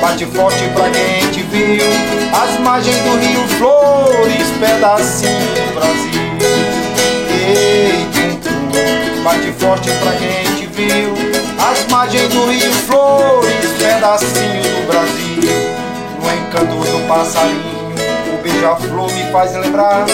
bate 0.00 0.26
forte 0.26 0.64
pra 0.74 0.90
quem 0.90 1.30
te 1.30 1.40
viu. 1.42 1.86
As 2.32 2.58
margens 2.58 2.96
do 2.96 3.16
Rio 3.16 3.46
Flores, 3.46 4.48
pedacinho 4.58 5.38
do 5.54 5.74
Brasil. 5.74 6.18
Ei, 7.46 9.22
bate 9.22 9.52
forte 9.52 9.88
pra 10.02 10.12
quem 10.14 10.52
te 10.56 10.66
viu. 10.66 11.14
As 11.60 11.86
margens 11.92 12.28
do 12.30 12.46
Rio 12.46 12.72
Flores, 12.88 13.70
pedacinho 13.78 14.62
do 14.64 14.86
Brasil. 14.88 15.52
No 16.20 16.28
encanto 16.28 16.90
do 16.90 17.06
passarinho, 17.06 17.94
o 18.34 18.42
beija-flor 18.42 19.12
me 19.12 19.30
faz 19.30 19.54
lembrar. 19.54 20.06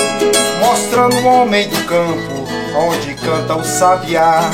Mostrando 0.61 1.17
o 1.17 1.25
homem 1.25 1.67
do 1.71 1.85
campo, 1.87 2.47
onde 2.77 3.15
canta 3.15 3.57
o 3.57 3.65
sabiá. 3.65 4.51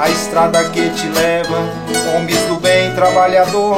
A 0.00 0.08
estrada 0.08 0.64
que 0.70 0.88
te 0.88 1.06
leva, 1.08 1.58
homens 2.16 2.38
do 2.46 2.54
bem 2.58 2.90
trabalhador. 2.94 3.76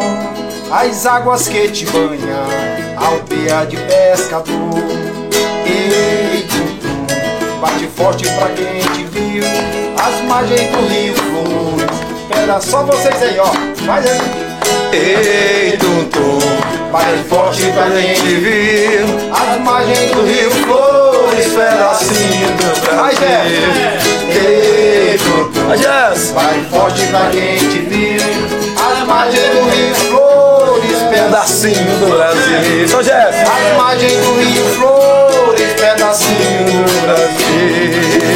As 0.70 1.04
águas 1.04 1.48
que 1.48 1.68
te 1.68 1.84
banham, 1.86 2.46
aldeia 2.96 3.66
de 3.66 3.76
pescador. 3.76 4.70
Ei, 5.66 6.46
tum, 6.46 7.60
bate 7.60 7.88
forte 7.96 8.24
pra 8.36 8.50
quem 8.50 8.78
te 8.94 9.02
viu. 9.10 9.42
As 9.98 10.22
margens 10.28 10.70
do 10.70 10.86
Rio 10.86 11.14
Flores. 11.16 11.90
Espera 12.30 12.60
só 12.60 12.84
vocês 12.84 13.20
aí, 13.20 13.40
ó. 13.40 13.52
Faz 13.84 14.06
aí. 14.08 14.20
Ei, 14.92 15.76
tum, 15.76 16.04
tum. 16.04 16.38
Bate 16.92 17.18
forte 17.28 17.62
pra 17.72 17.90
quem 17.90 18.14
te 18.14 18.34
viu. 18.36 19.06
As 19.32 19.60
margens 19.60 20.12
do 20.12 20.22
Rio 20.24 20.50
Flores, 20.52 21.46
pedacinho 21.46 22.46
do 22.58 22.96
Vai, 22.96 23.12
Brasil. 23.16 24.20
Tum, 24.20 24.21
Vai, 25.66 25.78
Jess. 25.78 26.30
Vai 26.32 26.64
forte 26.70 27.06
pra 27.06 27.30
quem 27.30 27.56
te 27.56 27.78
viu. 27.80 28.20
As 28.76 29.06
margens 29.06 29.48
do 29.50 29.70
Rio 29.70 29.94
Flores, 29.94 30.98
Pedacinho 31.10 31.98
do 31.98 32.06
Brasil. 32.16 32.88
Só 32.88 33.02
Jess. 33.02 33.36
As 33.40 33.76
margens 33.76 34.12
do 34.12 34.34
Rio 34.38 34.64
Flores, 34.74 35.72
pedacinho 35.80 36.64
do 36.66 37.02
Brasil. 37.06 38.32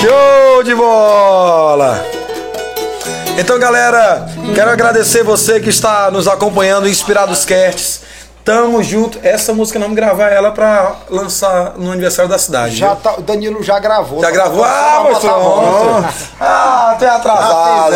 Show 0.00 0.62
de 0.62 0.74
bola! 0.74 2.04
Então, 3.36 3.58
galera, 3.58 4.26
quero 4.54 4.70
agradecer 4.70 5.24
você 5.24 5.60
que 5.60 5.70
está 5.70 6.10
nos 6.10 6.28
acompanhando, 6.28 6.88
Inspirados 6.88 7.44
Casts. 7.44 8.03
Tamo 8.44 8.82
junto. 8.82 9.18
Essa 9.22 9.54
música 9.54 9.78
nós 9.78 9.86
vamos 9.86 9.96
gravar 9.96 10.28
ela 10.28 10.50
pra 10.50 10.96
lançar 11.08 11.72
no 11.78 11.90
aniversário 11.90 12.30
da 12.30 12.38
cidade. 12.38 12.76
Já 12.76 12.92
viu? 12.92 13.02
tá, 13.02 13.14
o 13.18 13.22
Danilo 13.22 13.62
já 13.62 13.78
gravou. 13.78 14.20
Já 14.20 14.26
tá 14.26 14.32
gravou? 14.32 14.62
Ah, 14.62 15.00
mas 15.04 15.18
pronto. 15.18 15.40
voz. 15.40 16.14
Ah, 16.38 16.94
tem 16.98 17.08
atrasado. 17.08 17.94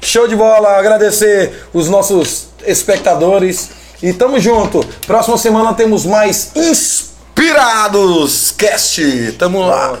Show 0.00 0.28
de 0.28 0.36
bola. 0.36 0.78
Agradecer 0.78 1.66
os 1.74 1.88
nossos 1.88 2.46
espectadores. 2.64 3.70
E 4.00 4.12
tamo 4.12 4.38
junto. 4.38 4.86
Próxima 5.04 5.36
semana 5.36 5.74
temos 5.74 6.06
mais 6.06 6.52
Inspirados 6.54 8.54
Cast. 8.56 9.32
Tamo 9.32 9.62
lá. 9.62 9.98